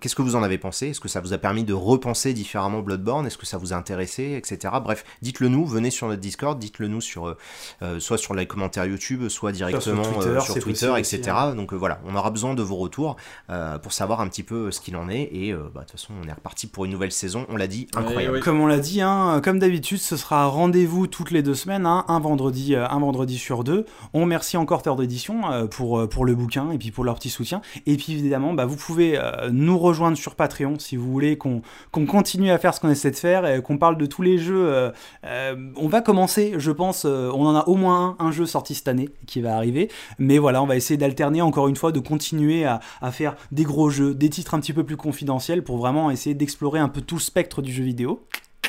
Qu'est-ce 0.00 0.14
que 0.14 0.22
vous 0.22 0.36
en 0.36 0.42
avez 0.42 0.58
pensé? 0.58 0.88
Est-ce 0.88 1.00
que 1.00 1.08
ça 1.08 1.20
vous 1.20 1.32
a 1.32 1.38
permis 1.38 1.64
de 1.64 1.74
repenser 1.74 2.32
différemment 2.32 2.80
Bloodborne? 2.80 3.26
Est-ce 3.26 3.38
que 3.38 3.46
ça 3.46 3.58
vous 3.58 3.72
a 3.72 3.76
intéressé, 3.76 4.32
etc. 4.50 4.74
Bref, 4.82 5.04
dites-le 5.22 5.48
nous. 5.48 5.66
Venez 5.66 5.90
sur 5.90 6.08
notre 6.08 6.20
Discord. 6.20 6.58
Dites-le 6.58 6.88
nous 6.88 7.00
sur 7.00 7.28
euh, 7.28 7.36
euh, 7.82 8.00
soit 8.00 8.18
sur 8.18 8.34
les 8.34 8.46
commentaires 8.46 8.86
YouTube, 8.86 9.28
soit 9.28 9.52
directement 9.52 10.04
sur 10.04 10.20
euh, 10.20 10.22
Twitter, 10.22 10.40
sur 10.40 10.54
Twitter, 10.62 10.92
etc. 10.98 11.20
aussi, 11.20 11.30
hein. 11.30 11.54
Donc 11.54 11.72
euh, 11.72 11.76
voilà, 11.76 12.00
on 12.06 12.14
aura 12.14 12.30
besoin 12.30 12.54
de 12.54 12.62
vos 12.62 12.76
retours 12.76 13.16
euh, 13.50 13.78
pour 13.78 13.92
savoir 13.92 14.20
un 14.20 14.28
petit 14.28 14.42
peu 14.42 14.70
ce 14.70 14.80
qu'il 14.80 14.96
en 14.96 15.08
est. 15.08 15.28
Et 15.32 15.52
euh, 15.52 15.70
bah, 15.74 15.80
de 15.80 15.86
toute 15.86 15.92
façon, 15.92 16.12
on 16.22 16.28
est 16.28 16.32
reparti 16.32 16.66
pour 16.66 16.84
une 16.84 16.92
nouvelle 16.92 17.12
saison. 17.12 17.46
On 17.48 17.56
l'a 17.56 17.66
dit, 17.66 17.88
incroyable. 17.96 18.36
oui. 18.36 18.40
Comme 18.40 18.60
on 18.60 18.66
l'a 18.66 18.78
dit, 18.78 19.00
hein, 19.00 19.40
comme 19.42 19.58
d'habitude, 19.58 19.98
ce 19.98 20.16
sera 20.16 20.44
un 20.44 20.46
rendez-vous 20.46 21.06
toutes 21.06 21.30
les 21.30 21.42
deux 21.42 21.54
semaines, 21.54 21.86
hein, 21.86 22.04
un 22.08 22.20
vendredi, 22.20 22.74
un 22.74 22.98
vendredi 22.98 23.38
sur 23.38 23.64
deux. 23.64 23.86
On 24.12 24.22
remercie 24.22 24.56
encore 24.56 24.82
Terre 24.82 24.96
d'édition 24.96 25.50
euh, 25.50 25.66
pour 25.66 26.08
pour 26.08 26.24
le 26.24 26.34
bouquin 26.34 26.70
et 26.70 26.78
puis 26.78 26.90
pour 26.90 27.04
leur 27.04 27.16
petit 27.16 27.30
soutien. 27.30 27.60
Et 27.86 27.96
puis 27.96 28.12
évidemment, 28.12 28.52
bah, 28.52 28.66
vous 28.66 28.76
pouvez 28.76 29.18
euh, 29.18 29.50
nous 29.50 29.78
rejoindre 29.78 30.16
sur 30.16 30.34
Patreon 30.34 30.78
si 30.78 30.96
vous 30.96 31.10
voulez 31.10 31.38
qu'on 31.38 31.62
qu'on 31.90 32.06
continue 32.06 32.50
à 32.50 32.58
faire 32.58 32.74
ce 32.74 32.80
qu'on 32.80 32.90
essaie 32.90 33.10
de 33.10 33.16
faire, 33.16 33.46
et 33.46 33.62
qu'on 33.62 33.78
parle 33.78 33.96
de 33.96 34.06
tous 34.06 34.22
les 34.22 34.35
jeux. 34.38 34.66
euh, 34.68 34.90
euh, 35.24 35.54
on 35.76 35.88
va 35.88 36.00
commencer, 36.00 36.54
je 36.58 36.70
pense, 36.70 37.04
euh, 37.04 37.30
on 37.34 37.46
en 37.46 37.54
a 37.56 37.64
au 37.68 37.74
moins 37.74 38.16
un, 38.18 38.26
un 38.26 38.30
jeu 38.32 38.46
sorti 38.46 38.74
cette 38.74 38.88
année 38.88 39.08
qui 39.26 39.40
va 39.40 39.56
arriver. 39.56 39.90
Mais 40.18 40.38
voilà, 40.38 40.62
on 40.62 40.66
va 40.66 40.76
essayer 40.76 40.96
d'alterner 40.96 41.42
encore 41.42 41.68
une 41.68 41.76
fois, 41.76 41.92
de 41.92 42.00
continuer 42.00 42.64
à, 42.64 42.80
à 43.02 43.10
faire 43.12 43.36
des 43.52 43.64
gros 43.64 43.90
jeux, 43.90 44.14
des 44.14 44.28
titres 44.30 44.54
un 44.54 44.60
petit 44.60 44.72
peu 44.72 44.84
plus 44.84 44.96
confidentiels 44.96 45.62
pour 45.62 45.78
vraiment 45.78 46.10
essayer 46.10 46.34
d'explorer 46.34 46.78
un 46.80 46.88
peu 46.88 47.00
tout 47.00 47.16
le 47.16 47.20
spectre 47.20 47.62
du 47.62 47.72
jeu 47.72 47.84
vidéo. 47.84 48.22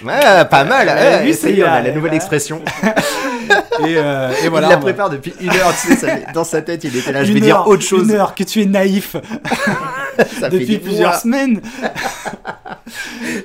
Ouais, 0.05 0.45
pas 0.45 0.63
mal. 0.63 0.89
Euh, 0.89 0.93
ouais, 1.19 1.25
lui, 1.25 1.33
ça 1.33 1.47
c'est- 1.47 1.53
y 1.53 1.59
est, 1.59 1.63
on 1.63 1.67
a 1.67 1.79
euh, 1.79 1.83
la 1.83 1.87
nouvelle 1.89 2.01
voilà. 2.01 2.15
expression. 2.15 2.61
Et, 3.87 3.95
euh, 3.97 4.31
et 4.43 4.49
voilà. 4.49 4.67
il 4.67 4.69
la 4.71 4.77
prépare 4.77 5.09
depuis 5.09 5.33
une 5.39 5.49
heure. 5.49 5.71
Tu 5.79 5.87
sais, 5.87 5.95
ça- 5.95 6.31
dans 6.33 6.43
sa 6.43 6.61
tête, 6.61 6.83
il 6.83 6.95
était 6.95 7.11
là. 7.11 7.23
Je 7.23 7.31
vais 7.31 7.39
dire 7.39 7.67
autre 7.67 7.83
chose. 7.83 8.03
Une 8.09 8.11
heure 8.15 8.33
que 8.35 8.43
tu 8.43 8.61
es 8.61 8.65
naïf 8.65 9.15
Ça 10.39 10.49
depuis 10.49 10.77
plusieurs 10.79 11.11
mois. 11.11 11.19
semaines. 11.19 11.61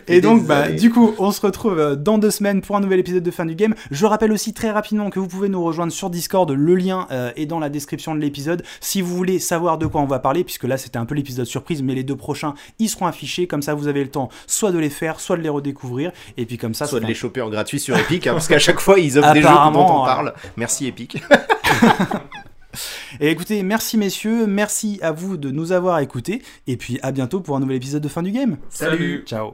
Et 0.08 0.20
donc, 0.20 0.44
bah, 0.44 0.68
du 0.70 0.90
coup, 0.90 1.14
on 1.18 1.30
se 1.32 1.40
retrouve 1.40 1.78
euh, 1.78 1.96
dans 1.96 2.18
deux 2.18 2.30
semaines 2.30 2.60
pour 2.62 2.76
un 2.76 2.80
nouvel 2.80 3.00
épisode 3.00 3.22
de 3.22 3.30
fin 3.30 3.44
du 3.44 3.54
game. 3.54 3.74
Je 3.90 4.06
rappelle 4.06 4.32
aussi 4.32 4.52
très 4.52 4.70
rapidement 4.70 5.10
que 5.10 5.18
vous 5.18 5.26
pouvez 5.28 5.48
nous 5.48 5.62
rejoindre 5.62 5.92
sur 5.92 6.10
Discord. 6.10 6.50
Le 6.50 6.74
lien 6.74 7.06
euh, 7.10 7.30
est 7.36 7.46
dans 7.46 7.58
la 7.58 7.68
description 7.68 8.14
de 8.14 8.20
l'épisode. 8.20 8.62
Si 8.80 9.02
vous 9.02 9.14
voulez 9.14 9.38
savoir 9.38 9.78
de 9.78 9.86
quoi 9.86 10.00
on 10.00 10.06
va 10.06 10.18
parler, 10.18 10.44
puisque 10.44 10.64
là 10.64 10.76
c'était 10.76 10.98
un 10.98 11.04
peu 11.06 11.14
l'épisode 11.14 11.46
surprise, 11.46 11.82
mais 11.82 11.94
les 11.94 12.04
deux 12.04 12.16
prochains 12.16 12.54
ils 12.78 12.88
seront 12.88 13.06
affichés. 13.06 13.46
Comme 13.46 13.62
ça, 13.62 13.74
vous 13.74 13.88
avez 13.88 14.02
le 14.02 14.10
temps 14.10 14.28
soit 14.46 14.70
de 14.72 14.78
les 14.78 14.90
faire, 14.90 15.20
soit 15.20 15.36
de 15.36 15.42
les 15.42 15.48
redécouvrir. 15.48 16.12
Et 16.36 16.46
puis 16.46 16.56
comme 16.58 16.74
ça, 16.74 16.86
Soit 16.86 17.00
de 17.00 17.04
un- 17.04 17.08
les 17.08 17.14
choper 17.14 17.40
en 17.40 17.50
gratuit 17.50 17.80
sur 17.80 17.96
Epic, 17.96 18.26
hein, 18.26 18.32
parce 18.32 18.48
qu'à 18.48 18.58
chaque 18.58 18.80
fois 18.80 18.98
ils 18.98 19.18
offrent 19.18 19.32
des 19.32 19.42
jeux 19.42 19.48
dont 19.48 19.54
Apparemment, 19.92 20.22
on 20.22 20.24
ouais. 20.24 20.32
parle. 20.32 20.52
Merci 20.56 20.86
Epic. 20.86 21.22
Et 23.20 23.30
écoutez, 23.30 23.62
merci 23.62 23.98
messieurs, 23.98 24.46
merci 24.46 24.98
à 25.02 25.12
vous 25.12 25.36
de 25.36 25.50
nous 25.50 25.72
avoir 25.72 25.98
écoutés. 25.98 26.42
Et 26.66 26.76
puis 26.76 26.98
à 27.02 27.12
bientôt 27.12 27.40
pour 27.40 27.56
un 27.56 27.60
nouvel 27.60 27.76
épisode 27.76 28.02
de 28.02 28.08
fin 28.08 28.22
du 28.22 28.30
game. 28.30 28.56
Salut. 28.70 29.24
Ciao. 29.26 29.50